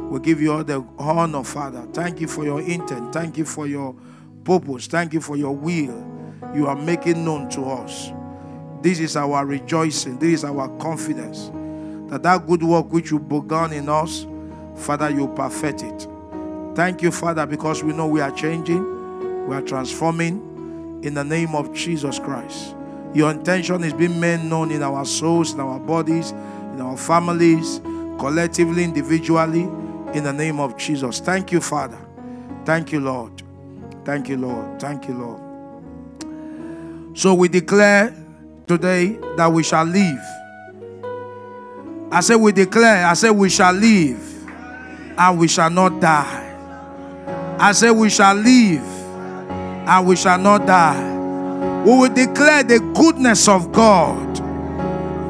We 0.08 0.20
give 0.20 0.40
you 0.40 0.52
all 0.52 0.64
the 0.64 0.84
honor, 0.98 1.44
Father. 1.44 1.86
Thank 1.92 2.20
you 2.20 2.28
for 2.28 2.44
your 2.44 2.60
intent. 2.60 3.12
Thank 3.12 3.36
you 3.36 3.44
for 3.44 3.66
your 3.66 3.94
purpose. 4.48 4.86
Thank 4.86 5.12
you 5.12 5.20
for 5.20 5.36
your 5.36 5.54
will 5.54 6.08
you 6.54 6.66
are 6.66 6.76
making 6.76 7.24
known 7.24 7.48
to 7.50 7.62
us. 7.62 8.10
This 8.82 9.00
is 9.00 9.16
our 9.16 9.44
rejoicing. 9.44 10.18
This 10.18 10.40
is 10.40 10.44
our 10.44 10.68
confidence 10.78 11.50
that 12.10 12.22
that 12.22 12.46
good 12.46 12.62
work 12.62 12.90
which 12.90 13.10
you 13.10 13.18
begun 13.18 13.72
in 13.72 13.88
us, 13.88 14.26
Father, 14.76 15.10
you 15.10 15.28
perfect 15.28 15.82
it. 15.82 16.08
Thank 16.74 17.02
you, 17.02 17.10
Father, 17.10 17.44
because 17.44 17.82
we 17.82 17.92
know 17.92 18.06
we 18.06 18.20
are 18.20 18.30
changing, 18.30 19.46
we 19.46 19.54
are 19.54 19.62
transforming 19.62 21.00
in 21.02 21.14
the 21.14 21.24
name 21.24 21.54
of 21.54 21.74
Jesus 21.74 22.18
Christ. 22.18 22.74
Your 23.14 23.30
intention 23.30 23.84
is 23.84 23.92
being 23.92 24.18
made 24.18 24.42
known 24.44 24.70
in 24.70 24.82
our 24.82 25.04
souls, 25.04 25.52
in 25.52 25.60
our 25.60 25.78
bodies, 25.78 26.30
in 26.30 26.80
our 26.80 26.96
families, 26.96 27.80
collectively, 28.18 28.84
individually, 28.84 29.62
in 30.14 30.24
the 30.24 30.32
name 30.32 30.60
of 30.60 30.76
Jesus. 30.78 31.20
Thank 31.20 31.52
you, 31.52 31.60
Father. 31.60 31.98
Thank 32.64 32.92
you, 32.92 33.00
Lord. 33.00 33.47
Thank 34.08 34.30
you, 34.30 34.38
Lord. 34.38 34.80
Thank 34.80 35.06
you, 35.06 35.12
Lord. 35.12 35.38
So 37.18 37.34
we 37.34 37.48
declare 37.48 38.16
today 38.66 39.18
that 39.36 39.52
we 39.52 39.62
shall 39.62 39.84
live. 39.84 40.18
I 42.10 42.20
say 42.22 42.34
we 42.34 42.52
declare, 42.52 43.04
I 43.06 43.12
say 43.12 43.28
we 43.28 43.50
shall 43.50 43.74
live 43.74 44.18
and 45.18 45.38
we 45.38 45.46
shall 45.46 45.68
not 45.68 46.00
die. 46.00 46.46
I 47.60 47.72
say 47.72 47.90
we 47.90 48.08
shall 48.08 48.34
live 48.34 48.80
and 48.80 50.06
we 50.06 50.16
shall 50.16 50.38
not 50.38 50.64
die. 50.66 51.82
We 51.84 51.98
will 51.98 52.08
declare 52.08 52.62
the 52.62 52.80
goodness 52.94 53.46
of 53.46 53.72
God 53.72 54.38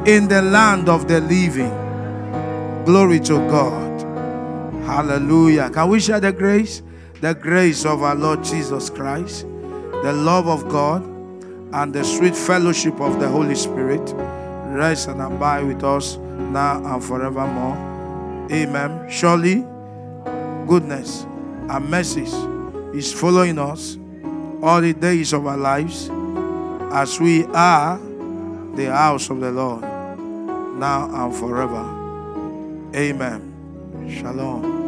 in 0.07 0.29
the 0.29 0.41
land 0.41 0.87
of 0.87 1.09
the 1.09 1.19
living. 1.19 1.75
Glory 2.85 3.19
to 3.19 3.39
God. 3.49 4.01
Hallelujah. 4.85 5.69
Can 5.69 5.89
we 5.89 5.99
share 5.99 6.21
the 6.21 6.31
grace? 6.31 6.81
The 7.21 7.33
grace 7.33 7.85
of 7.85 8.01
our 8.01 8.15
Lord 8.15 8.43
Jesus 8.43 8.89
Christ, 8.89 9.41
the 9.41 10.13
love 10.13 10.47
of 10.47 10.69
God, 10.69 11.03
and 11.73 11.93
the 11.93 12.03
sweet 12.03 12.35
fellowship 12.35 12.99
of 13.01 13.19
the 13.19 13.27
Holy 13.27 13.55
Spirit 13.55 14.13
rest 14.73 15.09
and 15.09 15.21
abide 15.21 15.65
with 15.65 15.83
us 15.83 16.17
now 16.17 16.83
and 16.93 17.03
forevermore. 17.03 17.75
Amen. 18.51 19.09
Surely, 19.09 19.65
goodness 20.67 21.25
and 21.69 21.89
mercy 21.89 22.25
is 22.97 23.11
following 23.11 23.59
us 23.59 23.97
all 24.63 24.81
the 24.81 24.93
days 24.93 25.33
of 25.33 25.45
our 25.45 25.57
lives 25.57 26.09
as 26.91 27.19
we 27.19 27.45
are 27.47 27.99
the 28.75 28.85
house 28.91 29.29
of 29.29 29.39
the 29.39 29.51
Lord 29.51 29.81
now 30.79 31.09
and 31.25 31.35
forever. 31.35 31.83
Amen. 32.95 34.09
Shalom. 34.09 34.78